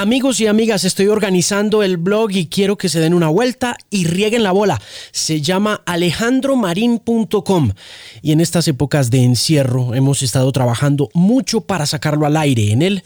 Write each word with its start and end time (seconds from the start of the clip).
Amigos 0.00 0.40
y 0.40 0.46
amigas, 0.46 0.84
estoy 0.84 1.08
organizando 1.08 1.82
el 1.82 1.96
blog 1.96 2.30
y 2.30 2.46
quiero 2.46 2.78
que 2.78 2.88
se 2.88 3.00
den 3.00 3.14
una 3.14 3.26
vuelta 3.30 3.76
y 3.90 4.04
rieguen 4.04 4.44
la 4.44 4.52
bola. 4.52 4.80
Se 5.10 5.40
llama 5.40 5.82
alejandromarin.com 5.86 7.72
y 8.22 8.30
en 8.30 8.40
estas 8.40 8.68
épocas 8.68 9.10
de 9.10 9.24
encierro 9.24 9.96
hemos 9.96 10.22
estado 10.22 10.52
trabajando 10.52 11.08
mucho 11.14 11.62
para 11.62 11.84
sacarlo 11.84 12.26
al 12.26 12.36
aire. 12.36 12.70
En 12.70 12.82
él 12.82 13.02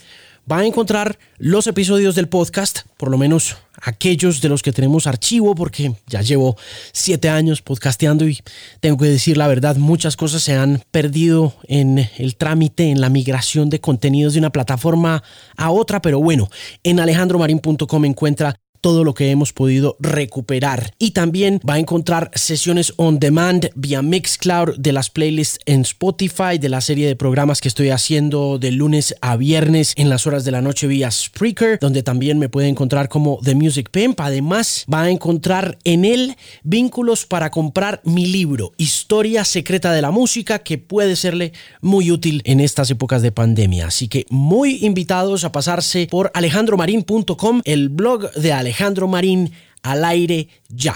va 0.51 0.59
a 0.59 0.67
encontrar 0.67 1.19
los 1.39 1.67
episodios 1.67 2.15
del 2.15 2.29
podcast, 2.29 2.81
por 2.97 3.11
lo 3.11 3.19
menos 3.19 3.57
aquellos 3.81 4.41
de 4.41 4.49
los 4.49 4.63
que 4.63 4.73
tenemos 4.73 5.07
archivo, 5.07 5.55
porque 5.55 5.95
ya 6.07 6.23
llevo 6.23 6.57
siete 6.93 7.29
años 7.29 7.63
podcasteando 7.63 8.29
y 8.29 8.39
tengo 8.81 8.97
que 8.99 9.07
decir 9.07 9.37
la 9.37 9.49
verdad, 9.49 9.77
muchas 9.77 10.17
cosas 10.17 10.43
se 10.43 10.55
han 10.55 10.83
perdido 10.91 11.55
en 11.69 12.09
el 12.19 12.37
trámite, 12.37 12.91
en 12.91 13.01
la 13.01 13.09
migración 13.09 13.71
de 13.71 13.81
contenidos 13.81 14.35
de 14.35 14.41
una 14.41 14.51
plataforma 14.51 15.23
a 15.57 15.71
otra, 15.71 16.03
pero 16.03 16.21
bueno, 16.21 16.49
en 16.83 17.01
alejandromarin.com 17.01 18.05
encuentra 18.05 18.57
todo 18.83 19.05
lo 19.05 19.15
que 19.15 19.31
hemos 19.31 19.55
podido 19.55 19.97
recuperar. 20.01 20.93
Y 20.99 21.13
también 21.13 21.61
va 21.67 21.75
a 21.75 21.79
encontrar 21.79 22.31
sesiones 22.35 22.93
on 22.97 23.19
demand 23.19 23.71
vía 23.77 24.03
Mixcloud 24.03 24.77
de 24.77 24.93
las 24.93 25.09
playlists 25.09 25.59
en 25.67 25.83
Spotify, 25.83 26.59
de 26.61 26.69
la 26.69 26.81
serie 26.81 27.07
de 27.07 27.17
programas 27.17 27.61
que 27.61 27.69
estoy 27.69 27.91
haciendo 27.91 28.59
de 28.59 28.73
lunes 28.73 29.15
a 29.21 29.37
viernes 29.37 29.95
en 29.97 30.11
las 30.11 30.27
horas 30.27 30.45
de 30.45 30.51
la 30.51 30.61
noche 30.61 30.89
vía 30.89 31.11
Spreaker, 31.11 31.79
donde 31.81 32.03
también 32.03 32.39
me 32.41 32.49
puede 32.49 32.69
encontrar 32.69 33.09
como 33.09 33.39
The 33.43 33.55
Music 33.55 33.89
Pimp. 33.91 34.21
Además, 34.21 34.85
va 34.93 35.03
a 35.03 35.11
encontrar 35.11 35.79
en 35.85 36.05
él 36.05 36.37
vínculos 36.65 37.25
para 37.25 37.51
comprar 37.51 38.01
mi 38.05 38.27
libro, 38.27 38.73
Historia 38.79 39.45
Secreta 39.45 39.93
de 39.93 40.03
la 40.03 40.11
Música, 40.11 40.59
que 40.59 40.79
puede 40.79 41.15
serle 41.15 41.53
muy 41.81 42.11
útil 42.11 42.43
en 42.45 42.59
estas 42.59 42.91
épocas 42.91 43.23
de 43.23 43.31
pandemia. 43.31 43.87
Así 43.87 44.09
que 44.09 44.27
muy 44.29 44.85
invitados 44.85 45.45
a 45.45 45.53
pasarse 45.53 46.09
por 46.11 46.33
alejandromarin.com, 46.35 47.63
el 47.65 47.89
blog 47.89 48.33
de 48.33 48.53
Alejandro 48.53 48.72
Alejandro 48.73 49.07
Marín 49.07 49.53
al 49.83 50.03
aire 50.03 50.49
ya. 50.71 50.95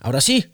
Ahora 0.00 0.20
sí, 0.20 0.44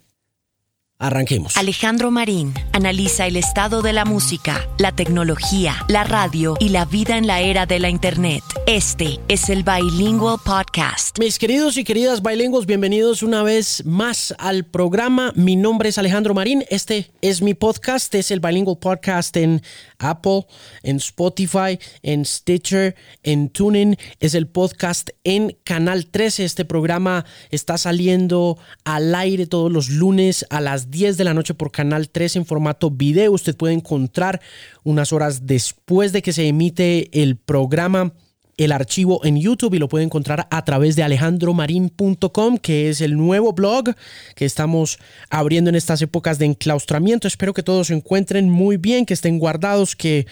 Arranquemos. 1.02 1.56
Alejandro 1.56 2.12
Marín 2.12 2.55
analiza 2.72 3.27
el 3.27 3.36
estado 3.36 3.82
de 3.82 3.92
la 3.92 4.05
música, 4.05 4.68
la 4.78 4.92
tecnología, 4.92 5.74
la 5.88 6.05
radio 6.05 6.56
y 6.60 6.68
la 6.68 6.84
vida 6.84 7.18
en 7.18 7.27
la 7.27 7.40
era 7.40 7.66
de 7.66 7.80
la 7.80 7.88
Internet. 7.88 8.44
Este 8.68 9.18
es 9.27 9.48
el 9.48 9.64
Bilingual 9.64 10.38
Podcast. 10.44 11.18
Mis 11.18 11.40
queridos 11.40 11.77
y 11.77 11.83
queridas 11.83 12.22
bilingües, 12.22 12.66
bienvenidos 12.66 13.24
una 13.24 13.42
vez 13.42 13.84
más 13.84 14.33
al 14.38 14.64
programa. 14.64 15.33
Mi 15.34 15.56
nombre 15.56 15.88
es 15.88 15.98
Alejandro 15.98 16.34
Marín. 16.34 16.64
Este 16.70 17.10
es 17.20 17.42
mi 17.42 17.55
podcast. 17.55 18.14
Es 18.14 18.30
el 18.30 18.38
Bilingual 18.38 18.78
Podcast 18.78 19.36
en 19.36 19.60
Apple, 20.03 20.47
en 20.83 20.97
Spotify, 20.97 21.78
en 22.03 22.25
Stitcher, 22.25 22.95
en 23.22 23.48
TuneIn. 23.48 23.97
Es 24.20 24.34
el 24.34 24.47
podcast 24.47 25.11
en 25.25 25.56
Canal 25.64 26.06
13. 26.06 26.45
Este 26.45 26.64
programa 26.64 27.25
está 27.50 27.78
saliendo 27.78 28.58
al 28.84 29.14
aire 29.14 29.47
todos 29.47 29.70
los 29.70 29.91
lunes 29.91 30.45
a 30.50 30.61
las 30.61 30.91
10 30.91 31.17
de 31.17 31.25
la 31.25 31.34
noche 31.34 31.55
por 31.55 31.70
Canal 31.70 32.08
3 32.08 32.36
en 32.36 32.47
formato 32.47 32.91
video. 32.91 33.33
Usted 33.33 33.56
puede 33.56 33.75
encontrar 33.75 34.41
unas 34.84 35.12
horas 35.12 35.47
después 35.47 36.12
de 36.12 36.23
que 36.23 36.33
se 36.33 36.48
emite 36.48 37.23
el 37.23 37.36
programa 37.36 38.12
el 38.56 38.72
archivo 38.72 39.25
en 39.25 39.41
YouTube 39.41 39.75
y 39.75 39.78
lo 39.78 39.89
puede 39.89 40.05
encontrar 40.05 40.47
a 40.50 40.64
través 40.64 40.97
de 40.97 41.03
alejandromarin.com, 41.03 42.58
que 42.58 42.91
es 42.91 43.00
el 43.00 43.17
nuevo 43.17 43.53
blog 43.53 43.95
que 44.34 44.45
estamos 44.45 44.98
abriendo 45.31 45.70
en 45.70 45.77
estas 45.77 46.03
épocas 46.03 46.39
de 46.39 46.47
enclaustramiento. 46.47 47.28
Espero 47.28 47.55
que 47.55 47.62
todos 47.62 47.89
se 47.89 47.95
encuentren 47.95 48.50
muy 48.50 48.77
bien, 48.77 49.06
que 49.06 49.14
estén 49.14 49.39
guardados, 49.39 49.97
que 49.97 50.27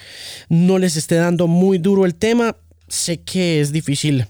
no 0.49 0.79
les 0.79 0.97
esté 0.97 1.17
dando 1.17 1.47
muy 1.47 1.79
duro 1.79 2.05
el 2.05 2.15
tema. 2.15 2.57
Sé 2.89 3.23
que 3.23 3.61
es 3.61 3.73
difícil 3.73 4.27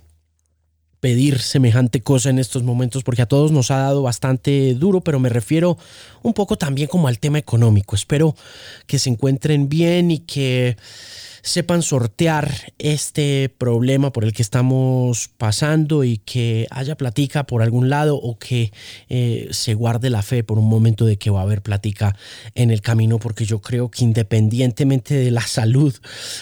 pedir 1.00 1.38
semejante 1.38 2.02
cosa 2.02 2.28
en 2.28 2.38
estos 2.38 2.62
momentos 2.62 3.02
porque 3.02 3.22
a 3.22 3.26
todos 3.26 3.52
nos 3.52 3.70
ha 3.70 3.78
dado 3.78 4.02
bastante 4.02 4.74
duro, 4.74 5.00
pero 5.00 5.18
me 5.18 5.30
refiero 5.30 5.78
un 6.22 6.34
poco 6.34 6.56
también 6.56 6.88
como 6.88 7.08
al 7.08 7.18
tema 7.18 7.38
económico. 7.38 7.96
Espero 7.96 8.36
que 8.86 8.98
se 8.98 9.10
encuentren 9.10 9.68
bien 9.68 10.10
y 10.10 10.20
que 10.20 10.76
sepan 11.42 11.82
sortear 11.82 12.72
este 12.78 13.48
problema 13.48 14.12
por 14.12 14.24
el 14.24 14.32
que 14.32 14.42
estamos 14.42 15.28
pasando 15.36 16.04
y 16.04 16.18
que 16.18 16.66
haya 16.70 16.96
platica 16.96 17.44
por 17.44 17.62
algún 17.62 17.90
lado 17.90 18.16
o 18.16 18.38
que 18.38 18.72
eh, 19.08 19.48
se 19.50 19.74
guarde 19.74 20.10
la 20.10 20.22
fe 20.22 20.44
por 20.44 20.58
un 20.58 20.68
momento 20.68 21.04
de 21.04 21.16
que 21.16 21.30
va 21.30 21.40
a 21.40 21.44
haber 21.44 21.62
platica 21.62 22.16
en 22.54 22.70
el 22.70 22.80
camino 22.80 23.18
porque 23.18 23.44
yo 23.44 23.60
creo 23.60 23.90
que 23.90 24.04
independientemente 24.04 25.14
de 25.14 25.30
la 25.30 25.42
salud, 25.42 25.94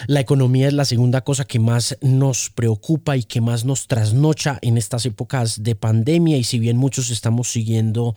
la 0.07 0.19
economía 0.19 0.67
es 0.67 0.73
la 0.73 0.85
segunda 0.85 1.21
cosa 1.21 1.45
que 1.45 1.59
más 1.59 1.97
nos 2.01 2.49
preocupa 2.49 3.17
y 3.17 3.23
que 3.23 3.41
más 3.41 3.65
nos 3.65 3.87
trasnocha 3.87 4.59
en 4.61 4.77
estas 4.77 5.05
épocas 5.05 5.63
de 5.63 5.75
pandemia. 5.75 6.37
Y 6.37 6.43
si 6.43 6.59
bien 6.59 6.77
muchos 6.77 7.09
estamos 7.09 7.51
siguiendo 7.51 8.15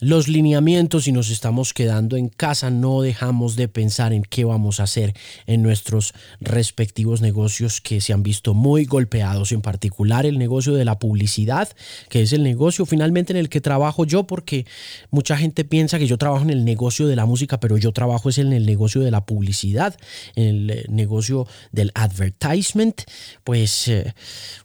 los 0.00 0.26
lineamientos 0.28 1.06
y 1.06 1.12
nos 1.12 1.30
estamos 1.30 1.72
quedando 1.72 2.16
en 2.16 2.28
casa, 2.28 2.70
no 2.70 3.00
dejamos 3.00 3.54
de 3.54 3.68
pensar 3.68 4.12
en 4.12 4.22
qué 4.22 4.44
vamos 4.44 4.80
a 4.80 4.84
hacer 4.84 5.14
en 5.46 5.62
nuestros 5.62 6.14
respectivos 6.40 7.20
negocios 7.20 7.80
que 7.80 8.00
se 8.00 8.12
han 8.12 8.22
visto 8.22 8.54
muy 8.54 8.86
golpeados, 8.86 9.52
en 9.52 9.60
particular 9.60 10.26
el 10.26 10.38
negocio 10.38 10.74
de 10.74 10.84
la 10.84 10.98
publicidad, 10.98 11.68
que 12.08 12.22
es 12.22 12.32
el 12.32 12.42
negocio 12.42 12.86
finalmente 12.86 13.32
en 13.32 13.36
el 13.36 13.48
que 13.48 13.60
trabajo 13.60 14.04
yo, 14.04 14.26
porque 14.26 14.66
mucha 15.10 15.36
gente 15.36 15.64
piensa 15.64 15.98
que 15.98 16.08
yo 16.08 16.18
trabajo 16.18 16.42
en 16.42 16.50
el 16.50 16.64
negocio 16.64 17.06
de 17.06 17.16
la 17.16 17.26
música, 17.26 17.60
pero 17.60 17.76
yo 17.76 17.92
trabajo 17.92 18.28
es 18.28 18.38
en 18.38 18.52
el 18.52 18.66
negocio 18.66 19.00
de 19.00 19.10
la 19.10 19.24
publicidad, 19.24 19.96
en 20.34 20.44
el 20.44 20.70
eh, 20.70 20.84
negocio 20.88 21.46
del 21.70 21.92
advertisement, 21.94 23.02
pues 23.44 23.86
eh, 23.88 24.12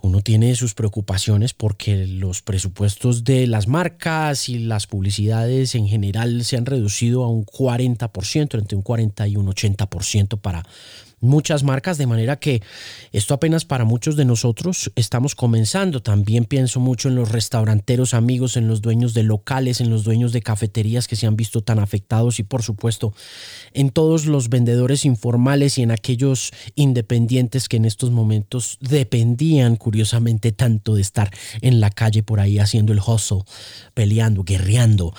uno 0.02 0.22
tiene 0.22 0.56
sus 0.56 0.74
preocupaciones 0.74 1.54
porque 1.54 2.08
los 2.08 2.42
presupuestos 2.42 3.24
de 3.24 3.46
las 3.46 3.68
marcas 3.68 4.50
y 4.50 4.60
las 4.60 4.88
publicidades 4.88 5.19
en 5.28 5.88
general 5.88 6.44
se 6.44 6.58
han 6.58 6.66
reducido 6.66 7.24
a 7.24 7.30
un 7.30 7.46
40%, 7.46 8.58
entre 8.58 8.78
un 8.78 8.82
40 8.84 9.28
y 9.28 9.36
un 9.36 9.48
80% 9.48 10.40
para 10.40 10.64
muchas 11.22 11.64
marcas, 11.64 11.98
de 11.98 12.08
manera 12.08 12.40
que 12.40 12.62
esto 13.12 13.34
apenas 13.34 13.66
para 13.66 13.86
muchos 13.86 14.16
de 14.16 14.26
nosotros 14.26 14.92
estamos 14.96 15.36
comenzando. 15.36 16.02
También 16.02 16.46
pienso 16.46 16.80
mucho 16.80 17.10
en 17.10 17.16
los 17.16 17.30
restauranteros 17.30 18.14
amigos, 18.14 18.58
en 18.58 18.68
los 18.68 18.82
dueños 18.82 19.14
de 19.14 19.24
locales, 19.24 19.82
en 19.82 19.90
los 19.90 20.04
dueños 20.04 20.34
de 20.34 20.42
cafeterías 20.42 21.08
que 21.08 21.16
se 21.16 21.28
han 21.28 21.36
visto 21.36 21.62
tan 21.62 21.80
afectados 21.80 22.40
y 22.40 22.44
por 22.44 22.64
supuesto 22.64 23.14
en 23.74 23.90
todos 23.90 24.26
los 24.26 24.50
vendedores 24.50 25.06
informales 25.06 25.78
y 25.78 25.84
en 25.84 25.92
aquellos 25.92 26.52
independientes 26.76 27.70
que 27.70 27.78
en 27.78 27.86
estos 27.86 28.12
momentos 28.12 28.78
dependían 28.82 29.76
curiosamente 29.76 30.52
tanto 30.52 30.96
de 30.96 31.02
estar 31.02 31.32
en 31.62 31.80
la 31.80 31.90
calle 31.90 32.24
por 32.24 32.40
ahí 32.40 32.60
haciendo 32.60 32.94
el 32.94 33.00
hustle, 33.00 33.44
peleando, 33.94 34.44
guerreando. 34.44 35.14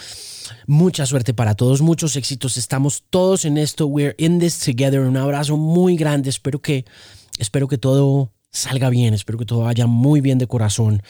Mucha 0.66 1.06
suerte 1.06 1.34
para 1.34 1.54
todos, 1.54 1.82
muchos 1.82 2.16
éxitos. 2.16 2.56
Estamos 2.56 3.04
todos 3.10 3.44
en 3.44 3.58
esto. 3.58 3.86
We're 3.86 4.14
in 4.18 4.38
this 4.38 4.58
together. 4.58 5.00
Un 5.00 5.16
abrazo 5.16 5.56
muy 5.56 5.96
grande. 5.96 6.30
Espero 6.30 6.60
que, 6.60 6.84
espero 7.38 7.68
que 7.68 7.78
todo 7.78 8.32
salga 8.50 8.90
bien. 8.90 9.14
Espero 9.14 9.38
que 9.38 9.46
todo 9.46 9.60
vaya 9.60 9.86
muy 9.86 10.20
bien 10.20 10.38
de 10.38 10.46
corazón. 10.46 11.02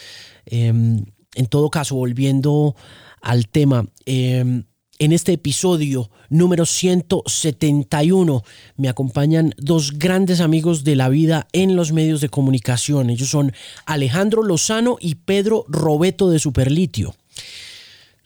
Em, 0.46 1.04
en 1.34 1.46
todo 1.46 1.70
caso, 1.70 1.94
volviendo 1.96 2.74
al 3.20 3.48
tema. 3.48 3.86
Em, 4.06 4.64
en 5.00 5.12
este 5.12 5.32
episodio 5.32 6.10
número 6.28 6.66
171 6.66 8.42
me 8.76 8.90
acompañan 8.90 9.54
dos 9.56 9.98
grandes 9.98 10.40
amigos 10.40 10.84
de 10.84 10.94
la 10.94 11.08
vida 11.08 11.48
en 11.52 11.74
los 11.74 11.92
medios 11.92 12.20
de 12.20 12.28
comunicación. 12.28 13.08
Ellos 13.08 13.30
son 13.30 13.54
Alejandro 13.86 14.42
Lozano 14.42 14.98
y 15.00 15.14
Pedro 15.14 15.64
Robeto 15.68 16.28
de 16.28 16.38
Superlitio. 16.38 17.14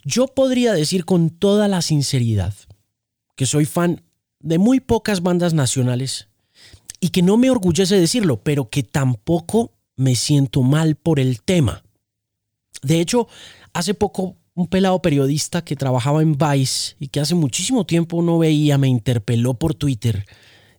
Yo 0.04 0.26
podría 0.26 0.72
decir 0.72 1.04
con 1.04 1.30
toda 1.30 1.68
la 1.68 1.82
sinceridad 1.82 2.54
que 3.36 3.46
soy 3.46 3.64
fan 3.64 4.02
de 4.40 4.58
muy 4.58 4.80
pocas 4.80 5.22
bandas 5.22 5.54
nacionales 5.54 6.28
y 7.00 7.08
que 7.08 7.22
no 7.22 7.36
me 7.36 7.50
orgullece 7.50 7.98
decirlo, 7.98 8.42
pero 8.42 8.68
que 8.68 8.82
tampoco 8.82 9.72
me 9.96 10.14
siento 10.14 10.62
mal 10.62 10.96
por 10.96 11.18
el 11.20 11.40
tema. 11.42 11.82
De 12.82 13.00
hecho, 13.00 13.28
hace 13.72 13.94
poco 13.94 14.36
un 14.54 14.68
pelado 14.68 15.00
periodista 15.00 15.64
que 15.64 15.76
trabajaba 15.76 16.22
en 16.22 16.36
Vice 16.36 16.96
y 17.00 17.08
que 17.08 17.20
hace 17.20 17.34
muchísimo 17.34 17.86
tiempo 17.86 18.22
no 18.22 18.38
veía 18.38 18.78
me 18.78 18.88
interpeló 18.88 19.54
por 19.54 19.74
Twitter 19.74 20.26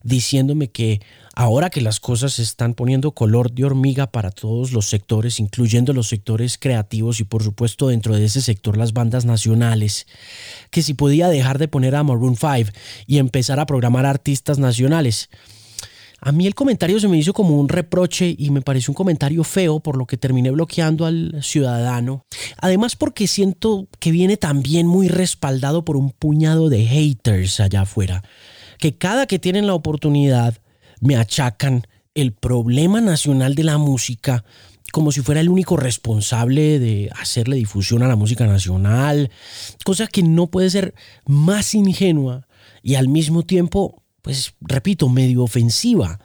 diciéndome 0.04 0.70
que 0.70 1.02
ahora 1.36 1.70
que 1.70 1.82
las 1.82 2.00
cosas 2.00 2.34
se 2.34 2.44
están 2.44 2.74
poniendo 2.74 3.12
color 3.12 3.52
de 3.52 3.66
hormiga 3.66 4.08
para 4.08 4.32
todos 4.32 4.72
los 4.72 4.88
sectores, 4.88 5.40
incluyendo 5.40 5.94
los 5.94 6.08
sectores 6.08 6.58
creativos 6.58 7.20
y 7.20 7.26
por 7.26 7.44
supuesto 7.44 7.90
dentro 7.90 8.16
de 8.16 8.26
ese 8.26 8.42
sector 8.42 8.78
las 8.78 8.94
bandas 8.94 9.26
nacionales, 9.26 10.08
que 10.72 10.82
si 10.82 10.94
podía 10.94 11.28
dejar 11.28 11.60
de 11.60 11.68
poner 11.68 11.96
a 11.96 12.04
Maroon 12.04 12.38
5 12.38 12.72
y 13.06 13.18
empezar 13.18 13.60
a 13.60 13.66
programar 13.66 14.06
artistas 14.06 14.58
nacionales. 14.58 15.30
A 16.22 16.32
mí 16.32 16.48
el 16.48 16.56
comentario 16.56 17.00
se 17.00 17.08
me 17.08 17.18
hizo 17.18 17.34
como 17.34 17.60
un 17.60 17.70
reproche 17.70 18.34
y 18.38 18.50
me 18.50 18.62
pareció 18.62 18.92
un 18.92 18.96
comentario 18.96 19.44
feo, 19.44 19.80
por 19.80 19.98
lo 19.98 20.08
que 20.08 20.18
terminé 20.18 20.50
bloqueando 20.50 21.06
al 21.06 21.38
ciudadano. 21.44 22.24
Además 22.58 22.96
porque 22.96 23.28
siento 23.28 23.88
que 24.00 24.12
viene 24.12 24.38
también 24.38 24.88
muy 24.88 25.08
respaldado 25.08 25.86
por 25.86 25.98
un 25.98 26.12
puñado 26.12 26.70
de 26.70 26.86
haters 26.86 27.60
allá 27.60 27.82
afuera 27.82 28.24
que 28.80 28.98
cada 28.98 29.26
que 29.26 29.40
tienen 29.40 29.68
la 29.68 29.74
oportunidad 29.74 30.58
me 31.06 31.16
achacan 31.16 31.88
el 32.14 32.34
problema 32.34 33.02
nacional 33.02 33.56
de 33.56 33.64
la 33.64 33.78
música 33.78 34.44
como 34.92 35.12
si 35.12 35.22
fuera 35.22 35.42
el 35.42 35.50
único 35.50 35.76
responsable 35.76 36.80
de 36.80 37.10
hacerle 37.20 37.58
difusión 37.58 38.02
a 38.02 38.08
la 38.08 38.16
música 38.16 38.48
nacional, 38.48 39.30
cosa 39.84 40.08
que 40.08 40.24
no 40.24 40.48
puede 40.48 40.70
ser 40.70 40.96
más 41.26 41.76
ingenua 41.76 42.48
y 42.82 42.96
al 42.96 43.10
mismo 43.10 43.44
tiempo, 43.44 44.04
pues 44.22 44.54
repito, 44.62 45.10
medio 45.10 45.44
ofensiva. 45.44 46.22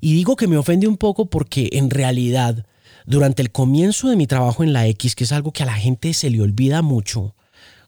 Y 0.00 0.14
digo 0.14 0.34
que 0.34 0.48
me 0.48 0.56
ofende 0.56 0.88
un 0.88 0.96
poco 0.96 1.26
porque 1.26 1.68
en 1.72 1.88
realidad, 1.88 2.66
durante 3.06 3.42
el 3.42 3.52
comienzo 3.52 4.08
de 4.08 4.16
mi 4.16 4.26
trabajo 4.26 4.64
en 4.64 4.72
la 4.72 4.88
X, 4.88 5.14
que 5.14 5.22
es 5.22 5.30
algo 5.30 5.52
que 5.52 5.62
a 5.62 5.66
la 5.66 5.74
gente 5.74 6.12
se 6.12 6.30
le 6.30 6.40
olvida 6.40 6.82
mucho, 6.82 7.36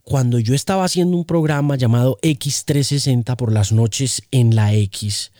cuando 0.04 0.38
yo 0.38 0.54
estaba 0.54 0.84
haciendo 0.84 1.16
un 1.16 1.24
programa 1.24 1.74
llamado 1.74 2.18
X360 2.22 3.34
por 3.34 3.52
las 3.52 3.72
noches 3.72 4.22
en 4.30 4.54
la 4.54 4.72
X, 4.72 5.32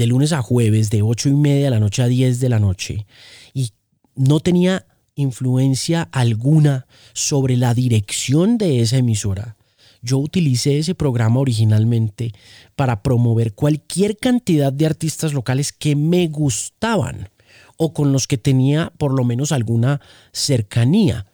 de 0.00 0.06
lunes 0.06 0.32
a 0.32 0.40
jueves, 0.40 0.88
de 0.88 1.02
8 1.02 1.28
y 1.28 1.34
media 1.34 1.66
de 1.66 1.70
la 1.72 1.78
noche 1.78 2.02
a 2.02 2.06
10 2.06 2.40
de 2.40 2.48
la 2.48 2.58
noche, 2.58 3.06
y 3.52 3.72
no 4.14 4.40
tenía 4.40 4.86
influencia 5.14 6.08
alguna 6.10 6.86
sobre 7.12 7.58
la 7.58 7.74
dirección 7.74 8.56
de 8.56 8.80
esa 8.80 8.96
emisora. 8.96 9.58
Yo 10.00 10.16
utilicé 10.16 10.78
ese 10.78 10.94
programa 10.94 11.40
originalmente 11.40 12.32
para 12.76 13.02
promover 13.02 13.52
cualquier 13.52 14.16
cantidad 14.16 14.72
de 14.72 14.86
artistas 14.86 15.34
locales 15.34 15.70
que 15.70 15.94
me 15.96 16.28
gustaban 16.28 17.28
o 17.76 17.92
con 17.92 18.10
los 18.10 18.26
que 18.26 18.38
tenía 18.38 18.94
por 18.96 19.12
lo 19.12 19.22
menos 19.22 19.52
alguna 19.52 20.00
cercanía. 20.32 21.26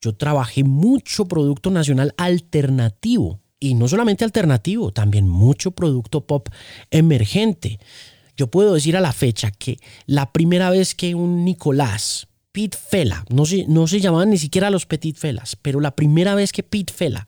Yo 0.00 0.14
trabajé 0.14 0.64
mucho 0.64 1.26
producto 1.26 1.70
nacional 1.70 2.14
alternativo 2.16 3.40
y 3.58 3.74
no 3.74 3.88
solamente 3.88 4.24
alternativo, 4.24 4.92
también 4.92 5.28
mucho 5.28 5.70
producto 5.70 6.26
pop 6.26 6.48
emergente. 6.90 7.78
Yo 8.36 8.48
puedo 8.48 8.74
decir 8.74 8.96
a 8.96 9.00
la 9.00 9.12
fecha 9.12 9.50
que 9.50 9.78
la 10.06 10.32
primera 10.32 10.70
vez 10.70 10.94
que 10.94 11.14
un 11.14 11.44
Nicolás, 11.44 12.28
Pete 12.52 12.76
Fela, 12.76 13.24
no 13.30 13.46
se, 13.46 13.66
no 13.66 13.86
se 13.86 14.00
llamaban 14.00 14.30
ni 14.30 14.38
siquiera 14.38 14.70
los 14.70 14.86
Petit 14.86 15.16
Felas, 15.16 15.56
pero 15.56 15.80
la 15.80 15.96
primera 15.96 16.34
vez 16.34 16.52
que 16.52 16.62
Pete 16.62 16.92
Fela 16.92 17.26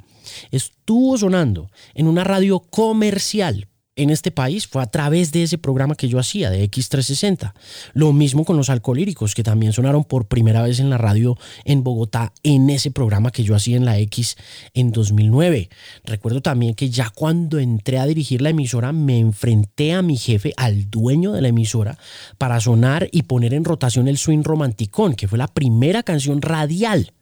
estuvo 0.51 1.17
sonando 1.17 1.71
en 1.95 2.07
una 2.07 2.25
radio 2.25 2.61
comercial 2.61 3.69
en 3.99 4.11
este 4.11 4.31
país 4.31 4.67
fue 4.67 4.83
a 4.83 4.87
través 4.87 5.33
de 5.33 5.43
ese 5.43 5.59
programa 5.59 5.97
que 5.97 6.09
yo 6.09 6.19
hacía 6.19 6.51
de 6.51 6.65
X360. 6.71 7.53
Lo 7.93 8.13
mismo 8.13 8.45
con 8.45 8.57
los 8.57 8.71
alcohólicos, 8.71 9.35
que 9.35 9.43
también 9.43 9.73
sonaron 9.73 10.05
por 10.05 10.29
primera 10.29 10.63
vez 10.63 10.81
en 10.81 10.89
la 10.89 10.99
radio 10.99 11.37
en 11.65 11.83
Bogotá 11.83 12.33
en 12.43 12.71
ese 12.71 12.91
programa 12.91 13.33
que 13.33 13.43
yo 13.43 13.55
hacía 13.55 13.77
en 13.77 13.85
la 13.85 13.99
X 13.99 14.37
en 14.73 14.93
2009. 14.93 15.69
Recuerdo 16.05 16.41
también 16.41 16.75
que 16.75 16.91
ya 16.91 17.11
cuando 17.11 17.59
entré 17.59 17.99
a 17.99 18.07
dirigir 18.07 18.41
la 18.41 18.51
emisora 18.51 18.93
me 18.93 19.19
enfrenté 19.19 19.93
a 19.93 20.03
mi 20.03 20.17
jefe, 20.17 20.53
al 20.57 20.89
dueño 20.89 21.33
de 21.33 21.43
la 21.43 21.49
emisora, 21.49 21.99
para 22.39 22.61
sonar 22.61 23.09
y 23.11 23.23
poner 23.23 23.53
en 23.53 23.65
rotación 23.65 24.07
el 24.07 24.17
Swing 24.17 24.45
Romanticón, 24.45 25.15
que 25.15 25.27
fue 25.27 25.39
la 25.39 25.49
primera 25.49 26.05
canción 26.05 26.41
radial 26.41 27.13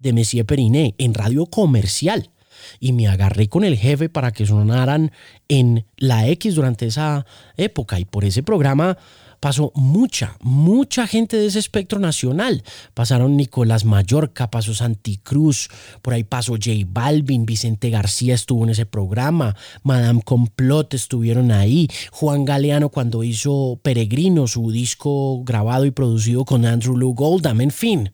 de 0.00 0.12
Messier 0.12 0.44
Periné 0.44 0.94
en 0.98 1.14
radio 1.14 1.46
comercial 1.46 2.30
y 2.80 2.92
me 2.92 3.08
agarré 3.08 3.48
con 3.48 3.64
el 3.64 3.76
jefe 3.76 4.08
para 4.08 4.32
que 4.32 4.46
sonaran 4.46 5.12
en 5.48 5.86
la 5.96 6.28
X 6.28 6.54
durante 6.54 6.86
esa 6.86 7.26
época 7.56 7.98
y 7.98 8.04
por 8.04 8.24
ese 8.24 8.42
programa 8.42 8.96
pasó 9.44 9.72
mucha, 9.74 10.38
mucha 10.40 11.06
gente 11.06 11.36
de 11.36 11.44
ese 11.44 11.58
espectro 11.58 11.98
nacional. 11.98 12.64
Pasaron 12.94 13.36
Nicolás 13.36 13.84
Mallorca, 13.84 14.50
pasó 14.50 14.72
Santi 14.72 15.18
Cruz, 15.18 15.68
por 16.00 16.14
ahí 16.14 16.24
pasó 16.24 16.52
J 16.52 16.70
Balvin, 16.86 17.44
Vicente 17.44 17.90
García 17.90 18.34
estuvo 18.34 18.64
en 18.64 18.70
ese 18.70 18.86
programa, 18.86 19.54
Madame 19.82 20.22
Complot 20.22 20.94
estuvieron 20.94 21.52
ahí, 21.52 21.88
Juan 22.10 22.46
Galeano 22.46 22.88
cuando 22.88 23.22
hizo 23.22 23.78
Peregrino, 23.82 24.46
su 24.46 24.70
disco 24.70 25.44
grabado 25.44 25.84
y 25.84 25.90
producido 25.90 26.46
con 26.46 26.64
Andrew 26.64 26.96
Lou 26.96 27.12
Goldham, 27.12 27.60
en 27.60 27.70
fin. 27.70 28.12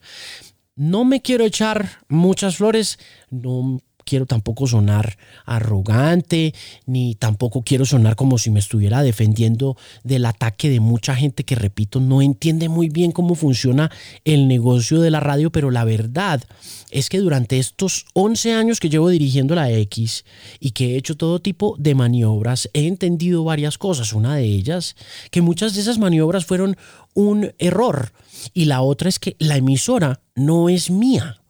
No 0.75 1.05
me 1.05 1.23
quiero 1.23 1.45
echar 1.45 1.91
muchas 2.09 2.57
flores, 2.57 2.99
no 3.31 3.81
quiero 4.11 4.27
tampoco 4.27 4.67
sonar 4.67 5.17
arrogante, 5.47 6.53
ni 6.85 7.15
tampoco 7.15 7.63
quiero 7.63 7.87
sonar 7.87 8.17
como 8.17 8.39
si 8.39 8.51
me 8.51 8.59
estuviera 8.59 9.05
defendiendo 9.05 9.77
del 10.03 10.27
ataque 10.27 10.69
de 10.69 10.81
mucha 10.81 11.15
gente 11.15 11.45
que, 11.45 11.55
repito, 11.55 12.01
no 12.01 12.21
entiende 12.21 12.69
muy 12.69 12.89
bien 12.89 13.13
cómo 13.13 13.37
funciona 13.37 13.89
el 14.25 14.49
negocio 14.49 15.01
de 15.01 15.13
la 15.13 15.21
radio, 15.21 15.53
pero 15.53 15.71
la 15.71 15.85
verdad 15.85 16.43
es 16.91 17.09
que 17.09 17.19
durante 17.19 17.61
estos 17.61 18.07
11 18.15 18.53
años 18.53 18.81
que 18.81 18.89
llevo 18.89 19.11
dirigiendo 19.11 19.55
la 19.55 19.71
X 19.71 20.25
y 20.59 20.73
que 20.73 20.95
he 20.95 20.97
hecho 20.97 21.17
todo 21.17 21.41
tipo 21.41 21.77
de 21.79 21.95
maniobras, 21.95 22.69
he 22.73 22.89
entendido 22.89 23.45
varias 23.45 23.79
cosas. 23.79 24.13
Una 24.13 24.35
de 24.35 24.43
ellas, 24.43 24.97
que 25.31 25.41
muchas 25.41 25.77
de 25.77 25.83
esas 25.83 25.99
maniobras 25.99 26.47
fueron 26.47 26.77
un 27.15 27.53
error. 27.59 28.11
Y 28.55 28.65
la 28.65 28.83
otra 28.83 29.09
es 29.09 29.21
que 29.21 29.37
la 29.39 29.57
emisora 29.57 30.21
no 30.35 30.69
es 30.69 30.91
mía, 30.91 31.41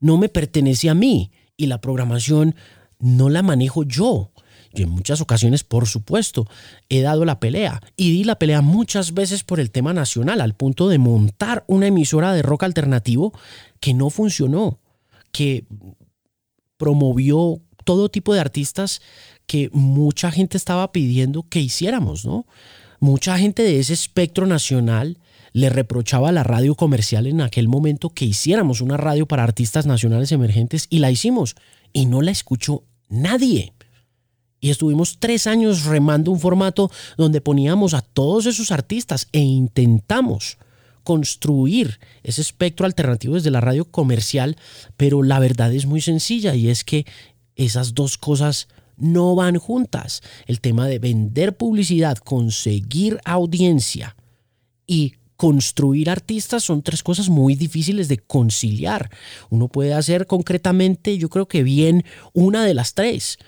no 0.00 0.18
me 0.18 0.28
pertenece 0.28 0.90
a 0.90 0.94
mí 0.94 1.30
y 1.60 1.66
la 1.66 1.80
programación 1.82 2.54
no 2.98 3.28
la 3.28 3.42
manejo 3.42 3.84
yo. 3.84 4.32
Yo 4.72 4.84
en 4.84 4.90
muchas 4.90 5.20
ocasiones, 5.20 5.62
por 5.62 5.86
supuesto, 5.86 6.46
he 6.88 7.02
dado 7.02 7.24
la 7.24 7.38
pelea 7.38 7.82
y 7.96 8.12
di 8.12 8.24
la 8.24 8.38
pelea 8.38 8.62
muchas 8.62 9.12
veces 9.12 9.44
por 9.44 9.60
el 9.60 9.70
tema 9.70 9.92
nacional, 9.92 10.40
al 10.40 10.54
punto 10.54 10.88
de 10.88 10.98
montar 10.98 11.64
una 11.66 11.88
emisora 11.88 12.32
de 12.32 12.42
rock 12.42 12.62
alternativo 12.62 13.32
que 13.78 13.92
no 13.92 14.08
funcionó, 14.08 14.78
que 15.32 15.66
promovió 16.78 17.60
todo 17.84 18.08
tipo 18.08 18.32
de 18.32 18.40
artistas 18.40 19.02
que 19.46 19.68
mucha 19.72 20.30
gente 20.30 20.56
estaba 20.56 20.92
pidiendo 20.92 21.42
que 21.42 21.60
hiciéramos, 21.60 22.24
¿no? 22.24 22.46
Mucha 23.00 23.36
gente 23.38 23.62
de 23.62 23.80
ese 23.80 23.92
espectro 23.92 24.46
nacional 24.46 25.18
le 25.52 25.68
reprochaba 25.68 26.28
a 26.28 26.32
la 26.32 26.42
radio 26.42 26.74
comercial 26.74 27.26
en 27.26 27.40
aquel 27.40 27.68
momento 27.68 28.10
que 28.10 28.24
hiciéramos 28.24 28.80
una 28.80 28.96
radio 28.96 29.26
para 29.26 29.42
artistas 29.42 29.86
nacionales 29.86 30.32
emergentes 30.32 30.86
y 30.90 30.98
la 30.98 31.10
hicimos 31.10 31.56
y 31.92 32.06
no 32.06 32.22
la 32.22 32.30
escuchó 32.30 32.84
nadie. 33.08 33.72
Y 34.60 34.70
estuvimos 34.70 35.18
tres 35.18 35.46
años 35.46 35.84
remando 35.84 36.30
un 36.30 36.38
formato 36.38 36.90
donde 37.16 37.40
poníamos 37.40 37.94
a 37.94 38.02
todos 38.02 38.46
esos 38.46 38.70
artistas 38.70 39.26
e 39.32 39.40
intentamos 39.40 40.58
construir 41.02 41.98
ese 42.22 42.42
espectro 42.42 42.84
alternativo 42.84 43.34
desde 43.34 43.50
la 43.50 43.62
radio 43.62 43.86
comercial, 43.86 44.56
pero 44.98 45.22
la 45.22 45.38
verdad 45.38 45.72
es 45.72 45.86
muy 45.86 46.02
sencilla 46.02 46.54
y 46.54 46.68
es 46.68 46.84
que 46.84 47.06
esas 47.56 47.94
dos 47.94 48.18
cosas 48.18 48.68
no 48.98 49.34
van 49.34 49.56
juntas. 49.56 50.22
El 50.46 50.60
tema 50.60 50.86
de 50.86 50.98
vender 50.98 51.56
publicidad, 51.56 52.18
conseguir 52.18 53.18
audiencia 53.24 54.14
y 54.86 55.14
construir 55.40 56.10
artistas 56.10 56.64
son 56.64 56.82
tres 56.82 57.02
cosas 57.02 57.30
muy 57.30 57.54
difíciles 57.54 58.08
de 58.08 58.18
conciliar. 58.18 59.08
Uno 59.48 59.68
puede 59.68 59.94
hacer 59.94 60.26
concretamente, 60.26 61.16
yo 61.16 61.30
creo 61.30 61.48
que 61.48 61.62
bien, 61.62 62.04
una 62.34 62.66
de 62.66 62.74
las 62.74 62.92
tres, 62.92 63.38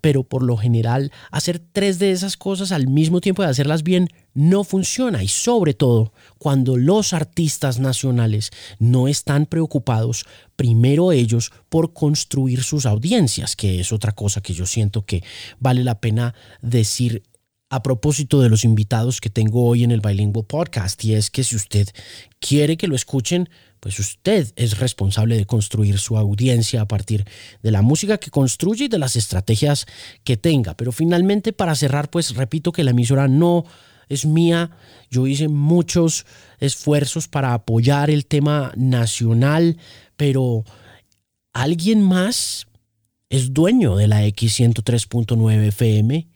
pero 0.00 0.22
por 0.22 0.44
lo 0.44 0.56
general 0.56 1.10
hacer 1.32 1.58
tres 1.58 1.98
de 1.98 2.12
esas 2.12 2.36
cosas 2.36 2.70
al 2.70 2.86
mismo 2.86 3.20
tiempo 3.20 3.42
de 3.42 3.48
hacerlas 3.48 3.82
bien 3.82 4.10
no 4.32 4.62
funciona 4.62 5.24
y 5.24 5.26
sobre 5.26 5.74
todo 5.74 6.12
cuando 6.38 6.76
los 6.76 7.12
artistas 7.12 7.80
nacionales 7.80 8.52
no 8.78 9.08
están 9.08 9.46
preocupados 9.46 10.26
primero 10.54 11.10
ellos 11.10 11.50
por 11.68 11.92
construir 11.92 12.62
sus 12.62 12.86
audiencias, 12.86 13.56
que 13.56 13.80
es 13.80 13.92
otra 13.92 14.12
cosa 14.12 14.40
que 14.40 14.54
yo 14.54 14.66
siento 14.66 15.04
que 15.04 15.24
vale 15.58 15.82
la 15.82 16.00
pena 16.00 16.32
decir 16.62 17.24
a 17.70 17.82
propósito 17.82 18.40
de 18.40 18.48
los 18.48 18.64
invitados 18.64 19.20
que 19.20 19.30
tengo 19.30 19.64
hoy 19.64 19.84
en 19.84 19.92
el 19.92 20.00
Bilingual 20.00 20.44
Podcast, 20.44 21.02
y 21.04 21.14
es 21.14 21.30
que 21.30 21.44
si 21.44 21.54
usted 21.54 21.88
quiere 22.40 22.76
que 22.76 22.88
lo 22.88 22.96
escuchen, 22.96 23.48
pues 23.78 23.98
usted 24.00 24.52
es 24.56 24.78
responsable 24.78 25.36
de 25.36 25.46
construir 25.46 25.98
su 25.98 26.18
audiencia 26.18 26.82
a 26.82 26.88
partir 26.88 27.24
de 27.62 27.70
la 27.70 27.80
música 27.80 28.18
que 28.18 28.30
construye 28.30 28.86
y 28.86 28.88
de 28.88 28.98
las 28.98 29.14
estrategias 29.14 29.86
que 30.24 30.36
tenga. 30.36 30.76
Pero 30.76 30.90
finalmente, 30.90 31.52
para 31.52 31.76
cerrar, 31.76 32.10
pues 32.10 32.34
repito 32.34 32.72
que 32.72 32.84
la 32.84 32.90
emisora 32.90 33.28
no 33.28 33.64
es 34.08 34.26
mía. 34.26 34.72
Yo 35.08 35.28
hice 35.28 35.46
muchos 35.46 36.26
esfuerzos 36.58 37.28
para 37.28 37.54
apoyar 37.54 38.10
el 38.10 38.26
tema 38.26 38.72
nacional, 38.76 39.78
pero 40.16 40.64
alguien 41.52 42.02
más 42.02 42.66
es 43.30 43.54
dueño 43.54 43.96
de 43.96 44.08
la 44.08 44.26
X103.9 44.26 45.68
FM 45.68 46.28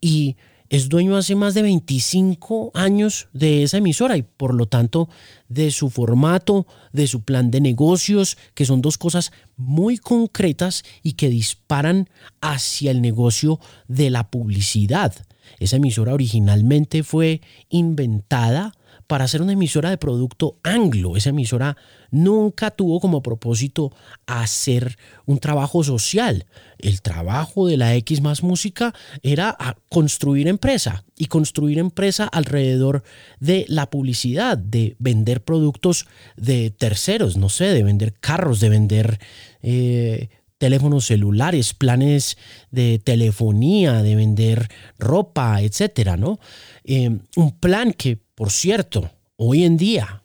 y 0.00 0.36
es 0.70 0.88
dueño 0.88 1.16
hace 1.16 1.34
más 1.34 1.54
de 1.54 1.62
25 1.62 2.72
años 2.74 3.28
de 3.32 3.62
esa 3.62 3.78
emisora 3.78 4.16
y 4.16 4.22
por 4.22 4.54
lo 4.54 4.66
tanto 4.66 5.08
de 5.48 5.70
su 5.70 5.88
formato, 5.88 6.66
de 6.92 7.06
su 7.06 7.22
plan 7.22 7.50
de 7.50 7.60
negocios, 7.60 8.36
que 8.54 8.66
son 8.66 8.82
dos 8.82 8.98
cosas 8.98 9.32
muy 9.56 9.96
concretas 9.96 10.84
y 11.02 11.12
que 11.12 11.30
disparan 11.30 12.10
hacia 12.40 12.90
el 12.90 13.00
negocio 13.00 13.60
de 13.86 14.10
la 14.10 14.30
publicidad. 14.30 15.14
Esa 15.58 15.76
emisora 15.76 16.12
originalmente 16.12 17.02
fue 17.02 17.40
inventada 17.70 18.74
para 19.08 19.26
ser 19.26 19.42
una 19.42 19.54
emisora 19.54 19.90
de 19.90 19.96
producto 19.96 20.58
anglo. 20.62 21.16
Esa 21.16 21.30
emisora 21.30 21.76
nunca 22.10 22.70
tuvo 22.70 23.00
como 23.00 23.22
propósito 23.22 23.90
hacer 24.26 24.98
un 25.24 25.38
trabajo 25.38 25.82
social. 25.82 26.46
El 26.78 27.00
trabajo 27.00 27.66
de 27.66 27.78
la 27.78 27.96
X 27.96 28.20
más 28.20 28.42
música 28.42 28.94
era 29.22 29.56
construir 29.88 30.46
empresa 30.46 31.04
y 31.16 31.26
construir 31.26 31.78
empresa 31.78 32.24
alrededor 32.26 33.02
de 33.40 33.64
la 33.68 33.88
publicidad, 33.88 34.58
de 34.58 34.94
vender 34.98 35.42
productos 35.42 36.06
de 36.36 36.70
terceros, 36.70 37.38
no 37.38 37.48
sé, 37.48 37.64
de 37.64 37.82
vender 37.82 38.14
carros, 38.20 38.60
de 38.60 38.68
vender... 38.68 39.18
Eh, 39.62 40.28
teléfonos 40.58 41.06
celulares, 41.06 41.72
planes 41.72 42.36
de 42.72 42.98
telefonía, 42.98 44.02
de 44.02 44.16
vender 44.16 44.68
ropa, 44.98 45.62
etcétera, 45.62 46.16
¿no? 46.16 46.40
Eh, 46.82 47.16
un 47.36 47.52
plan 47.60 47.92
que 47.92 48.18
por 48.38 48.52
cierto, 48.52 49.10
hoy 49.34 49.64
en 49.64 49.76
día, 49.76 50.22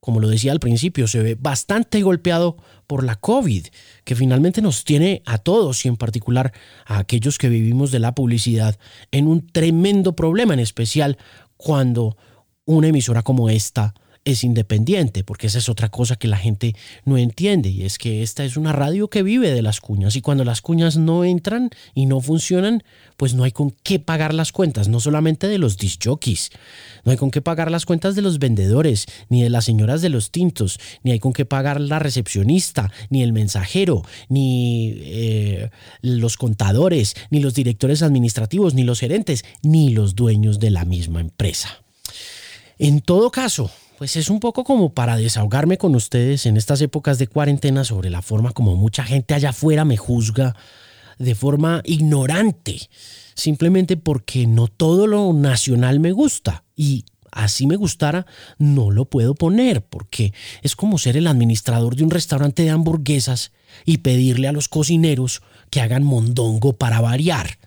como 0.00 0.20
lo 0.20 0.28
decía 0.28 0.52
al 0.52 0.60
principio, 0.60 1.08
se 1.08 1.22
ve 1.22 1.34
bastante 1.34 2.02
golpeado 2.02 2.58
por 2.86 3.02
la 3.02 3.16
COVID, 3.16 3.68
que 4.04 4.14
finalmente 4.14 4.60
nos 4.60 4.84
tiene 4.84 5.22
a 5.24 5.38
todos 5.38 5.82
y 5.86 5.88
en 5.88 5.96
particular 5.96 6.52
a 6.84 6.98
aquellos 6.98 7.38
que 7.38 7.48
vivimos 7.48 7.90
de 7.90 8.00
la 8.00 8.14
publicidad 8.14 8.78
en 9.12 9.26
un 9.26 9.46
tremendo 9.46 10.14
problema, 10.14 10.52
en 10.52 10.60
especial 10.60 11.16
cuando 11.56 12.18
una 12.66 12.88
emisora 12.88 13.22
como 13.22 13.48
esta 13.48 13.94
es 14.32 14.44
independiente, 14.44 15.24
porque 15.24 15.46
esa 15.46 15.58
es 15.58 15.68
otra 15.68 15.88
cosa 15.88 16.16
que 16.16 16.28
la 16.28 16.36
gente 16.36 16.74
no 17.04 17.16
entiende, 17.16 17.70
y 17.70 17.84
es 17.84 17.98
que 17.98 18.22
esta 18.22 18.44
es 18.44 18.56
una 18.56 18.72
radio 18.72 19.08
que 19.08 19.22
vive 19.22 19.50
de 19.50 19.62
las 19.62 19.80
cuñas, 19.80 20.16
y 20.16 20.20
cuando 20.20 20.44
las 20.44 20.60
cuñas 20.60 20.96
no 20.96 21.24
entran 21.24 21.70
y 21.94 22.06
no 22.06 22.20
funcionan, 22.20 22.82
pues 23.16 23.34
no 23.34 23.44
hay 23.44 23.52
con 23.52 23.70
qué 23.82 23.98
pagar 23.98 24.34
las 24.34 24.52
cuentas, 24.52 24.88
no 24.88 25.00
solamente 25.00 25.48
de 25.48 25.58
los 25.58 25.76
disjockeys, 25.76 26.50
no 27.04 27.12
hay 27.12 27.16
con 27.16 27.30
qué 27.30 27.40
pagar 27.40 27.70
las 27.70 27.86
cuentas 27.86 28.14
de 28.14 28.22
los 28.22 28.38
vendedores, 28.38 29.06
ni 29.28 29.42
de 29.42 29.50
las 29.50 29.64
señoras 29.64 30.02
de 30.02 30.08
los 30.08 30.30
tintos, 30.30 30.78
ni 31.02 31.12
hay 31.12 31.18
con 31.18 31.32
qué 31.32 31.44
pagar 31.44 31.80
la 31.80 31.98
recepcionista, 31.98 32.92
ni 33.10 33.22
el 33.22 33.32
mensajero, 33.32 34.04
ni 34.28 34.92
eh, 34.96 35.70
los 36.02 36.36
contadores, 36.36 37.14
ni 37.30 37.40
los 37.40 37.54
directores 37.54 38.02
administrativos, 38.02 38.74
ni 38.74 38.84
los 38.84 39.00
gerentes, 39.00 39.44
ni 39.62 39.90
los 39.90 40.14
dueños 40.14 40.58
de 40.58 40.70
la 40.70 40.84
misma 40.84 41.20
empresa. 41.20 41.82
En 42.78 43.00
todo 43.00 43.30
caso, 43.30 43.70
pues 43.98 44.14
es 44.14 44.30
un 44.30 44.38
poco 44.38 44.62
como 44.62 44.94
para 44.94 45.16
desahogarme 45.16 45.76
con 45.76 45.96
ustedes 45.96 46.46
en 46.46 46.56
estas 46.56 46.80
épocas 46.80 47.18
de 47.18 47.26
cuarentena 47.26 47.82
sobre 47.82 48.10
la 48.10 48.22
forma 48.22 48.52
como 48.52 48.76
mucha 48.76 49.02
gente 49.02 49.34
allá 49.34 49.50
afuera 49.50 49.84
me 49.84 49.96
juzga 49.96 50.54
de 51.18 51.34
forma 51.34 51.82
ignorante, 51.84 52.78
simplemente 53.34 53.96
porque 53.96 54.46
no 54.46 54.68
todo 54.68 55.08
lo 55.08 55.32
nacional 55.32 55.98
me 55.98 56.12
gusta. 56.12 56.62
Y 56.76 57.06
así 57.32 57.66
me 57.66 57.74
gustara, 57.74 58.24
no 58.56 58.92
lo 58.92 59.06
puedo 59.06 59.34
poner, 59.34 59.84
porque 59.84 60.32
es 60.62 60.76
como 60.76 60.98
ser 60.98 61.16
el 61.16 61.26
administrador 61.26 61.96
de 61.96 62.04
un 62.04 62.10
restaurante 62.10 62.62
de 62.62 62.70
hamburguesas 62.70 63.50
y 63.84 63.98
pedirle 63.98 64.46
a 64.46 64.52
los 64.52 64.68
cocineros 64.68 65.42
que 65.70 65.80
hagan 65.80 66.04
mondongo 66.04 66.72
para 66.72 67.00
variar 67.00 67.58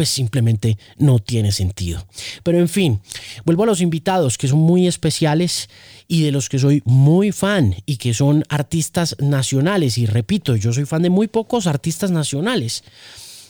pues 0.00 0.08
simplemente 0.08 0.78
no 0.96 1.18
tiene 1.18 1.52
sentido. 1.52 2.06
Pero 2.42 2.58
en 2.58 2.70
fin, 2.70 3.02
vuelvo 3.44 3.64
a 3.64 3.66
los 3.66 3.82
invitados 3.82 4.38
que 4.38 4.48
son 4.48 4.60
muy 4.60 4.86
especiales 4.86 5.68
y 6.08 6.22
de 6.22 6.32
los 6.32 6.48
que 6.48 6.58
soy 6.58 6.80
muy 6.86 7.32
fan 7.32 7.76
y 7.84 7.98
que 7.98 8.14
son 8.14 8.42
artistas 8.48 9.14
nacionales. 9.18 9.98
Y 9.98 10.06
repito, 10.06 10.56
yo 10.56 10.72
soy 10.72 10.86
fan 10.86 11.02
de 11.02 11.10
muy 11.10 11.28
pocos 11.28 11.66
artistas 11.66 12.10
nacionales. 12.10 12.82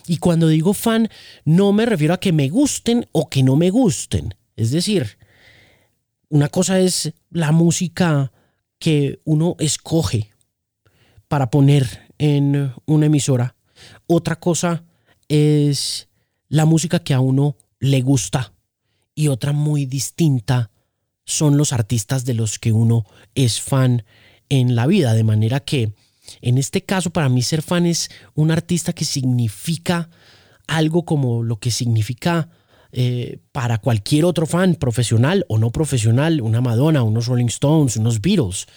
Y 0.07 0.17
cuando 0.17 0.49
digo 0.49 0.73
fan, 0.73 1.07
no 1.45 1.71
me 1.71 1.85
refiero 1.85 2.15
a 2.15 2.19
que 2.19 2.33
me 2.33 2.49
gusten 2.49 3.07
o 3.13 3.29
que 3.29 3.43
no 3.43 3.55
me 3.55 3.69
gusten. 3.69 4.35
Es 4.57 4.71
decir, 4.71 5.19
una 6.27 6.49
cosa 6.49 6.81
es 6.81 7.13
la 7.29 7.53
música 7.53 8.33
que 8.77 9.21
uno 9.23 9.55
escoge 9.57 10.31
para 11.29 11.49
poner 11.49 12.11
en 12.17 12.73
una 12.87 13.05
emisora. 13.05 13.55
Otra 14.05 14.37
cosa 14.37 14.83
es 15.29 16.09
la 16.51 16.65
música 16.65 16.99
que 16.99 17.13
a 17.13 17.21
uno 17.21 17.55
le 17.79 18.01
gusta 18.01 18.53
y 19.15 19.29
otra 19.29 19.53
muy 19.53 19.85
distinta 19.85 20.69
son 21.23 21.55
los 21.55 21.71
artistas 21.71 22.25
de 22.25 22.33
los 22.33 22.59
que 22.59 22.73
uno 22.73 23.05
es 23.35 23.61
fan 23.61 24.03
en 24.49 24.75
la 24.75 24.85
vida. 24.85 25.13
De 25.13 25.23
manera 25.23 25.61
que 25.61 25.93
en 26.41 26.57
este 26.57 26.81
caso 26.83 27.09
para 27.09 27.29
mí 27.29 27.41
ser 27.41 27.61
fan 27.61 27.85
es 27.85 28.11
un 28.35 28.51
artista 28.51 28.91
que 28.91 29.05
significa 29.05 30.09
algo 30.67 31.05
como 31.05 31.41
lo 31.41 31.57
que 31.57 31.71
significa 31.71 32.49
eh, 32.91 33.39
para 33.53 33.77
cualquier 33.77 34.25
otro 34.25 34.45
fan, 34.45 34.75
profesional 34.75 35.45
o 35.47 35.57
no 35.57 35.71
profesional, 35.71 36.41
una 36.41 36.59
Madonna, 36.59 37.03
unos 37.03 37.27
Rolling 37.27 37.45
Stones, 37.45 37.95
unos 37.95 38.19
Beatles. 38.19 38.67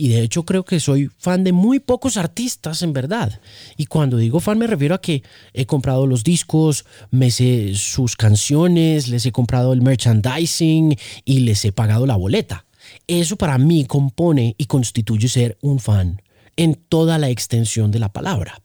Y 0.00 0.08
de 0.08 0.22
hecho 0.22 0.46
creo 0.46 0.64
que 0.64 0.80
soy 0.80 1.10
fan 1.18 1.44
de 1.44 1.52
muy 1.52 1.78
pocos 1.78 2.16
artistas 2.16 2.80
en 2.80 2.94
verdad. 2.94 3.38
Y 3.76 3.84
cuando 3.84 4.16
digo 4.16 4.40
fan 4.40 4.56
me 4.56 4.66
refiero 4.66 4.94
a 4.94 5.00
que 5.02 5.22
he 5.52 5.66
comprado 5.66 6.06
los 6.06 6.24
discos, 6.24 6.86
me 7.10 7.30
sé 7.30 7.74
sus 7.74 8.16
canciones, 8.16 9.08
les 9.08 9.26
he 9.26 9.30
comprado 9.30 9.74
el 9.74 9.82
merchandising 9.82 10.96
y 11.26 11.40
les 11.40 11.62
he 11.66 11.72
pagado 11.72 12.06
la 12.06 12.16
boleta. 12.16 12.64
Eso 13.06 13.36
para 13.36 13.58
mí 13.58 13.84
compone 13.84 14.54
y 14.56 14.64
constituye 14.64 15.28
ser 15.28 15.58
un 15.60 15.80
fan 15.80 16.22
en 16.56 16.76
toda 16.76 17.18
la 17.18 17.28
extensión 17.28 17.90
de 17.90 17.98
la 17.98 18.10
palabra. 18.10 18.62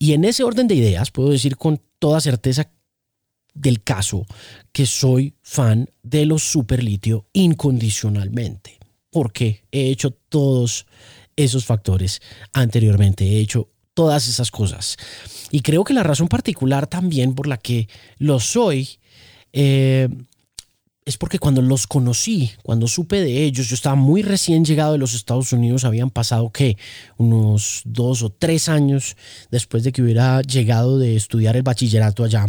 Y 0.00 0.14
en 0.14 0.24
ese 0.24 0.42
orden 0.42 0.66
de 0.66 0.74
ideas 0.74 1.12
puedo 1.12 1.30
decir 1.30 1.56
con 1.56 1.80
toda 2.00 2.20
certeza 2.20 2.68
del 3.54 3.80
caso 3.84 4.26
que 4.72 4.86
soy 4.86 5.36
fan 5.40 5.88
de 6.02 6.26
los 6.26 6.42
superlitio 6.42 7.26
incondicionalmente 7.32 8.83
porque 9.14 9.62
he 9.70 9.90
hecho 9.90 10.10
todos 10.10 10.86
esos 11.36 11.64
factores 11.64 12.20
anteriormente, 12.52 13.24
he 13.24 13.38
hecho 13.38 13.70
todas 13.94 14.26
esas 14.26 14.50
cosas. 14.50 14.96
Y 15.52 15.60
creo 15.60 15.84
que 15.84 15.94
la 15.94 16.02
razón 16.02 16.26
particular 16.26 16.88
también 16.88 17.36
por 17.36 17.46
la 17.46 17.56
que 17.56 17.88
lo 18.18 18.40
soy 18.40 18.98
eh, 19.52 20.08
es 21.04 21.16
porque 21.16 21.38
cuando 21.38 21.62
los 21.62 21.86
conocí, 21.86 22.50
cuando 22.64 22.88
supe 22.88 23.20
de 23.20 23.44
ellos, 23.44 23.68
yo 23.68 23.76
estaba 23.76 23.94
muy 23.94 24.22
recién 24.22 24.64
llegado 24.64 24.90
de 24.94 24.98
los 24.98 25.14
Estados 25.14 25.52
Unidos, 25.52 25.84
habían 25.84 26.10
pasado 26.10 26.50
que 26.50 26.76
unos 27.16 27.82
dos 27.84 28.24
o 28.24 28.30
tres 28.30 28.68
años 28.68 29.16
después 29.48 29.84
de 29.84 29.92
que 29.92 30.02
hubiera 30.02 30.42
llegado 30.42 30.98
de 30.98 31.14
estudiar 31.14 31.56
el 31.56 31.62
bachillerato 31.62 32.24
allá 32.24 32.48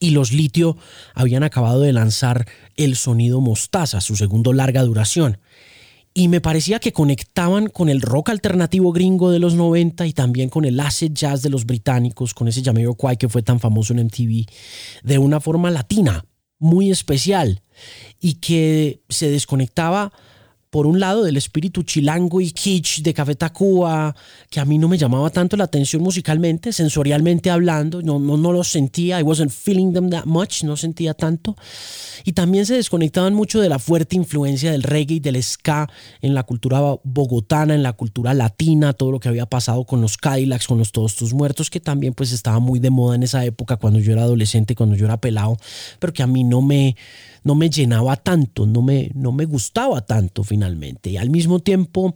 y 0.00 0.10
los 0.10 0.32
Litio 0.32 0.76
habían 1.14 1.42
acabado 1.42 1.80
de 1.80 1.92
lanzar 1.92 2.46
el 2.76 2.96
sonido 2.96 3.40
Mostaza, 3.40 4.00
su 4.00 4.16
segundo 4.16 4.52
larga 4.52 4.82
duración. 4.82 5.38
Y 6.14 6.28
me 6.28 6.40
parecía 6.40 6.80
que 6.80 6.92
conectaban 6.92 7.68
con 7.68 7.88
el 7.88 8.00
rock 8.00 8.30
alternativo 8.30 8.92
gringo 8.92 9.30
de 9.30 9.38
los 9.38 9.54
90 9.54 10.06
y 10.06 10.12
también 10.12 10.48
con 10.48 10.64
el 10.64 10.80
acid 10.80 11.12
jazz 11.12 11.42
de 11.42 11.50
los 11.50 11.64
británicos, 11.64 12.34
con 12.34 12.48
ese 12.48 12.62
Jamiroquai 12.62 13.16
que 13.16 13.28
fue 13.28 13.42
tan 13.42 13.60
famoso 13.60 13.92
en 13.92 14.06
MTV, 14.06 14.46
de 15.04 15.18
una 15.18 15.40
forma 15.40 15.70
latina, 15.70 16.24
muy 16.58 16.90
especial, 16.90 17.62
y 18.20 18.34
que 18.34 19.02
se 19.08 19.30
desconectaba 19.30 20.12
por 20.70 20.86
un 20.86 21.00
lado 21.00 21.24
del 21.24 21.36
espíritu 21.36 21.82
chilango 21.82 22.40
y 22.40 22.50
kitsch 22.50 23.00
de 23.00 23.14
Café 23.14 23.34
Tacuba, 23.34 24.14
que 24.50 24.60
a 24.60 24.64
mí 24.64 24.76
no 24.76 24.88
me 24.88 24.98
llamaba 24.98 25.30
tanto 25.30 25.56
la 25.56 25.64
atención 25.64 26.02
musicalmente, 26.02 26.72
sensorialmente 26.72 27.50
hablando, 27.50 28.02
no, 28.02 28.18
no, 28.18 28.36
no 28.36 28.52
lo 28.52 28.62
sentía, 28.64 29.18
I 29.18 29.22
wasn't 29.22 29.50
feeling 29.50 29.92
them 29.92 30.10
that 30.10 30.26
much, 30.26 30.64
no 30.64 30.76
sentía 30.76 31.14
tanto. 31.14 31.56
Y 32.24 32.32
también 32.32 32.66
se 32.66 32.74
desconectaban 32.74 33.34
mucho 33.34 33.60
de 33.60 33.68
la 33.68 33.78
fuerte 33.78 34.16
influencia 34.16 34.70
del 34.70 34.82
reggae 34.82 35.16
y 35.16 35.20
del 35.20 35.42
ska 35.42 35.88
en 36.20 36.34
la 36.34 36.42
cultura 36.42 36.80
bogotana, 37.02 37.74
en 37.74 37.82
la 37.82 37.94
cultura 37.94 38.34
latina, 38.34 38.92
todo 38.92 39.12
lo 39.12 39.20
que 39.20 39.28
había 39.28 39.46
pasado 39.46 39.84
con 39.84 40.02
los 40.02 40.18
Cadillacs, 40.18 40.66
con 40.66 40.78
los 40.78 40.92
Todos 40.92 41.16
Tus 41.16 41.32
Muertos, 41.32 41.70
que 41.70 41.80
también 41.80 42.12
pues 42.12 42.32
estaba 42.32 42.58
muy 42.58 42.78
de 42.78 42.90
moda 42.90 43.14
en 43.14 43.22
esa 43.22 43.44
época 43.44 43.76
cuando 43.76 44.00
yo 44.00 44.12
era 44.12 44.22
adolescente, 44.22 44.74
cuando 44.74 44.96
yo 44.96 45.06
era 45.06 45.18
pelado, 45.18 45.56
pero 45.98 46.12
que 46.12 46.22
a 46.22 46.26
mí 46.26 46.44
no 46.44 46.60
me 46.60 46.96
no 47.44 47.54
me 47.54 47.70
llenaba 47.70 48.16
tanto, 48.16 48.66
no 48.66 48.82
me, 48.82 49.10
no 49.14 49.32
me 49.32 49.44
gustaba 49.44 50.00
tanto 50.00 50.44
finalmente. 50.44 51.10
Y 51.10 51.16
al 51.16 51.30
mismo 51.30 51.60
tiempo 51.60 52.14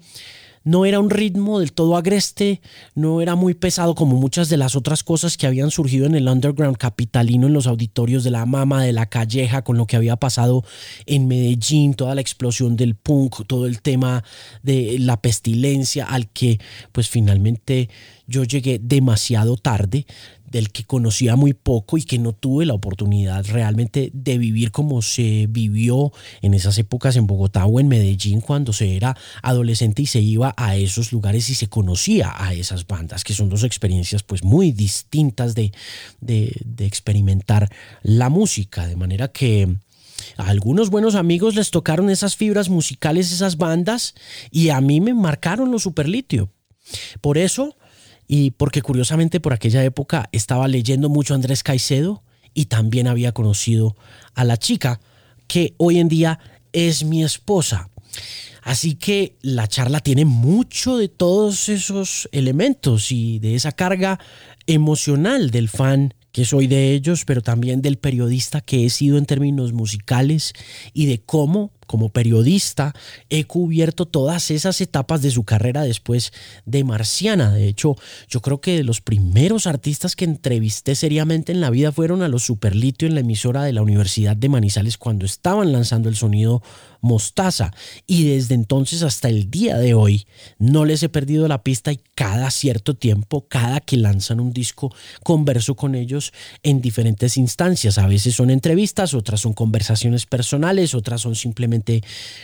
no 0.65 0.85
era 0.85 1.01
un 1.01 1.11
ritmo 1.11 1.59
del 1.59 1.73
todo 1.73 1.97
agreste, 1.97 2.61
no 2.95 3.21
era 3.21 3.35
muy 3.35 3.55
pesado 3.55 3.95
como 3.95 4.17
muchas 4.17 4.49
de 4.49 4.57
las 4.57 4.77
otras 4.77 5.03
cosas 5.03 5.37
que 5.37 5.47
habían 5.47 5.71
surgido 5.71 6.07
en 6.07 6.15
el 6.15 6.29
underground 6.29 6.77
capitalino, 6.77 7.47
en 7.47 7.53
los 7.53 7.67
auditorios 7.67 8.23
de 8.25 8.31
la 8.31 8.47
Mama, 8.47 8.85
de 8.85 8.93
la 8.93 9.07
Calleja, 9.07 9.63
con 9.63 9.77
lo 9.77 9.87
que 9.87 9.97
había 9.97 10.17
pasado 10.17 10.65
en 11.07 11.27
Medellín, 11.27 11.95
toda 11.95 12.15
la 12.15 12.21
explosión 12.21 12.77
del 12.77 12.95
punk, 12.95 13.47
todo 13.47 13.67
el 13.67 13.83
tema 13.83 14.23
de 14.63 14.99
la 15.01 15.21
pestilencia 15.21 16.05
al 16.05 16.29
que 16.29 16.61
pues 16.93 17.09
finalmente 17.09 17.89
yo 18.27 18.45
llegué 18.45 18.79
demasiado 18.81 19.57
tarde 19.57 20.07
del 20.53 20.71
que 20.71 20.85
conocía 20.85 21.35
muy 21.35 21.55
poco 21.55 21.97
y 21.97 22.03
que 22.05 22.19
no 22.19 22.35
tuve 22.35 22.67
la 22.67 22.75
oportunidad 22.75 23.47
realmente 23.47 24.11
de 24.13 24.37
vivir 24.37 24.71
como 24.71 25.01
se 25.01 25.47
vivió 25.49 26.13
en 26.43 26.53
esas 26.53 26.77
épocas 26.77 27.17
en 27.17 27.27
Bogotá 27.27 27.65
o 27.65 27.81
en 27.81 27.89
Medellín 27.89 28.43
cuando 28.43 28.75
se 28.75 28.95
era 28.95 29.17
adolescente 29.43 30.03
y 30.03 30.07
se 30.07 30.21
iba 30.21 30.55
a 30.59 30.77
esos 30.77 31.11
lugares 31.11 31.49
y 31.49 31.55
se 31.55 31.69
conocía 31.69 32.35
a 32.37 32.53
esas 32.53 32.87
bandas, 32.87 33.25
que 33.25 33.33
son 33.33 33.49
dos 33.49 33.65
experiencias 33.65 34.23
pues 34.23 34.45
muy 34.45 34.73
distintas 34.73 35.55
de, 35.55 35.73
de, 36.21 36.53
experimentar 36.81 37.71
la 38.03 38.29
música, 38.29 38.87
de 38.87 38.97
manera 38.97 39.29
que 39.29 39.77
A 40.37 40.49
algunos 40.51 40.91
buenos 40.91 41.15
amigos 41.15 41.55
les 41.55 41.71
tocaron 41.71 42.11
esas 42.11 42.37
fibras 42.37 42.69
musicales, 42.69 43.33
esas 43.33 43.57
bandas, 43.57 44.15
y 44.51 44.69
a 44.69 44.81
mí 44.81 45.01
me 45.01 45.15
marcaron 45.15 45.73
los 45.73 45.83
superlitio. 45.83 46.51
Por 47.21 47.39
eso, 47.39 47.77
y 48.35 48.51
porque 48.53 48.81
curiosamente 48.81 49.41
por 49.41 49.53
aquella 49.53 49.85
época 49.85 50.31
estaba 50.33 50.67
leyendo 50.67 51.11
mucho 51.11 51.35
Andrés 51.35 51.63
Caicedo 51.63 52.23
y 52.55 52.65
también 52.65 53.07
había 53.07 53.33
conocido 53.33 53.95
a 54.35 54.45
la 54.45 54.57
chica 54.57 55.03
que 55.47 55.75
hoy 55.77 55.99
en 55.99 56.09
día 56.09 56.39
es 56.73 57.05
mi 57.05 57.23
esposa. 57.23 57.91
Así 58.63 58.95
que 58.95 59.37
la 59.43 59.69
charla 59.69 60.01
tiene 60.01 60.25
mucho 60.25 60.97
de 60.97 61.09
todos 61.09 61.69
esos 61.69 62.27
elementos 62.33 63.13
y 63.13 63.39
de 63.39 63.55
esa 63.55 63.73
carga 63.73 64.19
emocional 64.67 65.51
del 65.51 65.69
fan 65.69 66.15
que 66.33 66.47
soy 66.47 66.69
de 66.69 66.95
ellos, 66.95 67.27
pero 67.27 67.43
también 67.43 67.83
del 67.83 67.99
periodista 67.99 68.63
que 68.63 68.87
he 68.87 68.89
sido 68.89 69.19
en 69.19 69.27
términos 69.27 69.75
musicales 69.75 70.55
y 70.95 71.05
de 71.05 71.21
cómo 71.21 71.71
como 71.87 72.11
periodista 72.11 72.95
he 73.31 73.45
cubierto 73.45 74.07
todas 74.07 74.51
esas 74.51 74.81
etapas 74.81 75.23
de 75.23 75.31
su 75.31 75.45
carrera 75.45 75.83
después 75.83 76.33
de 76.67 76.85
Marciana. 76.85 77.51
De 77.51 77.69
hecho, 77.69 77.97
yo 78.29 78.41
creo 78.41 78.61
que 78.61 78.77
de 78.77 78.85
los 78.85 79.01
primeros 79.01 79.67
artistas 79.67 80.17
que 80.17 80.25
entrevisté 80.25 80.95
seriamente 80.95 81.53
en 81.53 81.61
la 81.61 81.71
vida 81.71 81.93
fueron 81.93 82.23
a 82.23 82.29
los 82.29 82.43
Superlitio 82.43 83.09
en 83.09 83.15
la 83.15 83.21
emisora 83.21 83.63
de 83.63 83.73
la 83.73 83.83
Universidad 83.83 84.37
de 84.37 84.49
Manizales 84.49 84.99
cuando 84.99 85.25
estaban 85.25 85.73
lanzando 85.73 86.09
el 86.09 86.17
sonido 86.17 86.63
Mostaza. 87.01 87.73
Y 88.07 88.25
desde 88.25 88.55
entonces 88.55 89.03
hasta 89.03 89.29
el 89.29 89.51
día 89.51 89.77
de 89.77 89.95
hoy 89.95 90.27
no 90.59 90.85
les 90.85 91.03
he 91.03 91.09
perdido 91.09 91.49
la 91.49 91.63
pista 91.63 91.93
y 91.93 92.01
cada 92.15 92.51
cierto 92.51 92.95
tiempo, 92.95 93.49
cada 93.49 93.81
que 93.81 93.97
lanzan 93.97 94.39
un 94.39 94.53
disco, 94.53 94.95
converso 95.25 95.75
con 95.75 95.95
ellos 95.95 96.33
en 96.63 96.81
diferentes 96.81 97.37
instancias. 97.37 97.99
A 97.99 98.07
veces 98.07 98.35
son 98.35 98.51
entrevistas, 98.51 99.15
otras 99.15 99.41
son 99.41 99.53
conversaciones 99.53 100.27
personales, 100.27 100.95
otras 100.95 101.21
son 101.21 101.35
simplemente 101.35 101.72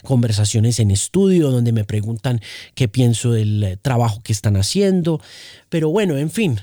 conversaciones 0.05 0.81
en 0.81 0.91
estudio 0.91 1.51
donde 1.51 1.73
me 1.73 1.85
preguntan 1.85 2.41
qué 2.75 2.89
pienso 2.89 3.33
del 3.33 3.63
eh, 3.63 3.77
trabajo 3.77 4.21
que 4.23 4.33
están 4.33 4.57
haciendo. 4.57 5.21
Pero 5.69 5.91
bueno, 5.91 6.17
en 6.17 6.31
fin, 6.31 6.61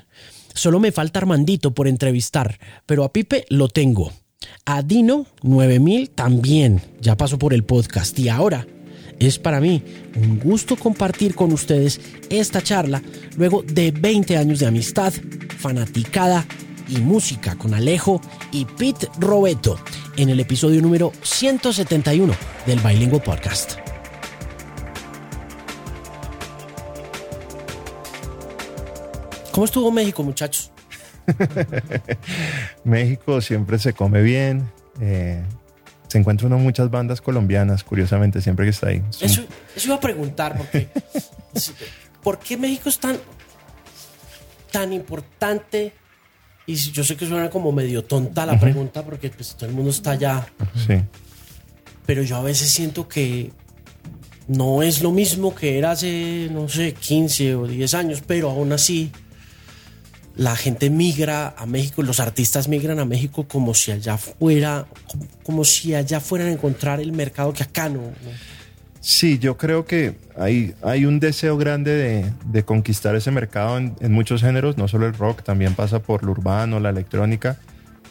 solo 0.54 0.80
me 0.80 0.92
falta 0.92 1.20
Armandito 1.20 1.74
por 1.74 1.88
entrevistar, 1.88 2.60
pero 2.86 3.04
a 3.04 3.12
Pipe 3.12 3.46
lo 3.50 3.68
tengo. 3.68 4.12
A 4.66 4.82
Dino 4.82 5.26
9000 5.44 6.10
también 6.12 6.82
ya 7.02 7.16
pasó 7.16 7.38
por 7.38 7.54
el 7.54 7.64
podcast 7.64 8.18
y 8.20 8.30
ahora 8.30 8.68
es 9.20 9.40
para 9.40 9.62
mí 9.62 9.82
un 10.16 10.40
gusto 10.40 10.76
compartir 10.76 11.36
con 11.36 11.54
ustedes 11.54 12.02
esta 12.30 12.62
charla 12.62 13.02
luego 13.38 13.64
de 13.64 13.92
20 13.92 14.38
años 14.38 14.60
de 14.60 14.68
amistad, 14.68 15.14
fanaticada 15.58 16.46
y 16.88 16.98
música 16.98 17.56
con 17.56 17.74
Alejo 17.74 18.22
y 18.52 18.66
Pete 18.66 19.10
Robeto 19.20 19.80
en 20.18 20.30
el 20.30 20.40
episodio 20.40 20.82
número 20.82 21.12
171 21.22 22.34
del 22.66 22.80
Bilingual 22.80 23.22
Podcast. 23.22 23.80
¿Cómo 29.52 29.66
estuvo 29.66 29.90
México, 29.90 30.22
muchachos? 30.22 30.72
México 32.84 33.40
siempre 33.40 33.80
se 33.80 33.94
come 33.94 34.22
bien. 34.22 34.70
Eh, 35.00 35.42
se 36.08 36.18
encuentra 36.18 36.48
uno 36.48 36.58
muchas 36.58 36.90
bandas 36.92 37.22
colombianas, 37.22 37.84
curiosamente, 37.84 38.42
siempre 38.42 38.66
que 38.66 38.72
está 38.72 38.90
ahí. 38.90 39.02
Eso, 39.22 39.46
iba 39.84 39.96
a 39.96 40.00
preguntar, 40.00 40.58
porque 40.58 40.90
¿por 42.24 42.40
qué 42.40 42.58
México 42.58 42.90
es 42.90 43.00
tan, 43.00 43.18
tan 44.72 44.92
importante? 44.92 45.94
Y 46.68 46.76
yo 46.76 47.04
sé 47.04 47.16
que 47.16 47.28
suena 47.28 47.50
como 47.50 47.72
medio 47.72 48.04
tonta 48.04 48.46
la 48.46 48.60
pregunta, 48.60 49.04
porque 49.04 49.30
pues, 49.30 49.56
todo 49.56 49.70
el 49.70 49.76
mundo 49.76 49.92
está 49.92 50.12
allá. 50.12 50.48
Sí. 50.88 50.96
Pero 52.06 52.24
yo 52.24 52.38
a 52.38 52.42
veces 52.42 52.70
siento 52.70 53.08
que 53.08 53.52
no 54.48 54.84
es 54.84 55.02
lo 55.02 55.12
mismo 55.12 55.54
que 55.54 55.78
era 55.78 55.92
hace, 55.92 56.50
no 56.52 56.68
sé, 56.70 56.94
15 56.94 57.56
o 57.56 57.68
10 57.68 57.94
años, 57.94 58.24
pero 58.26 58.50
aún 58.50 58.72
así 58.74 59.12
la 60.36 60.56
gente 60.56 60.90
migra 60.90 61.56
a 61.58 61.66
México, 61.66 62.04
los 62.04 62.20
artistas 62.20 62.68
migran 62.68 63.00
a 63.00 63.06
México 63.06 63.48
como 63.48 63.74
si 63.74 63.92
allá 63.92 64.18
fuera, 64.18 64.86
como, 65.44 65.64
si 65.64 65.94
allá 65.96 66.20
fueran 66.20 66.48
a 66.48 66.52
encontrar 66.52 67.00
el 67.00 67.12
mercado 67.12 67.54
que 67.54 67.64
acá 67.64 67.90
no. 67.90 68.02
Sí, 69.08 69.38
yo 69.38 69.56
creo 69.56 69.86
que 69.86 70.16
hay, 70.36 70.74
hay 70.82 71.06
un 71.06 71.20
deseo 71.20 71.58
grande 71.58 72.26
de, 72.44 72.64
conquistar 72.64 73.16
ese 73.16 73.30
mercado 73.30 73.78
en, 73.78 74.12
muchos 74.12 74.42
géneros, 74.42 74.80
no 74.80 74.88
solo 74.88 75.06
el 75.06 75.14
rock, 75.14 75.44
también 75.44 75.76
pasa 75.76 76.00
por 76.00 76.24
lo 76.24 76.32
urbano, 76.32 76.80
la 76.80 76.90
electrónica. 76.90 77.60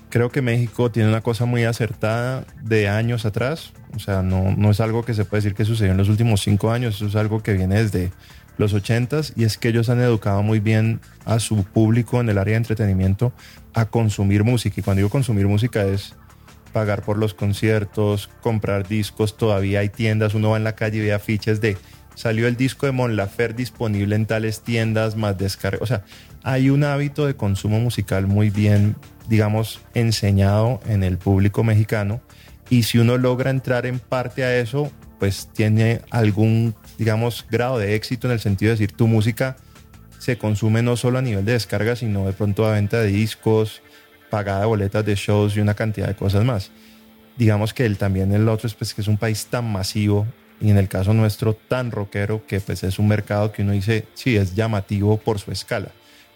Creo 0.08 0.30
que 0.30 0.40
México 0.40 0.92
tiene 0.92 1.08
una 1.08 1.20
cosa 1.20 1.46
muy 1.46 1.64
acertada 1.64 2.44
de 2.62 2.88
años 2.88 3.26
atrás, 3.26 3.72
o 3.96 3.98
sea, 3.98 4.22
no, 4.22 4.54
no 4.56 4.70
es 4.70 4.78
algo 4.78 5.04
que 5.04 5.14
se 5.14 5.24
puede 5.24 5.42
decir 5.42 5.56
que 5.56 5.64
sucedió 5.64 5.90
en 5.90 5.98
los 5.98 6.08
últimos 6.08 6.42
cinco 6.42 6.70
años, 6.70 6.94
eso 6.94 7.08
es 7.08 7.16
algo 7.16 7.42
que 7.42 7.54
viene 7.54 7.82
desde 7.82 8.12
los 8.56 8.72
ochentas 8.72 9.32
y 9.34 9.42
es 9.42 9.58
que 9.58 9.70
ellos 9.70 9.88
han 9.88 10.00
educado 10.00 10.44
muy 10.44 10.60
bien 10.60 11.00
a 11.24 11.40
su 11.40 11.64
público 11.64 12.20
en 12.20 12.28
el 12.28 12.38
área 12.38 12.52
de 12.52 12.58
entretenimiento 12.58 13.32
a 13.74 13.86
consumir 13.86 14.44
música. 14.44 14.76
Y 14.78 14.84
cuando 14.84 14.98
digo 14.98 15.10
consumir 15.10 15.48
música 15.48 15.82
es 15.82 16.14
pagar 16.74 17.00
por 17.00 17.16
los 17.16 17.32
conciertos, 17.32 18.28
comprar 18.42 18.86
discos, 18.86 19.38
todavía 19.38 19.80
hay 19.80 19.88
tiendas, 19.88 20.34
uno 20.34 20.50
va 20.50 20.58
en 20.58 20.64
la 20.64 20.74
calle 20.74 20.98
y 20.98 21.00
ve 21.00 21.14
afiches 21.14 21.62
de 21.62 21.78
salió 22.14 22.46
el 22.46 22.56
disco 22.56 22.84
de 22.84 22.92
Mon 22.92 23.16
Lafer 23.16 23.54
disponible 23.54 24.14
en 24.14 24.26
tales 24.26 24.60
tiendas, 24.60 25.16
más 25.16 25.38
descarga. 25.38 25.78
O 25.80 25.86
sea, 25.86 26.04
hay 26.42 26.68
un 26.68 26.84
hábito 26.84 27.26
de 27.26 27.34
consumo 27.34 27.80
musical 27.80 28.26
muy 28.26 28.50
bien, 28.50 28.96
digamos, 29.26 29.80
enseñado 29.94 30.80
en 30.86 31.02
el 31.02 31.16
público 31.16 31.64
mexicano. 31.64 32.20
Y 32.68 32.82
si 32.82 32.98
uno 32.98 33.16
logra 33.16 33.50
entrar 33.50 33.86
en 33.86 33.98
parte 33.98 34.44
a 34.44 34.58
eso, 34.58 34.92
pues 35.18 35.48
tiene 35.54 36.02
algún 36.10 36.74
digamos, 36.98 37.46
grado 37.50 37.78
de 37.78 37.94
éxito 37.94 38.26
en 38.26 38.34
el 38.34 38.40
sentido 38.40 38.70
de 38.70 38.78
decir 38.78 38.92
tu 38.92 39.06
música 39.06 39.56
se 40.18 40.38
consume 40.38 40.82
no 40.82 40.96
solo 40.96 41.18
a 41.18 41.22
nivel 41.22 41.44
de 41.44 41.52
descarga, 41.52 41.96
sino 41.96 42.26
de 42.26 42.32
pronto 42.32 42.64
a 42.66 42.72
venta 42.72 43.00
de 43.00 43.08
discos, 43.08 43.82
pagada 44.34 44.60
de 44.60 44.66
boletas 44.66 45.04
de 45.06 45.14
shows 45.14 45.56
y 45.56 45.60
una 45.60 45.74
cantidad 45.74 46.08
de 46.08 46.16
cosas 46.16 46.44
más. 46.44 46.72
Digamos 47.36 47.72
que 47.72 47.86
él 47.86 47.96
también 47.98 48.32
el 48.32 48.48
otro 48.48 48.66
es 48.66 48.74
pues, 48.74 48.92
que 48.92 49.00
es 49.00 49.06
un 49.06 49.16
país 49.16 49.46
tan 49.46 49.70
masivo 49.70 50.26
y 50.60 50.70
en 50.70 50.76
el 50.76 50.88
caso 50.88 51.14
nuestro 51.14 51.54
tan 51.54 51.92
rockero 51.92 52.44
que 52.44 52.58
pues 52.58 52.82
es 52.82 52.98
un 52.98 53.06
mercado 53.06 53.52
que 53.52 53.62
uno 53.62 53.70
dice, 53.70 54.06
sí, 54.14 54.36
es 54.36 54.56
llamativo 54.56 55.18
por 55.18 55.38
su 55.38 55.52
escala. 55.52 55.90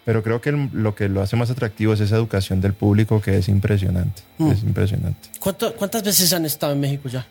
Pero 0.05 0.23
creo 0.23 0.39
que 0.39 0.53
lo 0.53 0.95
que 0.95 1.09
lo 1.09 1.21
hace 1.21 1.35
más 1.35 1.49
atractivo 1.51 1.91
es 1.91 1.99
esa 1.99 2.15
educación 2.15 2.61
del 2.61 2.71
público 2.71 3.21
que 3.21 3.37
es 3.37 3.49
impresionante. 3.49 4.21
Mm. 4.37 4.51
Es 4.51 4.63
impresionante. 4.63 5.29
¿Cuántas 5.41 6.01
veces 6.01 6.31
han 6.31 6.45
estado 6.45 6.71
en 6.71 6.79
México 6.79 7.09
ya? 7.09 7.27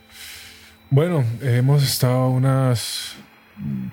Bueno, 0.90 1.24
hemos 1.40 1.82
estado 1.82 2.28
unas 2.28 3.14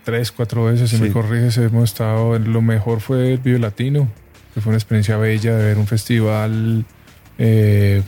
tres, 0.04 0.30
cuatro 0.30 0.66
veces, 0.66 0.90
si 0.90 0.98
me 0.98 1.10
corriges, 1.10 1.58
hemos 1.58 1.86
estado, 1.86 2.38
lo 2.38 2.62
mejor 2.62 3.00
fue 3.00 3.32
el 3.32 3.38
Vive 3.40 3.60
Latino, 3.60 4.10
que 4.56 4.62
fue 4.62 4.70
una 4.70 4.78
experiencia 4.78 5.18
bella 5.18 5.58
de 5.58 5.66
ver 5.66 5.78
un 5.78 5.86
festival 5.86 6.86
eh, 7.38 8.02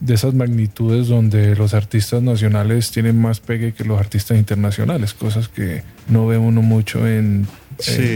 de 0.00 0.14
esas 0.14 0.32
magnitudes 0.32 1.08
donde 1.08 1.54
los 1.54 1.74
artistas 1.74 2.22
nacionales 2.22 2.90
tienen 2.90 3.20
más 3.20 3.40
pegue 3.40 3.74
que 3.74 3.84
los 3.84 4.00
artistas 4.00 4.38
internacionales, 4.38 5.12
cosas 5.12 5.48
que 5.48 5.82
no 6.08 6.26
ve 6.26 6.38
uno 6.38 6.62
mucho 6.62 7.06
en, 7.06 7.46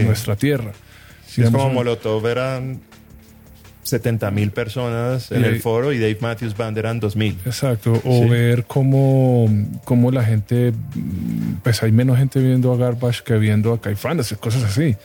nuestra 0.03 0.35
tierra. 0.35 0.71
es 1.37 1.49
como 1.51 1.69
Molotov 1.69 2.25
eran 2.25 2.81
70 3.83 4.31
mil 4.31 4.49
personas 4.49 5.31
en 5.31 5.45
el 5.45 5.61
foro 5.61 5.93
y 5.93 5.99
Dave 5.99 6.17
Matthews 6.19 6.57
Band 6.57 6.79
eran 6.79 6.99
2 6.99 7.15
mil. 7.15 7.37
Exacto, 7.45 8.01
o 8.03 8.27
ver 8.27 8.65
cómo, 8.65 9.47
cómo, 9.83 10.09
la 10.09 10.23
gente, 10.23 10.73
pues 11.61 11.83
hay 11.83 11.91
menos 11.91 12.17
gente 12.17 12.39
viendo 12.39 12.73
a 12.73 12.77
Garbage 12.77 13.21
que 13.23 13.35
viendo 13.37 13.73
a 13.73 13.79
Caifanes, 13.79 14.33
cosas 14.39 14.63
así. 14.63 14.95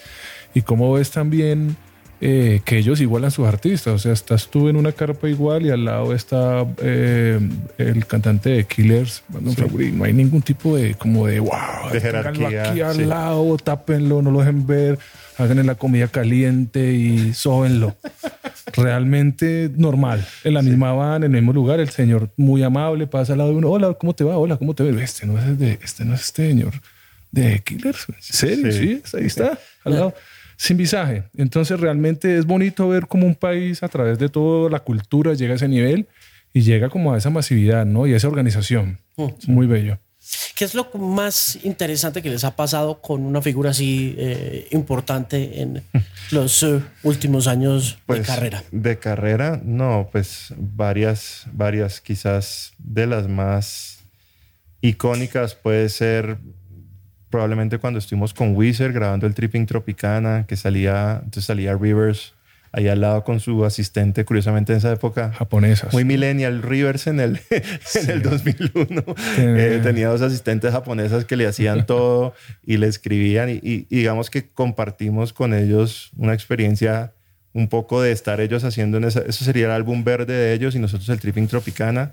Y 0.55 0.63
cómo 0.63 0.95
ves 0.95 1.11
también 1.11 1.77
eh, 2.21 2.61
que 2.65 2.79
ellos 2.79 3.01
igualan 3.01 3.31
sus 3.31 3.47
artistas, 3.47 3.95
o 3.95 3.99
sea, 3.99 4.13
estás 4.13 4.49
tú 4.49 4.69
en 4.69 4.77
una 4.77 4.93
carpa 4.93 5.29
igual 5.29 5.67
y 5.67 5.71
al 5.71 5.85
lado 5.85 6.15
está 6.15 6.67
eh, 6.83 7.41
el 7.79 8.07
cantante 8.07 8.51
de 8.51 8.65
Killers, 8.65 9.23
no 9.41 10.05
hay 10.05 10.13
ningún 10.13 10.43
tipo 10.43 10.77
de 10.77 10.95
como 10.95 11.27
de 11.27 11.41
wow, 11.41 11.91
de 11.93 12.01
jerarquía. 12.01 12.71
Aquí 12.71 12.81
al 12.81 13.09
lado, 13.09 13.57
tápenlo, 13.57 14.23
no 14.23 14.31
lo 14.31 14.41
dejen 14.41 14.67
ver 14.67 14.99
hagan 15.43 15.67
la 15.67 15.75
comida 15.75 16.09
caliente 16.09 16.93
y 16.93 17.35
sóbenlo. 17.35 17.97
Realmente 18.73 19.71
normal. 19.75 20.27
En 20.45 20.55
la 20.55 20.63
misma 20.63 20.93
van, 20.93 21.25
en 21.25 21.35
el 21.35 21.41
mismo 21.41 21.53
lugar, 21.53 21.81
el 21.81 21.91
señor 21.91 22.31
muy 22.37 22.63
amable 22.63 23.07
pasa 23.07 23.33
al 23.33 23.39
lado 23.39 23.51
de 23.51 23.57
uno. 23.57 23.71
Hola, 23.71 23.95
¿cómo 23.95 24.15
te 24.15 24.25
va? 24.25 24.37
Hola, 24.37 24.57
¿cómo 24.57 24.75
te 24.75 24.85
ves? 24.85 25.03
Este 25.03 25.27
no 25.27 25.39
es 25.39 25.59
de, 25.59 25.79
este 25.83 26.05
no 26.05 26.15
es 26.15 26.21
este 26.23 26.49
señor 26.49 26.75
de 27.31 27.61
Killers. 27.61 28.07
¿En 28.09 28.15
serio? 28.21 28.73
Sí, 28.73 29.03
ahí 29.17 29.27
está, 29.27 29.59
al 29.85 29.93
lado. 29.93 30.15
Sin 30.61 30.77
visaje. 30.77 31.23
Entonces 31.39 31.81
realmente 31.81 32.37
es 32.37 32.45
bonito 32.45 32.87
ver 32.87 33.07
cómo 33.07 33.27
un 33.27 33.35
país 33.35 33.83
a 33.83 33.89
través 33.89 34.19
de 34.19 34.29
toda 34.29 34.69
la 34.69 34.81
cultura 34.81 35.33
llega 35.33 35.55
a 35.55 35.57
ese 35.57 35.69
nivel 35.69 36.07
y 36.53 36.61
llega 36.61 36.91
como 36.91 37.15
a 37.15 37.17
esa 37.17 37.31
masividad, 37.31 37.87
¿no? 37.87 38.07
Y 38.07 38.13
a 38.13 38.19
esa 38.19 38.29
organización. 38.29 38.99
Mm. 39.17 39.29
Muy 39.47 39.67
bello. 39.67 39.99
¿Qué 40.55 40.67
es 40.67 40.75
lo 40.75 40.87
más 40.99 41.59
interesante 41.65 42.21
que 42.21 42.29
les 42.29 42.45
ha 42.45 42.57
pasado 42.57 43.01
con 43.01 43.23
una 43.23 43.41
figura 43.41 43.71
así 43.71 44.15
eh, 44.19 44.69
importante 44.73 45.63
en 45.63 45.83
los 46.31 46.63
eh, 46.63 46.83
últimos 47.05 47.47
años 47.47 47.93
de 47.93 47.99
Pues, 48.05 48.27
carrera? 48.27 48.63
De 48.71 48.99
carrera, 48.99 49.63
no, 49.65 50.11
pues 50.13 50.53
varias, 50.59 51.47
varias, 51.55 52.03
quizás 52.03 52.75
de 52.77 53.07
las 53.07 53.29
más 53.29 54.01
icónicas 54.83 55.55
puede 55.55 55.89
ser 55.89 56.37
probablemente 57.31 57.79
cuando 57.79 57.99
estuvimos 57.99 58.35
con 58.35 58.55
Wizard 58.57 58.93
grabando 58.93 59.27
el 59.27 59.35
Tripping 59.35 59.67
Tropicana, 59.67 60.45
que 60.49 60.57
salía, 60.57 61.15
entonces 61.25 61.45
salía 61.45 61.75
Rivers 61.77 62.35
ahí 62.73 62.87
al 62.87 63.01
lado 63.01 63.25
con 63.25 63.41
su 63.41 63.65
asistente, 63.65 64.25
curiosamente 64.25 64.73
en 64.73 64.79
esa 64.79 64.93
época. 64.93 65.33
Japonesas. 65.33 65.93
Muy 65.93 66.05
millennial 66.05 66.63
Rivers 66.63 67.09
en 67.09 67.19
el, 67.19 67.41
en 67.51 68.11
el 68.11 68.23
2001. 68.23 69.05
Eh, 69.39 69.81
tenía 69.83 70.09
dos 70.09 70.23
asistentes 70.23 70.71
japonesas 70.71 71.25
que 71.25 71.37
le 71.37 71.47
hacían 71.49 71.85
todo 71.87 72.35
y 72.65 72.77
le 72.77 72.87
escribían 72.87 73.51
y, 73.51 73.55
y- 73.55 73.87
y 73.91 73.97
digamos 73.99 74.31
que 74.31 74.49
compartimos 74.51 75.33
con 75.33 75.53
ellos 75.55 76.11
una 76.17 76.33
experiencia 76.35 77.13
un 77.53 77.67
poco 77.67 78.01
de 78.01 78.13
estar 78.13 78.41
ellos 78.41 78.63
haciendo 78.63 78.99
en 78.99 79.05
esa, 79.05 79.23
eso 79.23 79.45
sería 79.45 79.67
el 79.67 79.73
álbum 79.73 80.05
verde 80.05 80.35
de 80.35 80.53
ellos 80.53 80.77
y 80.77 80.79
nosotros 80.79 81.09
el 81.09 81.19
Tripping 81.19 81.49
Tropicana 81.49 82.13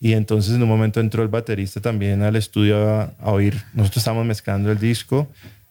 y 0.00 0.12
entonces 0.12 0.54
en 0.54 0.62
un 0.62 0.68
momento 0.68 1.00
entró 1.00 1.22
el 1.22 1.28
baterista 1.28 1.80
también 1.80 2.22
al 2.22 2.36
estudio 2.36 2.88
a, 2.88 3.12
a 3.20 3.30
oír, 3.30 3.62
nosotros 3.72 3.98
estábamos 3.98 4.26
mezclando 4.26 4.70
el 4.70 4.78
disco 4.78 5.28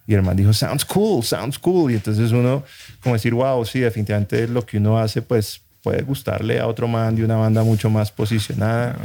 y 0.08 0.14
el 0.14 0.22
man 0.22 0.36
dijo, 0.36 0.54
sounds 0.54 0.86
cool, 0.86 1.24
sounds 1.24 1.58
cool. 1.58 1.92
Y 1.92 1.96
entonces 1.96 2.32
uno, 2.32 2.64
como 3.02 3.16
decir, 3.16 3.34
wow, 3.34 3.66
sí, 3.66 3.80
definitivamente 3.80 4.48
lo 4.48 4.66
que 4.66 4.78
uno 4.78 5.00
hace, 5.00 5.22
pues 5.22 5.62
puede 5.82 6.04
gustarle 6.04 6.60
a 6.60 6.68
otro 6.68 6.88
man 6.88 7.16
de 7.16 7.24
una 7.24 7.38
banda 7.38 7.64
mucho 7.64 7.90
más 7.90 8.12
posicionada. 8.12 8.98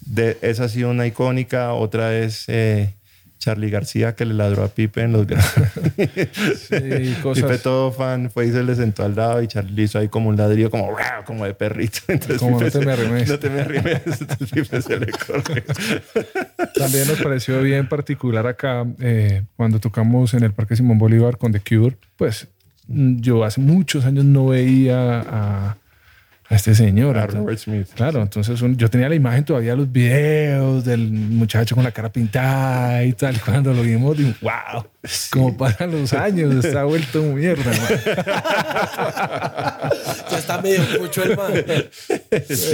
De, 0.00 0.38
esa 0.42 0.64
ha 0.64 0.68
sido 0.68 0.90
una 0.90 1.06
icónica. 1.06 1.72
Otra 1.72 2.14
es 2.14 2.44
eh, 2.48 2.92
Charlie 3.44 3.68
García, 3.68 4.14
que 4.14 4.24
le 4.24 4.32
ladró 4.32 4.64
a 4.64 4.68
Pipe 4.68 5.02
en 5.02 5.12
los. 5.12 5.26
Sí, 6.56 7.14
cosas. 7.22 7.44
Pipe 7.44 7.58
todo 7.58 7.92
fan 7.92 8.30
fue 8.30 8.46
y 8.46 8.52
se 8.52 8.62
le 8.62 8.74
sentó 8.74 9.04
al 9.04 9.14
lado 9.14 9.42
y 9.42 9.48
Charlie 9.48 9.82
hizo 9.82 9.98
ahí 9.98 10.08
como 10.08 10.30
un 10.30 10.36
ladrillo, 10.36 10.70
como, 10.70 10.96
como 11.26 11.44
de 11.44 11.52
perrito. 11.52 12.00
Entonces 12.08 12.38
Como, 12.38 12.58
Pipe 12.58 12.70
"No 12.72 12.80
te 12.80 12.86
me 12.86 12.92
arrimes". 12.92 13.28
No 13.28 13.38
te 13.38 13.50
me 13.50 13.60
arrimes. 13.60 14.00
Entonces 14.06 14.48
Pipe 14.50 14.80
se 14.80 14.98
le 14.98 15.12
corre. 15.12 15.62
También 16.74 17.06
nos 17.06 17.20
pareció 17.20 17.60
bien 17.60 17.86
particular 17.86 18.46
acá 18.46 18.86
eh, 19.00 19.42
cuando 19.56 19.78
tocamos 19.78 20.32
en 20.32 20.44
el 20.44 20.52
Parque 20.52 20.76
Simón 20.76 20.98
Bolívar 20.98 21.36
con 21.36 21.52
The 21.52 21.60
Cure. 21.60 21.96
Pues 22.16 22.48
mm, 22.88 23.20
yo 23.20 23.44
hace 23.44 23.60
muchos 23.60 24.06
años 24.06 24.24
no 24.24 24.46
veía 24.46 25.20
a, 25.20 25.76
a 26.50 26.56
este 26.56 26.74
señor. 26.74 27.16
A 27.16 27.20
Entonces- 27.22 27.40
Robert 27.40 27.58
Smith. 27.58 27.88
Claro, 27.94 28.22
entonces 28.22 28.60
un- 28.62 28.76
yo 28.76 28.88
tenía 28.90 29.08
la 29.08 29.14
imagen 29.14 29.44
todavía, 29.44 29.74
los 29.74 29.90
videos 29.90 30.84
del 30.84 31.10
muchacho 31.10 31.74
con 31.74 31.84
la 31.84 31.90
cara 31.92 32.12
pintada 32.12 33.02
y 33.04 33.12
tal. 33.14 33.40
Cuando 33.44 33.72
lo 33.72 33.82
vimos, 33.82 34.16
digo, 34.16 34.32
wow, 34.42 34.84
como 35.30 35.56
pasan 35.56 35.92
los 35.92 36.12
años, 36.12 36.64
está 36.64 36.84
vuelto 36.84 37.22
mierda. 37.22 37.64
man". 37.64 37.88
Ya 40.30 40.38
está 40.38 40.60
medio 40.60 40.80
mucho 41.00 41.22
el 41.22 41.36
man. 41.36 41.52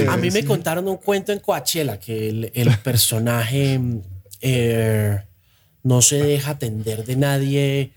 A 0.08 0.16
mí 0.16 0.30
me 0.30 0.44
contaron 0.44 0.88
un 0.88 0.96
cuento 0.96 1.32
en 1.32 1.40
Coachella 1.40 1.98
que 1.98 2.28
el, 2.28 2.50
el 2.54 2.76
personaje 2.78 3.80
eh, 4.40 5.18
no 5.82 6.02
se 6.02 6.22
deja 6.22 6.52
atender 6.52 7.04
de 7.04 7.16
nadie 7.16 7.92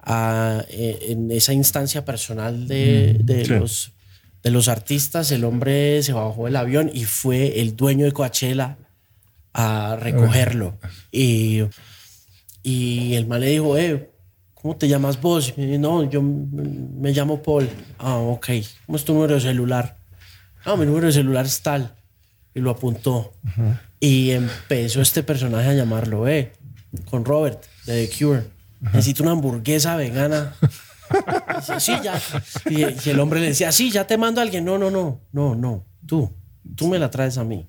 ah, 0.00 0.64
eh, 0.70 0.98
en 1.08 1.30
esa 1.30 1.52
instancia 1.52 2.04
personal 2.04 2.66
de, 2.68 3.16
de 3.20 3.44
sí. 3.44 3.50
los, 3.52 3.92
de 4.42 4.50
los 4.50 4.68
artistas. 4.68 5.30
El 5.30 5.44
hombre 5.44 6.02
se 6.02 6.12
bajó 6.12 6.46
del 6.46 6.56
avión 6.56 6.90
y 6.92 7.04
fue 7.04 7.60
el 7.60 7.76
dueño 7.76 8.04
de 8.04 8.12
Coachella 8.12 8.76
a 9.52 9.96
recogerlo. 9.98 10.78
Y, 11.10 11.62
y 12.62 13.14
el 13.14 13.26
man 13.26 13.40
le 13.40 13.48
dijo, 13.48 13.76
eh, 13.76 14.10
¿cómo 14.54 14.76
te 14.76 14.88
llamas 14.88 15.20
vos? 15.20 15.54
Y, 15.56 15.78
no, 15.78 16.08
yo 16.08 16.22
me 16.22 17.12
llamo 17.12 17.42
Paul. 17.42 17.68
Ah, 17.98 18.16
ok. 18.16 18.48
¿Cómo 18.86 18.96
es 18.96 19.04
tu 19.04 19.14
número 19.14 19.34
de 19.34 19.40
celular? 19.40 19.96
No, 20.64 20.76
mi 20.76 20.86
número 20.86 21.06
de 21.06 21.12
celular 21.12 21.46
es 21.46 21.60
tal. 21.62 21.94
Y 22.54 22.60
lo 22.60 22.70
apuntó. 22.70 23.32
Y 24.00 24.30
empezó 24.30 25.00
este 25.00 25.22
personaje 25.22 25.68
a 25.68 25.74
llamarlo, 25.74 26.26
eh, 26.26 26.52
con 27.08 27.24
Robert, 27.24 27.62
de 27.86 28.06
The 28.06 28.16
Cure. 28.16 28.44
Necesito 28.80 29.22
una 29.22 29.32
hamburguesa 29.32 29.96
vegana. 29.96 30.54
Sí, 31.78 31.92
ya. 32.02 32.20
Y, 32.68 32.80
y 32.82 33.10
el 33.10 33.20
hombre 33.20 33.40
le 33.40 33.48
decía, 33.48 33.72
sí, 33.72 33.90
ya 33.90 34.06
te 34.06 34.16
mando 34.16 34.40
a 34.40 34.44
alguien. 34.44 34.64
No, 34.64 34.78
no, 34.78 34.90
no, 34.90 35.20
no, 35.32 35.54
no. 35.54 35.84
Tú, 36.06 36.32
tú 36.76 36.88
me 36.88 36.98
la 36.98 37.10
traes 37.10 37.38
a 37.38 37.44
mí. 37.44 37.66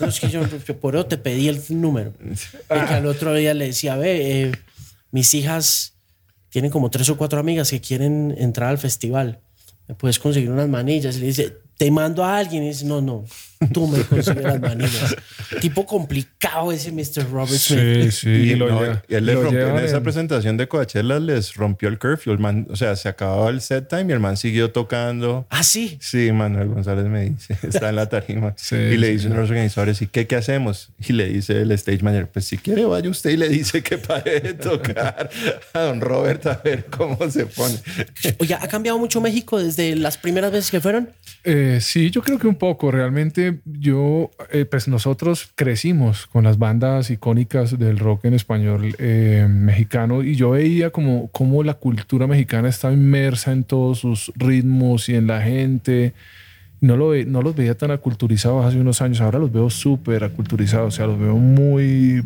No, 0.00 0.06
es 0.08 0.20
que 0.20 0.28
yo, 0.28 0.42
yo 0.46 0.80
por 0.80 0.94
eso 0.96 1.06
te 1.06 1.16
pedí 1.18 1.48
el 1.48 1.62
número. 1.70 2.12
Y 2.20 2.34
que 2.68 2.94
al 2.94 3.06
otro 3.06 3.34
día 3.34 3.54
le 3.54 3.66
decía, 3.66 3.96
ve, 3.96 4.42
eh, 4.42 4.52
mis 5.10 5.32
hijas 5.34 5.94
tienen 6.48 6.70
como 6.70 6.90
tres 6.90 7.08
o 7.08 7.16
cuatro 7.16 7.38
amigas 7.38 7.70
que 7.70 7.80
quieren 7.80 8.34
entrar 8.38 8.70
al 8.70 8.78
festival. 8.78 9.40
¿Me 9.88 9.94
puedes 9.94 10.18
conseguir 10.18 10.50
unas 10.50 10.68
manillas? 10.68 11.16
Y 11.16 11.20
le 11.20 11.26
dice, 11.26 11.56
te 11.76 11.90
mando 11.90 12.24
a 12.24 12.38
alguien. 12.38 12.62
Y 12.64 12.68
dice, 12.68 12.84
no, 12.84 13.00
no, 13.00 13.24
tú 13.72 13.86
me 13.86 14.00
consigues 14.02 14.42
las 14.42 14.60
manillas. 14.60 15.16
tipo 15.60 15.86
complicado 15.86 16.72
ese 16.72 16.92
Mr. 16.92 17.30
Robert 17.30 17.50
Smith. 17.58 18.10
Sí, 18.10 18.10
sí. 18.12 18.28
Y, 18.28 18.54
lo 18.54 18.68
no, 18.68 19.00
y 19.08 19.14
él 19.14 19.26
le 19.26 19.34
lo 19.34 19.42
rompió, 19.42 19.68
en 19.78 19.84
esa 19.84 19.96
en- 19.98 20.02
presentación 20.02 20.56
de 20.56 20.68
Coachella 20.68 21.18
les 21.18 21.54
rompió 21.54 21.88
el 21.88 21.98
curfew. 21.98 22.32
El 22.32 22.38
man, 22.38 22.66
o 22.70 22.76
sea, 22.76 22.96
se 22.96 23.08
acababa 23.08 23.50
el 23.50 23.60
set 23.60 23.88
time 23.88 24.06
y 24.08 24.12
el 24.12 24.20
man 24.20 24.36
siguió 24.36 24.70
tocando. 24.70 25.46
Ah, 25.50 25.62
sí. 25.62 25.98
Sí, 26.00 26.30
Manuel 26.32 26.68
González 26.68 27.04
me 27.06 27.30
dice, 27.30 27.56
está 27.66 27.88
en 27.88 27.96
la 27.96 28.08
tarima. 28.08 28.54
Sí, 28.56 28.76
y 28.76 28.96
le 28.96 29.08
sí, 29.08 29.12
dice 29.14 29.26
uno 29.26 29.36
de 29.36 29.40
los 29.42 29.50
organizadores, 29.50 30.02
¿y 30.02 30.06
qué, 30.06 30.26
qué 30.26 30.36
hacemos? 30.36 30.90
Y 31.06 31.12
le 31.12 31.28
dice 31.28 31.62
el 31.62 31.70
stage 31.72 32.02
manager, 32.02 32.28
pues 32.28 32.44
si 32.44 32.58
quiere 32.58 32.84
vaya 32.84 33.08
usted 33.08 33.30
y 33.30 33.36
le 33.36 33.48
dice 33.48 33.82
que 33.82 33.98
pare 33.98 34.40
de 34.40 34.54
tocar 34.54 35.30
a 35.72 35.80
don 35.80 36.00
Robert 36.00 36.46
a 36.46 36.60
ver 36.62 36.86
cómo 36.86 37.18
se 37.30 37.46
pone. 37.46 37.76
Oye, 38.38 38.54
¿ha 38.54 38.68
cambiado 38.68 38.98
mucho 38.98 39.20
México 39.20 39.58
desde 39.58 39.96
las 39.96 40.18
primeras 40.18 40.52
veces 40.52 40.70
que 40.70 40.80
fueron? 40.80 41.10
Eh, 41.44 41.78
sí, 41.80 42.10
yo 42.10 42.22
creo 42.22 42.38
que 42.38 42.46
un 42.46 42.56
poco. 42.56 42.90
Realmente 42.90 43.45
yo, 43.64 44.30
eh, 44.50 44.64
pues 44.64 44.88
nosotros 44.88 45.50
crecimos 45.54 46.26
con 46.26 46.44
las 46.44 46.58
bandas 46.58 47.10
icónicas 47.10 47.78
del 47.78 47.98
rock 47.98 48.26
en 48.26 48.34
español 48.34 48.94
eh, 48.98 49.46
mexicano 49.48 50.22
y 50.22 50.34
yo 50.36 50.50
veía 50.50 50.90
como, 50.90 51.28
como 51.28 51.62
la 51.62 51.74
cultura 51.74 52.26
mexicana 52.26 52.68
estaba 52.68 52.94
inmersa 52.94 53.52
en 53.52 53.64
todos 53.64 54.00
sus 54.00 54.32
ritmos 54.36 55.08
y 55.08 55.14
en 55.14 55.26
la 55.26 55.40
gente. 55.40 56.14
No, 56.80 56.96
lo 56.96 57.08
ve- 57.08 57.24
no 57.24 57.40
los 57.42 57.56
veía 57.56 57.76
tan 57.76 57.90
aculturizados 57.90 58.64
hace 58.66 58.78
unos 58.78 59.00
años, 59.00 59.20
ahora 59.22 59.38
los 59.38 59.50
veo 59.50 59.70
súper 59.70 60.24
aculturizados, 60.24 60.94
o 60.94 60.96
sea, 60.96 61.06
los 61.06 61.18
veo 61.18 61.36
muy 61.36 62.22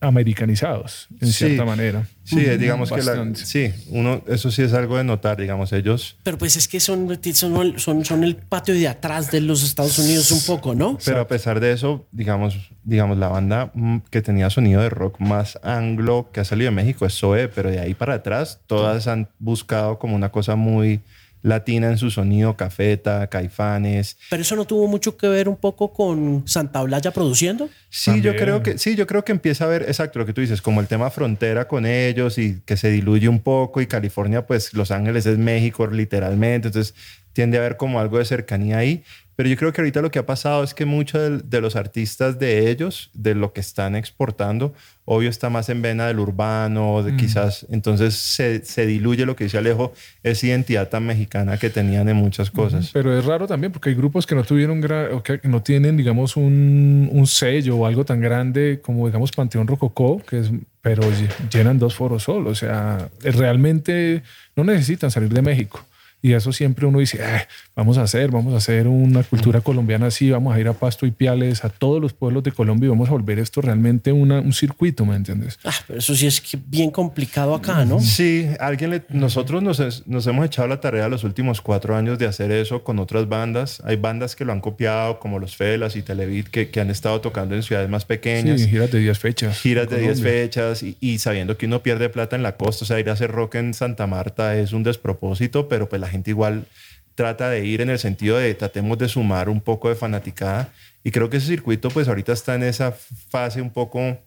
americanizados 0.00 1.08
en 1.20 1.28
Sí. 1.28 1.46
cierta 1.46 1.64
manera. 1.64 2.06
Sí, 2.24 2.40
digamos 2.58 2.90
que 2.90 3.02
la, 3.02 3.32
sí, 3.34 3.70
uno, 3.90 4.22
eso 4.26 4.50
sí 4.50 4.62
es 4.62 4.72
algo 4.72 4.96
de 4.96 5.04
notar, 5.04 5.36
digamos, 5.40 5.72
ellos 5.72 6.16
Pero 6.24 6.36
pues 6.38 6.56
es 6.56 6.66
que 6.66 6.80
son, 6.80 7.08
son, 7.34 7.78
son, 7.78 8.04
son 8.04 8.24
el 8.24 8.34
patio 8.36 8.74
de 8.74 8.88
atrás 8.88 9.30
de 9.30 9.40
los 9.40 9.62
Estados 9.62 9.98
Unidos 10.00 10.30
un 10.32 10.40
poco, 10.44 10.74
¿no? 10.74 10.98
Pero 11.04 11.20
a 11.20 11.28
pesar 11.28 11.60
de 11.60 11.72
eso, 11.72 12.06
digamos, 12.10 12.56
digamos 12.82 13.16
la 13.18 13.28
banda 13.28 13.70
mm, 13.74 13.98
que 14.10 14.22
tenía 14.22 14.50
sonido 14.50 14.82
de 14.82 14.90
rock 14.90 15.20
más 15.20 15.58
anglo 15.62 16.30
que 16.32 16.40
ha 16.40 16.44
salido 16.44 16.70
de 16.70 16.74
México 16.76 17.06
es 17.06 17.14
Zoe, 17.14 17.48
pero 17.48 17.70
de 17.70 17.78
ahí 17.78 17.94
para 17.94 18.14
atrás 18.14 18.60
todas 18.66 19.06
han 19.06 19.28
buscado 19.38 19.98
como 20.00 20.16
una 20.16 20.30
cosa 20.30 20.56
muy 20.56 21.00
latina 21.46 21.88
en 21.88 21.96
su 21.96 22.10
sonido, 22.10 22.56
Cafeta, 22.56 23.28
Caifanes. 23.28 24.18
Pero 24.28 24.42
eso 24.42 24.56
no 24.56 24.64
tuvo 24.64 24.88
mucho 24.88 25.16
que 25.16 25.28
ver 25.28 25.48
un 25.48 25.56
poco 25.56 25.92
con 25.92 26.42
Santa 26.46 26.82
Olaya 26.82 27.12
produciendo. 27.12 27.70
Sí, 27.88 28.20
yo 28.20 28.34
creo 28.34 28.62
que 28.62 28.78
sí, 28.78 28.96
yo 28.96 29.06
creo 29.06 29.24
que 29.24 29.30
empieza 29.30 29.64
a 29.64 29.68
ver 29.68 29.82
exacto 29.82 30.18
lo 30.18 30.26
que 30.26 30.32
tú 30.32 30.40
dices, 30.40 30.60
como 30.60 30.80
el 30.80 30.88
tema 30.88 31.08
frontera 31.10 31.68
con 31.68 31.86
ellos 31.86 32.36
y 32.38 32.60
que 32.66 32.76
se 32.76 32.90
diluye 32.90 33.28
un 33.28 33.38
poco 33.38 33.80
y 33.80 33.86
California, 33.86 34.44
pues 34.44 34.74
Los 34.74 34.90
Ángeles 34.90 35.24
es 35.26 35.38
México 35.38 35.86
literalmente, 35.86 36.68
entonces 36.68 36.94
tiende 37.32 37.58
a 37.58 37.60
haber 37.60 37.76
como 37.76 38.00
algo 38.00 38.18
de 38.18 38.24
cercanía 38.24 38.78
ahí. 38.78 39.04
Pero 39.36 39.48
yo 39.50 39.56
creo 39.56 39.70
que 39.72 39.82
ahorita 39.82 40.00
lo 40.00 40.10
que 40.10 40.18
ha 40.18 40.24
pasado 40.26 40.64
es 40.64 40.72
que 40.72 40.86
muchos 40.86 41.20
de, 41.20 41.38
de 41.38 41.60
los 41.60 41.76
artistas 41.76 42.38
de 42.38 42.70
ellos, 42.70 43.10
de 43.12 43.34
lo 43.34 43.52
que 43.52 43.60
están 43.60 43.94
exportando, 43.94 44.72
obvio 45.04 45.28
está 45.28 45.50
más 45.50 45.68
en 45.68 45.82
vena 45.82 46.06
del 46.06 46.18
urbano, 46.18 47.02
de 47.02 47.14
quizás, 47.16 47.66
entonces 47.70 48.14
se, 48.14 48.64
se 48.64 48.86
diluye 48.86 49.26
lo 49.26 49.36
que 49.36 49.44
dice 49.44 49.58
Alejo, 49.58 49.92
esa 50.22 50.46
identidad 50.46 50.88
tan 50.88 51.04
mexicana 51.06 51.58
que 51.58 51.68
tenían 51.70 52.08
en 52.08 52.16
muchas 52.16 52.50
cosas. 52.50 52.90
Pero 52.92 53.16
es 53.16 53.24
raro 53.24 53.46
también 53.46 53.72
porque 53.72 53.90
hay 53.90 53.94
grupos 53.94 54.26
que 54.26 54.34
no 54.34 54.42
tuvieron 54.42 54.82
o 55.12 55.22
que 55.22 55.38
no 55.44 55.62
tienen, 55.62 55.96
digamos, 55.96 56.36
un, 56.36 57.08
un 57.12 57.26
sello 57.26 57.76
o 57.76 57.86
algo 57.86 58.04
tan 58.04 58.20
grande 58.20 58.80
como, 58.82 59.06
digamos, 59.06 59.32
Panteón 59.32 59.66
Rococó, 59.66 60.20
que 60.28 60.40
es, 60.40 60.50
pero 60.80 61.02
ll- 61.02 61.50
llenan 61.52 61.78
dos 61.78 61.94
foros 61.94 62.22
solo. 62.22 62.50
O 62.50 62.54
sea, 62.54 63.08
realmente 63.22 64.22
no 64.56 64.64
necesitan 64.64 65.10
salir 65.10 65.28
de 65.32 65.42
México. 65.42 65.84
Y 66.26 66.32
eso 66.32 66.52
siempre 66.52 66.86
uno 66.86 66.98
dice, 66.98 67.18
"Eh, 67.22 67.46
vamos 67.76 67.98
a 67.98 68.02
hacer, 68.02 68.32
vamos 68.32 68.52
a 68.52 68.56
hacer 68.56 68.88
una 68.88 69.22
cultura 69.22 69.60
colombiana 69.60 70.06
así, 70.06 70.28
vamos 70.30 70.54
a 70.56 70.58
ir 70.58 70.66
a 70.66 70.72
Pasto 70.72 71.06
y 71.06 71.12
Piales, 71.12 71.64
a 71.64 71.68
todos 71.68 72.00
los 72.02 72.12
pueblos 72.14 72.42
de 72.42 72.50
Colombia 72.50 72.86
y 72.86 72.90
vamos 72.90 73.08
a 73.08 73.12
volver 73.12 73.38
esto 73.38 73.60
realmente 73.60 74.10
una- 74.10 74.40
un 74.40 74.52
circuito, 74.52 75.04
¿me 75.06 75.14
entiendes? 75.14 75.58
Ah, 75.64 75.70
pero 75.86 76.00
eso 76.00 76.16
sí 76.16 76.26
es 76.26 76.40
que 76.40 76.58
bien 76.66 76.90
complicado 76.90 77.54
acá, 77.54 77.84
¿no? 77.84 78.00
Sí, 78.00 78.48
alguien 78.58 78.90
le- 78.90 79.02
nosotros 79.10 79.62
nos, 79.62 80.04
nos 80.08 80.26
hemos 80.26 80.44
echado 80.46 80.66
la 80.66 80.80
tarea 80.80 81.08
los 81.08 81.22
últimos 81.22 81.60
cuatro 81.60 81.94
años 81.96 82.18
de 82.18 82.26
hacer 82.26 82.50
eso 82.50 82.82
con 82.82 82.98
otras 82.98 83.28
bandas. 83.28 83.80
Hay 83.84 83.94
bandas 83.94 84.34
que 84.34 84.44
lo 84.44 84.52
han 84.52 84.60
copiado, 84.60 85.20
como 85.20 85.38
los 85.38 85.54
Felas 85.56 85.94
y 85.94 86.02
Televit, 86.02 86.48
que, 86.48 86.70
que 86.70 86.80
han 86.80 86.90
estado 86.90 87.20
tocando 87.20 87.54
en 87.54 87.62
ciudades 87.62 87.88
más 87.88 88.04
pequeñas. 88.04 88.60
Sí, 88.62 88.68
giras 88.68 88.90
de 88.90 88.98
10 88.98 89.18
fechas. 89.18 89.60
giras 89.60 89.88
de 89.88 89.96
en 89.96 90.02
10 90.02 90.18
Colombia. 90.18 90.42
fechas 90.42 90.82
y, 90.82 90.96
y 91.00 91.18
sabiendo 91.20 91.56
que 91.56 91.66
uno 91.66 91.84
pierde 91.84 92.08
plata 92.08 92.34
en 92.34 92.42
la 92.42 92.56
costa, 92.56 92.84
o 92.84 92.86
sea, 92.88 92.98
ir 92.98 93.08
a 93.10 93.12
hacer 93.12 93.30
rock 93.30 93.54
en 93.56 93.74
Santa 93.74 94.08
Marta 94.08 94.56
es 94.56 94.72
un 94.72 94.82
despropósito, 94.82 95.68
pero 95.68 95.88
pues 95.88 96.00
la 96.00 96.08
gente 96.08 96.15
igual 96.24 96.66
trata 97.14 97.48
de 97.50 97.64
ir 97.64 97.80
en 97.80 97.90
el 97.90 97.98
sentido 97.98 98.36
de 98.38 98.54
tratemos 98.54 98.98
de 98.98 99.08
sumar 99.08 99.48
un 99.48 99.60
poco 99.60 99.88
de 99.88 99.94
fanaticada 99.94 100.68
y 101.02 101.10
creo 101.10 101.30
que 101.30 101.38
ese 101.38 101.46
circuito 101.46 101.88
pues 101.88 102.08
ahorita 102.08 102.32
está 102.32 102.54
en 102.54 102.62
esa 102.64 102.92
fase 102.92 103.60
un 103.62 103.70
poco 103.70 104.18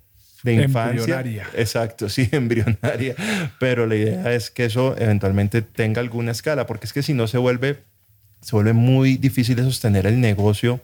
de 0.43 0.53
infancia. 0.53 1.01
Embrionaria. 1.01 1.47
Exacto, 1.55 2.07
sí, 2.09 2.27
embrionaria, 2.31 3.15
pero 3.59 3.85
la 3.85 3.95
idea 3.95 4.33
es 4.33 4.49
que 4.49 4.65
eso 4.65 4.95
eventualmente 4.97 5.61
tenga 5.61 5.99
alguna 6.01 6.31
escala, 6.31 6.65
porque 6.65 6.85
es 6.85 6.93
que 6.93 7.03
si 7.03 7.13
no 7.13 7.27
se 7.27 7.37
vuelve, 7.37 7.79
se 8.41 8.51
vuelve 8.55 8.73
muy 8.73 9.17
difícil 9.17 9.55
de 9.57 9.63
sostener 9.63 10.07
el 10.07 10.19
negocio 10.21 10.79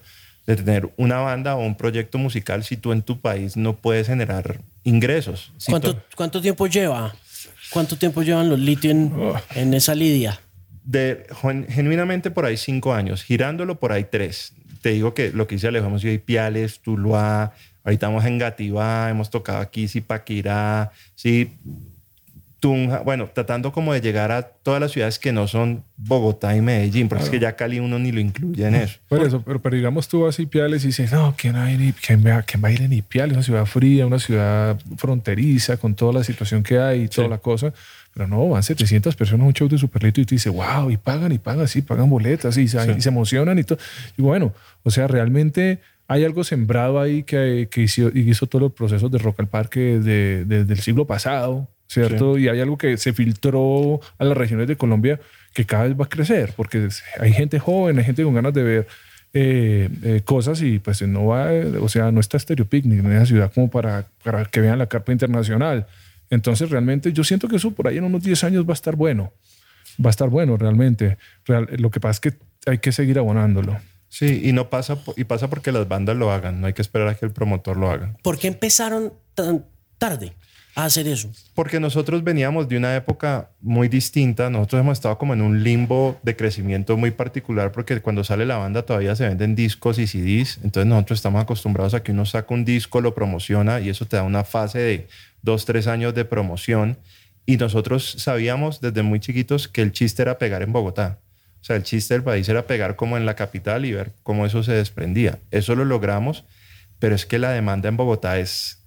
de 0.45 0.57
tener 0.57 0.89
una 0.97 1.17
banda 1.19 1.55
o 1.55 1.65
un 1.65 1.75
proyecto 1.75 2.17
musical 2.19 2.63
si 2.63 2.77
tú 2.77 2.91
en 2.91 3.01
tu 3.01 3.19
país 3.19 3.57
no 3.57 3.75
puedes 3.77 4.05
generar 4.07 4.59
ingresos. 4.83 5.51
Si 5.57 5.71
¿Cuánto, 5.71 5.95
to- 5.95 6.03
¿Cuánto 6.15 6.39
tiempo 6.41 6.67
lleva? 6.67 7.15
¿Cuánto 7.71 7.97
tiempo 7.97 8.21
llevan 8.21 8.49
los 8.49 8.59
litio 8.59 8.91
en, 8.91 9.11
en 9.55 9.73
esa 9.73 9.95
lidia? 9.95 10.39
De, 10.85 11.25
gen- 11.41 11.67
genuinamente 11.69 12.31
por 12.31 12.45
ahí 12.45 12.55
cinco 12.57 12.93
años, 12.93 13.23
girándolo 13.23 13.79
por 13.79 13.91
ahí 13.91 14.05
tres. 14.09 14.53
Te 14.81 14.89
digo 14.91 15.13
que 15.13 15.31
lo 15.31 15.47
que 15.47 15.55
hice 15.55 15.67
Alejo, 15.67 15.87
hemos 15.87 16.03
ido 16.03 16.11
a 16.11 16.15
Ipiales, 16.15 16.79
Tuluá, 16.79 17.53
ahorita 17.83 18.05
estamos 18.07 18.23
en 18.25 18.37
Gativá, 18.37 19.09
hemos 19.09 19.29
tocado 19.29 19.57
aquí 19.59 19.87
Zipaquirá, 19.87 20.91
sí, 21.15 21.51
Tunja, 22.59 22.99
bueno, 23.01 23.29
tratando 23.31 23.71
como 23.71 23.93
de 23.93 24.01
llegar 24.01 24.31
a 24.31 24.41
todas 24.41 24.79
las 24.81 24.91
ciudades 24.91 25.19
que 25.19 25.31
no 25.31 25.47
son 25.47 25.83
Bogotá 25.97 26.55
y 26.55 26.61
Medellín, 26.61 27.07
porque 27.09 27.25
es 27.25 27.29
que 27.29 27.39
ya 27.39 27.55
Cali 27.55 27.79
uno 27.79 27.99
ni 27.99 28.11
lo 28.11 28.19
incluye 28.19 28.65
en 28.65 28.73
eso. 28.75 28.97
Por 29.07 29.21
eso, 29.21 29.43
pero, 29.45 29.61
pero 29.61 29.75
digamos 29.75 30.07
tú 30.07 30.21
vas 30.21 30.39
a 30.39 30.41
Ipiales 30.41 30.83
y 30.83 30.87
dices, 30.87 31.11
no, 31.11 31.35
¿quién, 31.37 31.53
va 31.55 31.65
a 31.65 31.71
ir, 31.71 31.93
a- 31.93 32.01
quién, 32.01 32.25
va, 32.25 32.41
quién 32.41 32.63
va 32.63 32.69
a 32.69 32.71
ir 32.71 32.81
en 32.81 32.93
Ipiales? 32.93 33.33
Una 33.35 33.43
ciudad 33.43 33.65
fría, 33.65 34.07
una 34.07 34.17
ciudad 34.17 34.79
fronteriza, 34.97 35.77
con 35.77 35.93
toda 35.93 36.13
la 36.13 36.23
situación 36.23 36.63
que 36.63 36.79
hay 36.79 37.01
y 37.03 37.07
toda 37.07 37.27
la 37.27 37.37
cosa. 37.37 37.71
Pero 38.15 38.27
no, 38.29 38.47
van 38.49 38.63
700 38.63 39.15
personas 39.15 39.43
a 39.43 39.47
un 39.47 39.53
show 39.53 39.67
de 39.67 39.77
Superlito 39.77 40.21
y 40.21 40.25
tú 40.25 40.33
dices, 40.35 40.51
wow, 40.51 40.89
y 40.89 40.95
pagan, 40.97 41.31
y 41.33 41.37
pagan, 41.37 41.67
sí, 41.67 41.81
pagan 41.83 42.09
boletas 42.09 42.55
y, 42.57 42.67
se- 42.67 42.77
y 42.97 43.01
se 43.01 43.09
emocionan 43.09 43.59
y 43.59 43.63
todo. 43.65 43.77
Y 44.17 44.21
bueno, 44.21 44.53
o 44.83 44.89
sea, 44.89 45.07
realmente 45.07 45.79
hay 46.07 46.23
algo 46.23 46.43
sembrado 46.45 46.99
ahí 47.01 47.23
que, 47.23 47.67
que 47.69 47.81
hizo, 47.81 48.09
hizo 48.17 48.47
todos 48.47 48.61
los 48.63 48.71
procesos 48.71 49.11
de 49.11 49.17
Rock 49.17 49.41
al 49.41 49.47
Parque 49.47 49.99
de- 49.99 50.45
de- 50.45 50.63
del 50.63 50.79
siglo 50.79 51.05
pasado, 51.05 51.67
¿cierto? 51.87 52.37
Y 52.37 52.47
hay 52.47 52.61
algo 52.61 52.77
que 52.77 52.95
se 52.97 53.11
filtró 53.11 53.99
a 54.17 54.23
las 54.23 54.37
regiones 54.37 54.67
de 54.69 54.77
Colombia 54.77 55.19
que 55.53 55.65
cada 55.65 55.83
vez 55.83 55.99
va 55.99 56.05
a 56.05 56.09
crecer, 56.09 56.53
porque 56.55 56.87
hay 57.19 57.33
gente 57.33 57.59
joven, 57.59 57.97
hay 57.99 58.05
gente 58.05 58.23
con 58.23 58.33
ganas 58.33 58.53
de 58.53 58.63
ver 58.63 58.87
eh, 59.33 59.89
eh, 60.03 60.21
cosas 60.23 60.61
y 60.61 60.79
pues 60.79 61.01
no 61.01 61.25
va, 61.25 61.49
o 61.81 61.89
sea, 61.89 62.11
no 62.13 62.21
está 62.21 62.39
Stereo 62.39 62.65
Picnic 62.65 62.99
en 63.03 63.11
esa 63.11 63.25
ciudad 63.25 63.51
como 63.53 63.69
para, 63.69 64.05
para 64.23 64.45
que 64.45 64.61
vean 64.61 64.79
la 64.79 64.87
carpa 64.87 65.11
internacional. 65.11 65.85
Entonces 66.29 66.69
realmente 66.69 67.13
yo 67.13 67.23
siento 67.23 67.47
que 67.47 67.57
eso 67.57 67.71
por 67.71 67.87
ahí 67.87 67.97
en 67.97 68.03
unos 68.03 68.23
10 68.23 68.43
años 68.43 68.65
va 68.67 68.71
a 68.71 68.73
estar 68.73 68.95
bueno. 68.95 69.33
Va 70.03 70.09
a 70.09 70.11
estar 70.11 70.29
bueno 70.29 70.57
realmente. 70.57 71.17
Real- 71.45 71.67
lo 71.77 71.89
que 71.91 71.99
pasa 71.99 72.11
es 72.11 72.19
que 72.19 72.39
hay 72.69 72.79
que 72.79 72.91
seguir 72.91 73.17
abonándolo. 73.19 73.77
Sí, 74.09 74.41
y 74.43 74.53
no 74.53 74.69
pasa, 74.69 74.97
y 75.17 75.23
pasa 75.25 75.49
porque 75.49 75.71
las 75.71 75.87
bandas 75.87 76.15
lo 76.15 76.31
hagan, 76.31 76.61
no 76.61 76.67
hay 76.67 76.73
que 76.73 76.81
esperar 76.81 77.07
a 77.09 77.15
que 77.15 77.25
el 77.25 77.31
promotor 77.31 77.75
lo 77.77 77.89
haga. 77.91 78.15
¿Por 78.23 78.37
qué 78.39 78.47
empezaron 78.47 79.13
tan 79.33 79.65
tarde 79.97 80.33
hacer 80.83 81.07
eso? 81.07 81.31
Porque 81.53 81.79
nosotros 81.79 82.23
veníamos 82.23 82.67
de 82.67 82.77
una 82.77 82.95
época 82.95 83.51
muy 83.61 83.87
distinta. 83.87 84.49
Nosotros 84.49 84.81
hemos 84.81 84.97
estado 84.97 85.17
como 85.17 85.33
en 85.33 85.41
un 85.41 85.63
limbo 85.63 86.19
de 86.21 86.35
crecimiento 86.35 86.97
muy 86.97 87.11
particular 87.11 87.71
porque 87.71 88.01
cuando 88.01 88.23
sale 88.25 88.45
la 88.45 88.57
banda 88.57 88.83
todavía 88.83 89.15
se 89.15 89.27
venden 89.27 89.55
discos 89.55 89.97
y 89.99 90.07
CDs. 90.07 90.59
Entonces 90.63 90.87
nosotros 90.87 91.19
estamos 91.19 91.41
acostumbrados 91.41 91.93
a 91.93 92.03
que 92.03 92.11
uno 92.11 92.25
saca 92.25 92.53
un 92.53 92.65
disco, 92.65 92.99
lo 92.99 93.15
promociona 93.15 93.79
y 93.79 93.89
eso 93.89 94.05
te 94.05 94.17
da 94.17 94.23
una 94.23 94.43
fase 94.43 94.79
de 94.79 95.07
dos, 95.41 95.63
tres 95.65 95.87
años 95.87 96.13
de 96.13 96.25
promoción. 96.25 96.97
Y 97.45 97.57
nosotros 97.57 98.15
sabíamos 98.17 98.81
desde 98.81 99.01
muy 99.01 99.19
chiquitos 99.19 99.67
que 99.67 99.81
el 99.81 99.93
chiste 99.93 100.23
era 100.23 100.37
pegar 100.37 100.61
en 100.61 100.73
Bogotá. 100.73 101.19
O 101.61 101.63
sea, 101.63 101.77
el 101.77 101.83
chiste 101.83 102.13
del 102.13 102.23
país 102.23 102.47
era 102.49 102.67
pegar 102.67 102.95
como 102.95 103.17
en 103.17 103.25
la 103.25 103.35
capital 103.35 103.85
y 103.85 103.93
ver 103.93 104.11
cómo 104.23 104.45
eso 104.45 104.61
se 104.61 104.73
desprendía. 104.73 105.39
Eso 105.51 105.75
lo 105.75 105.85
logramos, 105.85 106.43
pero 106.99 107.15
es 107.15 107.25
que 107.25 107.39
la 107.39 107.51
demanda 107.51 107.89
en 107.89 107.97
Bogotá 107.97 108.39
es 108.39 108.84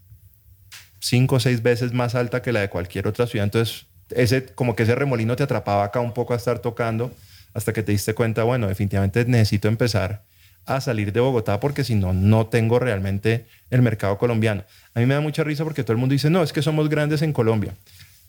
cinco 1.00 1.37
o 1.37 1.40
seis 1.40 1.62
veces 1.62 1.92
más 1.92 2.14
alta 2.14 2.42
que 2.42 2.52
la 2.52 2.61
de 2.61 2.68
cualquier 2.68 3.06
otra 3.06 3.26
ciudad. 3.26 3.44
Entonces, 3.44 3.87
ese, 4.11 4.46
como 4.46 4.74
que 4.74 4.84
ese 4.84 4.94
remolino 4.94 5.37
te 5.37 5.42
atrapaba 5.42 5.84
acá 5.84 6.00
un 6.00 6.12
poco 6.12 6.34
a 6.34 6.37
estar 6.37 6.58
tocando 6.61 7.12
hasta 7.54 7.72
que 7.72 7.82
te 7.82 7.92
diste 7.92 8.14
cuenta, 8.14 8.44
bueno, 8.44 8.68
definitivamente 8.68 9.24
necesito 9.24 9.68
empezar 9.68 10.22
a 10.66 10.80
salir 10.80 11.12
de 11.12 11.20
Bogotá 11.20 11.61
porque 11.61 11.82
si 11.82 11.94
no, 11.94 12.12
no 12.12 12.46
tengo 12.46 12.78
realmente 12.78 13.46
el 13.70 13.82
mercado 13.82 14.18
colombiano. 14.18 14.64
A 14.94 15.00
mí 15.00 15.06
me 15.06 15.14
da 15.14 15.20
mucha 15.20 15.42
risa 15.42 15.64
porque 15.64 15.82
todo 15.82 15.92
el 15.92 15.98
mundo 15.98 16.12
dice, 16.12 16.30
no, 16.30 16.42
es 16.42 16.52
que 16.52 16.62
somos 16.62 16.88
grandes 16.88 17.22
en 17.22 17.32
Colombia. 17.32 17.74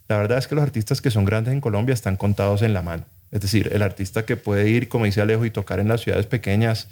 La 0.08 0.18
verdad 0.18 0.40
es 0.40 0.48
que 0.48 0.56
los 0.56 0.64
artistas 0.64 1.02
que 1.02 1.12
son 1.12 1.26
grandes 1.26 1.54
en 1.54 1.62
Colombia 1.62 1.94
están 1.94 2.18
contados 2.18 2.62
en 2.62 2.74
la 2.74 2.82
mano. 2.82 3.06
Es 3.32 3.42
decir, 3.42 3.70
el 3.74 3.84
artista 3.84 4.26
que 4.26 4.38
puede 4.38 4.70
ir, 4.70 4.90
como 4.90 5.06
dice 5.06 5.22
Alejo, 5.22 5.46
y 5.46 5.52
tocar 5.52 5.80
en 5.80 5.88
las 5.88 6.02
ciudades 6.02 6.26
pequeñas, 6.26 6.88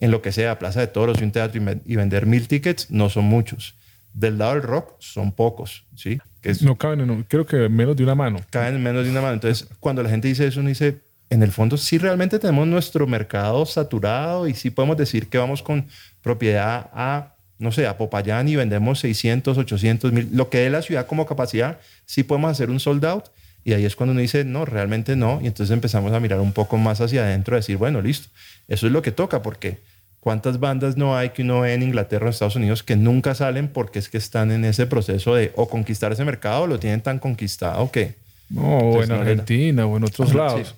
en 0.00 0.10
lo 0.10 0.20
que 0.20 0.32
sea, 0.32 0.58
Plaza 0.58 0.80
de 0.80 0.88
Toros 0.88 1.20
y 1.20 1.24
un 1.24 1.30
teatro 1.32 1.60
y, 1.84 1.96
vender 1.96 2.26
mil 2.26 2.48
tickets, 2.48 2.90
no 2.90 3.08
son 3.08 3.24
muchos. 3.24 3.74
Del 4.18 4.38
lado 4.38 4.54
del 4.54 4.62
rock 4.62 4.94
son 4.98 5.30
pocos, 5.30 5.84
¿sí? 5.94 6.18
Que 6.40 6.50
es- 6.50 6.62
No 6.62 6.76
caben 6.76 7.00
en, 7.00 7.22
creo 7.24 7.44
que 7.44 7.68
menos 7.68 7.94
de 7.96 8.02
una 8.02 8.14
mano. 8.14 8.38
caen 8.50 8.74
en 8.76 8.82
menos 8.82 9.04
de 9.04 9.10
una 9.10 9.20
mano. 9.20 9.34
Entonces, 9.34 9.68
cuando 9.78 10.02
la 10.02 10.08
gente 10.08 10.26
dice 10.26 10.46
eso, 10.46 10.60
uno 10.60 10.70
dice, 10.70 11.00
en 11.28 11.42
el 11.42 11.52
fondo 11.52 11.76
sí 11.76 11.98
realmente 11.98 12.38
tenemos 12.38 12.66
nuestro 12.66 13.06
mercado 13.06 13.66
saturado 13.66 14.48
y 14.48 14.54
sí 14.54 14.70
podemos 14.70 14.96
decir 14.96 15.28
que 15.28 15.36
vamos 15.36 15.62
con 15.62 15.86
propiedad 16.22 16.88
a, 16.94 17.34
no 17.58 17.72
sé, 17.72 17.86
a 17.86 17.98
Popayán 17.98 18.48
y 18.48 18.56
vendemos 18.56 19.00
600, 19.00 19.58
800 19.58 20.12
mil, 20.12 20.28
lo 20.32 20.48
que 20.48 20.64
es 20.64 20.72
la 20.72 20.80
ciudad 20.82 21.06
como 21.06 21.26
capacidad, 21.26 21.78
sí 22.06 22.22
podemos 22.22 22.50
hacer 22.52 22.70
un 22.70 22.80
sold 22.80 23.04
out. 23.04 23.24
Y 23.64 23.72
ahí 23.74 23.84
es 23.84 23.96
cuando 23.96 24.12
uno 24.12 24.20
dice, 24.20 24.44
no, 24.44 24.64
realmente 24.64 25.14
no. 25.16 25.40
Y 25.42 25.46
entonces 25.48 25.74
empezamos 25.74 26.12
a 26.12 26.20
mirar 26.20 26.38
un 26.40 26.52
poco 26.52 26.78
más 26.78 27.00
hacia 27.00 27.22
adentro, 27.24 27.56
a 27.56 27.58
decir, 27.58 27.76
bueno, 27.76 28.00
listo, 28.00 28.28
eso 28.68 28.86
es 28.86 28.92
lo 28.92 29.02
que 29.02 29.10
toca, 29.10 29.42
porque 29.42 29.78
¿cuántas 30.26 30.58
bandas 30.58 30.96
no 30.96 31.16
hay 31.16 31.28
que 31.30 31.42
uno 31.42 31.60
ve 31.60 31.72
en 31.72 31.84
Inglaterra 31.84 32.26
o 32.26 32.30
Estados 32.30 32.56
Unidos 32.56 32.82
que 32.82 32.96
nunca 32.96 33.32
salen 33.36 33.68
porque 33.68 34.00
es 34.00 34.08
que 34.08 34.18
están 34.18 34.50
en 34.50 34.64
ese 34.64 34.84
proceso 34.88 35.36
de 35.36 35.52
o 35.54 35.68
conquistar 35.68 36.10
ese 36.10 36.24
mercado 36.24 36.62
o 36.62 36.66
lo 36.66 36.80
tienen 36.80 37.00
tan 37.00 37.20
conquistado 37.20 37.92
que 37.92 38.16
No, 38.50 38.76
o 38.78 39.02
en 39.04 39.08
no. 39.10 39.14
Argentina 39.14 39.86
o 39.86 39.96
en 39.96 40.02
otros 40.02 40.30
Ajá, 40.30 40.38
lados. 40.38 40.74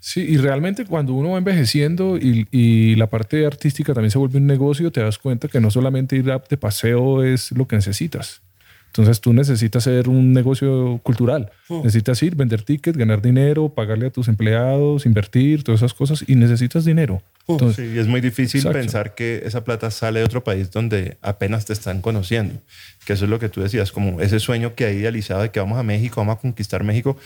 Sí. 0.00 0.20
y 0.28 0.36
realmente 0.36 0.84
cuando 0.84 1.14
uno 1.14 1.30
va 1.30 1.38
envejeciendo 1.38 2.18
y, 2.18 2.46
y 2.50 2.94
la 2.96 3.06
parte 3.06 3.46
artística 3.46 3.94
también 3.94 4.10
se 4.10 4.18
vuelve 4.18 4.36
un 4.36 4.46
negocio, 4.46 4.92
te 4.92 5.00
das 5.00 5.16
cuenta 5.16 5.48
que 5.48 5.62
no 5.62 5.70
solamente 5.70 6.16
ir 6.16 6.26
de 6.26 6.56
paseo 6.58 7.24
es 7.24 7.52
lo 7.52 7.66
que 7.66 7.76
necesitas. 7.76 8.42
Entonces 8.90 9.20
tú 9.20 9.32
necesitas 9.32 9.84
ser 9.84 10.08
un 10.08 10.32
negocio 10.32 10.98
cultural. 11.04 11.52
Necesitas 11.68 12.20
ir, 12.24 12.34
vender 12.34 12.62
tickets, 12.62 12.98
ganar 12.98 13.22
dinero, 13.22 13.68
pagarle 13.68 14.06
a 14.06 14.10
tus 14.10 14.26
empleados, 14.26 15.06
invertir, 15.06 15.62
todas 15.62 15.80
esas 15.80 15.94
cosas 15.94 16.24
y 16.26 16.34
necesitas 16.34 16.84
dinero. 16.84 17.22
Entonces, 17.46 17.86
Sí, 17.88 17.94
y 17.94 17.98
es 17.98 18.08
muy 18.08 18.20
difícil 18.20 18.58
Exacto. 18.58 18.78
pensar 18.78 19.14
que 19.14 19.42
esa 19.44 19.62
plata 19.62 19.92
sale 19.92 20.18
de 20.18 20.24
otro 20.24 20.42
país 20.42 20.72
donde 20.72 21.18
apenas 21.22 21.66
te 21.66 21.72
están 21.72 22.00
conociendo. 22.00 22.54
Que 23.06 23.12
eso 23.12 23.26
es 23.26 23.30
lo 23.30 23.38
que 23.38 23.48
tú 23.48 23.60
decías, 23.62 23.92
como 23.92 24.20
ese 24.20 24.40
sueño 24.40 24.74
que 24.74 24.86
hay 24.86 24.96
idealizado 24.96 25.42
de 25.42 25.50
que 25.50 25.60
vamos 25.60 25.78
a 25.78 25.84
México, 25.84 26.20
vamos 26.20 26.38
a 26.38 26.40
conquistar 26.40 26.82
México, 26.82 27.16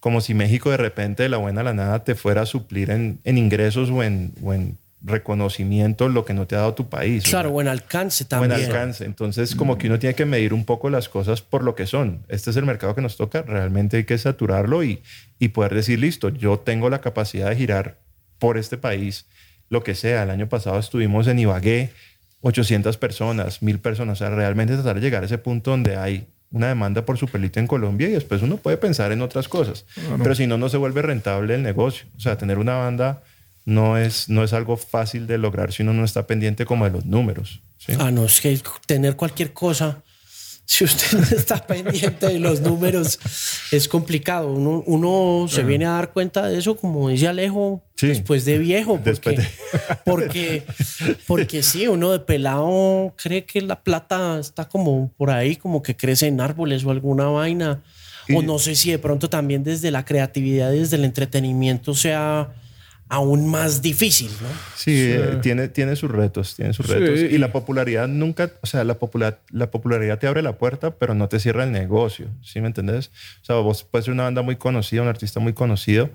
como 0.00 0.22
si 0.22 0.32
México 0.32 0.70
de 0.70 0.78
repente 0.78 1.22
de 1.22 1.28
la 1.28 1.36
buena 1.36 1.60
a 1.60 1.64
la 1.64 1.74
nada 1.74 2.02
te 2.02 2.14
fuera 2.14 2.42
a 2.42 2.46
suplir 2.46 2.90
en, 2.90 3.20
en 3.24 3.36
ingresos 3.36 3.90
o 3.90 4.02
en, 4.02 4.32
o 4.42 4.54
en 4.54 4.78
reconocimiento 5.02 6.08
lo 6.08 6.24
que 6.24 6.34
no 6.34 6.46
te 6.46 6.54
ha 6.56 6.58
dado 6.58 6.74
tu 6.74 6.88
país. 6.88 7.24
Claro, 7.24 7.50
buen 7.50 7.68
alcance 7.68 8.24
sea, 8.24 8.38
buen 8.38 8.50
también. 8.50 8.70
alcance. 8.70 9.04
Entonces, 9.04 9.54
como 9.54 9.78
que 9.78 9.86
uno 9.86 9.98
tiene 9.98 10.14
que 10.14 10.26
medir 10.26 10.52
un 10.52 10.64
poco 10.64 10.90
las 10.90 11.08
cosas 11.08 11.40
por 11.42 11.64
lo 11.64 11.74
que 11.74 11.86
son. 11.86 12.24
Este 12.28 12.50
es 12.50 12.56
el 12.56 12.66
mercado 12.66 12.94
que 12.94 13.00
nos 13.00 13.16
toca, 13.16 13.42
realmente 13.42 13.96
hay 13.98 14.04
que 14.04 14.18
saturarlo 14.18 14.84
y, 14.84 15.02
y 15.38 15.48
poder 15.48 15.74
decir, 15.74 15.98
listo, 15.98 16.28
yo 16.28 16.58
tengo 16.58 16.90
la 16.90 17.00
capacidad 17.00 17.48
de 17.50 17.56
girar 17.56 17.98
por 18.38 18.58
este 18.58 18.76
país, 18.76 19.26
lo 19.68 19.82
que 19.82 19.94
sea. 19.94 20.22
El 20.24 20.30
año 20.30 20.48
pasado 20.48 20.78
estuvimos 20.78 21.26
en 21.28 21.38
Ibagué, 21.38 21.90
800 22.42 22.96
personas, 22.96 23.62
1000 23.62 23.78
personas. 23.78 24.20
O 24.20 24.24
sea, 24.24 24.34
realmente 24.34 24.74
tratar 24.74 24.96
de 24.96 25.00
llegar 25.02 25.22
a 25.22 25.26
ese 25.26 25.38
punto 25.38 25.70
donde 25.70 25.96
hay 25.96 26.26
una 26.52 26.68
demanda 26.68 27.04
por 27.04 27.16
superlito 27.16 27.60
en 27.60 27.66
Colombia 27.68 28.08
y 28.08 28.12
después 28.12 28.42
uno 28.42 28.56
puede 28.56 28.76
pensar 28.76 29.12
en 29.12 29.22
otras 29.22 29.46
cosas. 29.46 29.84
Pero 30.22 30.34
si 30.34 30.46
no, 30.46 30.58
no 30.58 30.68
se 30.68 30.76
vuelve 30.78 31.00
rentable 31.00 31.54
el 31.54 31.62
negocio. 31.62 32.06
O 32.16 32.20
sea, 32.20 32.36
tener 32.36 32.58
una 32.58 32.74
banda 32.76 33.22
no 33.64 33.98
es, 33.98 34.28
no 34.28 34.44
es 34.44 34.52
algo 34.52 34.76
fácil 34.76 35.26
de 35.26 35.38
lograr 35.38 35.72
si 35.72 35.82
uno 35.82 35.92
no 35.92 36.04
está 36.04 36.26
pendiente 36.26 36.64
como 36.64 36.84
de 36.84 36.90
los 36.90 37.06
números. 37.06 37.62
¿sí? 37.78 37.92
Ah, 37.98 38.10
no, 38.10 38.24
es 38.24 38.40
que 38.40 38.58
tener 38.86 39.16
cualquier 39.16 39.52
cosa 39.52 40.02
si 40.70 40.84
usted 40.84 41.18
no 41.18 41.36
está 41.36 41.66
pendiente 41.66 42.28
de 42.28 42.38
los 42.38 42.60
números, 42.60 43.18
es 43.72 43.88
complicado. 43.88 44.52
Uno, 44.52 44.84
uno 44.86 45.48
se 45.48 45.64
viene 45.64 45.84
a 45.84 45.90
dar 45.90 46.12
cuenta 46.12 46.46
de 46.46 46.58
eso, 46.58 46.76
como 46.76 47.08
dice 47.08 47.26
Alejo, 47.26 47.82
después 48.00 48.44
de 48.44 48.56
viejo. 48.58 49.00
Porque, 49.02 49.40
porque, 50.04 50.62
porque 51.26 51.64
sí, 51.64 51.88
uno 51.88 52.12
de 52.12 52.20
pelado 52.20 53.12
cree 53.16 53.44
que 53.44 53.62
la 53.62 53.82
plata 53.82 54.38
está 54.38 54.68
como 54.68 55.12
por 55.16 55.32
ahí, 55.32 55.56
como 55.56 55.82
que 55.82 55.96
crece 55.96 56.28
en 56.28 56.40
árboles 56.40 56.84
o 56.84 56.92
alguna 56.92 57.26
vaina. 57.26 57.82
O 58.32 58.42
no 58.42 58.60
sé 58.60 58.76
si 58.76 58.92
de 58.92 59.00
pronto 59.00 59.28
también 59.28 59.64
desde 59.64 59.90
la 59.90 60.04
creatividad, 60.04 60.70
desde 60.70 60.94
el 60.94 61.04
entretenimiento 61.04 61.94
sea 61.94 62.54
aún 63.10 63.50
más 63.50 63.82
difícil, 63.82 64.30
¿no? 64.40 64.48
Sí, 64.76 64.92
eh, 64.96 65.38
tiene, 65.42 65.68
tiene 65.68 65.96
sus 65.96 66.08
retos, 66.08 66.54
tiene 66.54 66.72
sus 66.72 66.86
retos. 66.88 67.18
Y 67.18 67.38
la 67.38 67.50
popularidad 67.52 68.06
nunca, 68.06 68.52
o 68.62 68.66
sea, 68.66 68.84
la, 68.84 68.94
popular, 68.94 69.40
la 69.50 69.68
popularidad 69.72 70.20
te 70.20 70.28
abre 70.28 70.42
la 70.42 70.56
puerta, 70.56 70.92
pero 70.94 71.14
no 71.14 71.28
te 71.28 71.40
cierra 71.40 71.64
el 71.64 71.72
negocio, 71.72 72.28
¿sí 72.40 72.60
me 72.60 72.68
entendés? 72.68 73.10
O 73.42 73.44
sea, 73.44 73.56
vos 73.56 73.82
puedes 73.82 74.04
ser 74.04 74.14
una 74.14 74.22
banda 74.22 74.42
muy 74.42 74.56
conocida, 74.56 75.02
un 75.02 75.08
artista 75.08 75.40
muy 75.40 75.52
conocido, 75.52 76.08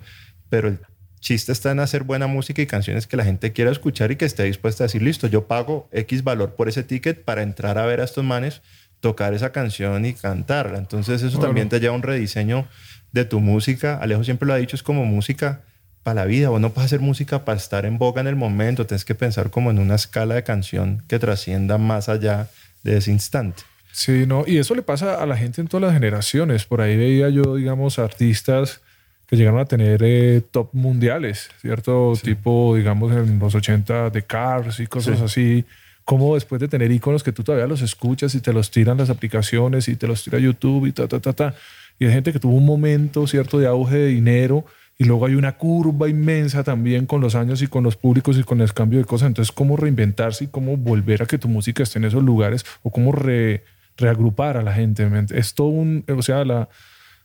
pero 0.48 0.68
el 0.68 0.78
chiste 1.20 1.52
está 1.52 1.70
en 1.70 1.80
hacer 1.80 2.02
buena 2.02 2.28
música 2.28 2.62
y 2.62 2.66
canciones 2.66 3.06
que 3.06 3.18
la 3.18 3.24
gente 3.24 3.52
quiera 3.52 3.70
escuchar 3.70 4.10
y 4.10 4.16
que 4.16 4.24
esté 4.24 4.44
dispuesta 4.44 4.84
a 4.84 4.86
decir, 4.86 5.02
listo, 5.02 5.26
yo 5.26 5.46
pago 5.46 5.90
X 5.92 6.24
valor 6.24 6.54
por 6.54 6.66
ese 6.66 6.82
ticket 6.82 7.22
para 7.24 7.42
entrar 7.42 7.76
a 7.76 7.84
ver 7.84 8.00
a 8.00 8.04
estos 8.04 8.24
manes 8.24 8.62
tocar 9.00 9.34
esa 9.34 9.52
canción 9.52 10.06
y 10.06 10.14
cantarla. 10.14 10.78
Entonces 10.78 11.22
eso 11.22 11.38
también 11.38 11.68
te 11.68 11.78
lleva 11.78 11.92
a 11.92 11.96
un 11.96 12.02
rediseño 12.02 12.66
de 13.12 13.26
tu 13.26 13.40
música. 13.40 13.98
Alejo 13.98 14.24
siempre 14.24 14.46
lo 14.46 14.54
ha 14.54 14.56
dicho, 14.56 14.76
es 14.76 14.82
como 14.82 15.04
música 15.04 15.60
para 16.06 16.22
la 16.22 16.24
vida. 16.24 16.52
o 16.52 16.60
no 16.60 16.70
puedes 16.70 16.86
hacer 16.86 17.00
música 17.00 17.44
para 17.44 17.58
estar 17.58 17.84
en 17.84 17.98
boga 17.98 18.20
en 18.20 18.28
el 18.28 18.36
momento. 18.36 18.86
Tienes 18.86 19.04
que 19.04 19.16
pensar 19.16 19.50
como 19.50 19.72
en 19.72 19.80
una 19.80 19.96
escala 19.96 20.36
de 20.36 20.44
canción 20.44 21.02
que 21.08 21.18
trascienda 21.18 21.78
más 21.78 22.08
allá 22.08 22.48
de 22.84 22.98
ese 22.98 23.10
instante. 23.10 23.64
Sí, 23.90 24.24
no, 24.24 24.44
y 24.46 24.58
eso 24.58 24.76
le 24.76 24.82
pasa 24.82 25.20
a 25.20 25.26
la 25.26 25.36
gente 25.36 25.60
en 25.60 25.66
todas 25.66 25.82
las 25.82 25.94
generaciones. 25.94 26.64
Por 26.64 26.80
ahí 26.80 26.96
veía 26.96 27.28
yo, 27.30 27.56
digamos, 27.56 27.98
artistas 27.98 28.82
que 29.26 29.34
llegaron 29.34 29.58
a 29.58 29.64
tener 29.64 30.00
eh, 30.04 30.42
top 30.48 30.68
mundiales, 30.74 31.50
¿cierto? 31.60 32.12
Tipo, 32.22 32.76
digamos, 32.76 33.10
en 33.10 33.40
los 33.40 33.56
80 33.56 34.10
de 34.10 34.22
Cars 34.22 34.78
y 34.78 34.86
cosas 34.86 35.20
así. 35.20 35.64
Como 36.04 36.36
después 36.36 36.60
de 36.60 36.68
tener 36.68 36.92
iconos 36.92 37.24
que 37.24 37.32
tú 37.32 37.42
todavía 37.42 37.66
los 37.66 37.82
escuchas 37.82 38.32
y 38.36 38.40
te 38.40 38.52
los 38.52 38.70
tiran 38.70 38.96
las 38.96 39.10
aplicaciones 39.10 39.88
y 39.88 39.96
te 39.96 40.06
los 40.06 40.22
tira 40.22 40.38
YouTube 40.38 40.86
y 40.86 40.92
ta, 40.92 41.08
ta, 41.08 41.18
ta, 41.18 41.32
ta. 41.32 41.54
Y 41.98 42.04
hay 42.04 42.12
gente 42.12 42.32
que 42.32 42.38
tuvo 42.38 42.54
un 42.54 42.64
momento, 42.64 43.26
¿cierto?, 43.26 43.58
de 43.58 43.66
auge 43.66 43.96
de 43.96 44.06
dinero 44.06 44.64
y 44.98 45.04
luego 45.04 45.26
hay 45.26 45.34
una 45.34 45.56
curva 45.56 46.08
inmensa 46.08 46.64
también 46.64 47.06
con 47.06 47.20
los 47.20 47.34
años 47.34 47.60
y 47.60 47.66
con 47.66 47.84
los 47.84 47.96
públicos 47.96 48.38
y 48.38 48.44
con 48.44 48.60
el 48.60 48.72
cambio 48.72 48.98
de 48.98 49.04
cosas. 49.04 49.28
Entonces, 49.28 49.52
¿cómo 49.52 49.76
reinventarse 49.76 50.44
y 50.44 50.46
cómo 50.46 50.76
volver 50.76 51.22
a 51.22 51.26
que 51.26 51.38
tu 51.38 51.48
música 51.48 51.82
esté 51.82 51.98
en 51.98 52.06
esos 52.06 52.22
lugares 52.22 52.64
o 52.82 52.90
cómo 52.90 53.12
reagrupar 53.12 54.56
a 54.56 54.62
la 54.62 54.72
gente? 54.72 55.06
Es 55.34 55.54
todo 55.54 55.68
un, 55.68 56.04
o 56.08 56.22
sea, 56.22 56.46
la, 56.46 56.68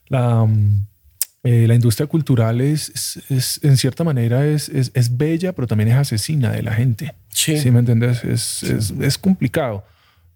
la, 0.07 0.43
mm, 0.43 0.87
eh, 1.43 1.65
la 1.67 1.75
industria 1.75 2.07
cultural 2.07 2.59
es, 2.59 3.21
es, 3.29 3.59
en 3.63 3.77
cierta 3.77 4.03
manera, 4.03 4.45
es, 4.45 4.69
es, 4.69 5.17
bella, 5.17 5.53
pero 5.53 5.65
también 5.65 5.89
es 5.89 5.95
asesina 5.95 6.51
de 6.51 6.63
la 6.63 6.73
gente. 6.73 7.15
Sí. 7.29 7.57
¿Sí 7.57 7.71
me 7.71 7.79
entiendes? 7.79 8.25
Es, 8.25 8.63
es 8.63 9.17
complicado. 9.17 9.85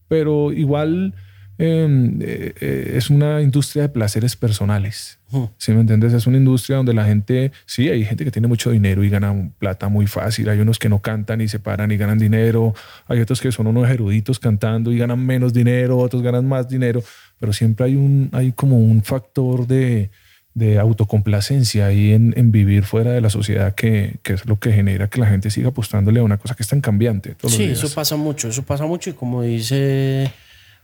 Pero 0.08 0.54
igual 0.54 1.14
eh, 1.58 2.54
eh, 2.60 2.94
es 2.96 3.10
una 3.10 3.42
industria 3.42 3.84
de 3.84 3.90
placeres 3.90 4.36
personales. 4.36 5.20
¿Sí 5.58 5.74
me 5.74 5.82
entiendes? 5.82 6.14
Es 6.14 6.28
una 6.28 6.38
industria 6.38 6.78
donde 6.78 6.94
la 6.94 7.04
gente, 7.04 7.52
sí, 7.66 7.90
hay 7.90 8.06
gente 8.06 8.24
que 8.24 8.32
tiene 8.32 8.48
mucho 8.48 8.72
dinero 8.72 9.04
y 9.04 9.10
gana 9.10 9.52
plata 9.60 9.90
muy 9.90 10.08
fácil. 10.08 10.48
Hay 10.48 10.60
unos 10.60 10.80
que 10.80 10.88
no 10.88 11.00
cantan 11.00 11.42
y 11.42 11.50
se 11.50 11.60
paran 11.60 11.92
y 11.92 11.98
ganan 11.98 12.18
dinero. 12.18 12.74
Hay 13.08 13.20
otros 13.20 13.42
que 13.42 13.52
son 13.52 13.68
unos 13.68 13.90
eruditos 13.90 14.40
cantando 14.40 14.94
y 14.94 14.98
ganan 14.98 15.26
menos 15.26 15.52
dinero, 15.52 15.98
otros 15.98 16.22
ganan 16.22 16.48
más 16.48 16.70
dinero. 16.70 17.04
Pero 17.38 17.52
siempre 17.52 17.88
hay, 17.88 17.96
un, 17.96 18.30
hay 18.32 18.54
como 18.54 18.78
un 18.78 19.04
factor 19.04 19.68
de, 19.68 20.10
de 20.54 20.80
autocomplacencia 20.80 21.88
ahí 21.88 22.14
en, 22.14 22.34
en, 22.38 22.52
vivir 22.52 22.86
fuera 22.86 23.12
de 23.12 23.20
la 23.20 23.30
sociedad 23.30 23.76
que, 23.76 24.16
que, 24.24 24.34
es 24.34 24.46
lo 24.46 24.58
que 24.58 24.72
genera 24.72 25.10
que 25.10 25.20
la 25.20 25.28
gente 25.28 25.50
siga 25.50 25.70
apostándole 25.70 26.22
a 26.22 26.24
una 26.24 26.38
cosa 26.38 26.56
que 26.56 26.64
es 26.64 26.70
tan 26.70 26.80
cambiante. 26.80 27.36
sí, 27.48 27.64
eso 27.64 27.90
pasa 27.94 28.16
mucho, 28.16 28.48
eso 28.48 28.64
pasa 28.64 28.86
mucho 28.86 29.10
y 29.10 29.14
como 29.14 29.42
dice 29.42 30.32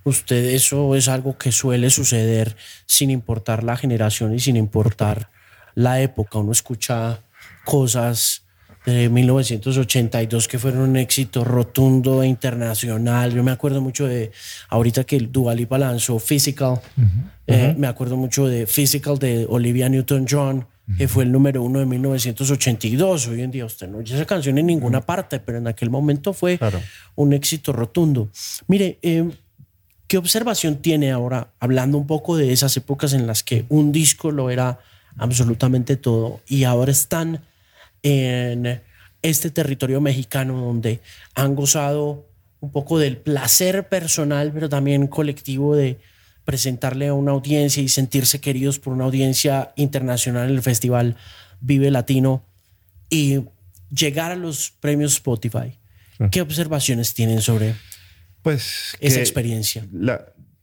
usted 0.03 0.45
eso 0.45 0.95
es 0.95 1.07
algo 1.07 1.37
que 1.37 1.51
suele 1.51 1.89
suceder 1.89 2.55
sin 2.85 3.09
importar 3.09 3.63
la 3.63 3.77
generación 3.77 4.33
y 4.33 4.39
sin 4.39 4.55
importar 4.55 5.29
la 5.75 6.01
época. 6.01 6.39
Uno 6.39 6.51
escucha 6.51 7.21
cosas 7.65 8.43
de 8.85 9.09
1982 9.09 10.47
que 10.47 10.57
fueron 10.57 10.81
un 10.81 10.97
éxito 10.97 11.43
rotundo 11.43 12.23
e 12.23 12.27
internacional. 12.27 13.33
Yo 13.33 13.43
me 13.43 13.51
acuerdo 13.51 13.81
mucho 13.81 14.07
de, 14.07 14.31
ahorita 14.69 15.03
que 15.03 15.17
el 15.17 15.31
Lipa 15.55 15.77
lanzó 15.77 16.19
Physical, 16.19 16.81
eh, 17.45 17.75
me 17.77 17.87
acuerdo 17.87 18.17
mucho 18.17 18.47
de 18.47 18.65
Physical 18.65 19.19
de 19.19 19.45
Olivia 19.47 19.87
Newton-John, 19.89 20.67
que 20.97 21.07
fue 21.07 21.23
el 21.23 21.31
número 21.31 21.61
uno 21.61 21.79
de 21.79 21.85
1982. 21.85 23.27
Hoy 23.27 23.41
en 23.41 23.51
día 23.51 23.65
usted 23.65 23.87
no 23.87 23.99
oye 23.99 24.15
esa 24.15 24.25
canción 24.25 24.57
en 24.57 24.65
ninguna 24.65 25.01
parte, 25.01 25.39
pero 25.39 25.59
en 25.59 25.67
aquel 25.67 25.89
momento 25.89 26.33
fue 26.33 26.59
un 27.15 27.33
éxito 27.33 27.71
rotundo. 27.71 28.29
Mire, 28.67 28.97
eh, 29.01 29.29
¿Qué 30.11 30.17
observación 30.17 30.81
tiene 30.81 31.09
ahora, 31.09 31.53
hablando 31.61 31.97
un 31.97 32.05
poco 32.05 32.35
de 32.35 32.51
esas 32.51 32.75
épocas 32.75 33.13
en 33.13 33.27
las 33.27 33.43
que 33.43 33.63
un 33.69 33.93
disco 33.93 34.29
lo 34.29 34.49
era 34.49 34.81
absolutamente 35.15 35.95
todo 35.95 36.41
y 36.49 36.65
ahora 36.65 36.91
están 36.91 37.45
en 38.03 38.81
este 39.21 39.51
territorio 39.51 40.01
mexicano 40.01 40.59
donde 40.59 40.99
han 41.33 41.55
gozado 41.55 42.27
un 42.59 42.73
poco 42.73 42.99
del 42.99 43.15
placer 43.15 43.87
personal, 43.87 44.51
pero 44.53 44.67
también 44.67 45.07
colectivo 45.07 45.77
de 45.77 45.97
presentarle 46.43 47.07
a 47.07 47.13
una 47.13 47.31
audiencia 47.31 47.81
y 47.81 47.87
sentirse 47.87 48.41
queridos 48.41 48.79
por 48.79 48.91
una 48.91 49.05
audiencia 49.05 49.71
internacional 49.77 50.49
en 50.49 50.55
el 50.55 50.61
festival 50.61 51.15
Vive 51.61 51.89
Latino 51.89 52.43
y 53.09 53.45
llegar 53.95 54.33
a 54.33 54.35
los 54.35 54.71
premios 54.71 55.13
Spotify. 55.13 55.77
¿Qué 56.31 56.41
observaciones 56.41 57.13
tienen 57.13 57.41
sobre 57.41 57.75
pues 58.41 58.95
esa 58.99 59.19
experiencia. 59.19 59.85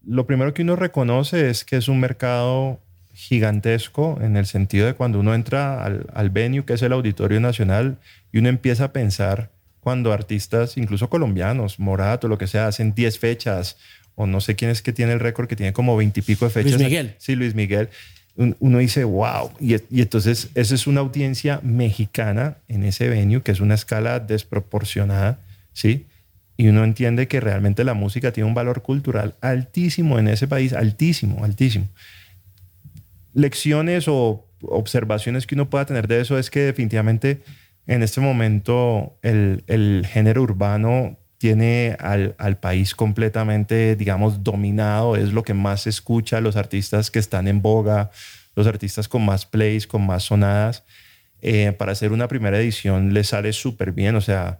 lo 0.04 0.26
primero 0.26 0.54
que 0.54 0.62
uno 0.62 0.76
reconoce 0.76 1.50
es 1.50 1.64
que 1.64 1.76
es 1.76 1.88
un 1.88 2.00
mercado 2.00 2.80
gigantesco 3.14 4.18
en 4.22 4.36
el 4.36 4.46
sentido 4.46 4.86
de 4.86 4.94
cuando 4.94 5.18
uno 5.18 5.34
entra 5.34 5.84
al, 5.84 6.06
al 6.14 6.30
venue, 6.30 6.64
que 6.64 6.74
es 6.74 6.82
el 6.82 6.92
Auditorio 6.92 7.40
Nacional, 7.40 7.98
y 8.32 8.38
uno 8.38 8.48
empieza 8.48 8.84
a 8.84 8.92
pensar 8.92 9.50
cuando 9.80 10.12
artistas, 10.12 10.76
incluso 10.76 11.08
colombianos, 11.08 11.78
Morato, 11.78 12.28
lo 12.28 12.38
que 12.38 12.46
sea, 12.46 12.66
hacen 12.66 12.94
10 12.94 13.18
fechas, 13.18 13.76
o 14.14 14.26
no 14.26 14.40
sé 14.40 14.54
quién 14.54 14.70
es 14.70 14.82
que 14.82 14.92
tiene 14.92 15.12
el 15.12 15.20
récord, 15.20 15.48
que 15.48 15.56
tiene 15.56 15.72
como 15.72 15.96
20 15.96 16.20
y 16.20 16.22
pico 16.22 16.44
de 16.44 16.50
fechas. 16.50 16.72
Luis 16.72 16.84
Miguel. 16.84 17.14
Sí, 17.18 17.36
Luis 17.36 17.54
Miguel. 17.54 17.88
Uno 18.36 18.78
dice, 18.78 19.02
wow. 19.04 19.50
Y, 19.58 19.74
y 19.90 20.02
entonces, 20.02 20.50
esa 20.54 20.74
es 20.74 20.86
una 20.86 21.00
audiencia 21.00 21.60
mexicana 21.62 22.58
en 22.68 22.84
ese 22.84 23.08
venue, 23.08 23.42
que 23.42 23.50
es 23.50 23.60
una 23.60 23.74
escala 23.74 24.20
desproporcionada, 24.20 25.40
¿sí? 25.72 26.06
Y 26.60 26.66
uno 26.66 26.82
entiende 26.82 27.28
que 27.28 27.40
realmente 27.40 27.84
la 27.84 27.94
música 27.94 28.32
tiene 28.32 28.48
un 28.48 28.54
valor 28.54 28.82
cultural 28.82 29.36
altísimo 29.40 30.18
en 30.18 30.26
ese 30.26 30.48
país, 30.48 30.72
altísimo, 30.72 31.44
altísimo. 31.44 31.86
Lecciones 33.32 34.08
o 34.08 34.44
observaciones 34.62 35.46
que 35.46 35.54
uno 35.54 35.70
pueda 35.70 35.86
tener 35.86 36.08
de 36.08 36.20
eso 36.20 36.36
es 36.36 36.50
que 36.50 36.60
definitivamente 36.62 37.42
en 37.86 38.02
este 38.02 38.20
momento 38.20 39.16
el, 39.22 40.04
género 40.10 40.42
urbano 40.42 41.16
tiene 41.38 41.96
al, 42.00 42.58
país 42.58 42.92
completamente, 42.96 43.94
digamos, 43.94 44.42
dominado, 44.42 45.14
es 45.14 45.32
lo 45.32 45.44
que 45.44 45.54
más 45.54 45.82
se 45.82 45.90
escucha, 45.90 46.40
los 46.40 46.56
artistas 46.56 47.12
que 47.12 47.20
están 47.20 47.46
en 47.46 47.62
boga, 47.62 48.10
los 48.56 48.66
artistas 48.66 49.06
con 49.06 49.24
más 49.24 49.46
plays, 49.46 49.86
con 49.86 50.04
más 50.04 50.24
sonadas. 50.24 50.82
Eh, 51.40 51.70
para 51.78 51.92
hacer 51.92 52.10
una 52.10 52.26
primera 52.26 52.58
edición 52.58 53.14
le 53.14 53.22
sale 53.22 53.52
súper 53.52 53.92
bien, 53.92 54.16
o 54.16 54.20
sea, 54.20 54.58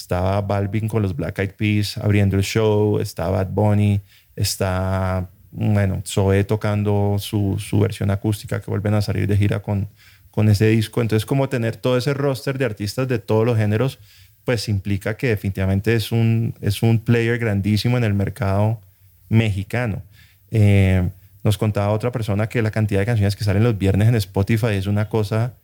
estaba 0.00 0.40
Balvin 0.40 0.88
con 0.88 1.02
los 1.02 1.14
Black 1.14 1.38
Eyed 1.38 1.52
Peas 1.52 1.98
abriendo 1.98 2.36
el 2.36 2.42
show, 2.42 2.98
está 2.98 3.28
Bad 3.28 3.48
Bunny, 3.50 4.00
está, 4.36 5.28
bueno, 5.50 6.02
Zoe 6.06 6.44
tocando 6.44 7.16
su, 7.18 7.56
su, 7.58 7.80
versión 7.80 8.10
acústica 8.10 8.60
que 8.60 8.70
vuelven 8.70 8.94
a 8.94 9.02
salir 9.02 9.26
de 9.26 9.36
gira 9.36 9.60
con, 9.60 9.88
con 10.30 10.48
ese 10.48 10.68
disco. 10.68 11.02
Entonces, 11.02 11.26
como 11.26 11.48
tener 11.48 11.76
todo 11.76 11.98
ese 11.98 12.14
roster 12.14 12.58
de 12.58 12.64
artistas 12.64 13.08
de 13.08 13.18
todos 13.18 13.44
los 13.44 13.58
géneros, 13.58 13.98
pues 14.44 14.68
implica 14.68 15.16
que 15.16 15.28
definitivamente 15.28 15.94
es 15.94 16.12
un, 16.12 16.54
es 16.60 16.82
un 16.82 16.98
player 16.98 17.38
grandísimo 17.38 17.98
en 17.98 18.04
el 18.04 18.14
mercado 18.14 18.80
mexicano. 19.28 20.02
Eh, 20.50 21.08
nos 21.44 21.56
contaba 21.56 21.92
otra 21.92 22.10
persona 22.12 22.48
que 22.48 22.62
la 22.62 22.70
cantidad 22.70 23.00
de 23.00 23.06
canciones 23.06 23.36
que 23.36 23.44
salen 23.44 23.64
los 23.64 23.78
viernes 23.78 24.08
en 24.08 24.14
Spotify 24.14 24.74
es 24.74 24.86
una 24.86 25.08
cosa 25.08 25.54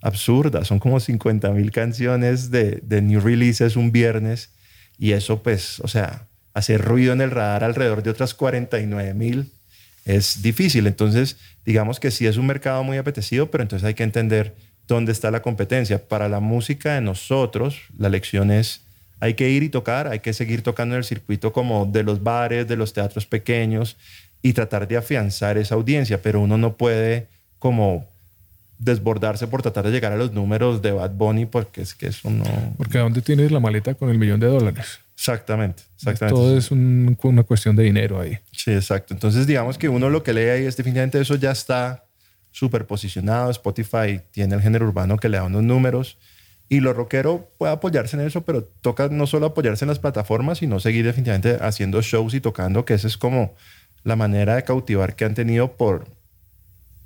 absurda. 0.00 0.64
Son 0.64 0.78
como 0.78 1.00
50 1.00 1.50
mil 1.50 1.70
canciones 1.70 2.50
de, 2.50 2.80
de, 2.82 3.02
new 3.02 3.20
releases 3.20 3.76
un 3.76 3.92
viernes 3.92 4.50
y 4.98 5.12
eso 5.12 5.42
pues, 5.42 5.80
o 5.80 5.88
sea, 5.88 6.26
hacer 6.54 6.82
ruido 6.82 7.12
en 7.12 7.20
el 7.20 7.30
radar 7.30 7.64
alrededor 7.64 8.02
de 8.02 8.10
otras 8.10 8.34
49 8.34 9.14
mil 9.14 9.50
es 10.04 10.42
difícil. 10.42 10.86
Entonces, 10.86 11.36
digamos 11.64 12.00
que 12.00 12.10
sí 12.10 12.26
es 12.26 12.36
un 12.36 12.46
mercado 12.46 12.82
muy 12.84 12.96
apetecido, 12.96 13.50
pero 13.50 13.62
entonces 13.62 13.86
hay 13.86 13.94
que 13.94 14.02
entender 14.02 14.54
dónde 14.88 15.12
está 15.12 15.30
la 15.30 15.42
competencia. 15.42 16.08
Para 16.08 16.28
la 16.28 16.40
música 16.40 16.94
de 16.94 17.00
nosotros, 17.00 17.80
la 17.96 18.08
lección 18.08 18.50
es 18.50 18.82
hay 19.20 19.34
que 19.34 19.50
ir 19.50 19.62
y 19.62 19.68
tocar, 19.68 20.08
hay 20.08 20.20
que 20.20 20.32
seguir 20.32 20.62
tocando 20.62 20.94
en 20.94 21.00
el 21.00 21.04
circuito 21.04 21.52
como 21.52 21.84
de 21.84 22.02
los 22.02 22.22
bares, 22.22 22.66
de 22.66 22.76
los 22.76 22.94
teatros 22.94 23.26
pequeños 23.26 23.96
y 24.42 24.54
tratar 24.54 24.88
de 24.88 24.96
afianzar 24.96 25.58
esa 25.58 25.74
audiencia, 25.74 26.22
pero 26.22 26.40
uno 26.40 26.56
no 26.56 26.76
puede 26.76 27.28
como 27.58 28.08
desbordarse 28.80 29.46
por 29.46 29.60
tratar 29.60 29.84
de 29.84 29.92
llegar 29.92 30.10
a 30.12 30.16
los 30.16 30.32
números 30.32 30.80
de 30.80 30.90
Bad 30.90 31.12
Bunny 31.12 31.44
porque 31.44 31.82
es 31.82 31.94
que 31.94 32.06
eso 32.06 32.30
no... 32.30 32.44
Porque 32.78 32.98
¿a 32.98 33.02
dónde 33.02 33.20
tienes 33.20 33.52
la 33.52 33.60
maleta 33.60 33.94
con 33.94 34.08
el 34.08 34.18
millón 34.18 34.40
de 34.40 34.46
dólares? 34.46 35.00
Exactamente, 35.14 35.82
exactamente. 35.96 36.40
Todo 36.40 36.56
es 36.56 36.70
una 36.70 37.42
cuestión 37.42 37.76
de 37.76 37.82
dinero 37.82 38.18
ahí. 38.18 38.38
Sí, 38.52 38.72
exacto. 38.72 39.12
Entonces 39.12 39.46
digamos 39.46 39.76
que 39.76 39.90
uno 39.90 40.08
lo 40.08 40.22
que 40.22 40.32
lee 40.32 40.48
ahí 40.48 40.64
es 40.64 40.78
definitivamente 40.78 41.20
eso 41.20 41.34
ya 41.34 41.50
está 41.50 42.06
súper 42.52 42.86
posicionado. 42.86 43.50
Spotify 43.50 44.22
tiene 44.30 44.54
el 44.54 44.62
género 44.62 44.86
urbano 44.86 45.18
que 45.18 45.28
le 45.28 45.36
da 45.36 45.44
unos 45.44 45.62
números 45.62 46.16
y 46.70 46.80
lo 46.80 46.94
rockero 46.94 47.52
puede 47.58 47.74
apoyarse 47.74 48.16
en 48.16 48.26
eso, 48.26 48.46
pero 48.46 48.64
toca 48.64 49.08
no 49.08 49.26
solo 49.26 49.46
apoyarse 49.46 49.84
en 49.84 49.90
las 49.90 49.98
plataformas, 49.98 50.58
sino 50.58 50.80
seguir 50.80 51.04
definitivamente 51.04 51.58
haciendo 51.60 52.00
shows 52.00 52.32
y 52.32 52.40
tocando, 52.40 52.86
que 52.86 52.94
esa 52.94 53.08
es 53.08 53.18
como 53.18 53.54
la 54.04 54.16
manera 54.16 54.54
de 54.54 54.62
cautivar 54.62 55.16
que 55.16 55.26
han 55.26 55.34
tenido 55.34 55.76
por 55.76 56.06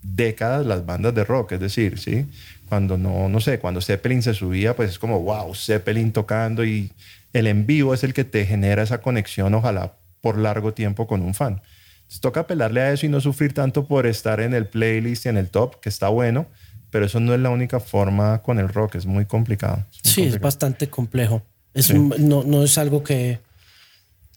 décadas 0.04 0.66
las 0.66 0.86
bandas 0.86 1.14
de 1.14 1.24
rock. 1.24 1.52
Es 1.52 1.60
decir, 1.60 1.98
¿sí? 1.98 2.26
Cuando 2.68 2.96
no, 2.96 3.28
no 3.28 3.40
sé, 3.40 3.58
cuando 3.58 3.80
Zeppelin 3.80 4.22
se 4.22 4.34
subía, 4.34 4.76
pues 4.76 4.90
es 4.90 4.98
como, 4.98 5.20
wow, 5.20 5.54
Zeppelin 5.54 6.12
tocando 6.12 6.64
y 6.64 6.90
el 7.32 7.46
en 7.46 7.66
vivo 7.66 7.94
es 7.94 8.04
el 8.04 8.14
que 8.14 8.24
te 8.24 8.46
genera 8.46 8.82
esa 8.82 9.00
conexión, 9.00 9.54
ojalá 9.54 9.94
por 10.20 10.38
largo 10.38 10.72
tiempo 10.72 11.06
con 11.06 11.22
un 11.22 11.34
fan. 11.34 11.60
Entonces 11.96 12.20
toca 12.20 12.46
pelarle 12.46 12.80
a 12.80 12.92
eso 12.92 13.06
y 13.06 13.08
no 13.08 13.20
sufrir 13.20 13.52
tanto 13.52 13.86
por 13.86 14.06
estar 14.06 14.40
en 14.40 14.54
el 14.54 14.66
playlist 14.66 15.26
y 15.26 15.28
en 15.30 15.36
el 15.36 15.48
top, 15.48 15.80
que 15.80 15.88
está 15.88 16.08
bueno, 16.08 16.46
pero 16.90 17.06
eso 17.06 17.20
no 17.20 17.34
es 17.34 17.40
la 17.40 17.50
única 17.50 17.80
forma 17.80 18.40
con 18.42 18.58
el 18.58 18.68
rock, 18.68 18.94
es 18.94 19.06
muy 19.06 19.26
complicado. 19.26 19.84
sí, 20.02 20.22
es 20.22 20.40
bastante 20.40 20.88
complejo. 20.88 21.42
Es 21.72 21.92
no, 21.92 22.44
no 22.44 22.62
es 22.62 22.78
algo 22.78 23.02
que 23.02 23.40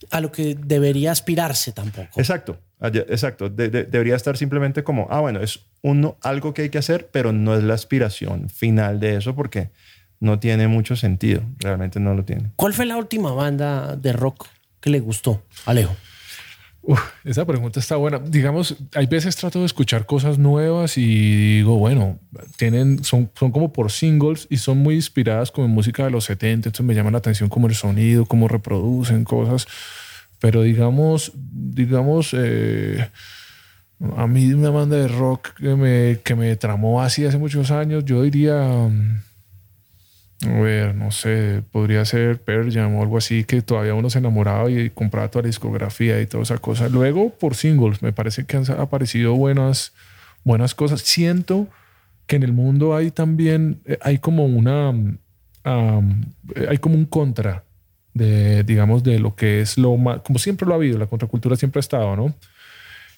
a 0.10 0.22
lo 0.22 0.32
que 0.32 0.56
debería 0.56 1.12
aspirarse 1.12 1.72
tampoco. 1.72 2.20
Exacto, 2.20 2.60
exacto. 2.82 3.50
debería 3.50 4.16
estar 4.16 4.38
simplemente 4.38 4.84
como, 4.84 5.08
ah, 5.10 5.22
bueno, 5.22 5.42
es 5.42 5.62
uno, 5.82 6.18
algo 6.22 6.54
que 6.54 6.64
hay 6.64 6.70
que 6.70 6.78
hacer, 6.78 7.10
pero 7.12 7.32
no 7.32 7.56
es 7.56 7.64
la 7.64 7.74
aspiración 7.74 8.50
final 8.50 9.00
de 9.00 9.18
eso 9.18 9.36
porque 9.36 9.70
no 10.20 10.40
tiene 10.40 10.68
mucho 10.68 10.96
sentido. 10.96 11.42
Realmente 11.60 12.00
no 12.00 12.14
lo 12.14 12.24
tiene. 12.24 12.52
¿Cuál 12.56 12.74
fue 12.74 12.86
la 12.86 12.98
última 12.98 13.32
banda 13.32 13.96
de 13.96 14.14
rock 14.14 14.48
que 14.80 14.90
le 14.90 15.00
gustó, 15.00 15.44
Alejo? 15.66 15.96
esa 17.26 17.46
pregunta 17.46 17.80
está 17.80 17.96
buena. 17.98 18.20
Digamos, 18.20 18.76
hay 18.94 19.06
veces 19.08 19.36
trato 19.36 19.60
de 19.60 19.66
escuchar 19.66 20.06
cosas 20.06 20.38
nuevas 20.38 20.98
y 20.98 21.58
digo, 21.58 21.78
bueno, 21.78 22.18
tienen, 22.56 23.04
son, 23.04 23.30
son 23.38 23.52
como 23.52 23.74
por 23.74 23.92
singles 23.92 24.48
y 24.50 24.58
son 24.58 24.78
muy 24.78 24.96
inspiradas 24.96 25.52
como 25.52 25.68
en 25.68 25.74
música 25.74 26.06
de 26.06 26.12
los 26.12 26.26
70, 26.26 26.70
entonces 26.70 26.86
me 26.86 26.96
llama 26.96 27.12
la 27.12 27.18
atención 27.18 27.50
como 27.50 27.68
el 27.68 27.76
sonido, 27.76 28.26
cómo 28.26 28.48
reproducen 28.48 29.24
cosas. 29.24 29.68
Pero 30.40 30.62
digamos, 30.62 31.32
digamos, 31.36 32.34
eh, 32.34 33.10
a 34.16 34.28
mí 34.28 34.54
una 34.54 34.70
banda 34.70 34.98
de 34.98 35.08
rock 35.08 35.54
que 35.56 35.76
me, 35.76 36.20
que 36.24 36.36
me 36.36 36.56
tramó 36.56 37.02
así 37.02 37.26
hace 37.26 37.38
muchos 37.38 37.72
años, 37.72 38.06
yo 38.06 38.24
diría... 38.24 38.90
A 40.46 40.50
ver, 40.60 40.94
no 40.94 41.10
sé, 41.10 41.64
podría 41.72 42.06
ser 42.06 42.40
Pearl 42.40 42.72
Jam 42.72 42.96
o 42.96 43.02
algo 43.02 43.18
así, 43.18 43.44
que 43.44 43.64
todavía 43.64 43.96
uno 43.96 44.12
se 44.12 44.20
enamoraba 44.20 44.70
y 44.70 44.92
compraba 44.92 45.30
toda 45.30 45.42
la 45.42 45.48
discografía 45.48 46.22
y 46.22 46.28
toda 46.28 46.44
esa 46.44 46.60
cosa. 46.60 46.90
Luego, 46.90 47.32
por 47.32 47.56
singles, 47.56 48.04
me 48.04 48.14
parece 48.14 48.46
que 48.46 48.56
han 48.56 48.70
aparecido 48.80 49.34
buenas, 49.36 49.94
buenas 50.44 50.76
cosas. 50.76 51.02
Siento 51.02 51.68
que 52.28 52.36
en 52.36 52.44
el 52.44 52.54
mundo 52.54 52.96
hay 52.96 53.10
también, 53.10 53.80
eh, 53.86 53.98
hay 54.00 54.20
como 54.20 54.46
una, 54.46 54.94
hay 55.64 56.78
como 56.78 56.96
un 56.96 57.06
contra 57.06 57.64
de, 58.18 58.64
digamos, 58.64 59.04
de 59.04 59.20
lo 59.20 59.36
que 59.36 59.62
es 59.62 59.78
lo 59.78 59.96
más, 59.98 60.22
como 60.22 60.40
siempre 60.40 60.68
lo 60.68 60.74
ha 60.74 60.78
habido, 60.78 60.98
la 60.98 61.08
contracultura 61.08 61.56
siempre 61.56 61.80
ha 61.80 61.82
estado, 61.82 62.16
¿no? 62.16 62.34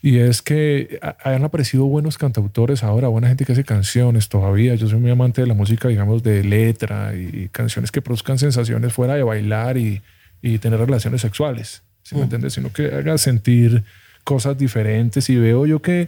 Y 0.01 0.19
es 0.19 0.41
que 0.41 0.97
han 1.23 1.43
aparecido 1.43 1.85
buenos 1.85 2.17
cantautores 2.17 2.83
ahora, 2.83 3.09
buena 3.09 3.27
gente 3.27 3.43
que 3.43 3.51
hace 3.51 3.65
canciones 3.65 4.29
todavía. 4.29 4.75
Yo 4.75 4.87
soy 4.87 4.97
muy 4.97 5.11
amante 5.11 5.41
de 5.41 5.47
la 5.47 5.53
música, 5.53 5.89
digamos, 5.89 6.23
de 6.23 6.41
letra 6.43 7.13
y 7.15 7.49
canciones 7.51 7.91
que 7.91 8.01
produzcan 8.01 8.39
sensaciones 8.39 8.93
fuera 8.93 9.15
de 9.15 9.23
bailar 9.23 9.77
y, 9.77 10.01
y 10.41 10.57
tener 10.59 10.79
relaciones 10.79 11.19
sexuales, 11.21 11.83
¿sí 12.03 12.15
me 12.15 12.21
mm. 12.21 12.23
entiendes? 12.23 12.53
Sino 12.53 12.71
que 12.71 12.85
haga 12.85 13.17
sentir 13.17 13.83
cosas 14.23 14.57
diferentes. 14.57 15.29
Y 15.29 15.35
veo 15.35 15.65
yo 15.65 15.81
que, 15.81 16.07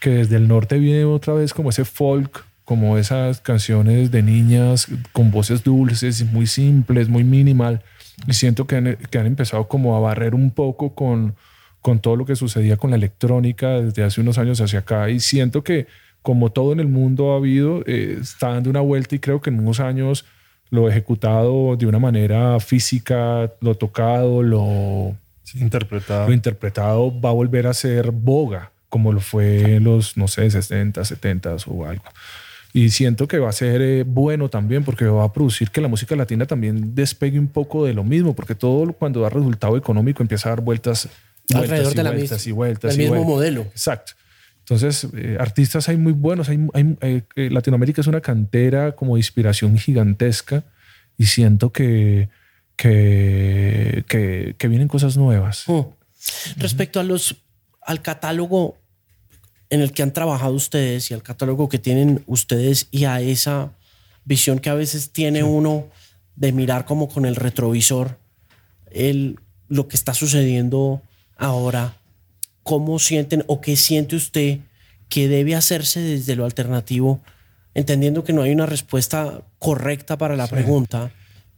que 0.00 0.10
desde 0.10 0.36
el 0.36 0.46
norte 0.46 0.78
viene 0.78 1.04
otra 1.04 1.34
vez 1.34 1.52
como 1.52 1.70
ese 1.70 1.84
folk, 1.84 2.44
como 2.64 2.96
esas 2.96 3.40
canciones 3.40 4.10
de 4.12 4.22
niñas 4.22 4.86
con 5.12 5.30
voces 5.30 5.64
dulces, 5.64 6.24
muy 6.24 6.46
simples, 6.46 7.08
muy 7.08 7.24
minimal. 7.24 7.82
Y 8.26 8.32
siento 8.34 8.66
que 8.66 8.76
han, 8.76 8.96
que 9.10 9.18
han 9.18 9.26
empezado 9.26 9.68
como 9.68 9.96
a 9.96 10.00
barrer 10.00 10.34
un 10.34 10.50
poco 10.50 10.94
con 10.94 11.34
con 11.82 11.98
todo 11.98 12.16
lo 12.16 12.24
que 12.24 12.36
sucedía 12.36 12.76
con 12.76 12.90
la 12.90 12.96
electrónica 12.96 13.80
desde 13.80 14.04
hace 14.04 14.20
unos 14.20 14.38
años 14.38 14.60
hacia 14.60 14.78
acá 14.78 15.10
y 15.10 15.18
siento 15.18 15.62
que 15.62 15.88
como 16.22 16.52
todo 16.52 16.72
en 16.72 16.78
el 16.78 16.86
mundo 16.86 17.32
ha 17.32 17.36
habido, 17.36 17.82
eh, 17.84 18.18
está 18.20 18.50
dando 18.50 18.70
una 18.70 18.80
vuelta 18.80 19.16
y 19.16 19.18
creo 19.18 19.40
que 19.40 19.50
en 19.50 19.58
unos 19.58 19.80
años 19.80 20.24
lo 20.70 20.88
ejecutado 20.88 21.76
de 21.76 21.86
una 21.86 21.98
manera 21.98 22.60
física, 22.60 23.50
lo 23.60 23.74
tocado, 23.74 24.40
lo 24.42 25.16
interpretado. 25.54 26.28
lo 26.28 26.32
interpretado 26.32 27.20
va 27.20 27.30
a 27.30 27.32
volver 27.32 27.66
a 27.66 27.74
ser 27.74 28.12
boga, 28.12 28.70
como 28.88 29.12
lo 29.12 29.20
fue 29.20 29.74
en 29.74 29.84
los, 29.84 30.16
no 30.16 30.28
sé, 30.28 30.48
60, 30.48 31.04
70 31.04 31.56
o 31.66 31.84
algo. 31.84 32.04
Y 32.74 32.90
siento 32.90 33.28
que 33.28 33.38
va 33.38 33.50
a 33.50 33.52
ser 33.52 33.82
eh, 33.82 34.02
bueno 34.04 34.48
también 34.48 34.82
porque 34.84 35.04
va 35.04 35.24
a 35.24 35.32
producir 35.32 35.70
que 35.70 35.80
la 35.80 35.88
música 35.88 36.16
latina 36.16 36.46
también 36.46 36.94
despegue 36.94 37.38
un 37.38 37.48
poco 37.48 37.84
de 37.84 37.92
lo 37.92 38.02
mismo, 38.02 38.34
porque 38.34 38.54
todo 38.54 38.92
cuando 38.94 39.20
da 39.20 39.28
resultado 39.28 39.76
económico 39.76 40.22
empieza 40.22 40.48
a 40.48 40.52
dar 40.52 40.62
vueltas 40.62 41.08
alrededor 41.54 41.94
de 41.94 42.02
la 42.02 42.12
misma, 42.12 42.36
y 42.44 42.50
vueltas, 42.52 42.92
el 42.92 42.98
mismo 42.98 43.24
modelo. 43.24 43.62
Exacto. 43.62 44.12
Entonces, 44.60 45.08
eh, 45.14 45.36
artistas 45.40 45.88
hay 45.88 45.96
muy 45.96 46.12
buenos. 46.12 46.48
Hay, 46.48 46.58
eh, 46.74 47.22
eh, 47.34 47.50
Latinoamérica 47.50 48.00
es 48.00 48.06
una 48.06 48.20
cantera 48.20 48.92
como 48.92 49.16
de 49.16 49.20
inspiración 49.20 49.76
gigantesca 49.76 50.64
y 51.18 51.26
siento 51.26 51.72
que, 51.72 52.28
que, 52.76 54.04
que, 54.06 54.68
vienen 54.68 54.86
cosas 54.86 55.16
nuevas. 55.16 55.64
Mm. 55.66 55.80
Respecto 56.58 57.00
a 57.00 57.02
los, 57.02 57.36
al 57.80 58.02
catálogo 58.02 58.78
en 59.72 59.80
el 59.80 59.92
que 59.92 60.02
han 60.02 60.12
trabajado 60.12 60.54
ustedes 60.54 61.10
y 61.10 61.14
al 61.14 61.22
catálogo 61.22 61.68
que 61.68 61.78
tienen 61.78 62.22
ustedes 62.26 62.86
y 62.90 63.04
a 63.06 63.20
esa 63.20 63.72
visión 64.24 64.60
que 64.60 64.70
a 64.70 64.74
veces 64.74 65.10
tiene 65.10 65.42
uno 65.42 65.88
de 66.36 66.52
mirar 66.52 66.84
como 66.84 67.08
con 67.08 67.26
el 67.26 67.34
retrovisor 67.34 68.18
el, 68.90 69.40
lo 69.68 69.88
que 69.88 69.96
está 69.96 70.14
sucediendo 70.14 71.02
Ahora, 71.42 71.96
¿cómo 72.62 73.00
sienten 73.00 73.42
o 73.48 73.60
qué 73.60 73.74
siente 73.74 74.14
usted 74.14 74.60
que 75.08 75.26
debe 75.26 75.56
hacerse 75.56 75.98
desde 75.98 76.36
lo 76.36 76.44
alternativo, 76.44 77.20
entendiendo 77.74 78.22
que 78.22 78.32
no 78.32 78.42
hay 78.42 78.52
una 78.52 78.66
respuesta 78.66 79.42
correcta 79.58 80.16
para 80.16 80.36
la 80.36 80.46
pregunta? 80.46 81.10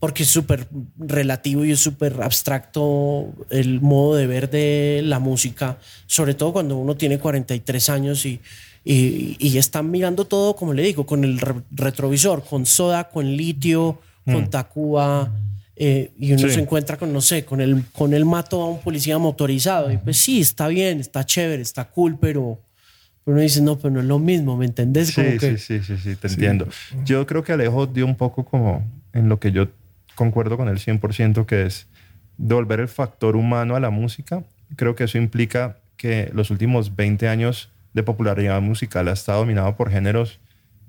Porque 0.05 0.21
es 0.21 0.29
súper 0.29 0.67
relativo 0.99 1.65
y 1.65 1.71
es 1.71 1.79
súper 1.79 2.21
abstracto 2.21 3.33
el 3.49 3.81
modo 3.81 4.13
de 4.13 4.27
ver 4.27 4.51
de 4.51 5.01
la 5.03 5.17
música, 5.17 5.79
sobre 6.05 6.35
todo 6.35 6.53
cuando 6.53 6.77
uno 6.77 6.95
tiene 6.95 7.17
43 7.17 7.89
años 7.89 8.23
y, 8.23 8.39
y, 8.83 9.35
y 9.39 9.57
están 9.57 9.89
mirando 9.89 10.25
todo, 10.25 10.55
como 10.55 10.73
le 10.73 10.83
digo, 10.83 11.07
con 11.07 11.23
el 11.23 11.41
retrovisor, 11.71 12.43
con 12.43 12.67
soda, 12.67 13.09
con 13.09 13.35
litio, 13.35 13.99
con 14.25 14.43
mm. 14.43 14.49
Tacuba, 14.51 15.31
eh, 15.75 16.11
y 16.19 16.33
uno 16.33 16.49
se 16.49 16.59
encuentra 16.59 16.97
con, 16.97 17.11
no 17.11 17.21
sé, 17.21 17.43
con 17.43 17.59
el, 17.59 17.83
con 17.91 18.13
el 18.13 18.25
mato 18.25 18.61
a 18.61 18.69
un 18.69 18.81
policía 18.81 19.17
motorizado. 19.17 19.91
Y 19.91 19.97
pues 19.97 20.17
sí, 20.17 20.39
está 20.39 20.67
bien, 20.67 20.99
está 20.99 21.25
chévere, 21.25 21.63
está 21.63 21.85
cool, 21.85 22.19
pero, 22.21 22.59
uno 23.25 23.41
dice, 23.41 23.59
no, 23.59 23.79
pero 23.79 23.89
no 23.89 24.01
es 24.01 24.05
lo 24.05 24.19
mismo, 24.19 24.55
¿me 24.55 24.67
entendés? 24.67 25.07
Sí, 25.07 25.39
sí, 25.39 25.57
sí, 25.57 25.79
sí, 25.79 25.97
sí, 25.97 26.15
te 26.15 26.27
entiendo. 26.27 26.67
Yo 27.05 27.25
creo 27.25 27.43
que 27.43 27.53
Alejo 27.53 27.87
dio 27.87 28.05
un 28.05 28.15
poco 28.15 28.45
como 28.45 28.85
en 29.15 29.29
lo 29.29 29.39
que 29.39 29.51
yo 29.51 29.69
concuerdo 30.15 30.57
con 30.57 30.69
el 30.69 30.77
100%, 30.77 31.45
que 31.45 31.65
es 31.65 31.87
devolver 32.37 32.79
el 32.79 32.87
factor 32.87 33.35
humano 33.35 33.75
a 33.75 33.79
la 33.79 33.89
música. 33.89 34.43
Creo 34.75 34.95
que 34.95 35.05
eso 35.05 35.17
implica 35.17 35.77
que 35.97 36.31
los 36.33 36.49
últimos 36.49 36.95
20 36.95 37.27
años 37.27 37.69
de 37.93 38.03
popularidad 38.03 38.61
musical 38.61 39.07
ha 39.07 39.13
estado 39.13 39.39
dominado 39.39 39.75
por 39.75 39.89
géneros 39.89 40.39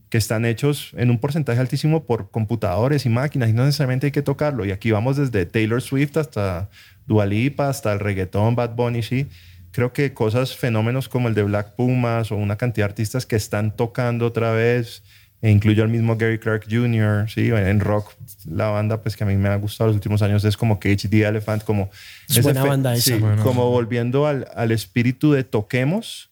que 0.08 0.18
están 0.18 0.44
hechos 0.44 0.92
en 0.96 1.10
un 1.10 1.18
porcentaje 1.18 1.60
altísimo 1.60 2.04
por 2.04 2.30
computadores 2.30 3.06
y 3.06 3.08
máquinas 3.08 3.50
y 3.50 3.52
no 3.52 3.64
necesariamente 3.64 4.06
hay 4.06 4.12
que 4.12 4.22
tocarlo. 4.22 4.64
Y 4.64 4.70
aquí 4.70 4.90
vamos 4.90 5.16
desde 5.16 5.46
Taylor 5.46 5.82
Swift 5.82 6.16
hasta 6.16 6.68
Dua 7.06 7.26
Lipa, 7.26 7.68
hasta 7.68 7.92
el 7.92 8.00
reggaetón, 8.00 8.54
Bad 8.54 8.74
Bunny, 8.74 9.02
sí. 9.02 9.28
Creo 9.72 9.92
que 9.92 10.14
cosas, 10.14 10.56
fenómenos 10.56 11.08
como 11.08 11.28
el 11.28 11.34
de 11.34 11.42
Black 11.42 11.74
Pumas 11.74 12.32
o 12.32 12.36
una 12.36 12.56
cantidad 12.56 12.86
de 12.86 12.92
artistas 12.92 13.26
que 13.26 13.36
están 13.36 13.76
tocando 13.76 14.26
otra 14.26 14.52
vez, 14.52 15.02
e 15.42 15.50
incluyo 15.50 15.82
al 15.82 15.88
mismo 15.88 16.16
Gary 16.16 16.38
Clark 16.38 16.64
Jr., 16.68 17.30
¿sí? 17.30 17.50
En 17.50 17.80
rock, 17.80 18.12
la 18.46 18.68
banda 18.68 19.02
pues 19.02 19.16
que 19.16 19.24
a 19.24 19.26
mí 19.26 19.36
me 19.36 19.48
ha 19.48 19.56
gustado 19.56 19.88
los 19.88 19.96
últimos 19.96 20.22
años 20.22 20.44
es 20.44 20.56
como 20.56 20.80
KHD 20.80 21.14
Elephant, 21.24 21.62
como... 21.62 21.90
Es 22.28 22.42
buena 22.42 22.64
banda 22.64 22.94
esa. 22.94 23.18
como 23.42 23.70
volviendo 23.70 24.26
al, 24.26 24.48
al 24.54 24.72
espíritu 24.72 25.32
de 25.32 25.44
toquemos, 25.44 26.30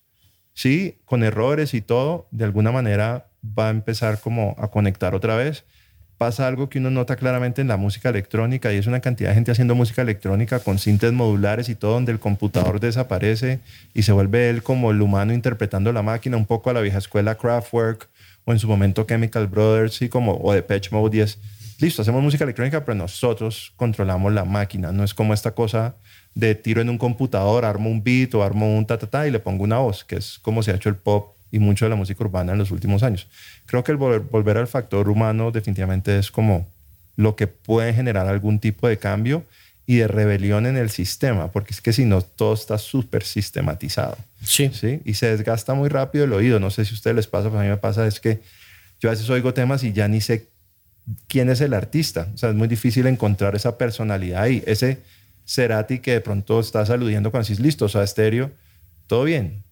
¿sí? 0.54 0.96
Con 1.04 1.22
errores 1.22 1.74
y 1.74 1.80
todo, 1.82 2.26
de 2.30 2.44
alguna 2.44 2.72
manera 2.72 3.26
va 3.46 3.68
a 3.68 3.70
empezar 3.70 4.20
como 4.20 4.56
a 4.58 4.68
conectar 4.68 5.14
otra 5.14 5.36
vez. 5.36 5.64
pasa 6.16 6.46
algo 6.46 6.70
que 6.70 6.78
uno 6.78 6.90
nota 6.90 7.16
claramente 7.16 7.60
en 7.60 7.68
la 7.68 7.76
música 7.76 8.08
electrónica 8.08 8.72
y 8.72 8.76
es 8.76 8.86
una 8.86 9.00
cantidad 9.00 9.30
de 9.30 9.34
gente 9.34 9.50
haciendo 9.50 9.74
música 9.74 10.00
electrónica 10.00 10.60
con 10.60 10.78
cintas 10.78 11.12
modulares 11.12 11.68
y 11.68 11.74
todo 11.74 11.92
donde 11.92 12.12
el 12.12 12.20
computador 12.20 12.80
desaparece 12.80 13.60
y 13.92 14.02
se 14.02 14.12
vuelve 14.12 14.48
él 14.48 14.62
como 14.62 14.92
el 14.92 15.02
humano 15.02 15.34
interpretando 15.34 15.92
la 15.92 16.02
máquina 16.02 16.36
un 16.36 16.46
poco 16.46 16.70
a 16.70 16.72
la 16.72 16.80
vieja 16.80 16.98
escuela 16.98 17.34
Kraftwerk 17.34 18.08
o 18.44 18.52
en 18.52 18.58
su 18.58 18.68
momento 18.68 19.04
Chemical 19.04 19.46
Brothers 19.46 20.02
y 20.02 20.08
como 20.08 20.38
o 20.42 20.52
Depeche 20.52 20.90
Mode 20.92 21.16
y 21.16 21.20
es 21.20 21.38
listo, 21.80 22.02
hacemos 22.02 22.22
música 22.22 22.44
electrónica 22.44 22.84
pero 22.84 22.96
nosotros 22.96 23.72
controlamos 23.76 24.32
la 24.32 24.44
máquina, 24.44 24.92
no 24.92 25.04
es 25.04 25.14
como 25.14 25.34
esta 25.34 25.54
cosa 25.54 25.96
de 26.34 26.54
tiro 26.54 26.80
en 26.80 26.90
un 26.90 26.98
computador, 26.98 27.64
armo 27.64 27.90
un 27.90 28.02
beat 28.02 28.34
o 28.34 28.42
armo 28.42 28.76
un 28.76 28.86
ta 28.86 29.26
y 29.26 29.30
le 29.30 29.38
pongo 29.40 29.64
una 29.64 29.78
voz, 29.78 30.04
que 30.04 30.16
es 30.16 30.38
como 30.40 30.62
se 30.62 30.72
ha 30.72 30.74
hecho 30.74 30.88
el 30.88 30.96
pop 30.96 31.36
y 31.50 31.60
mucho 31.60 31.84
de 31.84 31.90
la 31.90 31.96
música 31.96 32.24
urbana 32.24 32.52
en 32.52 32.58
los 32.58 32.72
últimos 32.72 33.04
años. 33.04 33.28
Creo 33.66 33.84
que 33.84 33.92
el 33.92 33.98
volver, 33.98 34.56
al 34.56 34.66
factor 34.66 35.08
humano 35.08 35.52
definitivamente 35.52 36.18
es 36.18 36.32
como 36.32 36.66
lo 37.14 37.36
que 37.36 37.46
puede 37.46 37.94
generar 37.94 38.26
algún 38.26 38.58
tipo 38.58 38.88
de 38.88 38.98
cambio 38.98 39.44
y 39.86 39.96
de 39.96 40.08
rebelión 40.08 40.66
en 40.66 40.76
el 40.76 40.90
sistema, 40.90 41.52
porque 41.52 41.74
es 41.74 41.80
que 41.80 41.92
si 41.92 42.04
no, 42.04 42.22
todo 42.22 42.54
está 42.54 42.78
súper 42.78 43.24
sistematizado. 43.24 44.16
Sí. 44.42 44.70
sí. 44.72 45.00
Y 45.04 45.14
se 45.14 45.36
desgasta 45.36 45.74
muy 45.74 45.88
rápido 45.88 46.24
el 46.24 46.32
oído. 46.32 46.58
No 46.58 46.70
sé 46.70 46.84
si 46.84 46.92
a 46.92 46.94
ustedes 46.94 47.16
les 47.16 47.26
pasa, 47.26 47.48
pero 47.48 47.60
a 47.60 47.62
mí 47.64 47.68
me 47.68 47.76
pasa 47.76 48.06
es 48.06 48.20
que 48.20 48.40
yo 49.00 49.10
a 49.10 49.12
veces 49.12 49.28
oigo 49.28 49.52
temas 49.52 49.84
y 49.84 49.92
ya 49.92 50.08
ni 50.08 50.20
sé 50.20 50.48
quién 51.28 51.50
es 51.50 51.60
el 51.60 51.74
artista. 51.74 52.28
O 52.34 52.38
sea, 52.38 52.48
es 52.48 52.54
muy 52.54 52.68
difícil 52.68 53.06
encontrar 53.06 53.54
esa 53.54 53.76
personalidad 53.76 54.42
ahí. 54.42 54.62
Ese 54.66 54.98
Cerati 55.46 55.98
que 55.98 56.12
de 56.12 56.20
pronto 56.22 56.60
estás 56.60 56.88
aludiendo 56.88 57.30
cuando 57.30 57.46
decís, 57.46 57.60
listo, 57.60 57.84
o 57.84 57.88
sea, 57.88 58.02
estéreo, 58.02 58.50
todo 59.06 59.24
bien 59.24 59.64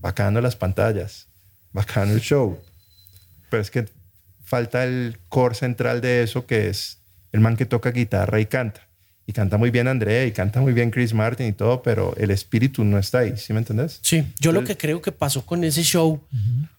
bacano 0.00 0.40
las 0.40 0.56
pantallas, 0.56 1.28
bacano 1.72 2.12
el 2.12 2.20
show. 2.20 2.60
Pero 3.50 3.60
es 3.60 3.70
que 3.70 3.86
falta 4.44 4.84
el 4.84 5.18
core 5.28 5.54
central 5.54 6.00
de 6.00 6.22
eso, 6.22 6.46
que 6.46 6.68
es 6.68 6.98
el 7.32 7.40
man 7.40 7.56
que 7.56 7.66
toca 7.66 7.90
guitarra 7.90 8.40
y 8.40 8.46
canta. 8.46 8.85
Y 9.26 9.32
canta 9.32 9.56
muy 9.56 9.70
bien 9.70 9.88
Andrea 9.88 10.24
y 10.24 10.32
canta 10.32 10.60
muy 10.60 10.72
bien 10.72 10.90
Chris 10.90 11.12
Martin 11.12 11.48
y 11.48 11.52
todo, 11.52 11.82
pero 11.82 12.14
el 12.16 12.30
espíritu 12.30 12.84
no 12.84 12.96
está 12.96 13.18
ahí, 13.20 13.36
¿sí 13.36 13.52
me 13.52 13.58
entendés? 13.58 13.98
Sí, 14.02 14.24
yo 14.38 14.52
lo 14.52 14.62
que 14.62 14.76
creo 14.76 15.02
que 15.02 15.10
pasó 15.10 15.44
con 15.44 15.64
ese 15.64 15.82
show 15.82 16.20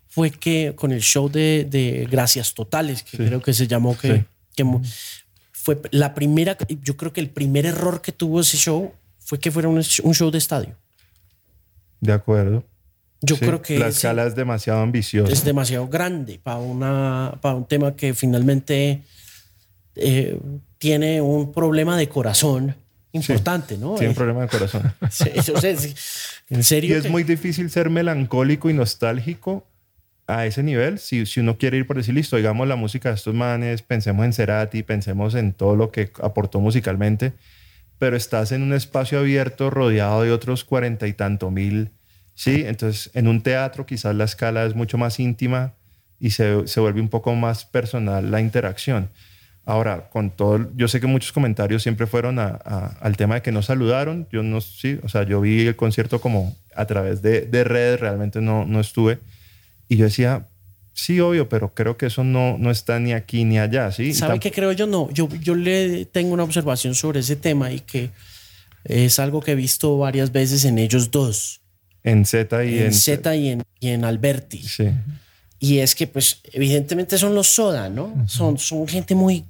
fue 0.08 0.32
que 0.32 0.74
con 0.76 0.92
el 0.92 1.02
show 1.02 1.30
de, 1.30 2.08
Gracias 2.10 2.54
Totales, 2.54 3.04
que 3.04 3.18
creo 3.18 3.42
que 3.42 3.54
se 3.54 3.68
llamó, 3.68 3.98
que, 3.98 4.26
que 4.56 4.66
fue 5.52 5.82
la 5.92 6.14
primera, 6.14 6.58
yo 6.82 6.96
creo 6.96 7.12
que 7.12 7.20
el 7.20 7.30
primer 7.30 7.66
error 7.66 8.02
que 8.02 8.14
tuvo 8.14 8.40
ese 8.40 8.56
show 8.56 8.94
fue 9.20 9.40
que 9.40 9.52
fuera 9.52 9.68
un 9.68 9.84
show 9.84 10.32
de 10.32 10.38
estadio. 10.38 10.76
De 12.00 12.14
acuerdo. 12.14 12.64
Yo 13.22 13.38
creo 13.38 13.62
que 13.62 13.80
la 13.80 13.88
escala 13.88 14.26
es 14.26 14.36
demasiado 14.36 14.82
ambiciosa. 14.82 15.34
Es 15.34 15.44
demasiado 15.44 15.88
grande 15.88 16.40
para, 16.42 16.60
una, 16.60 17.38
para 17.42 17.56
un 17.56 17.66
tema 17.66 17.96
que 17.96 18.14
finalmente 18.14 19.02
eh, 19.96 20.40
tiene 20.78 21.22
un 21.22 21.54
problema 21.54 21.98
de 21.98 22.08
corazón 22.10 22.76
importante, 23.12 23.78
¿no? 23.78 23.96
Tiene 23.96 24.10
un 24.10 24.16
problema 24.16 24.42
de 24.42 24.48
corazón. 24.48 24.94
en 26.50 26.64
serio. 26.64 26.96
Y 26.96 26.98
es 26.98 27.10
muy 27.10 27.24
difícil 27.24 27.70
ser 27.70 27.90
melancólico 27.90 28.70
y 28.70 28.74
nostálgico 28.74 29.66
a 30.28 30.46
ese 30.46 30.64
nivel. 30.64 31.00
Si, 31.00 31.26
si 31.26 31.40
uno 31.40 31.58
quiere 31.58 31.78
ir 31.78 31.88
por 31.88 31.98
decir, 31.98 32.14
listo, 32.14 32.36
digamos 32.38 32.68
la 32.68 32.76
música 32.76 33.10
de 33.10 33.16
estos 33.16 33.34
manes, 33.34 33.82
pensemos 33.82 34.26
en 34.26 34.34
Cerati, 34.34 34.84
pensemos 34.84 35.36
en 35.36 35.54
todo 35.54 35.76
lo 35.76 35.92
que 35.92 36.12
aportó 36.22 36.60
musicalmente, 36.60 37.34
pero 37.98 38.16
estás 38.16 38.52
en 38.52 38.62
un 38.62 38.74
espacio 38.74 39.20
abierto 39.20 39.70
rodeado 39.70 40.22
de 40.24 40.32
otros 40.32 40.64
cuarenta 40.64 41.08
y 41.08 41.14
tanto 41.14 41.50
mil 41.50 41.92
Sí, 42.38 42.64
entonces 42.68 43.10
en 43.16 43.28
un 43.28 43.42
teatro 43.42 43.88
quizás 43.88 44.14
la 44.14 44.26
escala 44.26 44.64
es 44.64 44.76
mucho 44.76 45.00
más 45.00 45.20
íntima 45.20 45.74
y 46.20 46.30
se, 46.30 46.68
se 46.68 46.80
vuelve 46.80 47.02
un 47.02 47.10
poco 47.10 47.34
más 47.34 47.66
personal 47.66 48.30
la 48.30 48.40
interacción. 48.42 49.10
Ahora, 49.68 50.10
con 50.10 50.30
todo, 50.30 50.72
yo 50.78 50.88
sé 50.88 51.02
que 51.02 51.08
muchos 51.08 51.34
comentarios 51.34 51.84
siempre 51.84 52.08
fueron 52.08 52.40
a, 52.40 52.48
al 53.02 53.18
tema 53.18 53.36
de 53.36 53.42
que 53.42 53.52
no 53.52 53.62
saludaron. 53.62 54.26
Yo 54.32 54.42
no, 54.42 54.62
sí, 54.62 54.98
o 55.04 55.10
sea, 55.10 55.24
yo 55.24 55.42
vi 55.42 55.68
el 55.68 55.76
concierto 55.76 56.22
como 56.22 56.56
a 56.74 56.86
través 56.86 57.22
de, 57.22 57.42
de 57.42 57.66
redes, 57.66 58.00
realmente 58.00 58.40
no, 58.40 58.64
no 58.66 58.80
estuve. 58.80 59.20
Y 59.90 59.98
yo 59.98 60.06
decía, 60.06 60.48
sí, 60.94 61.20
obvio, 61.20 61.50
pero 61.50 61.74
creo 61.74 61.98
que 61.98 62.06
eso 62.06 62.24
no, 62.24 62.58
no 62.58 62.72
está 62.72 62.98
ni 63.02 63.12
aquí 63.12 63.44
ni 63.44 63.60
allá, 63.60 63.92
¿sí? 63.92 64.14
¿Sabe 64.14 64.40
qué 64.40 64.54
creo 64.54 64.72
yo? 64.72 64.88
No, 64.88 65.12
yo, 65.12 65.28
yo 65.42 65.54
le 65.54 66.06
tengo 66.06 66.34
una 66.34 66.44
observación 66.44 66.96
sobre 66.96 67.20
ese 67.20 67.36
tema 67.36 67.70
y 67.70 67.82
que 67.82 68.12
es 68.86 69.20
algo 69.20 69.42
que 69.42 69.52
he 69.52 69.56
visto 69.56 69.98
varias 69.98 70.32
veces 70.32 70.64
en 70.64 70.80
ellos 70.80 71.12
dos. 71.12 71.60
En 72.06 72.26
Z 72.26 72.64
y 72.64 72.80
en, 72.80 72.94
Z 72.94 73.36
y 73.36 73.50
en, 73.50 73.64
y 73.82 73.90
en 73.90 74.06
Alberti. 74.06 74.64
Sí. 74.64 74.92
Y 75.60 75.80
es 75.80 75.94
que, 75.94 76.08
pues, 76.08 76.40
evidentemente 76.54 77.18
son 77.18 77.36
los 77.36 77.48
Soda, 77.48 77.90
¿no? 77.90 78.26
son, 78.30 78.58
son 78.58 78.88
gente 78.88 79.14
muy 79.14 79.44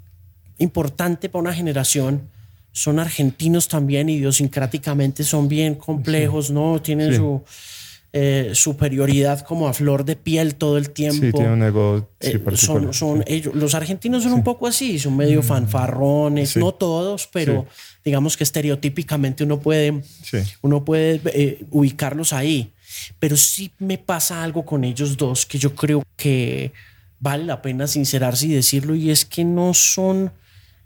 importante 0.58 1.30
para 1.30 1.42
una 1.42 1.54
generación. 1.54 2.30
Son 2.72 3.00
argentinos 3.00 3.68
también, 3.68 4.10
idiosincráticamente 4.10 5.24
son 5.24 5.48
bien 5.48 5.76
complejos, 5.76 6.52
¿no? 6.52 6.80
Tienen 6.82 7.16
su 7.16 7.44
eh, 8.14 8.52
superioridad 8.54 9.42
como 9.42 9.68
a 9.68 9.74
flor 9.74 10.06
de 10.06 10.16
piel 10.16 10.56
todo 10.56 10.78
el 10.78 10.92
tiempo. 10.92 11.26
Sí, 11.26 11.32
tienen 11.32 11.52
un 11.52 11.64
ego 11.64 12.10
eh, 12.20 12.42
son, 12.56 12.94
son 12.94 13.24
ellos, 13.28 13.54
Los 13.54 13.76
argentinos 13.76 14.24
son 14.24 14.34
un 14.34 14.44
poco 14.44 14.66
así, 14.66 14.98
son 14.98 15.18
medio 15.18 15.44
fanfarrones, 15.44 16.56
no 16.56 16.74
todos, 16.74 17.28
pero 17.32 17.66
digamos 18.06 18.38
que 18.38 18.44
estereotípicamente 18.44 19.44
uno 19.44 19.60
puede, 19.60 20.02
uno 20.62 20.86
puede 20.86 21.22
eh, 21.26 21.66
ubicarlos 21.72 22.32
ahí. 22.34 22.72
Pero 23.20 23.36
sí 23.38 23.72
me 23.78 23.98
pasa 23.98 24.44
algo 24.44 24.66
con 24.66 24.84
ellos 24.84 25.18
dos 25.18 25.46
que 25.46 25.58
yo 25.58 25.76
creo 25.76 26.04
que 26.16 26.72
vale 27.20 27.44
la 27.44 27.62
pena 27.62 27.88
sincerarse 27.88 28.48
y 28.48 28.54
decirlo, 28.54 28.96
y 28.96 29.12
es 29.12 29.26
que 29.26 29.44
no 29.44 29.74
son 29.74 30.32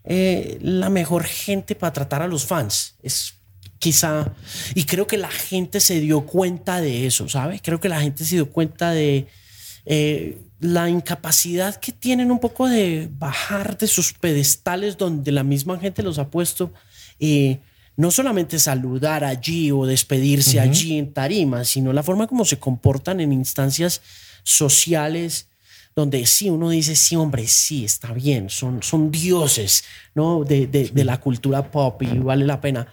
eh, 0.03 0.57
la 0.61 0.89
mejor 0.89 1.23
gente 1.23 1.75
para 1.75 1.93
tratar 1.93 2.21
a 2.21 2.27
los 2.27 2.45
fans. 2.45 2.95
Es 3.03 3.35
quizá, 3.79 4.33
y 4.75 4.83
creo 4.83 5.07
que 5.07 5.17
la 5.17 5.31
gente 5.31 5.79
se 5.79 5.99
dio 5.99 6.25
cuenta 6.25 6.81
de 6.81 7.07
eso, 7.07 7.27
¿sabes? 7.27 7.61
Creo 7.63 7.79
que 7.79 7.89
la 7.89 7.99
gente 7.99 8.23
se 8.23 8.35
dio 8.35 8.49
cuenta 8.51 8.91
de 8.91 9.27
eh, 9.85 10.37
la 10.59 10.87
incapacidad 10.89 11.75
que 11.77 11.91
tienen 11.91 12.31
un 12.31 12.39
poco 12.39 12.67
de 12.67 13.09
bajar 13.11 13.77
de 13.77 13.87
sus 13.87 14.13
pedestales 14.13 14.97
donde 14.97 15.31
la 15.31 15.43
misma 15.43 15.79
gente 15.79 16.03
los 16.03 16.19
ha 16.19 16.29
puesto 16.29 16.71
y 17.17 17.57
no 17.97 18.11
solamente 18.11 18.59
saludar 18.59 19.23
allí 19.23 19.71
o 19.71 19.85
despedirse 19.85 20.59
allí 20.59 20.97
en 20.97 21.13
tarima, 21.13 21.65
sino 21.65 21.91
la 21.91 22.03
forma 22.03 22.27
como 22.27 22.45
se 22.45 22.59
comportan 22.59 23.19
en 23.19 23.33
instancias 23.33 24.01
sociales 24.43 25.47
donde 25.95 26.25
sí 26.25 26.49
uno 26.49 26.69
dice, 26.69 26.95
sí, 26.95 27.15
hombre, 27.15 27.45
sí, 27.47 27.85
está 27.85 28.13
bien, 28.13 28.49
son, 28.49 28.81
son 28.81 29.11
dioses 29.11 29.83
¿no? 30.15 30.43
de, 30.43 30.67
de, 30.67 31.03
la 31.03 31.19
cultura 31.19 31.69
pop 31.69 32.01
y 32.01 32.19
vale 32.19 32.45
la 32.45 32.61
pena. 32.61 32.87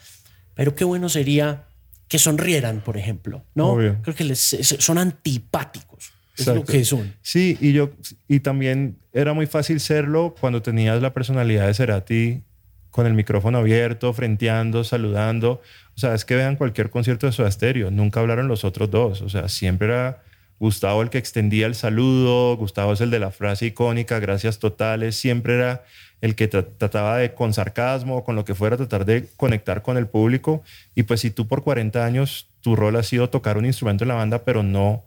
Pero 0.54 0.74
qué 0.74 0.84
bueno 0.84 1.08
sería 1.08 1.66
que 2.08 2.18
sonrieran, 2.18 2.80
por 2.80 2.96
ejemplo, 2.96 3.44
¿no? 3.54 3.76
Creo 4.02 4.14
que 4.16 4.24
les, 4.24 4.40
son 4.40 4.98
antipáticos. 4.98 6.12
Es 6.36 6.46
lo 6.46 6.64
que 6.64 6.84
son. 6.84 7.14
Sí, 7.20 7.58
y 7.60 7.72
yo 7.72 7.90
y 8.28 8.40
también 8.40 8.96
era 9.12 9.34
muy 9.34 9.46
fácil 9.46 9.80
serlo 9.80 10.34
cuando 10.40 10.62
tenías 10.62 11.02
la 11.02 11.12
personalidad 11.12 11.66
de 11.66 11.74
Cerati 11.74 12.42
con 12.90 13.06
el 13.06 13.14
micrófono 13.14 13.58
abierto, 13.58 14.12
frenteando, 14.12 14.84
saludando. 14.84 15.60
O 15.96 16.00
sea, 16.00 16.14
es 16.14 16.24
que 16.24 16.36
vean 16.36 16.56
cualquier 16.56 16.90
concierto 16.90 17.26
de 17.26 17.32
Soda 17.32 17.50
Stereo, 17.50 17.90
nunca 17.90 18.20
hablaron 18.20 18.48
los 18.48 18.64
otros 18.64 18.90
dos. 18.90 19.20
O 19.22 19.28
sea, 19.28 19.48
siempre 19.48 19.88
era 19.88 20.22
Gustavo 20.58 21.02
el 21.02 21.10
que 21.10 21.18
extendía 21.18 21.66
el 21.66 21.74
saludo, 21.74 22.56
Gustavo 22.56 22.92
es 22.92 23.00
el 23.00 23.10
de 23.10 23.20
la 23.20 23.30
frase 23.30 23.66
icónica, 23.66 24.18
gracias 24.18 24.58
totales, 24.58 25.16
siempre 25.16 25.54
era 25.54 25.84
el 26.20 26.34
que 26.34 26.48
trataba 26.48 27.18
de, 27.18 27.32
con 27.34 27.52
sarcasmo, 27.52 28.24
con 28.24 28.34
lo 28.34 28.44
que 28.44 28.54
fuera, 28.54 28.76
tratar 28.76 29.04
de 29.04 29.28
conectar 29.36 29.82
con 29.82 29.96
el 29.96 30.08
público. 30.08 30.62
Y 30.94 31.04
pues 31.04 31.20
si 31.20 31.30
tú 31.30 31.46
por 31.46 31.62
40 31.62 32.04
años 32.04 32.48
tu 32.60 32.74
rol 32.74 32.96
ha 32.96 33.02
sido 33.02 33.30
tocar 33.30 33.56
un 33.56 33.66
instrumento 33.66 34.04
en 34.04 34.08
la 34.08 34.14
banda, 34.14 34.44
pero 34.44 34.62
no 34.62 35.04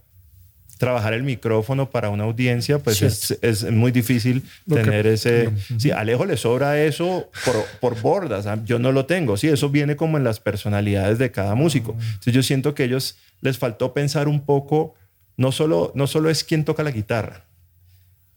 trabajar 0.82 1.14
el 1.14 1.22
micrófono 1.22 1.91
para 1.91 2.10
una 2.10 2.24
audiencia, 2.24 2.80
pues 2.80 3.04
es, 3.39 3.72
muy 3.72 3.91
difícil 3.91 4.43
tener 4.68 5.06
ese... 5.06 5.52
Sí, 5.78 5.91
a 5.91 5.99
Alejo 5.99 6.26
le 6.26 6.38
sobra 6.38 6.82
eso 6.82 7.30
por, 7.45 7.56
por 7.80 8.02
bordas, 8.02 8.47
¿ah? 8.47 8.60
yo 8.66 8.80
no 8.80 8.91
lo 8.91 9.06
tengo, 9.06 9.38
sí, 9.38 9.47
eso 9.47 9.70
viene 9.70 9.95
como 9.95 10.18
en 10.18 10.24
las 10.24 10.39
personalidades 10.39 11.20
de 11.20 11.30
cada 11.30 11.54
músico. 11.54 11.95
Ah. 11.95 12.04
Entonces 12.04 12.34
yo 12.34 12.41
siento 12.41 12.74
que 12.74 12.86
ellos 12.86 13.16
les 13.41 13.60
faltó 13.60 13.93
pensar 13.93 14.28
un 14.28 14.43
poco, 14.43 14.95
no 15.41 15.51
solo, 15.51 15.91
no 15.95 16.05
solo 16.05 16.29
es 16.29 16.43
quién 16.43 16.63
toca 16.63 16.83
la 16.83 16.91
guitarra, 16.91 17.45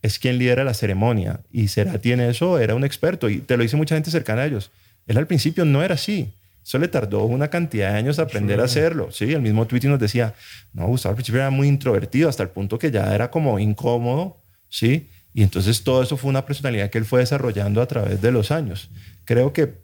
es 0.01 0.19
quien 0.19 0.39
lidera 0.39 0.65
la 0.65 0.75
ceremonia. 0.75 1.41
Y 1.53 1.69
será 1.69 1.99
tiene 1.99 2.29
eso, 2.31 2.59
era 2.59 2.75
un 2.75 2.83
experto. 2.83 3.29
Y 3.29 3.39
te 3.39 3.57
lo 3.57 3.63
dice 3.63 3.77
mucha 3.77 3.95
gente 3.95 4.11
cercana 4.11 4.43
a 4.43 4.47
ellos. 4.47 4.71
Él 5.07 5.19
al 5.19 5.27
principio 5.27 5.65
no 5.65 5.83
era 5.83 5.95
así. 5.95 6.33
Eso 6.65 6.79
le 6.79 6.89
tardó 6.89 7.25
una 7.25 7.49
cantidad 7.49 7.93
de 7.93 7.99
años 7.99 8.19
aprender 8.19 8.59
a 8.59 8.65
hacerlo. 8.65 9.13
Sí, 9.13 9.31
el 9.33 9.43
mismo 9.43 9.67
Tweety 9.67 9.87
nos 9.87 10.01
decía, 10.01 10.35
no, 10.73 10.87
Gustavo 10.87 11.11
al 11.11 11.17
principio 11.17 11.43
era 11.43 11.51
muy 11.51 11.69
introvertido 11.69 12.31
hasta 12.31 12.43
el 12.43 12.49
punto 12.49 12.79
que 12.79 12.91
ya 12.91 13.15
era 13.15 13.31
como 13.31 13.59
incómodo, 13.59 14.39
¿sí? 14.71 15.11
Y 15.35 15.43
entonces 15.43 15.85
todo 15.85 16.03
eso 16.03 16.17
fue 16.17 16.31
una 16.31 16.47
personalidad 16.47 16.89
que 16.89 16.97
él 16.97 17.05
fue 17.05 17.21
desarrollando 17.21 17.83
a 17.83 17.87
través 17.87 18.23
de 18.23 18.33
los 18.33 18.51
años. 18.51 18.89
Creo 19.27 19.53
que 19.53 19.75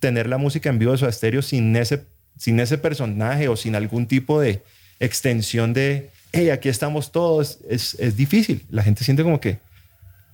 tener 0.00 0.28
la 0.28 0.38
música 0.38 0.70
en 0.70 0.80
vivo 0.80 0.90
de 0.90 0.98
su 0.98 1.06
estéreo 1.06 1.40
sin 1.40 1.76
ese, 1.76 2.04
sin 2.36 2.58
ese 2.58 2.78
personaje 2.78 3.46
o 3.46 3.54
sin 3.54 3.76
algún 3.76 4.06
tipo 4.06 4.40
de 4.40 4.62
extensión 4.98 5.72
de, 5.72 6.10
hey, 6.34 6.50
aquí 6.50 6.68
estamos 6.68 7.12
todos, 7.12 7.58
es, 7.68 7.94
es 8.00 8.16
difícil. 8.16 8.64
La 8.70 8.82
gente 8.82 9.04
siente 9.04 9.22
como 9.22 9.40
que, 9.40 9.58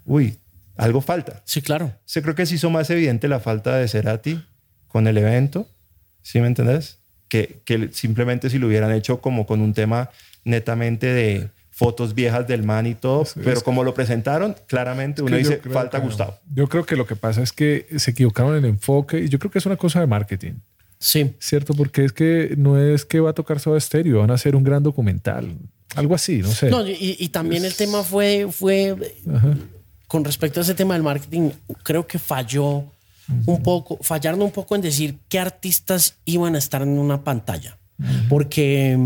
uy, 0.04 0.36
algo 0.76 1.00
falta. 1.00 1.42
Sí, 1.44 1.62
claro. 1.62 1.92
Se 2.04 2.22
creo 2.22 2.34
que 2.34 2.46
se 2.46 2.54
hizo 2.54 2.70
más 2.70 2.88
evidente 2.90 3.28
la 3.28 3.40
falta 3.40 3.76
de 3.76 3.86
Cerati 3.86 4.42
con 4.88 5.06
el 5.06 5.18
evento, 5.18 5.68
¿sí 6.22 6.40
me 6.40 6.46
entendés? 6.46 6.98
Que, 7.28 7.60
que 7.64 7.90
simplemente 7.92 8.50
si 8.50 8.58
lo 8.58 8.66
hubieran 8.66 8.92
hecho 8.92 9.20
como 9.20 9.46
con 9.46 9.60
un 9.60 9.74
tema 9.74 10.10
netamente 10.44 11.06
de 11.06 11.50
fotos 11.70 12.14
viejas 12.14 12.46
del 12.46 12.62
man 12.62 12.86
y 12.86 12.94
todo, 12.94 13.24
pero 13.42 13.62
como 13.62 13.84
lo 13.84 13.94
presentaron, 13.94 14.56
claramente 14.66 15.22
uno 15.22 15.36
dice, 15.36 15.58
falta 15.58 15.98
Gustavo. 15.98 16.38
Yo 16.52 16.68
creo 16.68 16.84
que 16.84 16.96
lo 16.96 17.06
que 17.06 17.16
pasa 17.16 17.42
es 17.42 17.52
que 17.52 17.86
se 17.96 18.10
equivocaron 18.10 18.56
en 18.56 18.64
el 18.64 18.70
enfoque 18.70 19.20
y 19.20 19.28
yo 19.28 19.38
creo 19.38 19.50
que 19.50 19.58
es 19.58 19.66
una 19.66 19.76
cosa 19.76 20.00
de 20.00 20.06
marketing. 20.06 20.54
Sí. 20.98 21.34
Cierto, 21.38 21.72
porque 21.72 22.04
es 22.04 22.12
que 22.12 22.54
no 22.58 22.78
es 22.78 23.06
que 23.06 23.20
va 23.20 23.30
a 23.30 23.32
tocar 23.32 23.60
Soda 23.60 23.80
Stereo, 23.80 24.18
van 24.18 24.30
a 24.30 24.34
hacer 24.34 24.54
un 24.54 24.62
gran 24.62 24.82
documental. 24.82 25.56
Algo 25.96 26.14
así, 26.14 26.38
no 26.38 26.50
sé. 26.50 26.70
No, 26.70 26.86
y, 26.86 27.16
y 27.18 27.28
también 27.28 27.64
el 27.64 27.74
tema 27.74 28.02
fue, 28.02 28.48
fue 28.50 28.96
con 30.06 30.24
respecto 30.24 30.60
a 30.60 30.62
ese 30.64 30.74
tema 30.74 30.94
del 30.94 31.04
marketing, 31.04 31.50
creo 31.84 32.06
que 32.06 32.18
falló 32.18 32.84
un 33.46 33.62
poco, 33.62 33.96
fallaron 34.02 34.42
un 34.42 34.50
poco 34.50 34.74
en 34.74 34.82
decir 34.82 35.18
qué 35.28 35.38
artistas 35.38 36.16
iban 36.24 36.56
a 36.56 36.58
estar 36.58 36.82
en 36.82 36.98
una 36.98 37.22
pantalla. 37.22 37.78
Porque 38.28 38.98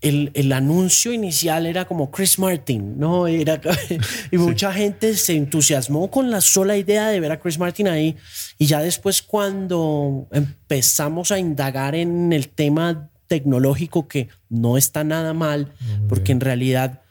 el, 0.00 0.30
el, 0.34 0.52
anuncio 0.52 1.12
inicial 1.12 1.64
era 1.64 1.84
como 1.84 2.10
Chris 2.10 2.38
Martin, 2.38 2.98
¿no? 2.98 3.28
Era, 3.28 3.60
y 4.30 4.36
mucha 4.36 4.72
gente 4.72 5.16
se 5.16 5.36
entusiasmó 5.36 6.10
con 6.10 6.30
la 6.30 6.40
sola 6.40 6.76
idea 6.76 7.08
de 7.08 7.20
ver 7.20 7.32
a 7.32 7.40
Chris 7.40 7.58
Martin 7.58 7.88
ahí. 7.88 8.16
Y 8.58 8.66
ya 8.66 8.80
después 8.80 9.22
cuando 9.22 10.26
empezamos 10.32 11.30
a 11.30 11.38
indagar 11.38 11.94
en 11.94 12.32
el 12.32 12.48
tema 12.48 13.09
tecnológico, 13.30 14.08
que 14.08 14.28
no 14.48 14.76
está 14.76 15.04
nada 15.04 15.32
mal, 15.34 15.68
porque 16.08 16.32
en 16.32 16.40
realidad 16.40 17.02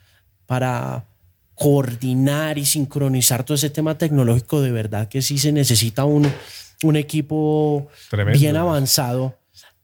para 0.44 1.06
coordinar 1.54 2.58
y 2.58 2.66
sincronizar 2.66 3.42
todo 3.42 3.54
ese 3.54 3.70
tema 3.70 3.96
tecnológico, 3.96 4.60
de 4.60 4.70
verdad 4.70 5.08
que 5.08 5.22
sí 5.22 5.38
se 5.38 5.50
necesita 5.50 6.04
un, 6.04 6.30
un 6.82 6.96
equipo 6.96 7.88
bien 8.34 8.56
avanzado. 8.56 9.38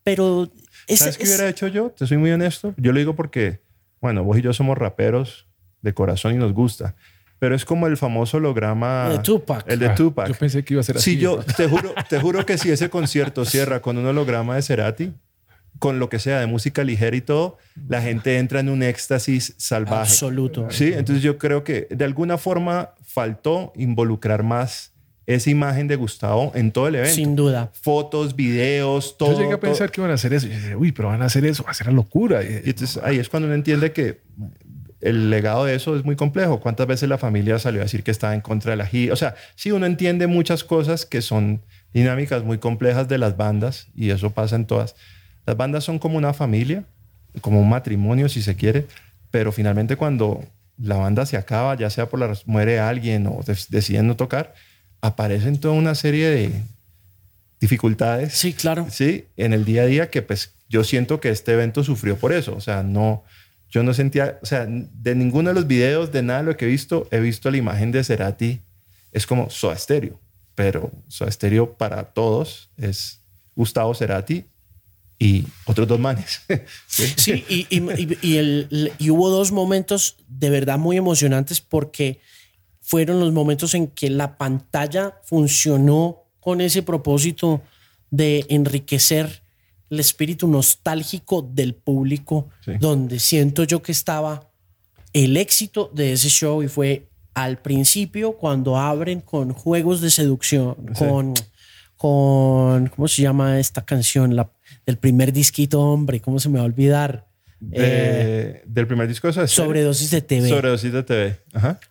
Pero 0.05 0.53
¿Sabes 0.87 1.17
qué 1.17 1.25
hubiera 1.25 1.49
hecho 1.49 1.69
yo? 1.69 1.89
Te 1.97 2.07
soy 2.07 2.19
muy 2.19 2.31
honesto. 2.31 2.75
Yo 2.77 2.93
lo 2.93 2.99
digo 2.99 3.17
porque, 3.17 3.63
bueno, 4.03 4.23
vos 4.23 4.37
y 4.37 4.43
yo 4.43 4.53
somos 4.53 4.77
raperos 4.77 5.47
de 5.81 5.95
corazón 5.95 6.35
y 6.35 6.37
nos 6.37 6.53
gusta. 6.53 6.97
Pero 7.39 7.55
es 7.55 7.65
como 7.65 7.87
el 7.87 7.97
famoso 7.97 8.37
holograma. 8.37 9.07
El 9.07 9.17
de 9.17 9.23
Tupac. 9.23 9.65
El 9.67 9.79
de 9.79 9.89
Tupac. 9.91 10.29
Yo 10.29 10.35
pensé 10.35 10.63
que 10.65 10.75
iba 10.75 10.83
a 10.83 10.85
ser 10.85 10.99
así. 10.99 11.13
Sí, 11.13 11.19
yo 11.19 11.39
te 11.57 11.67
juro, 11.67 11.95
te 12.11 12.21
juro 12.21 12.45
que 12.45 12.59
si 12.59 12.71
ese 12.71 12.91
concierto 12.91 13.47
cierra 13.47 13.81
con 13.81 13.97
un 13.97 14.05
holograma 14.05 14.57
de 14.57 14.63
Cerati, 14.63 15.15
con 15.79 15.99
lo 15.99 16.09
que 16.09 16.19
sea, 16.19 16.41
de 16.41 16.47
música 16.47 16.85
ligera 16.85 17.17
y 17.17 17.21
todo, 17.21 17.59
la 17.89 18.01
gente 18.03 18.39
entra 18.39 18.61
en 18.61 18.69
un 18.69 18.83
éxtasis 18.83 19.55
salvaje. 19.57 20.11
Absoluto. 20.13 20.71
Sí, 20.71 20.93
entonces 20.95 21.23
yo 21.23 21.39
creo 21.39 21.65
que 21.65 21.87
de 21.91 22.05
alguna 22.05 22.39
forma 22.39 22.91
faltó 23.05 23.73
involucrar 23.77 24.43
más 24.43 24.93
esa 25.27 25.51
imagen 25.51 25.89
de 25.89 25.97
Gustavo 25.97 26.53
en 26.55 26.71
todo 26.71 26.89
el 26.89 26.95
evento. 26.97 27.15
Sin 27.15 27.35
duda. 27.35 27.71
Fotos, 27.83 28.37
videos, 28.37 29.19
todo. 29.19 29.33
Yo 29.33 29.41
llegué 29.41 29.55
a 29.55 29.61
pensar 29.61 29.91
que 29.91 30.01
iban 30.01 30.11
a 30.11 30.15
hacer 30.15 30.33
eso. 30.33 30.47
Y 30.47 30.51
dije, 30.51 30.77
uy, 30.77 30.93
pero 30.93 31.09
van 31.09 31.23
a 31.23 31.27
hacer 31.27 31.45
eso, 31.45 31.65
va 31.65 31.73
a 31.73 31.75
ser 31.75 31.89
la 31.89 31.93
locura. 31.93 32.43
Y 32.43 32.63
entonces 32.65 33.01
ahí 33.03 33.19
es 33.19 33.29
cuando 33.29 33.47
uno 33.47 33.55
entiende 33.55 33.93
que 33.93 34.21
el 35.01 35.31
legado 35.31 35.65
de 35.65 35.75
eso 35.75 35.97
es 35.97 36.05
muy 36.05 36.17
complejo. 36.17 36.61
¿Cuántas 36.61 36.87
veces 36.87 37.09
la 37.09 37.19
familia 37.19 37.59
salió 37.59 37.81
a 37.81 37.85
decir 37.85 38.03
que 38.03 38.13
estaba 38.13 38.35
en 38.35 38.41
contra 38.41 38.71
de 38.71 38.77
la 38.77 38.87
gira? 38.87 39.13
O 39.13 39.17
sea, 39.17 39.35
sí, 39.57 39.73
uno 39.73 39.87
entiende 39.87 40.27
muchas 40.29 40.63
cosas 40.63 41.07
que 41.07 41.23
son 41.23 41.63
dinámicas 41.93 42.45
muy 42.45 42.59
complejas 42.59 43.09
de 43.09 43.19
las 43.19 43.37
bandas 43.37 43.89
y 43.95 44.11
eso 44.11 44.31
pasa 44.31 44.57
en 44.57 44.67
todas. 44.67 44.95
Las 45.47 45.57
bandas 45.57 45.85
son 45.85 45.99
como 45.99 46.19
una 46.19 46.35
familia, 46.35 46.85
como 47.41 47.61
un 47.61 47.69
matrimonio, 47.69 48.29
si 48.29 48.43
se 48.43 48.57
quiere, 48.57 48.87
pero 49.31 49.53
finalmente 49.53 49.97
cuando 49.97 50.45
la 50.77 50.97
banda 50.97 51.25
se 51.25 51.37
acaba, 51.37 51.77
ya 51.77 51.89
sea 51.89 52.09
por 52.09 52.21
la 52.21 52.37
muere 52.45 52.81
alguien 52.81 53.27
o 53.27 53.41
deciden 53.69 54.09
no 54.09 54.17
tocar, 54.17 54.55
aparecen 55.01 55.59
toda 55.59 55.75
una 55.75 55.95
serie 55.95 56.29
de 56.29 56.63
dificultades. 57.61 58.35
Sí, 58.35 58.53
claro. 58.53 58.87
Sí, 58.91 59.27
en 59.37 59.53
el 59.53 59.65
día 59.65 59.83
a 59.83 59.87
día 59.87 60.11
que 60.11 60.21
pues 60.21 60.55
yo 60.69 60.85
siento 60.85 61.21
que 61.21 61.31
este 61.31 61.53
evento 61.53 61.85
sufrió 61.85 62.17
por 62.17 62.33
eso. 62.33 62.55
O 62.57 62.61
sea, 62.61 62.83
no, 62.83 63.23
yo 63.71 63.83
no 63.83 63.95
sentía, 63.95 64.39
o 64.43 64.47
sea, 64.47 64.67
de 64.67 65.15
ninguno 65.15 65.51
de 65.51 65.55
los 65.55 65.67
videos, 65.67 66.13
de 66.13 66.23
nada 66.23 66.41
de 66.41 66.47
lo 66.47 66.57
que 66.57 66.65
he 66.65 66.69
visto, 66.69 67.07
he 67.11 67.21
visto 67.21 67.51
la 67.51 67.57
imagen 67.57 67.93
de 67.93 68.03
Cerati. 68.03 68.61
Es 69.13 69.27
como 69.27 69.49
Soda 69.49 69.77
Stereo, 69.77 70.21
pero 70.55 70.91
Soda 71.09 71.31
Stereo 71.31 71.75
para 71.75 72.03
todos 72.05 72.71
es 72.77 73.21
Gustavo 73.55 73.95
Cerati 73.95 74.45
y 75.19 75.47
otros 75.65 75.89
dos 75.89 75.99
manes. 75.99 76.43
sí, 76.87 77.45
y, 77.49 77.67
y, 77.71 78.19
y, 78.23 78.37
el, 78.37 78.93
y 78.99 79.11
hubo 79.11 79.31
dos 79.31 79.53
momentos 79.53 80.17
de 80.29 80.51
verdad 80.51 80.79
muy 80.79 80.97
emocionantes 80.97 81.61
porque 81.61 82.21
fueron 82.81 83.21
los 83.21 83.33
momentos 83.33 83.75
en 83.75 83.89
que 83.89 84.11
la 84.11 84.39
pantalla 84.39 85.19
funcionó 85.25 86.25
con 86.41 86.61
ese 86.61 86.83
propósito 86.83 87.63
de 88.11 88.47
enriquecer 88.49 89.43
el 89.91 90.01
espíritu 90.01 90.49
nostálgico 90.49 91.43
del 91.43 91.75
público, 91.75 92.49
donde 92.81 93.19
siento 93.19 93.65
yo 93.65 93.83
que 93.83 93.93
estaba 93.93 94.51
el 95.13 95.37
éxito 95.37 95.91
de 95.95 96.13
ese 96.13 96.29
show 96.29 96.63
y 96.63 96.69
fue 96.69 97.09
al 97.35 97.59
principio 97.59 98.37
cuando 98.37 98.77
abren 98.77 99.21
con 99.21 99.53
juegos 99.53 100.01
de 100.01 100.11
seducción, 100.11 100.75
con, 100.99 101.35
con, 101.97 102.89
¿cómo 102.89 103.09
se 103.09 103.23
llama 103.23 103.59
esta 103.59 103.85
canción? 103.85 104.37
La, 104.37 104.51
del 104.85 104.99
primer 104.99 105.33
disquito, 105.33 105.81
hombre, 105.81 106.21
¿cómo 106.21 106.39
se 106.39 106.49
me 106.49 106.59
va 106.59 106.63
a 106.63 106.67
olvidar? 106.67 107.29
Eh, 107.73 108.63
del 108.67 108.87
primer 108.87 109.09
disco 109.09 109.31
de 109.31 109.49
Sobredosis 109.49 110.11
de 110.11 110.21
TV. 110.21 110.49
Sobredosis 110.49 110.93
de 110.93 111.03
TV. 111.03 111.41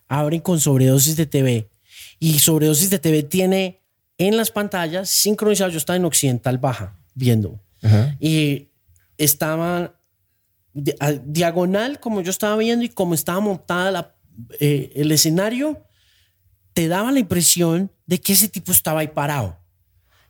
Abren 0.08 0.40
con 0.40 0.60
Sobredosis 0.60 1.16
de 1.16 1.26
TV. 1.26 1.68
Y 2.18 2.38
Sobredosis 2.38 2.90
de 2.90 2.98
TV 2.98 3.22
tiene 3.22 3.82
en 4.18 4.36
las 4.36 4.50
pantallas 4.50 5.10
sincronizado. 5.10 5.70
Yo 5.70 5.78
estaba 5.78 5.96
en 5.96 6.04
Occidental 6.04 6.58
Baja 6.58 6.98
viendo. 7.14 7.60
Y 8.18 8.68
estaba 9.18 9.96
diagonal, 10.72 12.00
como 12.00 12.20
yo 12.20 12.30
estaba 12.30 12.56
viendo, 12.56 12.84
y 12.84 12.88
como 12.88 13.14
estaba 13.14 13.40
montada 13.40 13.90
la, 13.90 14.16
eh, 14.60 14.92
el 14.94 15.10
escenario, 15.12 15.86
te 16.72 16.88
daba 16.88 17.12
la 17.12 17.20
impresión 17.20 17.90
de 18.06 18.20
que 18.20 18.34
ese 18.34 18.48
tipo 18.48 18.72
estaba 18.72 19.00
ahí 19.00 19.08
parado. 19.08 19.58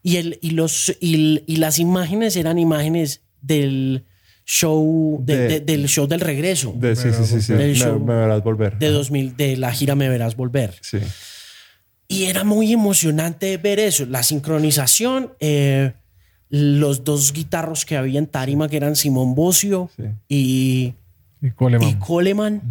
Y, 0.06 0.18
el, 0.18 0.38
y, 0.40 0.50
los, 0.50 0.96
y 1.00 1.56
las 1.56 1.80
imágenes 1.80 2.36
eran 2.36 2.58
imágenes 2.58 3.22
del, 3.40 4.04
show 4.44 5.20
del 5.24 5.88
show 5.88 6.06
del 6.06 6.20
regreso. 6.20 6.72
De, 6.76 6.94
sí, 6.94 7.08
sí, 7.12 7.42
sí, 7.42 7.52
me, 7.52 8.14
verás 8.14 8.42
volver. 8.44 8.78
De 8.78 8.90
2000, 8.90 9.36
de 9.36 9.56
la 9.56 9.72
gira 9.72 9.96
Me 9.96 10.08
verás 10.08 10.36
volver. 10.36 10.74
Sí. 10.80 10.98
Y 12.06 12.26
era 12.26 12.44
muy 12.44 12.72
emocionante 12.72 13.56
ver 13.56 13.80
eso, 13.80 14.06
la 14.06 14.22
sincronización, 14.22 15.32
eh, 15.40 15.94
los 16.50 17.02
dos 17.02 17.32
guitarros 17.32 17.84
que 17.84 17.96
había 17.96 18.20
en 18.20 18.28
Tarima, 18.28 18.68
que 18.68 18.76
eran 18.76 18.94
Simón 18.94 19.34
Bocio 19.34 19.90
y, 20.28 20.94
y 21.42 21.50
Coleman. 21.50 21.88
Y 21.88 21.94
Coleman. 21.96 22.62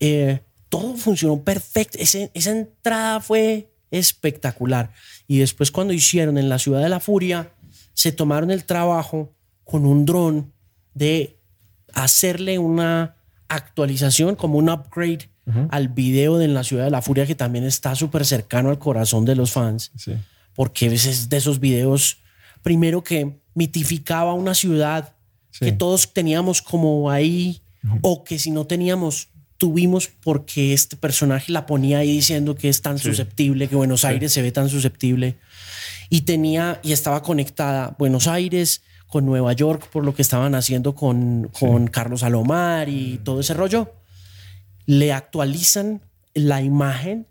Eh, 0.00 0.40
todo 0.70 0.96
funcionó 0.96 1.42
perfecto. 1.42 1.98
esa 2.00 2.50
entrada 2.50 3.20
fue 3.20 3.68
espectacular. 3.90 4.90
Y 5.26 5.38
después 5.38 5.70
cuando 5.70 5.92
hicieron 5.92 6.38
en 6.38 6.48
la 6.48 6.58
Ciudad 6.58 6.82
de 6.82 6.88
la 6.88 7.00
Furia, 7.00 7.52
se 7.94 8.12
tomaron 8.12 8.50
el 8.50 8.64
trabajo 8.64 9.34
con 9.64 9.84
un 9.84 10.04
dron 10.04 10.52
de 10.94 11.38
hacerle 11.92 12.58
una 12.58 13.16
actualización, 13.48 14.36
como 14.36 14.58
un 14.58 14.68
upgrade 14.68 15.30
al 15.70 15.88
video 15.88 16.38
de 16.38 16.46
En 16.46 16.54
la 16.54 16.64
Ciudad 16.64 16.84
de 16.84 16.90
la 16.90 17.02
Furia, 17.02 17.26
que 17.26 17.34
también 17.34 17.64
está 17.64 17.94
súper 17.94 18.24
cercano 18.24 18.70
al 18.70 18.78
corazón 18.78 19.24
de 19.24 19.36
los 19.36 19.52
fans. 19.52 19.92
Porque 20.54 20.86
es 20.86 21.28
de 21.28 21.36
esos 21.36 21.60
videos, 21.60 22.18
primero 22.62 23.02
que 23.02 23.40
mitificaba 23.54 24.34
una 24.34 24.54
ciudad 24.54 25.14
que 25.58 25.72
todos 25.72 26.12
teníamos 26.12 26.60
como 26.62 27.10
ahí, 27.10 27.62
o 28.02 28.24
que 28.24 28.38
si 28.38 28.50
no 28.50 28.66
teníamos, 28.66 29.28
tuvimos 29.58 30.08
porque 30.08 30.72
este 30.72 30.96
personaje 30.96 31.52
la 31.52 31.66
ponía 31.66 31.98
ahí 31.98 32.12
diciendo 32.12 32.54
que 32.54 32.68
es 32.68 32.82
tan 32.82 32.98
susceptible, 32.98 33.68
que 33.68 33.76
Buenos 33.76 34.04
Aires 34.04 34.32
se 34.32 34.42
ve 34.42 34.52
tan 34.52 34.68
susceptible. 34.68 35.36
Y 36.10 36.22
tenía, 36.22 36.80
y 36.82 36.92
estaba 36.92 37.22
conectada 37.22 37.96
Buenos 37.98 38.28
Aires, 38.28 38.82
con 39.06 39.24
Nueva 39.24 39.52
York 39.52 39.88
por 39.90 40.04
lo 40.04 40.14
que 40.14 40.22
estaban 40.22 40.54
haciendo 40.54 40.94
con, 40.94 41.48
con 41.58 41.86
Carlos 41.86 42.22
Alomar 42.22 42.88
y 42.88 43.18
todo 43.18 43.40
ese 43.40 43.54
rollo, 43.54 43.94
le 44.84 45.12
actualizan 45.12 46.02
la 46.34 46.60
imagen 46.62 47.26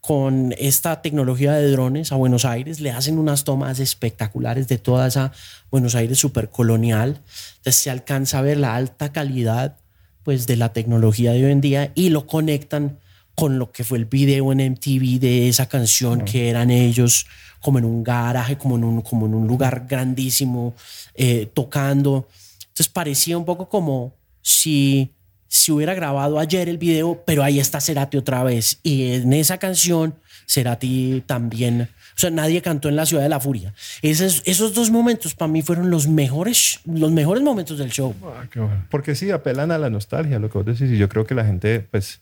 con 0.00 0.52
esta 0.58 1.00
tecnología 1.00 1.52
de 1.52 1.70
drones 1.70 2.10
a 2.10 2.16
Buenos 2.16 2.44
Aires, 2.44 2.80
le 2.80 2.90
hacen 2.90 3.18
unas 3.18 3.44
tomas 3.44 3.78
espectaculares 3.78 4.66
de 4.66 4.78
toda 4.78 5.06
esa 5.06 5.32
Buenos 5.70 5.94
Aires 5.94 6.18
super 6.18 6.50
colonial. 6.50 7.20
Entonces 7.58 7.76
se 7.76 7.90
alcanza 7.90 8.40
a 8.40 8.42
ver 8.42 8.56
la 8.56 8.74
alta 8.74 9.12
calidad 9.12 9.78
pues 10.24 10.46
de 10.46 10.56
la 10.56 10.72
tecnología 10.72 11.32
de 11.32 11.44
hoy 11.44 11.52
en 11.52 11.60
día 11.60 11.92
y 11.94 12.10
lo 12.10 12.26
conectan 12.26 12.98
con 13.34 13.58
lo 13.58 13.72
que 13.72 13.84
fue 13.84 13.98
el 13.98 14.04
video 14.04 14.52
en 14.52 14.72
MTV 14.72 15.18
de 15.18 15.48
esa 15.48 15.66
canción 15.66 16.24
que 16.24 16.50
eran 16.50 16.70
ellos 16.70 17.26
como 17.60 17.78
en 17.78 17.84
un 17.84 18.02
garaje, 18.02 18.58
como 18.58 18.76
en 18.76 18.84
un, 18.84 19.00
como 19.02 19.26
en 19.26 19.34
un 19.34 19.46
lugar 19.46 19.86
grandísimo, 19.88 20.74
eh, 21.14 21.48
tocando. 21.54 22.28
Entonces 22.60 22.88
parecía 22.88 23.38
un 23.38 23.44
poco 23.44 23.68
como 23.68 24.14
si 24.42 25.12
se 25.52 25.70
hubiera 25.70 25.92
grabado 25.92 26.38
ayer 26.38 26.70
el 26.70 26.78
video, 26.78 27.22
pero 27.26 27.42
ahí 27.42 27.60
está 27.60 27.78
Cerati 27.78 28.16
otra 28.16 28.42
vez. 28.42 28.78
Y 28.82 29.12
en 29.12 29.34
esa 29.34 29.58
canción, 29.58 30.14
Cerati 30.48 31.22
también. 31.26 31.90
O 32.16 32.18
sea, 32.18 32.30
nadie 32.30 32.62
cantó 32.62 32.88
en 32.88 32.96
la 32.96 33.04
ciudad 33.04 33.22
de 33.22 33.28
la 33.28 33.38
furia. 33.38 33.74
Esos, 34.00 34.42
esos 34.46 34.72
dos 34.72 34.90
momentos 34.90 35.34
para 35.34 35.52
mí 35.52 35.60
fueron 35.60 35.90
los 35.90 36.08
mejores, 36.08 36.80
los 36.86 37.12
mejores 37.12 37.42
momentos 37.42 37.76
del 37.76 37.90
show. 37.90 38.14
Ah, 38.24 38.46
qué 38.50 38.60
bueno. 38.60 38.86
Porque 38.90 39.14
sí, 39.14 39.30
apelan 39.30 39.70
a 39.72 39.76
la 39.76 39.90
nostalgia, 39.90 40.38
lo 40.38 40.48
que 40.48 40.56
vos 40.56 40.64
decís. 40.64 40.90
Y 40.90 40.96
yo 40.96 41.10
creo 41.10 41.26
que 41.26 41.34
la 41.34 41.44
gente, 41.44 41.80
pues, 41.80 42.20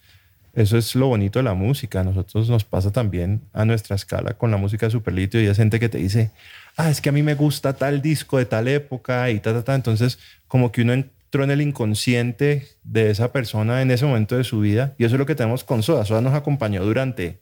eso 0.55 0.77
es 0.77 0.97
lo 0.97 1.07
bonito 1.07 1.39
de 1.39 1.45
la 1.45 1.55
música. 1.55 2.01
A 2.01 2.05
nosotros 2.05 2.51
nos 2.51 2.65
pasa 2.65 2.91
también 2.91 3.43
a 3.53 3.65
nuestra 3.65 3.95
escala 3.95 4.35
con 4.35 4.51
la 4.51 4.57
música 4.57 4.87
de 4.87 4.91
Superlitio 4.91 5.41
y 5.41 5.47
hay 5.47 5.55
gente 5.55 5.79
que 5.79 5.89
te 5.89 5.99
dice, 5.99 6.33
ah, 6.77 6.91
es 6.91 7.01
que 7.01 7.11
a 7.11 7.13
mí 7.13 7.23
me 7.23 7.37
gusta 7.37 7.75
tal 7.75 8.03
disco 8.03 8.39
de 8.39 8.47
tal 8.47 8.67
época 8.67 9.31
y 9.31 9.39
ta, 9.39 9.53
ta, 9.53 9.63
ta. 9.63 9.77
Entonces, 9.77 10.19
como 10.49 10.73
que 10.73 10.83
uno 10.83 10.95
entró 11.31 11.45
en 11.45 11.53
el 11.53 11.61
inconsciente 11.61 12.67
de 12.83 13.11
esa 13.11 13.31
persona 13.31 13.83
en 13.83 13.93
ese 13.93 14.05
momento 14.05 14.37
de 14.37 14.43
su 14.43 14.59
vida. 14.59 14.97
Y 14.99 15.05
eso 15.05 15.15
es 15.15 15.19
lo 15.21 15.27
que 15.27 15.37
tenemos 15.37 15.63
con 15.63 15.85
Soda. 15.85 16.05
Soda 16.05 16.21
nos 16.21 16.35
acompañó 16.35 16.85
durante 16.85 17.39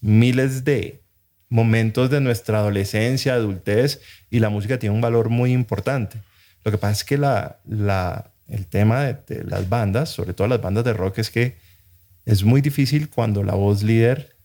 miles 0.00 0.62
de 0.62 1.02
momentos 1.48 2.10
de 2.10 2.20
nuestra 2.20 2.58
adolescencia, 2.58 3.34
adultez, 3.34 4.00
y 4.30 4.38
la 4.38 4.50
música 4.50 4.78
tiene 4.78 4.94
un 4.94 5.00
valor 5.00 5.30
muy 5.30 5.52
importante. 5.52 6.18
Lo 6.62 6.70
que 6.70 6.78
pasa 6.78 6.92
es 6.92 7.02
que 7.02 7.18
la, 7.18 7.58
la, 7.66 8.30
el 8.46 8.66
tema 8.68 9.02
de, 9.02 9.42
las 9.42 9.68
bandas, 9.68 10.10
sobre 10.10 10.32
todo 10.32 10.46
las 10.46 10.62
bandas 10.62 10.84
de 10.84 10.92
rock, 10.92 11.18
es 11.18 11.30
que 11.30 11.56
es 12.26 12.44
muy 12.44 12.60
difícil 12.60 13.10
cuando 13.10 13.42
la 13.42 13.54
voz 13.54 13.82
líder 13.82 14.36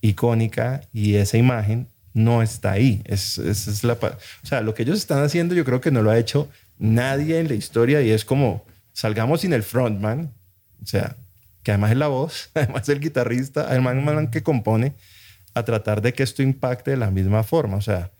icónica 0.00 0.80
y 0.92 1.14
esa 1.14 1.38
imagen 1.38 1.86
no 2.12 2.42
está 2.42 2.72
ahí. 2.72 3.02
Es, 3.04 3.38
es, 3.38 3.68
es 3.68 3.84
la, 3.84 3.92
o 3.92 4.46
sea, 4.46 4.62
lo 4.62 4.74
que 4.74 4.82
ellos 4.82 4.98
están 4.98 5.22
haciendo 5.22 5.54
yo 5.54 5.64
creo 5.64 5.80
que 5.80 5.92
no 5.92 6.02
lo 6.02 6.10
ha 6.10 6.18
hecho 6.18 6.50
nadie 6.78 7.38
en 7.38 7.48
la 7.48 7.54
historia 7.54 8.02
y 8.02 8.10
es 8.10 8.24
como 8.24 8.64
salgamos 8.92 9.42
sin 9.42 9.52
el 9.52 9.62
frontman, 9.62 10.32
o 10.82 10.86
sea, 10.86 11.16
que 11.62 11.72
además 11.72 11.92
es 11.92 11.96
la 11.98 12.08
voz, 12.08 12.50
además 12.54 12.82
es 12.82 12.88
el 12.90 13.00
guitarrista, 13.00 13.74
el 13.74 13.82
man 13.82 14.30
que 14.30 14.42
compone, 14.42 14.94
a 15.54 15.64
tratar 15.64 16.02
de 16.02 16.12
que 16.12 16.22
esto 16.22 16.42
impacte 16.42 16.92
de 16.92 16.96
la 16.96 17.10
misma 17.10 17.42
forma. 17.42 17.76
O 17.76 17.80
sea, 17.80 18.10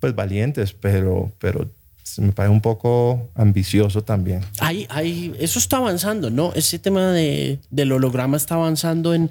pues 0.00 0.14
valientes, 0.14 0.72
pero, 0.72 1.32
pero 1.38 1.68
se 2.02 2.22
me 2.22 2.32
parece 2.32 2.52
un 2.52 2.60
poco 2.60 3.28
ambicioso 3.34 4.02
también. 4.02 4.40
Hay, 4.60 4.86
hay, 4.88 5.34
eso 5.40 5.58
está 5.58 5.78
avanzando, 5.78 6.30
¿no? 6.30 6.52
Ese 6.54 6.78
tema 6.78 7.12
de, 7.12 7.58
del 7.70 7.92
holograma 7.92 8.36
está 8.36 8.54
avanzando 8.54 9.14
en 9.14 9.30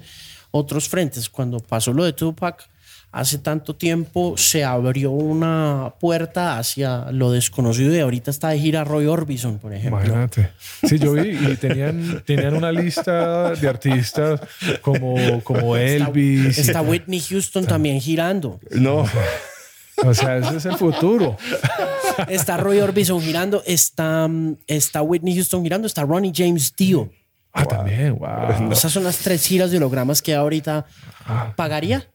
otros 0.50 0.88
frentes. 0.88 1.30
Cuando 1.30 1.60
pasó 1.60 1.92
lo 1.92 2.04
de 2.04 2.12
Tupac, 2.12 2.68
hace 3.16 3.38
tanto 3.38 3.74
tiempo 3.74 4.34
se 4.36 4.62
abrió 4.62 5.10
una 5.10 5.94
puerta 5.98 6.58
hacia 6.58 7.10
lo 7.12 7.32
desconocido 7.32 7.96
y 7.96 8.00
ahorita 8.00 8.30
está 8.30 8.50
de 8.50 8.58
gira 8.58 8.84
Roy 8.84 9.06
Orbison, 9.06 9.58
por 9.58 9.72
ejemplo. 9.72 10.04
Imagínate. 10.04 10.50
Sí, 10.86 10.98
yo 10.98 11.12
vi 11.12 11.30
y 11.30 11.56
tenían, 11.60 12.22
tenían 12.26 12.54
una 12.54 12.70
lista 12.70 13.52
de 13.52 13.68
artistas 13.68 14.40
como, 14.82 15.42
como 15.44 15.78
Elvis. 15.78 16.58
Está 16.58 16.82
Whitney 16.82 17.20
Houston 17.20 17.64
también 17.64 18.02
girando. 18.02 18.60
No, 18.70 19.06
O 20.04 20.12
sea, 20.12 20.36
ese 20.36 20.58
es 20.58 20.66
el 20.66 20.76
futuro. 20.76 21.38
Está 22.28 22.58
Roy 22.58 22.80
Orbison 22.80 23.22
girando. 23.22 23.62
Está, 23.64 24.28
mm, 24.28 24.58
está 24.66 25.00
Whitney 25.00 25.34
Houston 25.36 25.62
girando. 25.62 25.86
Está 25.86 26.02
Ronnie 26.02 26.32
James 26.36 26.74
Dio. 26.76 27.10
Ah, 27.54 27.64
también, 27.64 28.18
wow. 28.18 28.70
Esas 28.72 28.92
son 28.92 29.04
las 29.04 29.16
tres 29.16 29.46
giras 29.46 29.70
de 29.70 29.78
hologramas 29.78 30.20
que 30.20 30.34
ahorita 30.34 30.84
pagaría. 31.56 32.06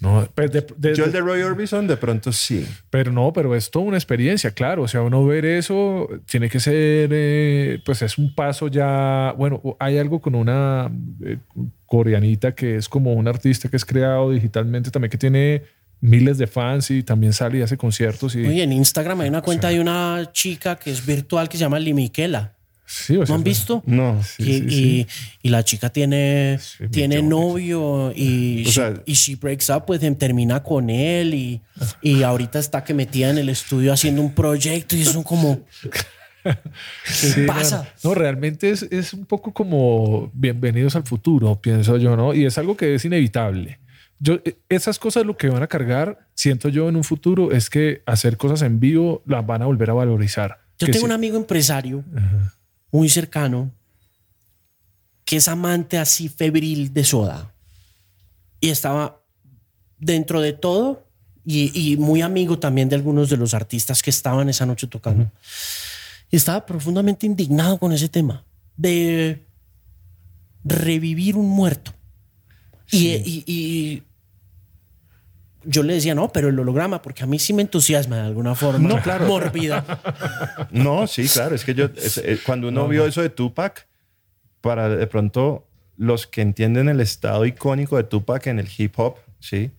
No, 0.00 0.28
pues 0.34 0.52
de- 0.52 0.66
de- 0.76 0.94
yo 0.94 1.04
el 1.06 1.12
de 1.12 1.20
Roy 1.20 1.40
Orbison 1.42 1.86
de 1.86 1.96
pronto 1.96 2.30
sí. 2.32 2.66
Pero 2.90 3.12
no, 3.12 3.32
pero 3.32 3.54
es 3.56 3.70
toda 3.70 3.84
una 3.86 3.96
experiencia, 3.96 4.50
claro. 4.50 4.82
O 4.82 4.88
sea, 4.88 5.00
uno 5.02 5.24
ver 5.24 5.44
eso 5.46 6.06
tiene 6.30 6.50
que 6.50 6.60
ser, 6.60 7.08
eh, 7.12 7.80
pues 7.84 8.02
es 8.02 8.18
un 8.18 8.34
paso 8.34 8.68
ya. 8.68 9.34
Bueno, 9.38 9.62
hay 9.78 9.96
algo 9.98 10.20
con 10.20 10.34
una 10.34 10.90
eh, 11.24 11.38
coreanita 11.86 12.54
que 12.54 12.76
es 12.76 12.88
como 12.88 13.14
un 13.14 13.26
artista 13.28 13.68
que 13.68 13.76
es 13.76 13.84
creado 13.84 14.30
digitalmente 14.30 14.90
también 14.90 15.10
que 15.10 15.18
tiene 15.18 15.62
miles 16.00 16.36
de 16.36 16.46
fans 16.46 16.90
y 16.90 17.02
también 17.02 17.32
sale 17.32 17.58
y 17.58 17.62
hace 17.62 17.76
conciertos. 17.78 18.36
Y, 18.36 18.44
Oye, 18.44 18.62
en 18.64 18.72
Instagram 18.72 19.20
hay 19.22 19.28
una 19.30 19.40
cuenta 19.40 19.68
de 19.70 19.80
una 19.80 20.28
chica 20.32 20.76
que 20.76 20.90
es 20.90 21.06
virtual 21.06 21.48
que 21.48 21.56
se 21.56 21.62
llama 21.62 21.78
Limiquela. 21.78 22.52
Sí, 22.86 23.16
o 23.16 23.20
¿No 23.20 23.26
sea, 23.26 23.34
han 23.36 23.44
visto? 23.44 23.82
No. 23.86 24.22
Sí, 24.22 24.42
y, 24.42 24.54
sí, 24.70 25.06
y- 25.42 25.48
y 25.48 25.48
la 25.50 25.64
chica 25.64 25.90
tiene, 25.90 26.58
tiene 26.90 27.20
novio 27.22 28.12
y, 28.14 28.62
she, 28.64 28.72
sea- 28.72 29.02
y 29.04 29.12
she 29.14 29.36
breaks 29.36 29.68
up 29.70 29.84
with 29.88 30.02
him, 30.02 30.14
termina 30.14 30.62
con 30.62 30.88
él 30.88 31.34
y, 31.34 31.60
y 32.00 32.22
ahorita 32.22 32.58
está 32.58 32.82
que 32.84 32.94
metida 32.94 33.30
en 33.30 33.38
el 33.38 33.48
estudio 33.48 33.92
haciendo 33.92 34.22
un 34.22 34.32
proyecto 34.34 34.96
y 34.96 35.04
son 35.04 35.22
como... 35.22 35.60
¿Qué 36.46 36.52
Sí, 37.12 37.42
pasa? 37.46 37.88
No, 38.04 38.10
no, 38.10 38.14
realmente 38.14 38.70
es, 38.70 38.84
es 38.84 39.12
un 39.12 39.26
poco 39.26 39.52
como 39.52 40.30
bienvenidos 40.32 40.94
al 40.94 41.02
futuro, 41.02 41.60
pienso 41.60 41.96
yo, 41.96 42.16
¿no? 42.16 42.34
Y 42.34 42.44
es 42.46 42.56
algo 42.56 42.76
que 42.76 42.94
es 42.94 43.04
inevitable. 43.04 43.80
Yo, 44.20 44.34
eh, 44.44 44.56
esas 44.68 44.98
cosas 45.00 45.26
lo 45.26 45.36
que 45.36 45.48
van 45.48 45.64
a 45.64 45.66
cargar, 45.66 46.28
siento 46.34 46.68
yo 46.68 46.88
en 46.88 46.94
un 46.96 47.02
futuro, 47.02 47.50
es 47.50 47.68
que 47.68 48.02
hacer 48.06 48.36
cosas 48.36 48.62
en 48.62 48.78
vivo 48.78 49.22
las 49.26 49.44
van 49.44 49.62
a 49.62 49.66
volver 49.66 49.90
a 49.90 49.94
valorizar. 49.94 50.60
Yo 50.78 50.86
Que 50.86 50.92
tengo 50.92 51.06
sí- 51.06 51.06
un 51.06 51.12
amigo 51.12 51.36
empresario 51.36 52.04
muy 52.92 53.08
cercano 53.08 53.72
que 55.24 55.36
es 55.36 55.48
amante 55.48 55.98
así 55.98 56.28
febril 56.28 56.92
de 56.94 57.04
soda 57.04 57.52
y 58.60 58.70
estaba 58.70 59.20
dentro 59.98 60.40
de 60.40 60.52
todo 60.52 61.04
y, 61.44 61.72
y 61.92 61.96
muy 61.96 62.22
amigo 62.22 62.58
también 62.58 62.88
de 62.88 62.96
algunos 62.96 63.28
de 63.30 63.36
los 63.36 63.54
artistas 63.54 64.02
que 64.02 64.10
estaban 64.10 64.48
esa 64.48 64.66
noche 64.66 64.86
tocando. 64.86 65.30
Y 66.30 66.36
estaba 66.36 66.66
profundamente 66.66 67.26
indignado 67.26 67.78
con 67.78 67.92
ese 67.92 68.08
tema 68.08 68.44
de 68.76 69.44
revivir 70.64 71.36
un 71.36 71.48
muerto. 71.48 71.92
Y, 72.90 73.08
y- 73.24 73.44
y 73.46 74.02
yo 75.66 75.82
le 75.82 75.94
decía, 75.94 76.14
no, 76.14 76.32
pero 76.32 76.48
el 76.48 76.58
holograma, 76.58 77.02
porque 77.02 77.24
a 77.24 77.26
mí 77.26 77.38
sí 77.38 77.52
me 77.52 77.62
entusiasma 77.62 78.16
de 78.16 78.22
alguna 78.22 78.54
forma 78.54 78.88
No, 78.88 79.00
claro. 79.02 79.26
mórbida. 79.26 79.84
No, 80.70 81.06
sí, 81.06 81.28
claro. 81.28 81.54
Es 81.54 81.64
que 81.64 81.74
yo, 81.74 81.86
es- 81.96 82.18
eh, 82.18 82.38
cuando 82.44 82.68
uno 82.68 82.86
vio 82.88 83.06
eso 83.06 83.22
de 83.22 83.30
Tupac, 83.30 83.86
para 84.60 84.88
de 84.88 85.06
pronto 85.06 85.66
los 85.96 86.26
que 86.26 86.42
entienden 86.42 86.88
el 86.88 87.00
estado 87.00 87.44
icónico 87.46 87.96
de 87.96 88.04
Tupac 88.04 88.46
en 88.46 88.58
el 88.58 88.68
hip 88.76 88.98
hop, 88.98 89.16
¿sí? 89.40 89.70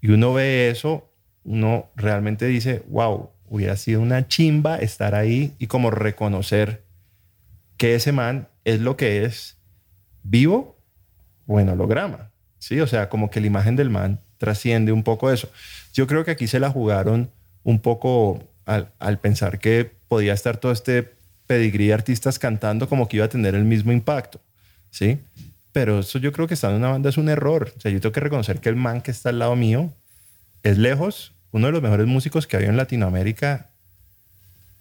Y 0.00 0.10
uno 0.10 0.32
ve 0.34 0.68
eso, 0.70 1.10
uno 1.44 1.90
realmente 1.96 2.46
dice, 2.46 2.82
wow, 2.88 3.30
hubiera 3.48 3.76
sido 3.76 4.00
una 4.00 4.26
chimba 4.28 4.76
estar 4.76 5.14
ahí 5.14 5.52
y 5.58 5.66
como 5.66 5.90
reconocer 5.90 6.84
que 7.76 7.94
ese 7.94 8.12
man 8.12 8.48
es 8.64 8.80
lo 8.80 8.96
que 8.96 9.24
es 9.24 9.56
vivo 10.22 10.78
o 11.46 11.60
en 11.60 11.68
holograma, 11.68 12.30
¿sí? 12.58 12.80
O 12.80 12.86
sea, 12.86 13.08
como 13.08 13.30
que 13.30 13.40
la 13.40 13.46
imagen 13.46 13.76
del 13.76 13.90
man 13.90 14.20
trasciende 14.44 14.92
un 14.92 15.02
poco 15.02 15.32
eso. 15.32 15.48
Yo 15.94 16.06
creo 16.06 16.24
que 16.24 16.30
aquí 16.30 16.46
se 16.46 16.60
la 16.60 16.70
jugaron 16.70 17.30
un 17.62 17.80
poco 17.80 18.44
al, 18.66 19.18
pensar 19.20 19.58
que 19.58 19.90
podía 20.08 20.34
estar 20.34 20.58
todo 20.58 20.72
este 20.72 21.12
pedigrí 21.46 21.86
de 21.88 21.94
artistas 21.94 22.38
cantando 22.38 22.88
como 22.88 23.08
que 23.08 23.16
iba 23.16 23.26
a 23.26 23.28
tener 23.28 23.54
el 23.54 23.64
mismo 23.64 23.90
impacto, 23.92 24.40
¿sí? 24.90 25.18
Pero 25.72 26.00
eso 26.00 26.18
yo 26.18 26.32
creo 26.32 26.46
que 26.46 26.54
estar 26.54 26.70
en 26.70 26.76
una 26.76 26.90
banda 26.90 27.08
es 27.08 27.16
un 27.16 27.28
error. 27.28 27.72
O 27.76 27.80
sea, 27.80 27.90
yo 27.90 28.00
tengo 28.00 28.12
que 28.12 28.20
reconocer 28.20 28.60
que 28.60 28.68
el 28.68 28.76
man 28.76 29.00
que 29.00 29.10
está 29.10 29.30
al 29.30 29.38
lado 29.38 29.56
mío 29.56 29.92
es 30.62 30.78
lejos 30.78 31.32
uno 31.50 31.68
de 31.68 31.72
los 31.72 31.82
mejores 31.82 32.06
músicos 32.06 32.46
que 32.46 32.56
había 32.56 32.68
en 32.68 32.76
Latinoamérica 32.76 33.70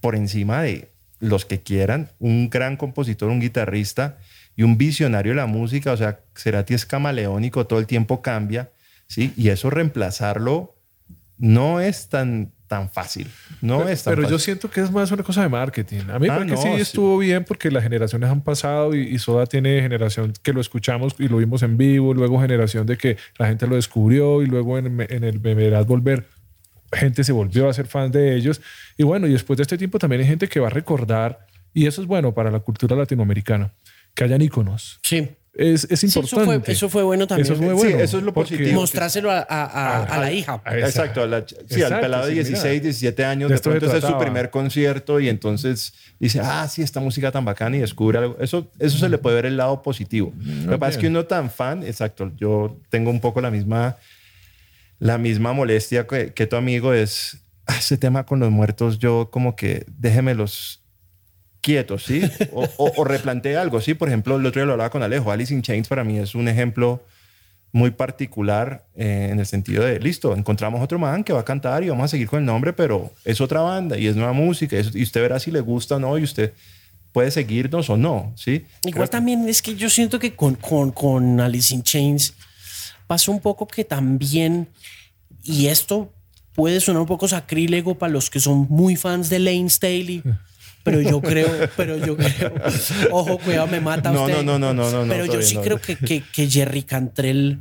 por 0.01 0.15
encima 0.15 0.61
de 0.61 0.89
los 1.19 1.45
que 1.45 1.61
quieran, 1.61 2.09
un 2.19 2.49
gran 2.49 2.75
compositor, 2.75 3.29
un 3.29 3.39
guitarrista 3.39 4.17
y 4.55 4.63
un 4.63 4.77
visionario 4.77 5.31
de 5.31 5.37
la 5.37 5.45
música, 5.45 5.93
o 5.93 5.97
sea, 5.97 6.19
Cerati 6.35 6.73
es 6.73 6.85
camaleónico, 6.85 7.65
todo 7.65 7.79
el 7.79 7.87
tiempo 7.87 8.21
cambia, 8.21 8.69
¿sí? 9.13 9.33
Y 9.37 9.49
eso 9.49 9.69
reemplazarlo 9.69 10.75
no 11.37 11.79
es 11.79 12.09
tan, 12.09 12.51
tan 12.67 12.89
fácil, 12.89 13.27
no 13.61 13.79
pero, 13.79 13.89
es 13.89 14.03
tan 14.03 14.15
pero 14.15 14.29
yo 14.29 14.39
siento 14.39 14.69
que 14.69 14.81
es 14.81 14.91
más 14.91 15.11
una 15.11 15.23
cosa 15.23 15.41
de 15.41 15.49
marketing. 15.49 16.01
A 16.09 16.19
mí 16.19 16.27
me 16.27 16.33
Ah, 16.33 16.37
parece 16.37 16.45
que 16.47 16.55
no, 16.55 16.61
sí 16.61 16.75
sí. 16.75 16.81
estuvo 16.81 17.17
bien 17.17 17.43
porque 17.43 17.69
las 17.71 17.83
generaciones 17.83 18.29
han 18.29 18.41
pasado 18.41 18.95
y, 18.95 19.01
y 19.01 19.19
Soda 19.19 19.45
tiene 19.45 19.81
generación 19.81 20.33
que 20.41 20.53
lo 20.53 20.61
escuchamos 20.61 21.15
y 21.19 21.27
lo 21.27 21.37
vimos 21.37 21.61
en 21.63 21.75
vivo, 21.77 22.13
luego 22.13 22.39
generación 22.39 22.85
de 22.85 22.97
que 22.97 23.17
la 23.37 23.47
gente 23.47 23.67
lo 23.67 23.75
descubrió 23.75 24.41
y 24.41 24.45
luego 24.45 24.77
en, 24.77 25.01
en 25.09 25.23
el 25.23 25.39
Me 25.41 25.53
Verás 25.55 25.85
Volver 25.85 26.25
gente 26.91 27.23
se 27.23 27.31
volvió 27.31 27.67
a 27.67 27.73
ser 27.73 27.87
fan 27.87 28.11
de 28.11 28.35
ellos. 28.35 28.61
Y 28.97 29.03
bueno, 29.03 29.25
y 29.25 29.31
después 29.31 29.57
de 29.57 29.63
este 29.63 29.79
tiempo 29.79 29.97
también 29.97 30.21
hay 30.21 30.27
gente 30.27 30.47
que 30.47 30.59
va 30.59 30.67
a 30.67 30.69
recordar, 30.69 31.47
y 31.73 31.87
eso 31.87 32.01
es 32.01 32.07
bueno 32.07 32.35
para 32.35 32.51
la 32.51 32.59
cultura 32.59 32.95
latinoamericana, 32.95 33.73
que 34.13 34.23
hayan 34.23 34.43
íconos. 34.43 34.99
Sí. 35.01 35.27
Es, 35.55 35.85
es 35.87 35.99
Sí, 35.99 36.07
eso, 36.07 36.19
importante. 36.21 36.59
fue, 36.65 36.73
eso 36.73 36.89
fue 36.89 37.03
bueno 37.03 37.27
también. 37.27 37.45
Eso 37.45 37.55
fue 37.55 37.67
Sí, 37.67 37.73
bueno. 37.75 37.99
eso 37.99 38.17
es 38.17 38.23
lo 38.23 38.33
positivo. 38.33 38.71
Mostrárselo 38.73 39.29
a, 39.29 39.37
a- 39.47 39.65
a- 39.65 40.03
a 40.05 40.19
la 40.19 40.31
hija. 40.31 40.59
a- 40.65 40.77
Exacto, 40.79 41.21
a 41.21 41.27
la 41.27 41.45
sí, 41.47 41.55
Exacto, 41.69 41.95
al 41.95 42.01
pelado 42.01 42.23
de 42.25 42.29
sí, 42.31 42.35
16, 42.37 42.63
mira. 42.63 42.81
17 42.83 43.25
años, 43.25 43.49
De 43.51 43.59
pronto 43.59 43.95
es 43.95 44.03
su 44.03 44.17
primer 44.17 44.49
concierto 44.49 45.19
y 45.19 45.29
entonces 45.29 45.93
dice, 46.19 46.39
ah, 46.43 46.67
sí, 46.67 46.81
esta 46.81 46.99
música 46.99 47.31
tan 47.31 47.45
bacana 47.45 47.77
y 47.77 47.81
descubre 47.81 48.17
algo. 48.17 48.35
Eso, 48.39 48.71
eso 48.79 48.97
se 48.97 49.09
le 49.09 49.19
puede 49.19 49.35
ver 49.35 49.45
el 49.45 49.57
lado 49.57 49.83
positivo. 49.83 50.33
Lo 50.65 50.71
que 50.71 50.77
pasa 50.79 50.91
es 50.93 50.97
que 50.97 51.07
uno 51.07 51.25
tan 51.25 51.51
fan, 51.51 51.83
exacto, 51.83 52.31
yo 52.35 52.79
tengo 52.89 53.11
un 53.11 53.19
poco 53.21 53.39
la 53.39 53.51
misma, 53.51 53.97
la 54.97 55.19
misma 55.19 55.53
molestia 55.53 56.07
que, 56.07 56.33
que 56.33 56.47
tu 56.47 56.55
amigo 56.55 56.93
es, 56.93 57.37
"Ah, 57.67 57.77
ese 57.77 57.97
tema 57.97 58.25
con 58.25 58.39
los 58.39 58.49
muertos, 58.49 58.97
yo 58.97 59.29
como 59.31 59.55
que 59.55 59.85
déjemelos 59.99 60.79
quietos, 61.63 62.03
¿sí? 62.03 62.21
O, 62.51 62.67
o, 62.77 63.03
replantea 63.03 63.61
algo, 63.61 63.81
¿sí? 63.81 63.95
Por 63.95 64.09
ejemplo, 64.09 64.35
el 64.35 64.45
otro 64.45 64.59
día 64.59 64.67
lo 64.67 64.73
hablaba 64.73 64.91
con 64.91 65.01
Alejo. 65.01 65.31
Alice 65.31 65.51
in 65.51 65.63
Chains 65.63 65.87
para 65.87 66.03
mí 66.03 66.19
es 66.19 66.35
un 66.35 66.47
ejemplo 66.47 67.01
muy 67.73 67.89
particular 67.89 68.85
eh, 68.95 69.29
en 69.31 69.39
el 69.39 69.47
sentido 69.47 69.83
de, 69.83 69.99
listo, 69.99 70.35
encontramos 70.35 70.79
otro 70.81 70.99
man 70.99 71.23
que 71.23 71.33
va 71.33 71.39
a 71.39 71.45
cantar 71.45 71.83
y 71.83 71.89
vamos 71.89 72.05
a 72.05 72.07
seguir 72.07 72.27
con 72.27 72.39
el 72.39 72.45
nombre, 72.45 72.71
pero 72.71 73.11
es 73.25 73.41
otra 73.41 73.61
banda 73.61 73.97
y 73.97 74.05
es 74.05 74.15
nueva 74.15 74.31
música 74.31 74.77
y, 74.77 75.01
usted 75.01 75.21
verá 75.21 75.39
si 75.39 75.49
le 75.49 75.59
gusta 75.59 75.95
o 75.95 75.99
no 75.99 76.17
y 76.19 76.23
usted 76.23 76.53
puede 77.11 77.31
seguirnos 77.31 77.89
o 77.89 77.97
no, 77.97 78.31
¿sí? 78.35 78.65
Igual 78.83 79.09
también 79.09 79.49
es 79.49 79.63
que 79.63 79.75
yo 79.75 79.89
siento 79.89 80.19
que 80.19 80.35
con, 80.35 80.53
con, 80.53 80.91
con 80.91 81.39
Alice 81.39 81.73
in 81.73 81.81
Chains 81.81 82.35
pasó 83.07 83.31
un 83.31 83.39
poco 83.39 83.67
que 83.67 83.83
también, 83.83 84.67
y 85.43 85.67
esto 85.67 86.13
puede 86.53 86.79
sonar 86.79 87.01
un 87.01 87.07
poco 87.07 87.27
sacrílego 87.27 87.95
para 87.95 88.13
los 88.13 88.29
que 88.29 88.39
son 88.39 88.67
muy 88.69 88.95
fans 88.95 89.29
de 89.29 89.39
Lane 89.39 89.69
Staley, 89.69 90.21
pero 90.83 91.01
yo 91.01 91.21
creo, 91.21 91.47
pero 91.77 91.97
yo 91.97 92.15
creo, 92.17 92.53
ojo, 93.11 93.39
cuidado, 93.39 93.67
me 93.67 93.79
mata 93.79 94.11
no, 94.11 94.23
usted. 94.23 94.43
No, 94.43 94.59
no, 94.59 94.73
no, 94.73 94.91
no, 94.91 95.05
no. 95.05 95.13
Pero 95.13 95.25
yo 95.25 95.41
sí 95.41 95.55
creo 95.57 95.79
que, 95.79 95.95
que, 95.95 96.21
que, 96.21 96.49
Jerry 96.49 96.83
Cantrell 96.83 97.59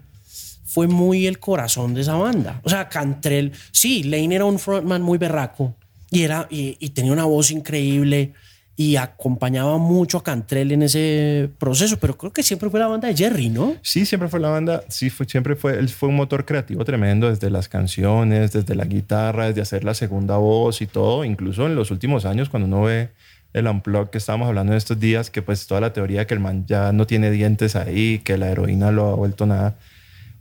fue 0.64 0.88
muy 0.88 1.26
el 1.26 1.38
corazón 1.38 1.94
de 1.94 2.00
esa 2.00 2.14
banda. 2.14 2.60
O 2.64 2.70
sea, 2.70 2.88
Cantrell, 2.88 3.52
sí, 3.70 4.02
Lane 4.02 4.34
era 4.34 4.44
un 4.44 4.58
frontman 4.58 5.02
muy 5.02 5.18
berraco 5.18 5.74
y, 6.10 6.22
era, 6.22 6.48
y, 6.50 6.76
y 6.80 6.90
tenía 6.90 7.12
una 7.12 7.24
voz 7.24 7.50
increíble 7.50 8.32
y 8.76 8.96
acompañaba 8.96 9.76
mucho 9.78 10.18
a 10.18 10.24
Cantrell 10.24 10.72
en 10.72 10.82
ese 10.82 11.50
proceso, 11.58 11.98
pero 11.98 12.16
creo 12.16 12.32
que 12.32 12.42
siempre 12.42 12.70
fue 12.70 12.80
la 12.80 12.86
banda 12.86 13.08
de 13.08 13.16
Jerry, 13.16 13.48
¿no? 13.48 13.74
Sí, 13.82 14.06
siempre 14.06 14.28
fue 14.28 14.40
la 14.40 14.48
banda, 14.48 14.82
sí, 14.88 15.10
fue, 15.10 15.26
siempre 15.26 15.56
fue, 15.56 15.78
él 15.78 15.88
fue 15.90 16.08
un 16.08 16.16
motor 16.16 16.44
creativo 16.44 16.84
tremendo 16.84 17.28
desde 17.28 17.50
las 17.50 17.68
canciones, 17.68 18.52
desde 18.52 18.74
la 18.74 18.84
guitarra, 18.84 19.48
desde 19.48 19.60
hacer 19.60 19.84
la 19.84 19.94
segunda 19.94 20.38
voz 20.38 20.80
y 20.80 20.86
todo, 20.86 21.24
incluso 21.24 21.66
en 21.66 21.74
los 21.74 21.90
últimos 21.90 22.24
años 22.24 22.48
cuando 22.48 22.66
uno 22.66 22.82
ve 22.82 23.10
el 23.52 23.66
unplug 23.66 24.08
que 24.08 24.18
estábamos 24.18 24.48
hablando 24.48 24.72
en 24.72 24.78
estos 24.78 24.98
días, 24.98 25.28
que 25.30 25.42
pues 25.42 25.66
toda 25.66 25.80
la 25.80 25.92
teoría 25.92 26.26
que 26.26 26.32
el 26.32 26.40
man 26.40 26.64
ya 26.66 26.92
no 26.92 27.06
tiene 27.06 27.30
dientes 27.30 27.76
ahí, 27.76 28.20
que 28.20 28.38
la 28.38 28.50
heroína 28.50 28.90
lo 28.90 29.08
ha 29.10 29.14
vuelto 29.14 29.44
nada, 29.44 29.76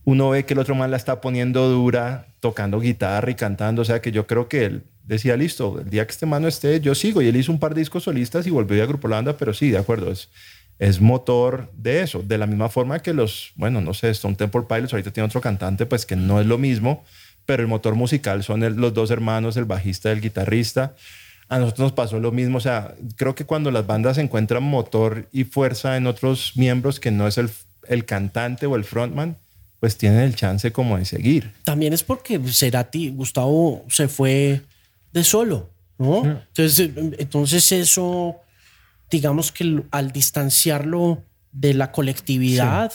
uno 0.04 0.30
ve 0.30 0.46
que 0.46 0.54
el 0.54 0.60
otro 0.60 0.76
man 0.76 0.92
la 0.92 0.98
está 0.98 1.22
poniendo 1.22 1.70
dura, 1.70 2.28
tocando 2.40 2.80
guitarra 2.80 3.30
y 3.32 3.36
cantando, 3.36 3.84
o 3.84 3.86
sea 3.86 4.02
que 4.02 4.12
yo 4.12 4.28
creo 4.28 4.48
que 4.48 4.66
él 4.66 4.84
decía, 5.04 5.36
listo, 5.36 5.80
el 5.80 5.90
día 5.90 6.06
que 6.06 6.12
este 6.12 6.26
mano 6.26 6.48
esté, 6.48 6.80
yo 6.80 6.96
sigo. 6.96 7.22
Y 7.22 7.28
él 7.28 7.36
hizo 7.36 7.52
un 7.52 7.60
par 7.60 7.74
de 7.74 7.82
discos 7.82 8.04
solistas 8.04 8.48
y 8.48 8.50
volvió 8.50 8.82
a 8.82 8.86
agrupar 8.86 9.12
la 9.12 9.18
banda, 9.18 9.38
pero 9.38 9.54
sí, 9.54 9.70
de 9.70 9.78
acuerdo, 9.78 10.12
es, 10.12 10.30
es 10.80 11.02
motor 11.02 11.70
de 11.76 12.02
eso. 12.02 12.24
De 12.24 12.38
la 12.38 12.48
misma 12.48 12.70
forma 12.70 13.00
que 13.00 13.14
los, 13.14 13.52
bueno, 13.56 13.82
no 13.82 13.94
sé, 13.94 14.10
Stone 14.10 14.36
Temple 14.36 14.64
Pilots 14.68 14.94
ahorita 14.94 15.12
tiene 15.12 15.28
otro 15.28 15.42
cantante, 15.42 15.86
pues 15.86 16.06
que 16.06 16.16
no 16.16 16.40
es 16.40 16.48
lo 16.48 16.58
mismo, 16.58 17.04
pero 17.46 17.62
el 17.62 17.68
motor 17.68 17.96
musical 17.96 18.44
son 18.44 18.62
los 18.80 18.94
dos 18.94 19.12
hermanos, 19.12 19.58
el 19.58 19.66
bajista 19.66 20.10
y 20.10 20.14
el 20.14 20.22
guitarrista. 20.22 20.96
A 21.50 21.60
nosotros 21.60 21.88
nos 21.88 21.92
pasó 21.92 22.20
lo 22.20 22.32
mismo, 22.32 22.58
o 22.58 22.62
sea, 22.62 22.96
creo 23.18 23.36
que 23.36 23.46
cuando 23.46 23.72
las 23.72 23.86
bandas 23.86 24.18
encuentran 24.18 24.64
motor 24.64 25.28
y 25.34 25.44
fuerza 25.44 25.98
en 25.98 26.08
otros 26.08 26.54
miembros 26.56 27.02
que 27.02 27.12
no 27.12 27.28
es 27.28 27.38
el, 27.38 27.50
el 27.90 28.06
cantante 28.06 28.68
o 28.68 28.78
el 28.78 28.86
frontman, 28.86 29.36
pues 29.82 29.98
tienen 29.98 30.20
el 30.20 30.36
chance 30.36 30.72
como 30.72 31.00
de 31.00 31.06
seguir. 31.06 31.52
También 31.64 31.92
es 31.92 32.04
porque 32.04 32.40
Cerati, 32.40 33.10
Gustavo 33.10 33.84
se 33.90 34.08
fue 34.08 34.62
de 35.12 35.24
solo, 35.24 35.72
¿no? 35.98 36.24
Entonces, 36.24 36.92
entonces 37.18 37.72
eso, 37.72 38.38
digamos 39.10 39.52
que 39.52 39.82
al 39.90 40.12
distanciarlo 40.12 41.24
de 41.52 41.74
la 41.74 41.92
colectividad, 41.92 42.94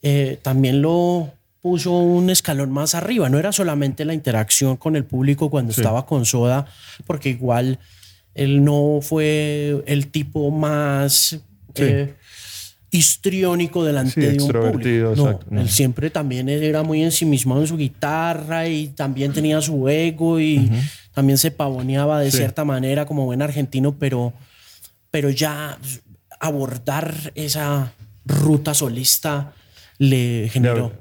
eh, 0.00 0.38
también 0.40 0.80
lo 0.80 1.30
puso 1.60 1.92
un 1.92 2.30
escalón 2.30 2.72
más 2.72 2.94
arriba. 2.94 3.28
No 3.28 3.38
era 3.38 3.52
solamente 3.52 4.06
la 4.06 4.14
interacción 4.14 4.78
con 4.78 4.96
el 4.96 5.04
público 5.04 5.50
cuando 5.50 5.72
estaba 5.72 6.06
con 6.06 6.24
Soda, 6.24 6.66
porque 7.06 7.28
igual 7.28 7.78
él 8.32 8.64
no 8.64 9.00
fue 9.02 9.84
el 9.86 10.06
tipo 10.06 10.50
más 10.50 11.38
eh, 11.74 12.14
histriónico 12.94 13.84
delante 13.84 14.20
de 14.20 14.42
un 14.42 14.48
público. 14.52 15.14
No, 15.16 15.60
Él 15.60 15.68
siempre 15.68 16.10
también 16.10 16.48
era 16.48 16.84
muy 16.84 17.02
ensimismado 17.02 17.62
en 17.62 17.66
su 17.66 17.76
guitarra 17.76 18.68
y 18.68 18.88
también 18.88 19.32
tenía 19.32 19.60
su 19.60 19.88
ego 19.88 20.38
y 20.38 20.70
también 21.12 21.36
se 21.36 21.50
pavoneaba 21.50 22.20
de 22.20 22.30
cierta 22.30 22.64
manera 22.64 23.04
como 23.04 23.24
buen 23.24 23.42
argentino, 23.42 23.96
pero, 23.98 24.32
pero 25.10 25.28
ya 25.28 25.76
abordar 26.38 27.32
esa 27.34 27.92
ruta 28.24 28.74
solista 28.74 29.54
le 29.98 30.48
generó 30.52 30.92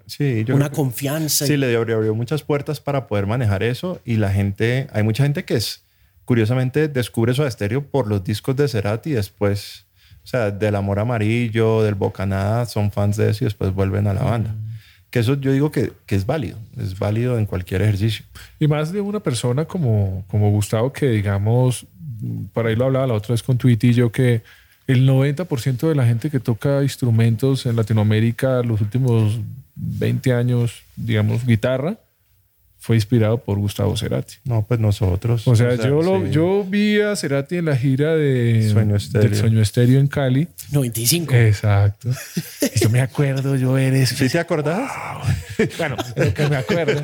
una 0.49 0.71
confianza. 0.71 1.45
Sí, 1.45 1.57
le 1.57 1.75
abrió, 1.75 2.15
muchas 2.15 2.41
puertas 2.41 2.79
para 2.79 3.07
poder 3.07 3.27
manejar 3.27 3.61
eso 3.61 4.01
y 4.03 4.15
la 4.15 4.31
gente, 4.31 4.87
hay 4.93 5.03
mucha 5.03 5.23
gente 5.23 5.45
que 5.45 5.55
es, 5.55 5.83
curiosamente, 6.25 6.87
descubre 6.87 7.35
su 7.35 7.45
estéreo 7.45 7.85
por 7.85 8.07
los 8.07 8.23
discos 8.23 8.55
de 8.55 8.67
Cerati 8.67 9.11
y 9.11 9.13
después, 9.13 9.82
o 10.23 10.27
sea, 10.27 10.51
del 10.51 10.75
Amor 10.75 10.99
Amarillo, 10.99 11.83
del 11.83 11.95
Bocanada, 11.95 12.65
son 12.65 12.91
fans 12.91 13.17
de 13.17 13.29
eso 13.29 13.43
y 13.43 13.45
después 13.45 13.73
vuelven 13.73 14.07
a 14.07 14.13
la 14.13 14.23
banda. 14.23 14.55
Que 15.09 15.19
eso 15.19 15.35
yo 15.35 15.51
digo 15.51 15.71
que, 15.71 15.91
que, 16.05 16.15
es 16.15 16.25
válido, 16.25 16.57
es 16.77 16.97
válido 16.97 17.37
en 17.37 17.45
cualquier 17.45 17.81
ejercicio. 17.81 18.25
Y 18.59 18.67
más 18.67 18.91
de 18.91 19.01
una 19.01 19.19
persona 19.19 19.65
como, 19.65 20.23
como 20.27 20.49
Gustavo, 20.49 20.91
que 20.91 21.09
digamos, 21.09 21.85
para 22.53 22.69
ahí 22.69 22.75
lo 22.75 22.85
hablaba 22.85 23.07
la 23.07 23.13
otra 23.13 23.33
vez 23.33 23.43
con 23.43 23.59
y 23.63 23.93
yo, 23.93 24.11
que 24.11 24.41
el 24.87 25.07
90% 25.07 25.87
de 25.87 25.95
la 25.95 26.05
gente 26.05 26.29
que 26.29 26.39
toca 26.39 26.83
instrumentos 26.83 27.65
en 27.65 27.75
Latinoamérica 27.75 28.63
los 28.63 28.81
últimos 28.81 29.39
20 29.75 30.33
años, 30.33 30.83
digamos, 30.95 31.45
guitarra, 31.45 31.97
fue 32.83 32.97
inspirado 32.97 33.37
por 33.37 33.57
Gustavo 33.59 33.95
Cerati. 33.95 34.33
No, 34.43 34.65
pues 34.67 34.77
nosotros. 34.77 35.47
O 35.47 35.55
sea, 35.55 35.75
yo, 35.75 36.01
lo, 36.01 36.27
yo 36.27 36.65
vi 36.67 36.99
a 36.99 37.15
Cerati 37.15 37.55
en 37.55 37.65
la 37.65 37.77
gira 37.77 38.13
de 38.13 38.69
Sueño 38.69 38.97
Estéreo. 38.97 39.29
del 39.29 39.39
Sueño 39.39 39.61
Estéreo 39.61 40.01
en 40.01 40.07
Cali. 40.07 40.49
95. 40.73 41.33
Exacto. 41.33 42.09
Y 42.75 42.79
yo 42.81 42.89
me 42.89 42.99
acuerdo, 42.99 43.55
yo 43.55 43.77
eres. 43.77 44.09
¿Sí 44.09 44.27
te 44.27 44.37
acordás? 44.37 44.91
bueno, 45.77 45.95
lo 46.17 46.33
que 46.33 46.49
me 46.49 46.57
acuerdo. 46.57 47.03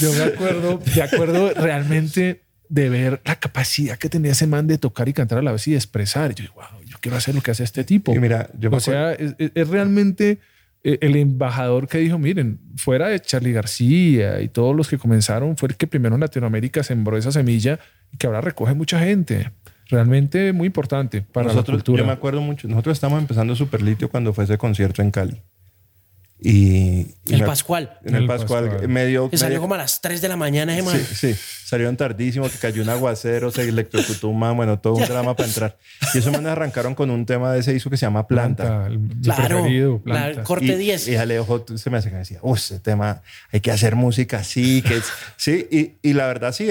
Yo 0.00 0.12
me 0.14 0.22
acuerdo, 0.24 0.80
de 0.92 1.02
acuerdo 1.02 1.54
realmente 1.54 2.40
de 2.68 2.88
ver 2.88 3.20
la 3.24 3.36
capacidad 3.36 3.96
que 3.98 4.08
tenía 4.08 4.32
ese 4.32 4.48
man 4.48 4.66
de 4.66 4.78
tocar 4.78 5.08
y 5.08 5.12
cantar 5.12 5.38
a 5.38 5.42
la 5.42 5.52
vez 5.52 5.68
y 5.68 5.70
de 5.70 5.76
expresar. 5.76 6.34
yo 6.34 6.42
digo, 6.42 6.54
wow, 6.54 6.82
yo 6.86 6.96
quiero 7.00 7.16
hacer 7.16 7.36
lo 7.36 7.40
que 7.40 7.52
hace 7.52 7.62
este 7.62 7.84
tipo. 7.84 8.12
Y 8.12 8.18
mira, 8.18 8.50
yo 8.58 8.68
o 8.72 8.80
sea, 8.80 9.12
es 9.12 9.68
realmente 9.68 10.30
eh, 10.32 10.38
el 10.82 11.16
embajador 11.16 11.88
que 11.88 11.98
dijo, 11.98 12.18
miren, 12.18 12.58
fuera 12.76 13.08
de 13.08 13.20
Charlie 13.20 13.52
García 13.52 14.40
y 14.40 14.48
todos 14.48 14.74
los 14.74 14.88
que 14.88 14.98
comenzaron, 14.98 15.56
fue 15.56 15.70
el 15.70 15.76
que 15.76 15.86
primero 15.86 16.14
en 16.14 16.20
Latinoamérica 16.20 16.82
sembró 16.82 17.16
esa 17.16 17.32
semilla 17.32 17.78
y 18.12 18.16
que 18.16 18.26
ahora 18.26 18.40
recoge 18.40 18.74
mucha 18.74 18.98
gente. 18.98 19.50
Realmente 19.88 20.52
muy 20.52 20.66
importante 20.66 21.22
para 21.22 21.48
nosotros, 21.48 21.68
la 21.68 21.78
cultura. 21.78 22.02
Yo 22.02 22.06
me 22.06 22.12
acuerdo 22.12 22.40
mucho, 22.40 22.68
nosotros 22.68 22.96
estábamos 22.96 23.20
empezando 23.22 23.54
Super 23.56 23.82
Litio 23.82 24.08
cuando 24.08 24.32
fue 24.32 24.44
ese 24.44 24.56
concierto 24.56 25.02
en 25.02 25.10
Cali. 25.10 25.42
Y, 26.42 27.14
el 27.28 27.44
Pascual. 27.44 27.98
En 28.04 28.14
el, 28.14 28.26
Pascual, 28.26 28.88
medio. 28.88 29.28
Que 29.28 29.36
salió 29.36 29.60
como 29.60 29.74
a 29.74 29.78
las 29.78 30.00
3 30.00 30.20
de 30.20 30.28
la 30.28 30.36
mañana, 30.36 30.74
Sí, 30.74 31.14
sí. 31.14 31.36
Salieron 31.64 31.96
tardísimo, 31.96 32.48
que 32.48 32.56
cayó 32.56 32.82
un 32.82 32.88
aguacero, 32.88 33.50
se 33.50 33.68
electrocutó 33.68 34.28
un 34.28 34.40
bueno, 34.56 34.78
todo 34.78 34.94
un 34.94 35.04
drama 35.06 35.36
para 35.36 35.48
entrar. 35.48 35.78
Y 36.14 36.18
eso 36.18 36.32
me 36.32 36.48
arrancaron 36.48 36.94
con 36.94 37.10
un 37.10 37.26
tema 37.26 37.52
de 37.52 37.60
ese 37.60 37.72
disco 37.72 37.90
que 37.90 37.96
se 37.96 38.06
llama 38.06 38.26
Planta. 38.26 38.88
claro. 39.22 40.00
Planta. 40.02 40.42
corte 40.42 40.76
10. 40.76 41.08
Y, 41.08 41.16
Alejo 41.16 41.64
se 41.76 41.90
me 41.90 41.98
hace 41.98 42.08
que 42.08 42.14
me 42.14 42.20
decía, 42.20 42.38
uy, 42.42 42.58
ese 42.58 42.80
tema, 42.80 43.22
hay 43.52 43.60
que 43.60 43.70
hacer 43.70 43.94
música 43.94 44.38
así. 44.38 44.82
Que 44.82 45.00
sí, 45.36 45.68
y, 45.70 46.08
y 46.08 46.14
la 46.14 46.26
verdad 46.26 46.52
sí. 46.52 46.68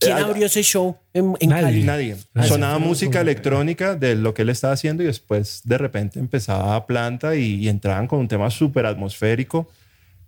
Eh, 0.00 0.06
¿Quién 0.06 0.18
abrió 0.18 0.46
ese 0.46 0.62
show 0.62 0.96
en, 1.12 1.34
nadie, 1.48 1.84
Nadie. 1.84 2.16
Sonaba 2.46 2.78
música 2.78 3.20
electrónica 3.20 3.96
de 3.96 4.14
lo 4.14 4.32
que 4.32 4.42
él 4.42 4.50
estaba 4.50 4.74
haciendo 4.74 5.02
y 5.02 5.06
después 5.06 5.62
de 5.64 5.76
repente 5.76 6.20
empezaba 6.20 6.76
a 6.76 6.86
planta 6.86 7.34
y, 7.34 7.68
entraban 7.68 8.06
con 8.06 8.20
un 8.20 8.28
tema 8.28 8.48
súper 8.50 8.86
atmosférico. 8.86 9.68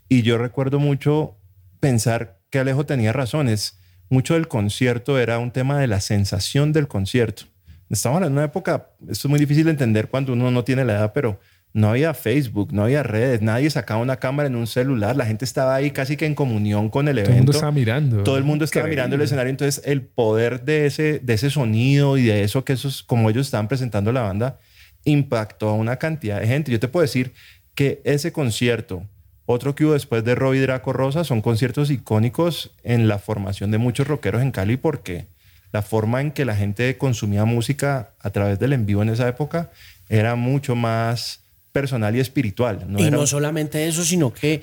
Y 0.09 0.23
yo 0.23 0.39
recuerdo 0.39 0.81
mucho 0.81 1.37
pensar 1.79 2.41
que 2.51 2.59
Alejo 2.59 2.85
tenía 2.85 3.13
razones. 3.13 3.79
Mucho 4.09 4.35
del 4.35 4.49
concierto 4.49 5.21
era 5.21 5.39
un 5.39 5.53
tema 5.53 5.79
de 5.79 5.87
la 5.87 6.01
sensación 6.01 6.73
del 6.73 6.89
concierto. 6.89 7.45
Estamos 7.89 8.23
en 8.23 8.33
una 8.33 8.45
época, 8.45 8.91
esto 9.09 9.29
es 9.29 9.31
muy 9.31 9.39
difícil 9.39 9.67
de 9.67 9.71
entender 9.71 10.09
cuando 10.09 10.33
uno 10.33 10.51
no 10.51 10.65
tiene 10.65 10.85
la 10.85 10.95
edad, 10.95 11.13
pero 11.13 11.39
no 11.73 11.91
había 11.91 12.15
Facebook, 12.15 12.73
no 12.73 12.85
había 12.85 13.03
redes, 13.03 13.43
nadie 13.43 13.71
sacaba 13.71 14.01
una 14.01 14.17
cámara 14.17 14.49
en 14.49 14.57
un 14.57 14.67
celular, 14.67 15.17
la 15.17 15.27
gente 15.27 15.45
estaba 15.45 15.75
ahí 15.75 15.93
casi 15.93 16.17
que 16.17 16.27
en 16.27 16.35
comunión 16.35 16.91
con 16.91 17.07
el 17.09 17.19
evento. 17.19 17.31
Todo 17.31 17.37
el 17.37 17.39
mundo 17.39 17.53
estaba 17.53 17.73
mirando. 17.73 18.23
Todo 18.25 18.37
el 18.39 18.45
mundo 18.45 18.65
estaba 18.65 18.89
mirando 18.89 19.17
el 19.17 19.23
escenario, 19.23 19.51
entonces 19.51 19.83
el 19.85 20.03
poder 20.03 20.65
de 20.65 20.87
ese, 20.87 21.21
de 21.21 21.35
ese 21.35 21.51
sonido 21.51 22.17
y 22.17 22.25
de 22.25 22.43
eso 22.43 22.65
que 22.65 22.73
esos, 22.73 23.03
como 23.03 23.31
ellos 23.31 23.47
estaban 23.47 23.69
presentando 23.69 24.13
la 24.13 24.23
banda, 24.23 24.59
impactó 25.05 25.69
a 25.69 25.75
una 25.75 25.97
cantidad 25.97 26.41
de 26.41 26.47
gente. 26.47 26.73
Yo 26.73 26.81
te 26.81 26.89
puedo 26.89 27.03
decir 27.03 27.33
que 27.75 28.01
ese 28.05 28.33
concierto, 28.33 29.07
otro 29.47 29.75
que 29.75 29.85
hubo 29.85 29.93
después 29.93 30.25
de 30.25 30.35
Robbie 30.35 30.61
Draco 30.61 30.93
Rosa, 30.93 31.25
son 31.25 31.41
conciertos 31.41 31.91
icónicos 31.91 32.73
en 32.83 33.07
la 33.07 33.19
formación 33.19 33.71
de 33.71 33.79
muchos 33.79 34.09
rockeros 34.09 34.43
en 34.43 34.51
Cali 34.51 34.77
porque 34.77 35.27
la 35.73 35.83
forma 35.83 36.21
en 36.21 36.33
que 36.33 36.45
la 36.45 36.57
gente 36.57 36.99
consumía 36.99 37.45
música 37.45 38.11
a 38.19 38.31
través 38.31 38.59
del 38.59 38.73
en 38.73 38.87
vivo 38.87 39.03
en 39.03 39.11
esa 39.11 39.29
época 39.29 39.71
era 40.09 40.35
mucho 40.35 40.75
más 40.75 41.40
personal 41.73 42.15
y 42.17 42.21
espiritual. 42.21 42.87
y 42.99 43.11
no 43.11 43.27
solamente 43.27 43.87
eso, 43.87 44.05
sino 44.05 44.33
que 44.33 44.63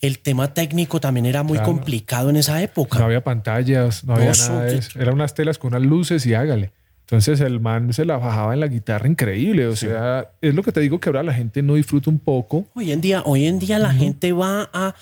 el 0.00 0.18
tema 0.20 0.54
técnico 0.54 0.98
también 1.00 1.26
era 1.26 1.42
muy 1.42 1.58
Claro. 1.58 1.72
complicado 1.72 2.30
en 2.30 2.36
esa 2.36 2.62
época. 2.62 2.98
No 2.98 3.04
había 3.04 3.22
pantallas, 3.22 4.02
no 4.04 4.14
había 4.14 4.32
No, 4.32 4.48
nada 4.48 4.64
de 4.64 4.70
so- 4.82 4.88
eso. 4.90 4.98
Eran 5.00 5.14
unas 5.14 5.34
telas 5.34 5.58
con 5.58 5.74
unas 5.74 5.82
luces 5.86 6.24
y 6.26 6.34
hágale. 6.34 6.72
Entonces 7.02 7.40
el 7.40 7.58
man 7.60 7.92
se 7.92 8.04
la 8.04 8.16
bajaba 8.16 8.54
en 8.54 8.60
la 8.60 8.68
guitarra 8.68 9.08
increíble. 9.08 9.66
O 9.66 9.74
sea, 9.76 10.30
es 10.40 10.54
lo 10.54 10.62
que 10.62 10.70
te 10.72 10.80
digo 10.80 11.00
que 11.00 11.08
ahora 11.08 11.22
la 11.24 11.34
gente 11.34 11.60
no 11.60 11.74
disfruta 11.74 12.08
un 12.08 12.18
poco. 12.20 12.66
Hoy 12.74 12.92
en 12.92 13.00
día, 13.00 13.22
hoy 13.26 13.46
en 13.46 13.58
día 13.58 13.78
la 13.80 13.92
gente 13.92 14.32
va 14.32 14.70
a 14.72 14.94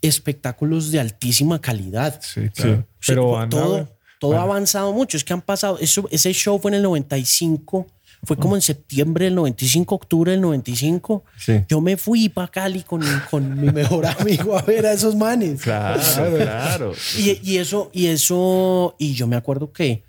espectáculos 0.00 0.90
de 0.90 1.00
altísima 1.00 1.60
calidad. 1.60 2.20
Sí, 2.22 2.48
claro. 2.54 2.86
Sí, 3.00 3.12
Pero 3.12 3.46
todo, 3.50 3.88
todo 4.18 4.38
ha 4.38 4.42
avanzado 4.42 4.92
mucho. 4.92 5.16
Es 5.16 5.24
que 5.24 5.32
han 5.32 5.42
pasado. 5.42 5.78
Eso, 5.80 6.08
ese 6.10 6.32
show 6.32 6.58
fue 6.58 6.70
en 6.70 6.76
el 6.76 6.82
95. 6.82 7.86
Fue 8.22 8.36
como 8.36 8.54
en 8.54 8.60
septiembre 8.60 9.24
del 9.24 9.34
95, 9.34 9.94
octubre 9.94 10.32
del 10.32 10.42
95. 10.42 11.24
Sí. 11.38 11.64
Yo 11.68 11.80
me 11.80 11.96
fui 11.96 12.28
para 12.28 12.48
Cali 12.48 12.82
con, 12.82 13.02
con 13.30 13.58
mi 13.58 13.70
mejor 13.72 14.06
amigo 14.18 14.58
a 14.58 14.62
ver 14.62 14.84
a 14.86 14.92
esos 14.92 15.16
manes. 15.16 15.62
Claro, 15.62 16.36
claro. 16.36 16.92
Y, 17.16 17.40
y 17.42 17.58
eso, 17.58 17.90
y 17.94 18.06
eso, 18.06 18.94
y 18.98 19.14
yo 19.14 19.26
me 19.26 19.36
acuerdo 19.36 19.72
que 19.72 20.02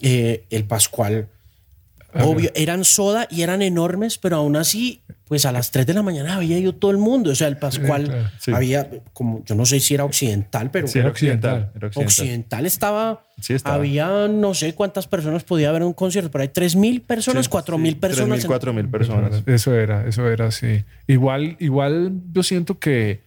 eh, 0.00 0.46
el 0.48 0.64
Pascual, 0.64 1.28
obvio, 2.14 2.50
eran 2.54 2.84
soda 2.84 3.28
y 3.30 3.42
eran 3.42 3.60
enormes, 3.60 4.16
pero 4.16 4.36
aún 4.36 4.56
así, 4.56 5.02
pues 5.30 5.46
a 5.46 5.52
las 5.52 5.70
3 5.70 5.86
de 5.86 5.94
la 5.94 6.02
mañana 6.02 6.34
había 6.34 6.58
ido 6.58 6.74
todo 6.74 6.90
el 6.90 6.98
mundo. 6.98 7.30
O 7.30 7.34
sea, 7.36 7.46
el 7.46 7.56
Pascual 7.56 8.06
claro. 8.06 8.28
Sí. 8.40 8.50
había, 8.52 8.90
como, 9.12 9.44
yo 9.44 9.54
no 9.54 9.64
sé 9.64 9.78
si 9.78 9.94
era 9.94 10.04
occidental, 10.04 10.72
pero 10.72 10.88
Sí, 10.88 10.98
era 10.98 11.08
occidental. 11.08 11.50
occidental. 11.52 11.72
Era 11.76 11.86
occidental. 11.86 12.04
occidental 12.08 12.66
estaba, 12.66 13.22
Sí, 13.40 13.54
estaba. 13.54 13.76
había 13.76 14.26
no 14.26 14.54
sé 14.54 14.74
cuántas 14.74 15.06
personas 15.06 15.44
podía 15.44 15.68
haber 15.68 15.82
en 15.82 15.86
un 15.88 15.94
concierto, 15.94 16.32
pero 16.32 16.42
hay 16.42 16.48
3 16.48 16.74
mil 16.74 17.00
personas, 17.02 17.44
Sí, 17.44 17.50
4 17.52 17.76
sí, 17.76 17.80
mil 17.80 17.96
personas. 17.96 18.44
3.000, 18.44 18.48
4.000 18.48 18.90
personas. 18.90 19.42
Eso 19.46 19.72
era, 19.72 20.04
eso 20.08 20.26
era, 20.28 20.50
sí. 20.50 20.82
Igual, 21.06 21.54
igual 21.60 22.10
yo 22.32 22.42
siento 22.42 22.80
que, 22.80 23.20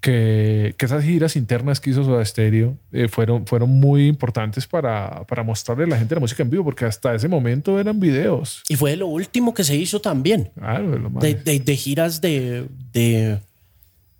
que, 0.00 0.74
que 0.78 0.86
esas 0.86 1.02
giras 1.04 1.34
internas 1.36 1.80
que 1.80 1.90
hizo 1.90 2.04
Soda 2.04 2.24
Stereo 2.24 2.76
eh, 2.92 3.08
fueron, 3.08 3.46
fueron 3.46 3.70
muy 3.70 4.06
importantes 4.06 4.66
para, 4.66 5.24
para 5.26 5.42
mostrarle 5.42 5.84
a 5.84 5.86
la 5.88 5.98
gente 5.98 6.14
la 6.14 6.20
música 6.20 6.42
en 6.42 6.50
vivo, 6.50 6.64
porque 6.64 6.84
hasta 6.84 7.14
ese 7.14 7.26
momento 7.28 7.80
eran 7.80 7.98
videos. 7.98 8.62
Y 8.68 8.76
fue 8.76 8.94
lo 8.96 9.08
último 9.08 9.52
que 9.54 9.64
se 9.64 9.74
hizo 9.76 10.00
también. 10.00 10.50
Claro, 10.54 10.90
de 10.92 10.98
lo 11.00 11.10
de, 11.10 11.34
de- 11.34 11.58
de 11.58 11.76
giras 11.76 12.20
de, 12.20 12.68
de, 12.92 13.40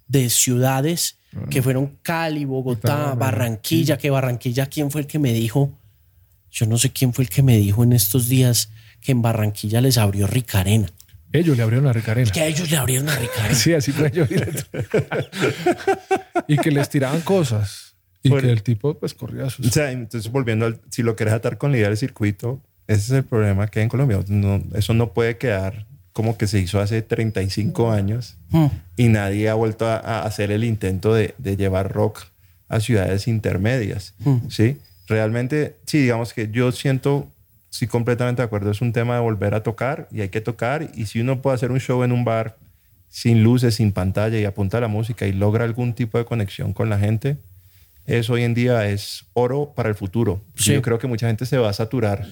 de 0.09 0.31
ciudades 0.31 1.17
que 1.51 1.63
fueron 1.63 1.99
Cali, 2.03 2.45
Bogotá, 2.45 2.97
Bogotá, 2.97 3.15
Barranquilla, 3.15 3.99
que 3.99 4.11
Barranquilla, 4.11 4.67
¿quién 4.67 4.91
fue 4.91 5.03
el 5.03 5.07
que 5.07 5.19
me 5.21 5.33
dijo? 5.33 5.71
Yo 6.51 6.67
no 6.67 6.79
sé 6.79 6.91
quién 6.91 7.13
fue 7.13 7.25
el 7.25 7.31
que 7.31 7.43
me 7.43 7.57
dijo 7.59 7.85
en 7.85 7.93
estos 7.93 8.29
días 8.29 8.71
que 9.01 9.13
en 9.13 9.23
Barranquilla 9.23 9.81
les 9.81 9.99
abrió 9.99 10.27
Ricarena. 10.27 10.89
Ellos 11.33 11.57
le 11.57 11.63
abrieron 11.63 11.85
la 11.87 11.93
Ricarena. 11.93 12.31
Que 12.31 12.41
a 12.41 12.47
ellos 12.47 12.71
le 12.71 12.77
abrieron 12.77 13.09
a 13.09 13.17
Ricarena. 13.17 13.55
Sí, 13.55 13.75
así 13.75 13.93
fue 13.93 14.11
yo. 14.11 14.25
y 16.47 16.57
que 16.59 16.71
les 16.71 16.89
tiraban 16.89 17.21
cosas. 17.21 17.97
Y 18.23 18.31
Bueno. 18.31 18.47
que 18.47 18.53
el 18.53 18.63
tipo 18.63 18.99
pues 18.99 19.15
corría 19.15 19.49
sus... 19.51 19.67
O 19.67 19.71
sea, 19.71 19.93
entonces 19.93 20.31
volviendo 20.33 20.67
al, 20.67 20.81
si 20.91 21.03
lo 21.03 21.15
querés 21.17 21.35
atar 21.35 21.57
con 21.59 21.71
la 21.71 21.79
idea 21.79 21.89
del 21.89 21.97
circuito, 21.97 22.61
ese 22.87 23.01
es 23.03 23.11
el 23.11 23.25
problema 23.25 23.69
que 23.69 23.81
hay 23.81 23.85
en 23.85 23.89
Colombia. 23.91 24.19
No, 24.29 24.63
eso 24.75 24.95
no 24.95 25.13
puede 25.13 25.37
quedar 25.39 25.87
como 26.13 26.37
que 26.37 26.49
se 26.49 26.59
hizo 26.59 26.81
hace 26.81 27.01
35 27.03 27.93
años 27.93 28.37
Mm. 28.51 28.67
y 28.97 29.09
nadie 29.09 29.49
ha 29.51 29.55
vuelto 29.55 29.87
a, 29.87 29.99
a 29.99 30.23
hacer 30.23 30.51
el 30.51 30.65
intento 30.65 31.13
de, 31.15 31.35
de 31.39 31.57
llevar 31.57 31.93
rock 31.93 32.25
a 32.69 32.81
ciudades 32.81 33.29
intermedias. 33.29 34.15
¿sí? 34.49 34.79
Realmente, 35.07 35.77
sí, 35.87 35.99
digamos 36.01 36.33
que 36.35 36.49
yo 36.51 36.73
siento, 36.73 37.31
sí, 37.79 37.87
completamente 37.87 38.43
de 38.43 38.47
acuerdo, 38.47 38.73
es 38.73 38.81
un 38.81 38.93
tema 38.93 39.15
de 39.15 39.21
volver 39.21 39.55
a 39.55 39.63
tocar 39.63 40.09
y 40.11 40.21
hay 40.21 40.31
que 40.31 40.41
tocar. 40.41 40.91
Y 40.97 41.07
si 41.07 41.21
uno 41.21 41.41
puede 41.41 41.55
hacer 41.55 41.71
un 41.71 41.79
show 41.79 42.03
en 42.03 42.11
un 42.11 42.25
bar 42.25 42.57
sin 43.09 43.45
luces, 43.45 43.77
sin 43.77 43.93
pantalla 43.93 44.37
y 44.37 44.45
apunta 44.45 44.79
a 44.79 44.81
la 44.81 44.89
música 44.89 45.29
y 45.29 45.33
logra 45.33 45.63
algún 45.63 45.93
tipo 45.93 46.19
de 46.19 46.25
conexión 46.25 46.73
con 46.73 46.91
la 46.91 46.99
gente, 46.99 47.37
eso 48.05 48.33
hoy 48.33 48.43
en 48.43 48.55
día 48.55 48.89
es 48.89 49.27
oro 49.33 49.75
para 49.77 49.89
el 49.89 49.95
futuro. 49.95 50.43
Sí. 50.57 50.73
Yo 50.73 50.83
creo 50.83 50.99
que 50.99 51.07
mucha 51.07 51.29
gente 51.29 51.47
se 51.47 51.57
va 51.57 51.69
a 51.69 51.73
saturar 51.73 52.27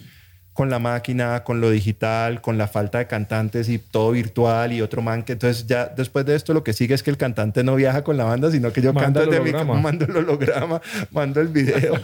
con 0.57 0.71
la 0.71 0.79
máquina, 0.79 1.45
con 1.45 1.61
lo 1.61 1.71
digital, 1.71 2.41
con 2.41 2.57
la 2.57 2.67
falta 2.67 2.97
de 2.99 3.07
cantantes 3.07 3.69
y 3.69 3.79
todo 3.79 4.11
virtual 4.13 4.73
y 4.73 4.81
otro 4.81 5.03
man 5.03 5.23
que 5.23 5.35
entonces 5.35 5.67
ya 5.67 5.87
después 5.87 6.25
de 6.25 6.35
esto 6.35 6.55
lo 6.55 6.65
que 6.65 6.73
sigue 6.73 6.95
es 6.95 7.03
que 7.03 7.11
el 7.11 7.19
cantante 7.19 7.63
no 7.63 7.77
viaja 7.77 8.03
con 8.03 8.17
la 8.17 8.25
banda, 8.25 8.51
sino 8.51 8.73
que 8.73 8.81
yo 8.81 8.93
Manda 8.95 9.21
canto 9.21 9.31
desde 9.31 9.45
mi 9.45 9.53
mando 9.53 10.07
el 10.07 10.17
holograma, 10.17 10.81
mando 11.11 11.41
el 11.43 11.49
video 11.49 11.95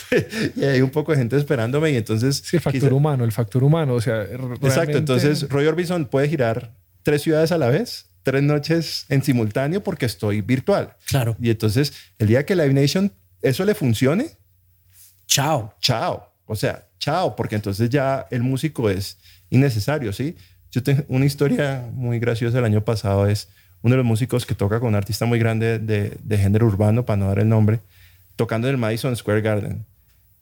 y 0.56 0.64
hay 0.64 0.80
un 0.80 0.90
poco 0.90 1.12
de 1.12 1.18
gente 1.18 1.36
esperándome 1.36 1.90
y 1.90 1.96
entonces 1.96 2.42
Sí, 2.44 2.56
el 2.56 2.62
factor 2.62 2.82
quizá- 2.82 2.94
humano, 2.94 3.24
el 3.24 3.32
factor 3.32 3.64
humano. 3.64 3.94
O 3.94 4.00
sea, 4.00 4.22
Exacto, 4.22 4.96
entonces 4.96 5.48
Roy 5.48 5.66
Orbison 5.66 6.06
puede 6.06 6.28
girar 6.28 6.72
tres 7.02 7.22
ciudades 7.22 7.50
a 7.50 7.58
la 7.58 7.68
vez, 7.68 8.06
tres 8.22 8.44
noches 8.44 9.06
en 9.08 9.24
simultáneo 9.24 9.82
porque 9.82 10.06
estoy 10.06 10.40
virtual. 10.40 10.94
Claro. 11.06 11.36
Y 11.40 11.50
entonces, 11.50 11.92
el 12.18 12.28
día 12.28 12.46
que 12.46 12.54
Live 12.54 12.72
Nation 12.74 13.12
eso 13.42 13.64
le 13.64 13.74
funcione, 13.74 14.30
Chao. 15.26 15.74
chao. 15.80 16.28
O 16.46 16.54
sea, 16.54 16.86
chao, 17.02 17.34
porque 17.34 17.56
entonces 17.56 17.90
ya 17.90 18.28
el 18.30 18.42
músico 18.42 18.88
es 18.88 19.18
innecesario, 19.50 20.12
¿sí? 20.12 20.36
Yo 20.70 20.84
tengo 20.84 21.02
una 21.08 21.26
historia 21.26 21.84
muy 21.92 22.20
graciosa 22.20 22.60
el 22.60 22.64
año 22.64 22.84
pasado, 22.84 23.26
es 23.26 23.48
uno 23.82 23.94
de 23.94 23.96
los 23.96 24.06
músicos 24.06 24.46
que 24.46 24.54
toca 24.54 24.78
con 24.78 24.90
un 24.90 24.94
artista 24.94 25.26
muy 25.26 25.40
grande 25.40 25.80
de, 25.80 26.16
de 26.22 26.38
género 26.38 26.66
urbano, 26.66 27.04
para 27.04 27.16
no 27.16 27.26
dar 27.26 27.40
el 27.40 27.48
nombre, 27.48 27.80
tocando 28.36 28.68
en 28.68 28.74
el 28.74 28.78
Madison 28.78 29.16
Square 29.16 29.40
Garden. 29.40 29.84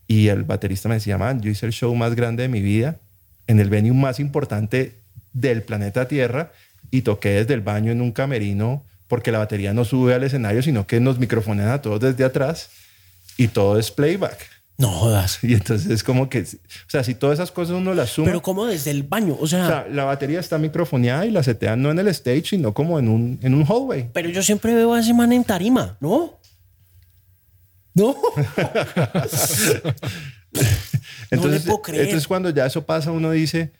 Y 0.07 0.29
el 0.29 0.43
baterista 0.43 0.91
me 0.91 0.97
decía, 0.97 1.17
man, 1.17 1.41
yo 1.41 1.51
hice 1.51 1.65
el 1.65 1.73
show 1.73 1.95
más 1.95 2.15
grande 2.15 2.43
de 2.43 2.51
mi 2.51 2.61
vida, 2.61 2.97
en 3.47 3.59
el 3.59 3.71
venue 3.71 3.95
más 3.95 4.21
importante 4.21 4.93
del 5.33 5.63
planeta 5.63 6.09
Tierra, 6.09 6.53
y 6.91 7.01
toqué 7.01 7.31
desde 7.31 7.55
el 7.55 7.63
baño 7.63 7.91
en 7.91 8.03
un 8.03 8.13
camerino, 8.13 8.85
porque 9.09 9.33
la 9.33 9.39
batería 9.39 9.73
no 9.73 9.87
sube 9.87 10.13
al 10.13 10.25
escenario, 10.25 10.63
sino 10.63 10.87
que 10.87 11.01
nos 11.01 11.19
microfonean 11.19 11.71
a 11.71 11.81
todos 11.81 12.01
desde 12.01 12.23
atrás, 12.23 12.69
y 13.39 13.49
todo 13.49 13.79
es 13.79 13.91
playback. 13.91 14.60
No 14.81 14.89
jodas. 14.89 15.45
Y 15.45 15.53
entonces 15.53 15.91
es 15.91 16.03
como 16.03 16.31
que, 16.31 16.41
o 16.41 16.45
sea, 16.89 17.05
si 17.05 17.15
todas 17.15 17.39
esas 17.39 17.53
cosas 17.53 17.77
uno 17.77 17.93
las 17.93 18.09
suma, 18.11 18.27
Pero 18.29 18.41
como 18.41 18.65
desde 18.65 18.91
el 18.91 19.03
baño. 19.03 19.37
O 19.39 19.47
sea, 19.47 19.65
o 19.65 19.69
sea, 19.69 19.87
la 19.91 20.05
batería 20.05 20.41
está 20.41 20.57
microfoneada 20.57 21.27
y 21.27 21.31
la 21.31 21.43
setean 21.43 21.83
no 21.83 21.91
en 21.91 21.99
el 21.99 22.09
stage, 22.09 22.45
sino 22.47 22.73
como 22.73 22.99
en 22.99 23.09
un, 23.09 23.39
en 23.43 23.53
un 23.55 23.67
hallway. 23.67 24.09
pero 24.13 24.31
yo 24.31 24.43
siempre 24.43 24.75
veo 24.75 24.95
a 24.95 25.01
ese 25.01 25.13
man 25.13 25.33
en 25.35 25.45
tarima, 25.45 25.99
¿no? 26.01 26.39
No. 27.93 28.15
Entonces, 31.31 31.63
puedo 31.63 31.83
creer. 31.83 32.05
entonces 32.05 32.27
cuando 32.27 32.51
ya 32.51 32.67
eso 32.67 32.85
pasa, 32.87 33.13
uno 33.13 33.31
dice, 33.31 33.73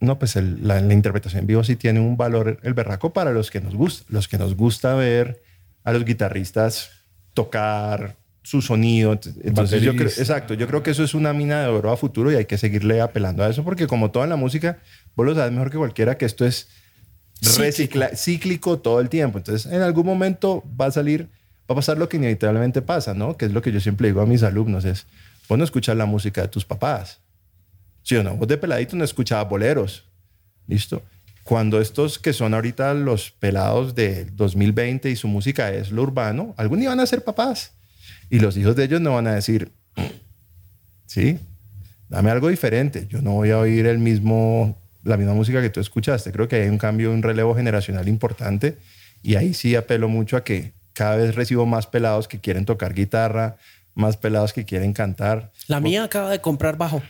no, 0.00 0.18
pues 0.18 0.36
el- 0.36 0.66
la, 0.66 0.80
la 0.80 0.94
interpretación 0.94 1.40
en 1.40 1.46
vivo 1.46 1.64
sí 1.64 1.76
tiene 1.76 2.00
un 2.00 2.16
valor, 2.16 2.58
el 2.62 2.74
berraco, 2.74 3.12
para 3.12 3.32
los 3.32 3.50
que 3.50 3.60
nos 3.60 3.74
gusta, 3.74 4.04
los 4.08 4.28
que 4.28 4.38
nos 4.38 4.56
gusta 4.56 4.94
ver 4.94 5.42
a 5.84 5.92
los 5.92 6.04
guitarristas 6.04 6.90
tocar 7.34 8.16
su 8.42 8.60
sonido. 8.62 9.12
Entonces 9.42 9.82
yo 9.82 9.92
creo, 9.92 10.04
Baterista. 10.04 10.20
exacto, 10.22 10.54
yo 10.54 10.66
creo 10.66 10.82
que 10.82 10.90
eso 10.90 11.04
es 11.04 11.14
una 11.14 11.32
mina 11.32 11.62
de 11.62 11.68
oro 11.68 11.90
a 11.92 11.96
futuro 11.96 12.30
y 12.32 12.34
hay 12.36 12.44
que 12.46 12.58
seguirle 12.58 13.00
apelando 13.00 13.44
a 13.44 13.48
eso 13.48 13.62
porque 13.64 13.86
como 13.86 14.10
todo 14.10 14.24
en 14.24 14.30
la 14.30 14.36
música, 14.36 14.78
vos 15.14 15.26
lo 15.26 15.34
sabes 15.34 15.52
mejor 15.52 15.70
que 15.70 15.78
cualquiera 15.78 16.16
que 16.18 16.24
esto 16.24 16.44
es 16.44 16.68
Cíclico. 17.40 17.62
recicla- 17.64 18.16
cíclico 18.16 18.78
todo 18.78 19.00
el 19.00 19.08
tiempo. 19.08 19.38
Entonces, 19.38 19.70
en 19.72 19.82
algún 19.82 20.06
momento 20.06 20.62
va 20.80 20.86
a 20.86 20.90
salir, 20.90 21.24
va 21.68 21.74
a 21.74 21.74
pasar 21.74 21.98
lo 21.98 22.08
que 22.08 22.16
inevitablemente 22.16 22.82
pasa, 22.82 23.14
¿no? 23.14 23.36
Que 23.36 23.46
es 23.46 23.52
lo 23.52 23.62
que 23.62 23.72
yo 23.72 23.80
siempre 23.80 24.08
digo 24.08 24.20
a 24.20 24.26
mis 24.26 24.42
alumnos, 24.42 24.84
es, 24.84 25.06
vos 25.48 25.58
no 25.58 25.64
escuchas 25.64 25.96
la 25.96 26.06
música 26.06 26.42
de 26.42 26.48
tus 26.48 26.64
papás. 26.64 27.20
¿Sí 28.04 28.16
o 28.16 28.22
no? 28.24 28.36
Vos 28.36 28.48
de 28.48 28.58
peladito 28.58 28.96
no 28.96 29.04
escuchabas 29.04 29.48
boleros. 29.48 30.04
¿Listo? 30.66 31.02
Cuando 31.44 31.80
estos 31.80 32.18
que 32.20 32.32
son 32.32 32.54
ahorita 32.54 32.94
los 32.94 33.30
pelados 33.32 33.94
de 33.96 34.24
2020 34.26 35.10
y 35.10 35.16
su 35.16 35.26
música 35.28 35.72
es 35.72 35.90
lo 35.90 36.02
urbano, 36.02 36.54
algún 36.56 36.78
día 36.80 36.90
van 36.90 37.00
a 37.00 37.06
ser 37.06 37.24
papás. 37.24 37.72
Y 38.32 38.38
los 38.38 38.56
hijos 38.56 38.74
de 38.76 38.84
ellos 38.84 39.02
no 39.02 39.12
van 39.12 39.26
a 39.26 39.34
decir, 39.34 39.72
sí, 41.04 41.38
dame 42.08 42.30
algo 42.30 42.48
diferente. 42.48 43.06
Yo 43.06 43.20
no 43.20 43.32
voy 43.32 43.50
a 43.50 43.58
oír 43.58 43.84
el 43.84 43.98
mismo, 43.98 44.74
la 45.04 45.18
misma 45.18 45.34
música 45.34 45.60
que 45.60 45.68
tú 45.68 45.80
escuchaste. 45.80 46.32
Creo 46.32 46.48
que 46.48 46.56
hay 46.56 46.68
un 46.70 46.78
cambio, 46.78 47.12
un 47.12 47.22
relevo 47.22 47.54
generacional 47.54 48.08
importante. 48.08 48.78
Y 49.22 49.34
ahí 49.34 49.52
sí 49.52 49.76
apelo 49.76 50.08
mucho 50.08 50.38
a 50.38 50.44
que 50.44 50.72
cada 50.94 51.16
vez 51.16 51.34
recibo 51.34 51.66
más 51.66 51.86
pelados 51.86 52.26
que 52.26 52.40
quieren 52.40 52.64
tocar 52.64 52.94
guitarra, 52.94 53.58
más 53.94 54.16
pelados 54.16 54.54
que 54.54 54.64
quieren 54.64 54.94
cantar. 54.94 55.52
La 55.66 55.80
mía 55.80 56.02
acaba 56.02 56.30
de 56.30 56.40
comprar 56.40 56.78
bajo. 56.78 57.02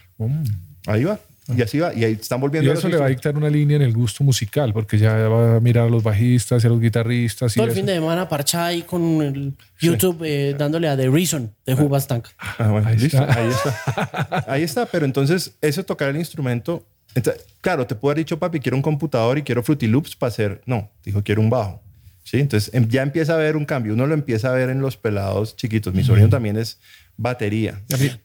Ahí 0.88 1.04
va. 1.04 1.20
Y 1.56 1.60
así 1.60 1.78
va. 1.80 1.92
Y 1.92 2.04
ahí 2.04 2.12
están 2.12 2.38
Y 2.38 2.42
volviendo 2.42 2.72
eso 2.72 2.82
los 2.88 2.92
le 2.92 2.98
va 3.00 3.06
a 3.06 3.08
dictar 3.08 3.36
una 3.36 3.50
línea 3.50 3.76
en 3.76 3.82
el 3.82 3.92
gusto 3.92 4.22
musical, 4.22 4.72
porque 4.72 4.96
ya 4.96 5.14
va 5.28 5.56
a 5.56 5.60
mirar 5.60 5.86
a 5.86 5.90
los 5.90 6.02
bajistas 6.02 6.62
y 6.62 6.66
a 6.68 6.70
los 6.70 6.80
guitarristas. 6.80 7.52
Y 7.52 7.54
Todo 7.56 7.64
el 7.64 7.70
eso. 7.72 7.76
fin 7.78 7.86
de 7.86 7.94
semana 7.94 8.28
parchada 8.28 8.66
ahí 8.66 8.82
con 8.82 9.20
el 9.22 9.52
YouTube 9.80 10.22
eh, 10.24 10.54
dándole 10.56 10.88
a 10.88 10.96
The 10.96 11.10
Reason 11.10 11.52
de 11.66 11.74
Hubas 11.74 12.06
Tank. 12.06 12.28
Ah, 12.38 12.68
bueno, 12.70 12.86
Ahí 12.86 12.96
listo. 12.96 13.18
está. 13.20 13.34
Ahí 13.40 13.48
está. 13.50 14.44
Ahí 14.52 14.62
está. 14.62 14.86
Pero 14.86 15.04
entonces, 15.04 15.54
eso 15.60 15.82
tocar 15.84 16.10
el 16.10 16.16
instrumento. 16.16 16.86
entonces, 17.14 17.44
claro, 17.60 17.86
te 17.88 17.96
puedo 17.96 18.12
haber 18.12 18.24
dicho, 18.24 18.38
papi, 18.38 18.60
quiero 18.60 18.76
un 18.76 18.82
computador 18.82 19.36
y 19.38 19.42
quiero 19.42 19.64
Fruity 19.64 19.88
Loops 19.88 20.14
para 20.14 20.28
hacer. 20.28 20.60
No, 20.64 20.90
dijo, 21.04 21.22
quiero 21.24 21.40
un 21.40 21.50
bajo. 21.50 21.82
Sí, 22.24 22.38
entonces 22.38 22.72
em- 22.72 22.86
ya 22.88 23.02
empieza 23.02 23.34
a 23.34 23.36
ver 23.36 23.56
un 23.56 23.64
cambio. 23.64 23.94
Uno 23.94 24.06
lo 24.06 24.14
empieza 24.14 24.48
a 24.50 24.52
ver 24.52 24.70
en 24.70 24.80
los 24.80 24.96
pelados 24.96 25.56
chiquitos. 25.56 25.92
Mi 25.92 26.04
sobrino 26.04 26.28
también 26.28 26.56
es 26.56 26.78
batería. 27.16 27.82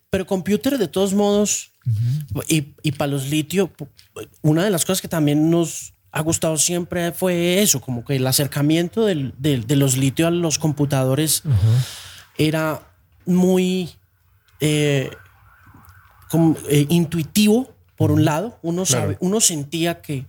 Pero 0.10 0.26
computer, 0.26 0.78
de 0.78 0.88
todos 0.88 1.14
modos, 1.14 1.72
y, 2.50 2.74
y 2.84 2.92
para 2.94 3.12
los 3.12 3.30
litio, 3.30 3.72
una 4.42 4.64
de 4.64 4.70
las 4.70 4.84
cosas 4.86 5.02
que 5.02 5.08
también 5.08 5.50
nos, 5.50 5.94
ha 6.12 6.22
gustado 6.22 6.58
siempre 6.58 7.12
fue 7.12 7.62
eso, 7.62 7.80
como 7.82 8.04
que 8.04 8.16
el 8.16 8.26
acercamiento 8.26 9.06
del- 9.06 9.34
del- 9.38 9.68
de 9.68 9.76
los 9.76 9.98
litio 9.98 10.28
a 10.28 10.32
los 10.32 10.58
computadores 10.60 11.44
era 12.38 12.82
muy 13.26 13.90
eh, 14.60 15.12
como, 16.30 16.56
eh, 16.70 16.86
intuitivo, 16.90 17.74
por 17.96 18.12
un 18.12 18.26
lado. 18.26 18.58
Uno, 18.64 18.86
sabe, 18.86 19.18
uno 19.20 19.40
sentía 19.40 20.02
que 20.02 20.26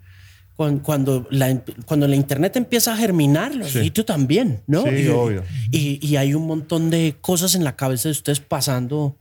cuando, 0.82 1.26
la, 1.30 1.62
cuando 1.86 2.08
la 2.08 2.16
internet 2.16 2.56
empieza 2.56 2.92
a 2.92 2.96
germinar, 2.96 3.54
los 3.54 3.70
Sí. 3.70 3.80
litio 3.80 4.04
también, 4.04 4.60
¿no? 4.66 4.82
Sí, 4.82 5.04
y, 5.04 5.08
obvio. 5.08 5.44
Y, 5.70 6.04
y 6.04 6.16
hay 6.16 6.34
un 6.34 6.46
montón 6.46 6.90
de 6.90 7.14
cosas 7.20 7.54
en 7.54 7.62
la 7.62 7.76
cabeza 7.76 8.08
de 8.08 8.12
ustedes 8.12 8.40
pasando. 8.40 9.16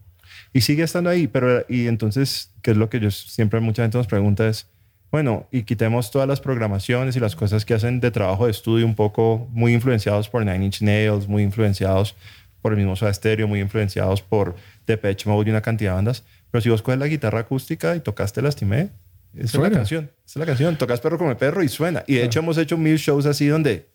Y 0.51 0.61
sigue 0.61 0.81
estando 0.83 1.09
ahí, 1.11 1.27
pero 1.27 1.63
y 1.69 1.87
entonces, 1.87 2.51
¿qué 2.63 2.71
es 2.71 2.77
lo 2.77 2.89
que 2.89 2.99
yo 2.99 3.11
siempre 3.11 3.59
mucha 3.59 3.83
gente 3.83 3.97
nos 3.99 4.07
pregunta 4.07 4.47
es, 4.47 4.67
bueno, 5.11 5.47
y 5.51 5.61
quitemos 5.63 6.09
todas 6.09 6.27
las 6.27 6.41
programaciones 6.41 7.15
y 7.15 7.19
las 7.19 7.35
cosas 7.35 7.63
que 7.65 7.73
hacen 7.75 7.99
de 7.99 8.09
trabajo 8.11 8.45
de 8.45 8.51
estudio 8.51 8.85
un 8.85 8.95
poco 8.95 9.47
muy 9.51 9.73
influenciados 9.73 10.29
por 10.29 10.43
Nine 10.43 10.65
Inch 10.65 10.81
Nails, 10.81 11.27
muy 11.27 11.43
influenciados 11.43 12.15
por 12.61 12.71
el 12.73 12.79
mismo 12.79 12.95
Soda 12.95 13.13
Stereo, 13.13 13.47
muy 13.47 13.59
influenciados 13.61 14.21
por 14.23 14.55
Depeche 14.87 15.29
Mode 15.29 15.47
y 15.47 15.51
una 15.51 15.61
cantidad 15.61 15.91
de 15.91 15.95
bandas. 15.97 16.23
Pero 16.49 16.61
si 16.61 16.69
vos 16.69 16.81
coges 16.81 16.99
la 16.99 17.07
guitarra 17.07 17.41
acústica 17.41 17.95
y 17.95 17.99
tocaste 17.99 18.41
Lastimé, 18.41 18.89
esa 19.37 19.45
es 19.45 19.53
la 19.53 19.59
Suena. 19.59 19.75
canción. 19.77 20.11
Esa 20.25 20.25
es 20.25 20.35
la 20.37 20.45
canción. 20.45 20.77
Tocas 20.77 20.99
Perro 20.99 21.17
como 21.17 21.37
Perro 21.37 21.63
y 21.63 21.69
suena. 21.69 22.03
Y 22.07 22.15
de 22.15 22.23
hecho 22.23 22.39
hemos 22.39 22.57
hecho 22.57 22.77
mil 22.77 22.97
shows 22.97 23.25
así 23.25 23.47
donde 23.47 23.87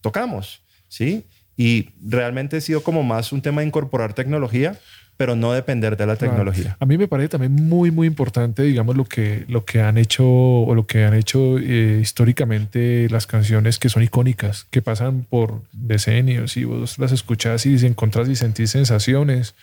tocamos, 0.00 0.62
¿sí? 0.88 1.24
Y 1.56 1.90
realmente 2.02 2.58
ha 2.58 2.60
sido 2.60 2.82
como 2.82 3.02
más 3.02 3.32
un 3.32 3.42
tema 3.42 3.60
de 3.60 3.66
incorporar 3.68 4.14
tecnología, 4.14 4.78
pero 5.16 5.36
no 5.36 5.52
depender 5.52 5.96
de 5.96 6.06
la 6.06 6.16
tecnología. 6.16 6.76
A 6.80 6.86
mí 6.86 6.98
me 6.98 7.06
parece 7.06 7.28
también 7.28 7.54
muy, 7.54 7.90
muy 7.90 8.06
importante, 8.06 8.62
digamos, 8.62 8.96
lo 8.96 9.04
que, 9.04 9.44
lo 9.48 9.64
que 9.64 9.80
han 9.80 9.98
hecho 9.98 10.26
o 10.26 10.74
lo 10.74 10.86
que 10.86 11.04
han 11.04 11.14
hecho 11.14 11.58
eh, 11.58 11.98
históricamente 12.00 13.06
las 13.10 13.26
canciones 13.26 13.78
que 13.78 13.88
son 13.88 14.02
icónicas, 14.02 14.66
que 14.70 14.82
pasan 14.82 15.24
por 15.28 15.62
decenios 15.72 16.56
y 16.56 16.64
vos 16.64 16.98
las 16.98 17.12
escuchás 17.12 17.66
y 17.66 17.74
encontrás 17.86 18.28
y 18.28 18.36
sentís 18.36 18.70
sensaciones 18.70 19.54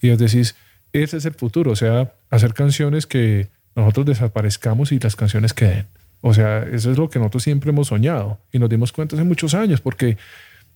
y 0.00 0.10
os 0.10 0.18
decís, 0.18 0.56
ese 0.92 1.18
es 1.18 1.24
el 1.24 1.34
futuro, 1.34 1.70
o 1.70 1.76
sea, 1.76 2.14
hacer 2.30 2.54
canciones 2.54 3.06
que 3.06 3.48
nosotros 3.74 4.06
desaparezcamos 4.06 4.92
y 4.92 4.98
las 4.98 5.16
canciones 5.16 5.52
queden. 5.52 5.86
O 6.20 6.34
sea, 6.34 6.62
eso 6.64 6.90
es 6.90 6.98
lo 6.98 7.08
que 7.08 7.18
nosotros 7.18 7.42
siempre 7.42 7.70
hemos 7.70 7.88
soñado 7.88 8.38
y 8.52 8.58
nos 8.58 8.68
dimos 8.68 8.92
cuenta 8.92 9.16
hace 9.16 9.24
muchos 9.24 9.54
años 9.54 9.80
porque 9.80 10.18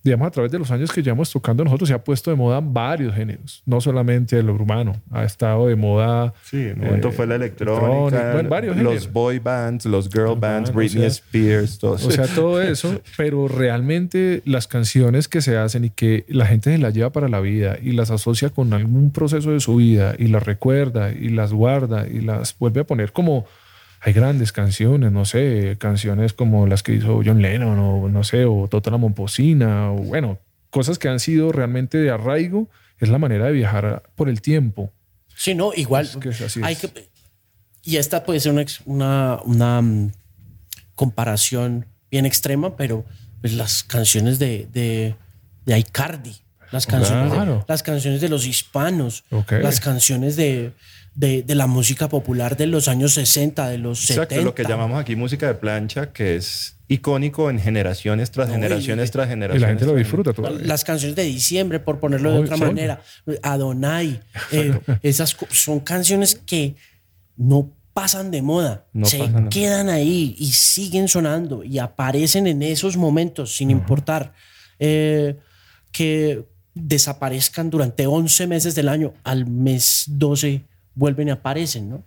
digamos, 0.05 0.29
a 0.29 0.31
través 0.31 0.53
de 0.53 0.59
los 0.59 0.71
años 0.71 0.93
que 0.93 1.03
llevamos 1.03 1.33
tocando, 1.33 1.65
nosotros 1.65 1.89
se 1.89 1.95
ha 1.95 2.05
puesto 2.05 2.31
de 2.31 2.37
moda 2.37 2.61
varios 2.63 3.15
géneros, 3.15 3.63
no 3.65 3.81
solamente 3.81 4.39
el 4.39 4.51
urbano, 4.51 5.01
ha 5.11 5.25
estado 5.25 5.67
de 5.67 5.77
moda. 5.77 6.35
Sí, 6.45 6.59
en 6.59 6.81
un 6.81 6.85
momento 6.85 7.09
eh, 7.09 7.13
fue 7.13 7.27
la 7.27 7.37
electrónica, 7.37 8.33
bueno, 8.35 8.49
varios 8.51 8.77
los 8.77 8.85
géneros. 8.85 9.13
boy 9.13 9.39
bands, 9.39 9.87
los 9.87 10.11
girl 10.11 10.39
bands, 10.39 10.41
bands, 10.41 10.75
Britney 10.75 11.07
o 11.07 11.11
sea, 11.11 11.25
Spears, 11.25 11.79
todos. 11.79 12.05
O 12.05 12.11
sea, 12.11 12.27
todo 12.27 12.61
eso, 12.63 13.01
pero 13.17 13.49
realmente 13.49 14.43
las 14.45 14.67
canciones 14.67 15.27
que 15.27 15.41
se 15.41 15.57
hacen 15.57 15.87
y 15.87 15.91
que 15.91 16.27
la 16.29 16.45
gente 16.45 16.71
se 16.71 16.79
las 16.79 16.93
lleva 16.93 17.11
para 17.11 17.29
la 17.29 17.41
vida 17.41 17.79
y 17.83 17.93
las 17.93 18.11
asocia 18.11 18.51
con 18.51 18.75
algún 18.75 19.11
proceso 19.11 19.53
de 19.53 19.61
su 19.61 19.77
vida 19.77 20.15
y 20.19 20.27
las 20.27 20.43
recuerda 20.43 21.13
y 21.13 21.31
las 21.31 21.55
guarda 21.55 22.07
y 22.07 22.21
las 22.21 22.59
vuelve 22.59 22.83
a 22.83 22.85
poner 22.85 23.13
como 23.13 23.47
hay 24.07 24.13
grandes 24.13 24.53
canciones, 24.53 25.11
no 25.13 25.25
sé, 25.25 25.77
canciones 25.79 26.33
como 26.35 26.67
las 26.67 26.83
que 26.83 26.93
hizo 26.95 27.23
John 27.25 27.41
Lennon 27.41 27.79
o 27.79 28.09
no 28.09 28.23
sé, 28.25 28.45
o 28.45 28.69
Tota 28.69 28.91
la 28.91 28.99
Momposina, 28.99 29.91
o 29.93 29.97
bueno, 29.97 30.39
cosas 30.71 30.99
que 30.99 31.09
han 31.09 31.21
sido 31.21 31.53
realmente 31.53 31.97
de 31.99 32.11
arraigo, 32.11 32.69
es 32.99 33.09
la 33.09 33.19
manera 33.19 33.47
de 33.47 33.53
viajar 33.53 34.03
por 34.15 34.29
el 34.29 34.43
tiempo. 34.43 34.93
Sí, 35.35 35.55
no, 35.55 35.73
igual. 35.75 36.05
Es 36.05 36.17
que 36.19 36.29
es 36.29 36.41
así 36.43 36.61
hay 36.63 36.75
es. 36.75 36.81
que- 36.81 37.09
y 37.83 37.97
esta 37.97 38.25
puede 38.25 38.41
ser 38.41 38.53
una, 38.53 38.65
una, 38.87 39.41
una, 39.45 39.83
mm, 39.83 40.11
comparación 40.95 41.87
bien 42.11 42.27
extrema, 42.27 42.77
pero 42.77 43.05
pues, 43.41 43.55
las 43.55 43.83
canciones 43.85 44.39
de, 44.39 44.69
de, 44.73 45.15
de 45.67 45.79
Icardi, 45.79 46.37
las 46.73 46.87
canciones, 46.87 47.31
de- 47.31 47.37
Claro. 47.37 47.65
las 47.69 47.83
canciones 47.83 48.21
de 48.21 48.29
los 48.29 48.47
hispanos, 48.47 49.25
Ok. 49.31 49.53
las 49.63 49.81
canciones 49.81 50.37
de, 50.37 50.73
de, 51.15 51.43
de 51.43 51.55
la 51.55 51.67
música 51.67 52.09
popular 52.09 52.57
de 52.57 52.67
los 52.67 52.89
años 52.89 53.15
60, 53.15 53.69
de 53.69 53.79
los 53.79 54.01
Exacto, 54.11 54.35
70. 54.35 54.45
lo 54.45 54.55
que 54.55 54.65
llamamos 54.65 55.01
aquí 55.01 55.15
música 55.17 55.47
de 55.47 55.55
plancha, 55.55 56.13
que 56.13 56.37
es 56.37 56.77
icónico 56.89 57.51
en 57.51 57.59
generaciones 57.61 58.31
tras 58.31 58.49
No, 58.49 58.55
generaciones 58.55 59.09
y- 59.09 59.13
tras 59.13 59.27
Y 59.27 59.31
generaciones. 59.31 59.63
la 59.63 59.69
gente 59.69 59.87
lo 59.87 59.95
disfruta 59.95 60.33
todavía. 60.33 60.67
Las 60.67 60.83
canciones 60.85 61.15
de 61.17 61.23
diciembre, 61.25 61.79
por 61.81 62.01
ponerlo 62.01 62.33
de 62.33 62.39
otra 62.41 62.57
manera. 62.57 63.01
Adonai. 63.43 64.21
eh, 64.53 64.79
esas 65.03 65.37
son 65.51 65.81
canciones 65.81 66.35
que 66.47 66.75
no 67.37 67.71
pasan 67.93 68.31
de 68.33 68.43
moda. 68.43 68.85
No 68.93 69.07
se 69.07 69.21
quedan 69.51 69.89
ahí 69.89 70.35
y 70.39 70.53
siguen 70.53 71.07
sonando 71.09 71.63
y 71.63 71.79
aparecen 71.79 72.47
en 72.49 72.61
esos 72.63 72.97
momentos 72.97 73.57
sin 73.57 73.71
importar 73.71 74.35
eh, 74.81 75.37
que 75.93 76.45
desaparezcan 76.75 77.71
durante 77.71 78.07
11 78.09 78.47
meses 78.49 78.75
del 78.75 78.89
año. 78.89 79.15
Al 79.23 79.47
mes 79.47 80.05
12 80.09 80.65
vuelven 80.95 81.29
y 81.29 81.31
aparecen, 81.33 81.91
¿no? 81.91 82.05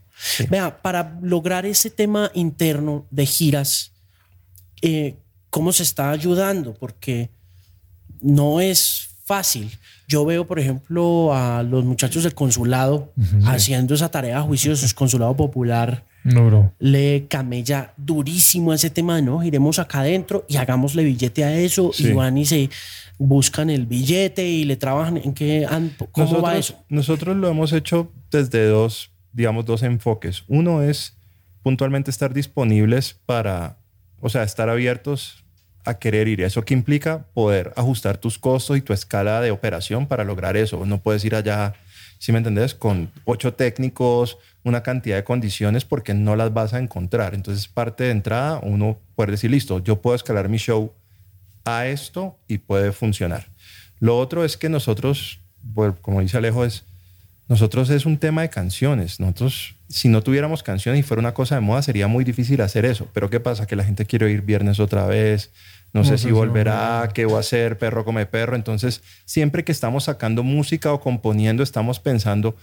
Vea, 0.49 0.81
para 0.81 1.19
lograr 1.21 1.65
ese 1.65 1.89
tema 1.89 2.31
interno 2.33 3.05
de 3.11 3.25
giras, 3.25 3.91
eh, 4.81 5.17
¿cómo 5.49 5.71
se 5.71 5.83
está 5.83 6.11
ayudando? 6.11 6.73
Porque 6.73 7.29
no 8.21 8.61
es 8.61 9.09
fácil. 9.25 9.77
Yo 10.07 10.25
veo, 10.25 10.47
por 10.47 10.59
ejemplo, 10.59 11.33
a 11.35 11.61
los 11.63 11.83
muchachos 11.83 12.23
del 12.23 12.33
consulado 12.33 13.13
haciendo 13.45 13.93
esa 13.93 14.09
tarea 14.09 14.41
juiciosa, 14.41 14.85
el 14.85 14.95
consulado 14.95 15.35
popular 15.35 16.05
No, 16.33 16.45
bro. 16.47 16.73
le 16.79 17.25
camella 17.27 17.93
durísimo 17.97 18.71
a 18.71 18.75
ese 18.75 18.89
tema, 18.89 19.21
¿no? 19.21 19.43
Iremos 19.43 19.79
acá 19.79 20.01
adentro 20.01 20.45
y 20.47 20.57
hagámosle 20.57 21.03
billete 21.03 21.43
a 21.43 21.53
eso 21.57 21.91
Sí. 21.93 22.07
y 22.09 22.13
van 22.13 22.37
y 22.37 22.45
se 22.45 22.69
buscan 23.17 23.69
el 23.69 23.85
billete 23.85 24.47
y 24.47 24.63
le 24.65 24.75
trabajan 24.77 25.17
en 25.17 25.33
qué, 25.33 25.65
cómo 26.11 26.25
nosotros, 26.25 26.43
va 26.43 26.57
eso. 26.57 26.75
Nosotros 26.89 27.35
lo 27.37 27.47
hemos 27.49 27.73
hecho 27.73 28.11
desde 28.31 28.67
dos, 28.67 29.11
digamos, 29.33 29.65
dos 29.65 29.83
enfoques. 29.83 30.43
Uno 30.47 30.83
es 30.83 31.15
puntualmente 31.63 32.11
estar 32.11 32.33
disponibles 32.33 33.15
para, 33.25 33.77
o 34.21 34.29
sea, 34.29 34.43
estar 34.43 34.69
abiertos 34.69 35.43
a 35.85 35.95
querer 35.99 36.27
ir. 36.27 36.41
¿Eso 36.41 36.63
que 36.63 36.73
implica? 36.73 37.25
Poder 37.33 37.71
ajustar 37.77 38.17
tus 38.17 38.37
costos 38.37 38.77
y 38.77 38.81
tu 38.81 38.91
escala 38.93 39.39
de 39.41 39.51
operación 39.51 40.05
para 40.07 40.23
lograr 40.25 40.57
eso. 40.57 40.85
No 40.85 40.97
puedes 40.99 41.23
ir 41.25 41.33
allá, 41.33 41.73
si 42.19 42.31
me 42.31 42.39
entendés, 42.39 42.73
con 42.73 43.11
ocho 43.25 43.53
técnicos, 43.53 44.37
una 44.63 44.83
cantidad 44.83 45.15
de 45.15 45.23
condiciones 45.23 45.85
porque 45.85 46.13
no 46.13 46.35
las 46.35 46.53
vas 46.53 46.73
a 46.73 46.79
encontrar. 46.79 47.33
Entonces, 47.33 47.67
parte 47.67 48.05
de 48.05 48.11
entrada, 48.11 48.59
uno 48.61 48.99
puede 49.15 49.31
decir, 49.31 49.51
listo, 49.51 49.79
yo 49.79 50.01
puedo 50.01 50.15
escalar 50.15 50.49
mi 50.49 50.57
show 50.57 50.93
a 51.65 51.87
esto 51.87 52.37
y 52.47 52.59
puede 52.59 52.91
funcionar. 52.91 53.47
Lo 53.99 54.17
otro 54.17 54.43
es 54.43 54.57
que 54.57 54.69
nosotros, 54.69 55.39
bueno, 55.61 55.97
como 56.01 56.21
dice 56.21 56.37
Alejo, 56.37 56.65
es 56.65 56.85
nosotros 57.49 57.89
es 57.89 58.05
un 58.05 58.17
tema 58.17 58.41
de 58.41 58.49
canciones. 58.49 59.19
Nosotros, 59.19 59.75
si 59.87 60.09
no 60.09 60.21
tuviéramos 60.21 60.63
canciones 60.63 60.99
y 60.99 61.03
fuera 61.03 61.21
una 61.21 61.33
cosa 61.33 61.55
de 61.55 61.61
moda, 61.61 61.81
sería 61.81 62.07
muy 62.07 62.25
difícil 62.25 62.61
hacer 62.61 62.85
eso. 62.85 63.07
Pero 63.13 63.29
¿qué 63.29 63.39
pasa? 63.39 63.65
Que 63.65 63.77
la 63.77 63.85
gente 63.85 64.05
quiere 64.05 64.25
oír 64.25 64.41
viernes 64.41 64.79
otra 64.79 65.05
vez. 65.05 65.51
No, 65.97 66.03
sé 66.03 66.17
si 66.17 66.31
volverá, 66.31 67.09
qué 67.13 67.25
va 67.25 67.37
a 67.37 67.39
hacer, 67.39 67.77
perro 67.77 68.05
come 68.05 68.25
perro. 68.25 68.55
Entonces, 68.55 69.01
siempre 69.25 69.63
que 69.63 69.71
estamos 69.71 70.05
sacando 70.05 70.43
música 70.43 70.93
o 70.93 70.99
componiendo, 70.99 71.63
estamos 71.63 71.99
pensando, 71.99 72.55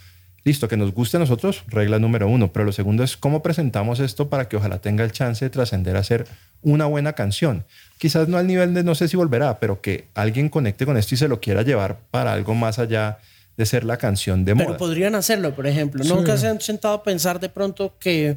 listo, 0.44 0.68
que 0.68 0.76
nos 0.76 0.92
guste 0.92 1.16
a 1.16 1.20
nosotros, 1.20 1.64
regla 1.66 1.98
número 1.98 2.28
uno. 2.28 2.52
Pero 2.52 2.64
lo 2.64 2.72
segundo 2.72 3.02
es 3.02 3.16
cómo 3.16 3.42
presentamos 3.42 3.98
esto 4.00 4.28
para 4.28 4.48
que 4.48 4.56
ojalá 4.56 4.78
tenga 4.78 5.02
el 5.04 5.12
chance 5.12 5.44
de 5.44 5.50
trascender 5.50 5.96
a 5.96 6.04
ser 6.04 6.26
una 6.62 6.86
buena 6.86 7.14
canción. 7.14 7.64
Quizás 7.98 8.28
no 8.28 8.38
al 8.38 8.46
nivel 8.46 8.72
de 8.72 8.84
no 8.84 8.94
sé 8.94 9.08
si 9.08 9.16
volverá, 9.16 9.58
pero 9.58 9.80
que 9.80 10.08
alguien 10.14 10.48
conecte 10.48 10.86
con 10.86 10.96
esto 10.96 11.14
y 11.14 11.18
se 11.18 11.28
lo 11.28 11.40
quiera 11.40 11.62
llevar 11.62 11.98
para 12.10 12.32
algo 12.32 12.54
más 12.54 12.78
allá 12.78 13.18
de 13.56 13.66
ser 13.66 13.84
la 13.84 13.96
canción 13.96 14.44
de 14.44 14.54
Pero 14.54 14.68
moda. 14.70 14.78
podrían 14.78 15.14
hacerlo, 15.14 15.54
por 15.54 15.66
ejemplo. 15.66 16.02
Sí. 16.02 16.10
Nunca 16.12 16.36
se 16.36 16.48
han 16.48 16.60
sentado 16.60 16.94
a 16.94 17.02
pensar 17.02 17.40
de 17.40 17.48
pronto 17.48 17.94
que 17.98 18.36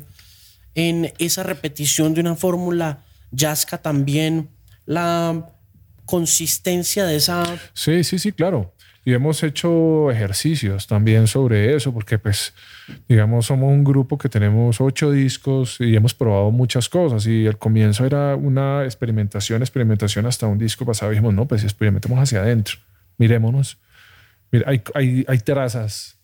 en 0.75 1.11
esa 1.17 1.43
repetición 1.43 2.13
de 2.13 2.21
una 2.21 2.35
fórmula 2.35 3.03
yazca 3.31 3.79
también 3.79 4.49
la 4.87 5.45
consistencia 6.05 7.05
de 7.05 7.17
esa... 7.17 7.43
Sí, 7.73 8.03
sí, 8.03 8.17
sí, 8.17 8.31
claro. 8.31 8.73
Y 9.05 9.13
hemos 9.13 9.41
hecho 9.43 10.11
ejercicios 10.11 10.87
también 10.87 11.27
sobre 11.27 11.75
eso, 11.75 11.93
porque 11.93 12.19
pues, 12.19 12.53
digamos, 13.07 13.45
somos 13.45 13.71
un 13.71 13.83
grupo 13.83 14.17
que 14.17 14.27
tenemos 14.27 14.81
ocho 14.81 15.11
discos 15.11 15.77
y 15.79 15.95
hemos 15.95 16.13
probado 16.13 16.51
muchas 16.51 16.89
cosas. 16.89 17.25
Y 17.27 17.47
al 17.47 17.57
comienzo 17.57 18.05
era 18.05 18.35
una 18.35 18.83
experimentación, 18.83 19.61
experimentación 19.61 20.25
hasta 20.25 20.47
un 20.47 20.57
disco 20.57 20.85
pasado. 20.85 21.11
Dijimos, 21.11 21.33
no, 21.33 21.47
pues 21.47 21.63
experimentemos 21.63 22.19
hacia 22.19 22.41
adentro, 22.41 22.79
mirémonos. 23.17 23.77
Mira, 24.51 24.69
hay, 24.69 24.81
hay, 24.93 25.25
hay 25.27 25.37
trazas 25.39 26.17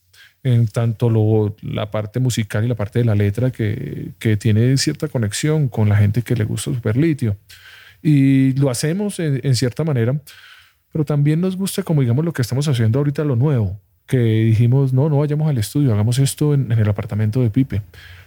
en 0.43 0.67
tanto 0.67 1.09
lo, 1.09 1.55
la 1.61 1.89
parte 1.89 2.19
musical 2.19 2.65
y 2.65 2.67
la 2.67 2.75
parte 2.75 2.99
de 2.99 3.05
la 3.05 3.15
letra 3.15 3.49
que, 3.49 4.09
que 4.19 4.35
tiene 4.35 4.75
cierta 4.75 5.07
conexión 5.07 5.69
con 5.69 5.87
la 5.87 5.95
gente 5.95 6.21
que 6.21 6.35
le 6.35 6.43
gusta 6.43 6.73
Superlitio. 6.73 7.37
Y 8.03 8.51
lo 8.53 8.69
hacemos 8.69 9.17
en, 9.19 9.55
cierta 9.55 9.85
manera, 9.85 10.19
pero 10.91 11.05
también 11.05 11.39
nos 11.39 11.55
gusta 11.55 11.83
como 11.83 12.01
digamos 12.01 12.25
lo 12.25 12.33
que 12.33 12.41
estamos 12.41 12.67
haciendo 12.67 12.99
ahorita, 12.99 13.23
lo 13.23 13.37
nuevo, 13.37 13.79
que 14.05 14.17
dijimos, 14.17 14.91
no, 14.91 15.07
no 15.07 15.19
vayamos 15.19 15.49
al 15.49 15.57
estudio, 15.57 15.93
hagamos 15.93 16.19
esto 16.19 16.53
en, 16.53 16.69
el 16.69 16.89
apartamento 16.89 17.41
de 17.41 17.49
Pipe. 17.49 17.81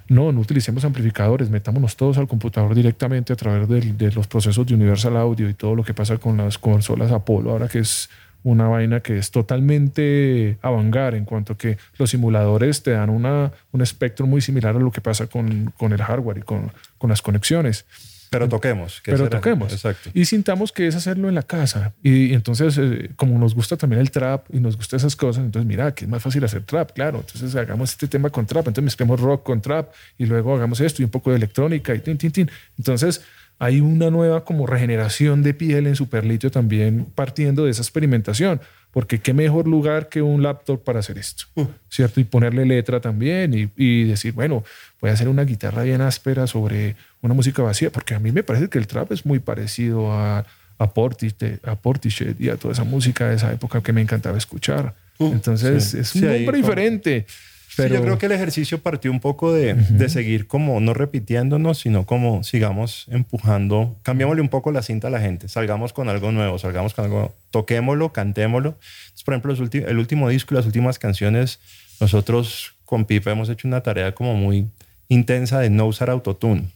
No, 0.08 0.32
no 0.32 0.40
utilicemos 0.40 0.84
amplificadores, 0.84 1.50
metámonos 1.50 1.94
todos 1.94 2.16
al 2.16 2.26
computador 2.26 2.74
directamente 2.74 3.34
a 3.34 3.36
través 3.36 3.68
de, 3.68 4.12
los 4.12 4.26
procesos 4.26 4.66
de 4.66 4.74
Universal 4.74 5.14
Audio 5.16 5.48
y 5.50 5.54
todo 5.54 5.74
lo 5.74 5.84
que 5.84 5.92
pasa 5.92 6.16
con 6.16 6.38
las 6.38 6.56
consolas 6.56 7.12
Apollo, 7.12 7.50
ahora 7.50 7.68
que 7.68 7.80
es 7.80 8.08
una 8.44 8.68
vaina 8.68 9.00
que 9.00 9.18
es 9.18 9.30
totalmente 9.30 10.56
avangar 10.62 11.14
en 11.16 11.24
cuanto 11.26 11.52
a 11.52 11.58
que 11.58 11.76
los 11.98 12.08
simuladores 12.08 12.82
te 12.82 12.92
dan 12.92 13.10
una, 13.10 13.52
un 13.72 13.82
espectro 13.82 14.26
muy 14.26 14.40
similar 14.40 14.76
a 14.76 14.78
lo 14.78 14.90
que 14.90 15.00
pasa 15.02 15.26
con, 15.26 15.74
con 15.76 15.92
el 15.92 16.00
hardware 16.00 16.38
y 16.38 16.42
con, 16.42 16.72
con 16.96 17.10
las 17.10 17.20
conexiones. 17.20 17.84
Pero 18.30 18.48
toquemos. 18.48 19.00
que 19.00 19.12
Pero 19.12 19.28
toquemos. 19.28 19.72
Exacto. 19.72 20.10
Y 20.14 20.24
sintamos 20.24 20.72
que 20.72 20.86
es 20.86 20.94
hacerlo 20.94 21.28
en 21.28 21.34
la 21.34 21.42
casa. 21.42 21.94
Y, 22.02 22.26
y 22.26 22.34
entonces, 22.34 22.76
eh, 22.78 23.10
como 23.16 23.38
nos 23.38 23.54
gusta 23.54 23.76
también 23.76 24.00
el 24.00 24.10
trap 24.10 24.46
y 24.52 24.60
nos 24.60 24.76
gusta 24.76 24.96
esas 24.96 25.16
cosas, 25.16 25.44
entonces 25.44 25.66
mira, 25.66 25.94
que 25.94 26.04
es 26.04 26.10
más 26.10 26.22
fácil 26.22 26.44
hacer 26.44 26.62
trap, 26.62 26.92
claro. 26.92 27.18
Entonces 27.20 27.54
hagamos 27.54 27.90
este 27.90 28.08
tema 28.08 28.30
con 28.30 28.46
trap, 28.46 28.68
entonces 28.68 28.84
mezclemos 28.84 29.20
rock 29.20 29.42
con 29.42 29.60
trap 29.60 29.92
y 30.18 30.26
luego 30.26 30.54
hagamos 30.54 30.80
esto 30.80 31.02
y 31.02 31.04
un 31.04 31.10
poco 31.10 31.30
de 31.30 31.36
electrónica 31.36 31.94
y 31.94 32.00
tin, 32.00 32.18
tin, 32.18 32.30
tin. 32.30 32.50
Entonces 32.78 33.22
hay 33.58 33.80
una 33.80 34.10
nueva 34.10 34.44
como 34.44 34.66
regeneración 34.66 35.42
de 35.42 35.54
piel 35.54 35.86
en 35.86 35.96
Superlitio 35.96 36.50
también 36.50 37.06
partiendo 37.14 37.64
de 37.64 37.70
esa 37.70 37.82
experimentación. 37.82 38.60
Porque 38.92 39.18
qué 39.18 39.34
mejor 39.34 39.68
lugar 39.68 40.08
que 40.08 40.22
un 40.22 40.42
laptop 40.42 40.82
para 40.82 41.00
hacer 41.00 41.18
esto, 41.18 41.44
¿cierto? 41.90 42.18
Y 42.18 42.24
ponerle 42.24 42.64
letra 42.64 42.98
también 42.98 43.52
y, 43.52 43.70
y 43.76 44.04
decir, 44.04 44.32
bueno, 44.32 44.64
voy 45.02 45.10
a 45.10 45.12
hacer 45.12 45.28
una 45.28 45.44
guitarra 45.44 45.82
bien 45.82 46.00
áspera 46.00 46.46
sobre 46.46 46.96
una 47.26 47.34
música 47.34 47.62
vacía, 47.62 47.90
porque 47.90 48.14
a 48.14 48.18
mí 48.18 48.32
me 48.32 48.42
parece 48.42 48.68
que 48.68 48.78
el 48.78 48.86
trap 48.86 49.12
es 49.12 49.26
muy 49.26 49.38
parecido 49.38 50.12
a, 50.12 50.44
a, 50.78 50.90
Portishead, 50.90 51.58
a 51.64 51.74
Portishead 51.76 52.34
y 52.38 52.48
a 52.48 52.56
toda 52.56 52.72
esa 52.72 52.84
música 52.84 53.28
de 53.28 53.36
esa 53.36 53.52
época 53.52 53.82
que 53.82 53.92
me 53.92 54.00
encantaba 54.00 54.36
escuchar. 54.38 54.94
Entonces 55.18 55.84
Sí. 55.84 55.98
es 55.98 56.14
un 56.14 56.20
Sí, 56.22 56.26
nombre 56.26 56.44
como- 56.46 56.56
diferente. 56.56 57.26
Sí, 57.68 57.82
Pero 57.82 57.96
yo 57.96 58.02
creo 58.02 58.18
que 58.18 58.24
el 58.26 58.32
ejercicio 58.32 58.78
partió 58.78 59.10
un 59.10 59.20
poco 59.20 59.52
de, 59.52 59.74
de 59.74 60.08
seguir 60.08 60.46
como 60.46 60.80
no 60.80 60.94
repitiéndonos, 60.94 61.78
sino 61.80 62.06
como 62.06 62.42
sigamos 62.42 63.04
empujando, 63.10 63.96
cambiémosle 64.02 64.40
un 64.40 64.48
poco 64.48 64.72
la 64.72 64.80
cinta 64.82 65.08
a 65.08 65.10
la 65.10 65.20
gente, 65.20 65.48
salgamos 65.48 65.92
con 65.92 66.08
algo 66.08 66.32
nuevo, 66.32 66.58
salgamos 66.58 66.94
con 66.94 67.04
algo, 67.04 67.34
toquémoslo, 67.50 68.12
cantémoslo. 68.14 68.78
Entonces, 69.04 69.22
por 69.24 69.34
ejemplo, 69.34 69.54
los 69.54 69.70
el 69.74 69.98
último 69.98 70.28
disco 70.30 70.54
y 70.54 70.56
las 70.56 70.64
últimas 70.64 70.98
canciones, 70.98 71.58
nosotros 72.00 72.72
con 72.86 73.04
Pipa 73.04 73.30
hemos 73.32 73.48
hecho 73.50 73.68
una 73.68 73.82
tarea 73.82 74.14
como 74.14 74.34
muy 74.34 74.68
intensa 75.08 75.58
de 75.60 75.68
no 75.68 75.84
usar 75.86 76.08
autotune. 76.08 76.68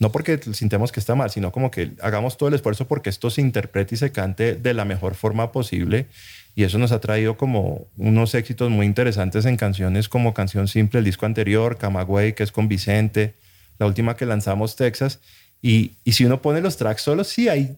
No 0.00 0.10
porque 0.10 0.40
sintamos 0.54 0.92
que 0.92 0.98
está 0.98 1.14
mal, 1.14 1.30
sino 1.30 1.52
como 1.52 1.70
que 1.70 1.92
hagamos 2.00 2.38
todo 2.38 2.48
el 2.48 2.54
esfuerzo 2.54 2.88
porque 2.88 3.10
esto 3.10 3.28
se 3.28 3.42
interprete 3.42 3.94
y 3.94 3.98
se 3.98 4.10
cante 4.10 4.54
de 4.54 4.74
la 4.74 4.86
mejor 4.86 5.14
forma 5.14 5.52
posible. 5.52 6.06
Y 6.56 6.64
eso 6.64 6.78
nos 6.78 6.90
ha 6.90 7.00
traído 7.00 7.36
como 7.36 7.86
unos 7.98 8.34
éxitos 8.34 8.70
muy 8.70 8.86
interesantes 8.86 9.44
en 9.44 9.58
canciones 9.58 10.08
como 10.08 10.32
Canción 10.32 10.68
Simple, 10.68 11.00
el 11.00 11.04
disco 11.04 11.26
anterior, 11.26 11.76
Camagüey, 11.76 12.32
que 12.32 12.42
es 12.42 12.50
con 12.50 12.66
Vicente, 12.66 13.34
la 13.78 13.86
última 13.86 14.16
que 14.16 14.24
lanzamos, 14.24 14.74
Texas. 14.74 15.20
Y, 15.60 15.92
y 16.02 16.12
si 16.12 16.24
uno 16.24 16.40
pone 16.40 16.62
los 16.62 16.78
tracks 16.78 17.02
solos, 17.02 17.28
sí 17.28 17.50
hay 17.50 17.76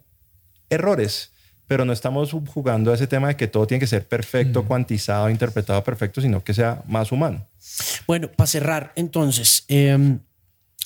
errores, 0.71 1.33
pero 1.67 1.85
no 1.85 1.93
estamos 1.93 2.31
jugando 2.31 2.93
a 2.93 2.95
ese 2.95 3.09
tema 3.09 3.29
de 3.29 3.37
que 3.37 3.49
todo 3.49 3.67
tiene 3.67 3.81
que 3.81 3.89
ser 3.89 4.07
perfecto, 4.07 4.65
cuantizado, 4.65 5.29
interpretado 5.29 5.83
perfecto, 5.83 6.21
sino 6.21 6.45
que 6.45 6.55
sea 6.55 6.83
más 6.87 7.11
humano. 7.11 7.49
Bueno, 8.07 8.31
para 8.31 8.47
cerrar, 8.47 8.93
entonces, 8.95 9.65
eh, 9.67 10.19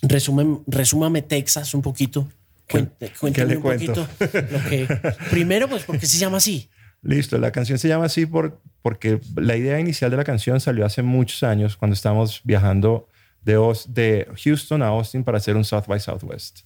resumen, 0.02 0.62
resúmame 0.66 1.22
Texas 1.22 1.74
un 1.74 1.82
poquito. 1.82 2.28
Cuéntame 2.68 3.46
le 3.48 3.56
un 3.56 3.62
cuento? 3.62 4.06
poquito. 4.06 4.48
Lo 4.50 4.68
que, 4.68 4.88
primero, 5.30 5.68
pues, 5.68 5.84
porque 5.84 6.06
se 6.06 6.18
llama 6.18 6.38
así? 6.38 6.68
Listo, 7.02 7.38
la 7.38 7.52
canción 7.52 7.78
se 7.78 7.88
llama 7.88 8.06
así 8.06 8.26
por, 8.26 8.60
porque 8.82 9.20
la 9.36 9.56
idea 9.56 9.78
inicial 9.78 10.10
de 10.10 10.16
la 10.16 10.24
canción 10.24 10.60
salió 10.60 10.84
hace 10.84 11.02
muchos 11.02 11.42
años 11.42 11.76
cuando 11.76 11.94
estábamos 11.94 12.40
viajando 12.42 13.08
de, 13.42 13.54
de 13.88 14.28
Houston 14.42 14.82
a 14.82 14.88
Austin 14.88 15.22
para 15.22 15.38
hacer 15.38 15.56
un 15.56 15.64
South 15.64 15.84
by 15.86 16.00
Southwest. 16.00 16.60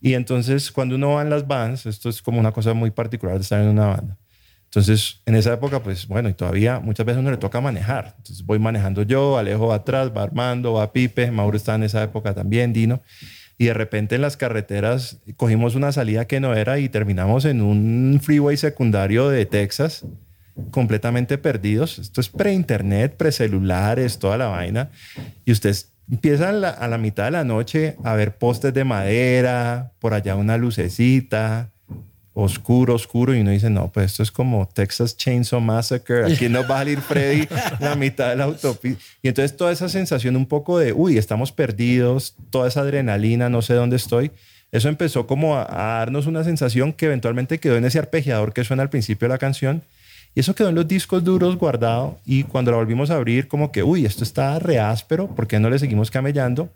Y 0.00 0.14
entonces 0.14 0.70
cuando 0.72 0.94
uno 0.94 1.14
va 1.14 1.22
en 1.22 1.30
las 1.30 1.46
bands, 1.46 1.84
esto 1.84 2.08
es 2.08 2.22
como 2.22 2.40
una 2.40 2.52
cosa 2.52 2.72
muy 2.72 2.90
particular 2.90 3.36
de 3.36 3.42
estar 3.42 3.60
en 3.60 3.68
una 3.68 3.86
banda. 3.86 4.18
Entonces 4.76 5.22
en 5.24 5.34
esa 5.36 5.54
época, 5.54 5.82
pues 5.82 6.06
bueno, 6.06 6.28
y 6.28 6.34
todavía 6.34 6.80
muchas 6.80 7.06
veces 7.06 7.20
uno 7.20 7.30
le 7.30 7.38
toca 7.38 7.62
manejar. 7.62 8.12
Entonces 8.18 8.44
voy 8.44 8.58
manejando 8.58 9.04
yo, 9.04 9.38
Alejo 9.38 9.72
atrás, 9.72 10.12
va 10.14 10.22
Armando, 10.22 10.74
va 10.74 10.92
Pipe, 10.92 11.30
Mauro 11.30 11.56
está 11.56 11.76
en 11.76 11.84
esa 11.84 12.02
época 12.02 12.34
también, 12.34 12.74
Dino. 12.74 13.00
Y 13.56 13.64
de 13.64 13.72
repente 13.72 14.16
en 14.16 14.20
las 14.20 14.36
carreteras 14.36 15.16
cogimos 15.38 15.76
una 15.76 15.92
salida 15.92 16.26
que 16.26 16.40
no 16.40 16.52
era 16.52 16.78
y 16.78 16.90
terminamos 16.90 17.46
en 17.46 17.62
un 17.62 18.20
freeway 18.22 18.58
secundario 18.58 19.30
de 19.30 19.46
Texas 19.46 20.04
completamente 20.70 21.38
perdidos. 21.38 21.98
Esto 21.98 22.20
es 22.20 22.28
pre-internet, 22.28 23.16
pre-celulares, 23.16 24.18
toda 24.18 24.36
la 24.36 24.48
vaina. 24.48 24.90
Y 25.46 25.52
ustedes 25.52 25.94
empiezan 26.12 26.62
a 26.62 26.86
la 26.86 26.98
mitad 26.98 27.24
de 27.24 27.30
la 27.30 27.44
noche 27.44 27.96
a 28.04 28.12
ver 28.12 28.36
postes 28.36 28.74
de 28.74 28.84
madera, 28.84 29.92
por 30.00 30.12
allá 30.12 30.36
una 30.36 30.58
lucecita, 30.58 31.70
oscuro, 32.36 32.94
oscuro. 32.94 33.34
Y 33.34 33.40
uno 33.40 33.50
dice, 33.50 33.70
no, 33.70 33.88
pues 33.90 34.12
esto 34.12 34.22
es 34.22 34.30
como 34.30 34.68
Texas 34.68 35.16
Chainsaw 35.16 35.60
Massacre. 35.60 36.32
Aquí 36.32 36.48
nos 36.48 36.70
va 36.70 36.76
a 36.76 36.78
salir 36.78 37.00
Freddy 37.00 37.48
la 37.80 37.96
mitad 37.96 38.28
de 38.28 38.36
la 38.36 38.44
autopista. 38.44 39.02
Y 39.22 39.28
entonces 39.28 39.56
toda 39.56 39.72
esa 39.72 39.88
sensación 39.88 40.36
un 40.36 40.46
poco 40.46 40.78
de, 40.78 40.92
uy, 40.92 41.16
estamos 41.16 41.50
perdidos, 41.50 42.36
toda 42.50 42.68
esa 42.68 42.82
adrenalina, 42.82 43.48
no 43.48 43.62
sé 43.62 43.74
dónde 43.74 43.96
estoy. 43.96 44.30
Eso 44.70 44.88
empezó 44.88 45.26
como 45.26 45.56
a, 45.56 45.62
a 45.62 45.98
darnos 45.98 46.26
una 46.26 46.44
sensación 46.44 46.92
que 46.92 47.06
eventualmente 47.06 47.58
quedó 47.58 47.76
en 47.76 47.86
ese 47.86 47.98
arpegiador 47.98 48.52
que 48.52 48.64
suena 48.64 48.82
al 48.82 48.90
principio 48.90 49.26
de 49.26 49.34
la 49.34 49.38
canción. 49.38 49.82
Y 50.34 50.40
eso 50.40 50.54
quedó 50.54 50.68
en 50.68 50.74
los 50.74 50.86
discos 50.86 51.24
duros 51.24 51.56
guardado 51.56 52.18
y 52.26 52.42
cuando 52.42 52.70
la 52.70 52.76
volvimos 52.76 53.08
a 53.08 53.14
abrir 53.14 53.48
como 53.48 53.72
que, 53.72 53.82
uy, 53.82 54.04
esto 54.04 54.22
está 54.22 54.58
re 54.58 54.78
áspero, 54.78 55.28
¿por 55.28 55.46
qué 55.46 55.58
no 55.58 55.70
le 55.70 55.78
seguimos 55.78 56.10
camellando? 56.10 56.68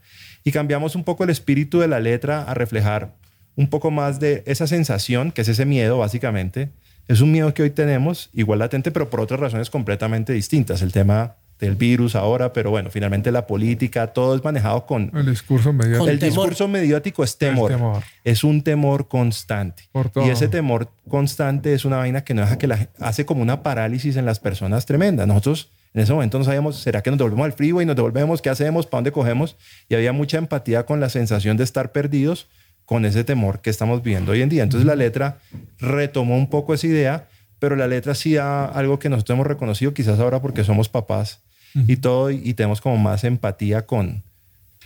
Y 0.43 0.53
cambiamos 0.53 0.97
un 0.97 1.05
poco 1.05 1.25
el 1.25 1.31
espíritu 1.31 1.81
de 1.81 1.89
la 1.89 2.01
letra 2.01 2.45
a 2.45 2.55
reflejar 2.55 3.13
un 3.57 3.69
poco 3.69 3.91
más 3.91 4.21
de 4.21 4.43
esa 4.47 4.67
sensación, 4.67 5.33
que 5.33 5.43
es 5.43 5.49
ese 5.49 5.65
miedo 5.65 5.99
básicamente. 5.99 6.71
Es 7.09 7.21
un 7.21 7.33
miedo 7.33 7.53
que 7.55 7.63
hoy 7.63 7.71
tenemos, 7.71 8.31
igual 8.33 8.61
latente, 8.61 8.91
pero 8.91 9.11
por 9.11 9.21
otras 9.21 9.41
razones 9.41 9.69
completamente 9.71 10.33
distintas. 10.33 10.83
El 10.83 10.93
tema 10.93 11.37
del 11.61 11.77
virus 11.77 12.17
ahora, 12.17 12.53
pero 12.53 12.71
bueno, 12.71 12.91
finalmente 12.91 13.31
la 13.31 13.47
política, 13.47 14.09
todo 14.09 14.35
es 14.35 14.43
manejado 14.43 14.87
con... 14.87 15.11
el 15.15 15.27
discurso 15.27 15.73
mediático. 15.73 16.09
El 16.09 16.19
temor. 16.19 16.35
discurso 16.37 16.69
mediático 16.69 17.23
es 17.23 17.37
temor. 17.37 17.71
temor. 17.71 18.03
Es 18.25 18.45
un 18.45 18.63
temor 18.63 19.09
constante. 19.09 19.85
Por 19.93 20.09
todo. 20.09 20.27
Y 20.27 20.31
ese 20.31 20.49
temor 20.49 20.91
constante 21.09 21.75
es 21.75 21.85
una 21.85 21.99
vaina 21.99 22.25
que 22.25 22.33
no 22.33 22.43
deja 22.43 22.57
que 22.57 22.67
la 22.67 22.89
hace 22.99 23.27
como 23.27 23.43
una 23.43 23.63
parálisis 23.63 24.17
en 24.17 24.25
las 24.25 24.41
personas 24.41 24.87
tremenda. 24.87 25.27
Nosotros 25.27 25.71
en 25.93 26.03
ese 26.03 26.13
momento 26.13 26.39
no 26.39 26.45
sabíamos, 26.45 26.79
¿será 26.79 27.03
que 27.03 27.11
nos 27.11 27.19
devolvemos 27.19 27.45
al 27.45 27.53
freeway? 27.53 27.85
¿Nos 27.85 27.97
devolvemos? 27.97 28.41
¿Qué 28.41 28.49
hacemos? 28.49 28.87
¿Para 28.87 28.99
dónde 28.99 29.13
cogemos? 29.13 29.57
Y 29.89 29.97
había 29.97 30.13
mucha 30.13 30.39
empatía 30.39 30.87
con 30.87 31.01
la 31.01 31.11
sensación 31.11 31.57
de 31.57 31.65
estar 31.65 31.93
perdidos 31.93 32.47
con 32.91 33.05
ese 33.05 33.23
temor 33.23 33.61
que 33.61 33.71
estamos 33.71 34.03
viviendo 34.03 34.33
hoy 34.33 34.43
en 34.43 34.49
día. 34.49 34.65
Entonces 34.65 34.85
la 34.85 34.97
letra 34.97 35.39
retomó 35.79 36.37
un 36.37 36.51
poco 36.51 36.75
esa 36.75 36.89
idea, 36.89 37.29
pero 37.61 37.77
la 37.77 37.87
letra 37.87 38.17
sí 38.17 38.35
da 38.35 38.65
algo 38.65 38.99
que 38.99 39.09
nosotros 39.09 39.37
hemos 39.37 39.47
reconocido, 39.47 39.95
quizás 39.95 40.19
ahora 40.19 40.43
porque 40.43 40.65
somos 40.65 40.89
papás 40.89 41.39
y 41.87 41.99
todo, 41.99 42.33
y, 42.33 42.53
tenemos 42.55 42.81
como 42.81 42.97
más 42.97 43.23
empatía 43.23 43.87
con, 43.87 44.25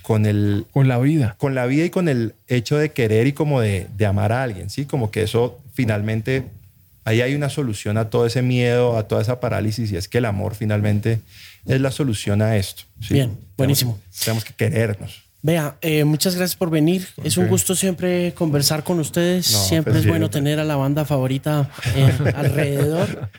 con 0.03 0.27
el, 0.27 0.67
Con 0.71 0.87
la 0.87 0.99
vida. 0.99 1.33
con 1.39 1.55
la 1.55 1.65
vida 1.65 1.85
y 1.85 1.89
con 1.89 2.07
el 2.07 2.35
hecho 2.47 2.77
de 2.77 2.91
querer 2.91 3.25
y 3.25 3.33
como 3.33 3.59
de, 3.59 3.87
de 3.97 4.05
amar 4.05 4.31
a 4.33 4.43
alguien, 4.43 4.69
¿sí? 4.69 4.85
Como 4.85 5.09
que 5.09 5.23
eso 5.23 5.59
finalmente, 5.73 6.43
ahí 7.05 7.21
hay 7.21 7.33
una 7.33 7.49
solución 7.49 7.97
a 7.97 8.11
todo 8.11 8.27
ese 8.27 8.43
miedo, 8.43 8.99
a 8.99 9.07
toda 9.07 9.23
esa 9.23 9.39
parálisis 9.39 9.91
y 9.91 9.97
es 9.97 10.07
que 10.07 10.19
el 10.19 10.25
amor 10.25 10.53
finalmente 10.53 11.21
es 11.65 11.81
la 11.81 11.89
solución 11.89 12.43
a 12.43 12.55
esto. 12.55 12.83
¿sí? 13.01 13.15
Bien, 13.15 13.35
buenísimo. 13.57 13.93
Tenemos, 13.93 14.19
tenemos 14.19 14.45
que 14.45 14.53
querernos. 14.53 15.24
Vea, 15.45 15.77
eh, 15.81 16.05
muchas 16.05 16.35
gracias 16.35 16.55
por 16.55 16.71
venir. 16.71 17.07
Es 17.23 17.37
un 17.37 17.47
gusto 17.47 17.75
siempre 17.75 18.33
conversar 18.33 18.83
con 18.83 18.99
ustedes. 18.99 19.51
No, 19.51 19.59
siempre 19.59 19.93
pues 19.93 20.03
es 20.03 20.09
bueno 20.09 20.31
tener 20.31 20.59
a 20.59 20.63
la 20.63 20.75
banda 20.75 21.05
favorita 21.05 21.69
eh, 21.95 22.11
alrededor. 22.35 23.29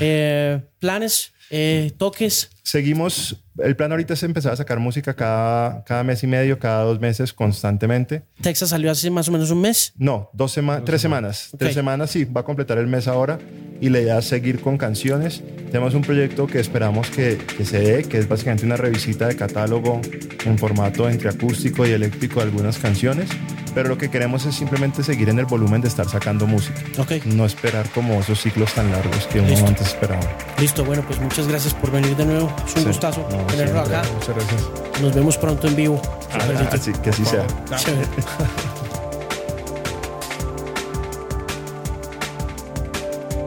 Eh, 0.00 0.60
planes, 0.80 1.32
eh, 1.50 1.92
toques. 1.96 2.50
Seguimos, 2.66 3.44
el 3.58 3.76
plan 3.76 3.92
ahorita 3.92 4.14
es 4.14 4.22
empezar 4.22 4.52
a 4.52 4.56
sacar 4.56 4.78
música 4.80 5.12
cada, 5.14 5.84
cada 5.84 6.02
mes 6.02 6.22
y 6.24 6.26
medio, 6.26 6.58
cada 6.58 6.82
dos 6.84 6.98
meses 6.98 7.34
constantemente. 7.34 8.22
Texas 8.40 8.70
salió 8.70 8.90
hace 8.90 9.10
más 9.10 9.28
o 9.28 9.32
menos 9.32 9.50
un 9.50 9.60
mes. 9.60 9.92
No, 9.98 10.30
dos 10.32 10.52
sema 10.52 10.82
tres 10.82 11.02
semanas. 11.02 11.50
Ok. 11.52 11.58
Tres 11.60 11.74
semanas, 11.74 12.10
sí, 12.10 12.24
va 12.24 12.40
a 12.40 12.44
completar 12.44 12.78
el 12.78 12.86
mes 12.86 13.06
ahora. 13.06 13.38
Y 13.82 13.90
la 13.90 14.00
idea 14.00 14.18
es 14.18 14.24
seguir 14.24 14.60
con 14.62 14.78
canciones. 14.78 15.42
Tenemos 15.66 15.92
un 15.94 16.00
proyecto 16.00 16.46
que 16.46 16.58
esperamos 16.58 17.10
que, 17.10 17.36
que 17.36 17.66
se 17.66 17.80
dé, 17.80 18.04
que 18.04 18.16
es 18.18 18.28
básicamente 18.28 18.64
una 18.64 18.76
revisita 18.78 19.26
de 19.26 19.36
catálogo 19.36 20.00
en 20.46 20.56
formato 20.58 21.10
entre 21.10 21.28
acústico 21.28 21.86
y 21.86 21.90
eléctrico 21.90 22.36
de 22.40 22.46
algunas 22.46 22.78
canciones. 22.78 23.28
Pero 23.74 23.88
lo 23.88 23.98
que 23.98 24.08
queremos 24.08 24.46
es 24.46 24.54
simplemente 24.54 25.02
seguir 25.02 25.28
en 25.28 25.38
el 25.40 25.46
volumen 25.46 25.80
de 25.82 25.88
estar 25.88 26.08
sacando 26.08 26.46
música. 26.46 26.80
Ok, 26.96 27.26
No 27.26 27.44
esperar 27.44 27.86
como 27.90 28.20
esos 28.20 28.40
ciclos 28.40 28.72
tan 28.72 28.90
largos 28.92 29.26
que 29.26 29.40
uno 29.40 29.66
antes 29.66 29.88
esperaba. 29.88 30.22
listo. 30.60 30.84
Bueno, 30.84 31.04
pues 31.06 31.20
muchas 31.20 31.46
gracias 31.48 31.74
por 31.74 31.90
venir 31.90 32.14
de 32.16 32.24
nuevo. 32.24 32.53
Es 32.66 32.74
un 32.76 32.82
Sí. 32.82 32.88
gustazo 32.88 33.20
No, 33.30 33.36
tenerlo 33.46 33.74
siempre. 33.84 33.96
acá. 33.96 34.08
Muchas 34.14 34.34
gracias. 34.36 34.62
Nos 35.02 35.14
vemos 35.14 35.38
pronto 35.38 35.66
en 35.66 35.76
vivo. 35.76 36.00
Superlito. 36.32 36.74
Así 36.74 36.92
que 36.92 37.10
así 37.10 37.24
sea. 37.24 37.46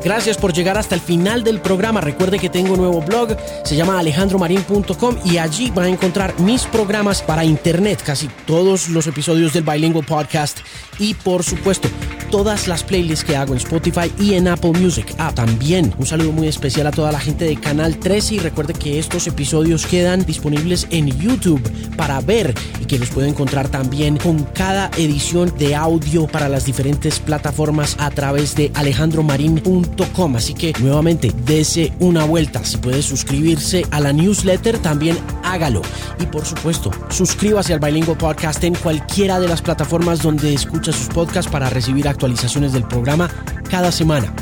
Gracias 0.03 0.37
por 0.37 0.53
llegar 0.53 0.77
hasta 0.77 0.95
el 0.95 1.01
final 1.01 1.43
del 1.43 1.59
programa. 1.59 2.01
Recuerde 2.01 2.39
que 2.39 2.49
tengo 2.49 2.73
un 2.73 2.79
nuevo 2.79 3.01
blog, 3.01 3.35
se 3.63 3.75
llama 3.75 3.99
alejandromarin.com 3.99 5.17
y 5.25 5.37
allí 5.37 5.71
va 5.71 5.83
a 5.83 5.89
encontrar 5.89 6.39
mis 6.39 6.65
programas 6.65 7.21
para 7.21 7.43
internet, 7.43 8.01
casi 8.05 8.29
todos 8.45 8.89
los 8.89 9.07
episodios 9.07 9.53
del 9.53 9.63
Bilingual 9.63 10.05
Podcast 10.05 10.59
y 10.99 11.13
por 11.13 11.43
supuesto 11.43 11.89
todas 12.31 12.67
las 12.67 12.83
playlists 12.83 13.25
que 13.25 13.35
hago 13.35 13.53
en 13.53 13.59
Spotify 13.59 14.11
y 14.19 14.33
en 14.33 14.47
Apple 14.47 14.73
Music. 14.73 15.13
Ah, 15.17 15.31
también 15.33 15.93
un 15.97 16.05
saludo 16.05 16.31
muy 16.31 16.47
especial 16.47 16.87
a 16.87 16.91
toda 16.91 17.11
la 17.11 17.19
gente 17.19 17.45
de 17.45 17.55
Canal 17.55 17.97
13 17.97 18.35
y 18.35 18.39
recuerde 18.39 18.73
que 18.73 18.99
estos 18.99 19.27
episodios 19.27 19.85
quedan 19.85 20.25
disponibles 20.25 20.87
en 20.89 21.07
YouTube 21.19 21.61
para 21.95 22.19
ver 22.21 22.53
y 22.81 22.85
que 22.85 22.99
los 22.99 23.09
puede 23.09 23.29
encontrar 23.29 23.69
también 23.69 24.17
con 24.17 24.43
cada 24.43 24.91
edición 24.97 25.53
de 25.57 25.75
audio 25.75 26.27
para 26.27 26.49
las 26.49 26.65
diferentes 26.65 27.19
plataformas 27.19 27.95
a 27.99 28.09
través 28.11 28.55
de 28.55 28.71
alejandromarin.com. 28.75 29.86
Así 30.35 30.53
que 30.53 30.73
nuevamente, 30.79 31.31
dese 31.45 31.93
una 31.99 32.25
vuelta. 32.25 32.63
Si 32.65 32.77
puede 32.77 33.01
suscribirse 33.01 33.85
a 33.91 33.99
la 33.99 34.13
newsletter, 34.13 34.79
también 34.79 35.17
hágalo. 35.43 35.81
Y 36.19 36.25
por 36.25 36.43
supuesto, 36.43 36.91
suscríbase 37.09 37.73
al 37.73 37.79
Bilingual 37.79 38.17
Podcast 38.17 38.63
en 38.63 38.73
cualquiera 38.73 39.39
de 39.39 39.47
las 39.47 39.61
plataformas 39.61 40.21
donde 40.21 40.53
escucha 40.53 40.91
sus 40.91 41.07
podcasts 41.07 41.51
para 41.51 41.69
recibir 41.69 42.07
actualizaciones 42.07 42.73
del 42.73 42.83
programa 42.83 43.29
cada 43.69 43.91
semana. 43.91 44.33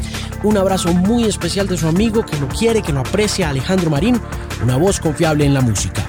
Un 0.44 0.58
abrazo 0.58 0.94
muy 0.94 1.26
especial 1.26 1.68
de 1.68 1.78
su 1.78 1.88
amigo 1.88 2.26
que 2.26 2.40
lo 2.40 2.48
quiere, 2.48 2.82
que 2.82 2.94
lo 2.94 3.02
aprecia, 3.02 3.50
Alejandro 3.50 3.90
Marín, 3.90 4.20
una 4.64 4.78
voz 4.78 5.00
confiable 5.00 5.46
en 5.46 5.54
la 5.54 5.62
música. 5.62 6.06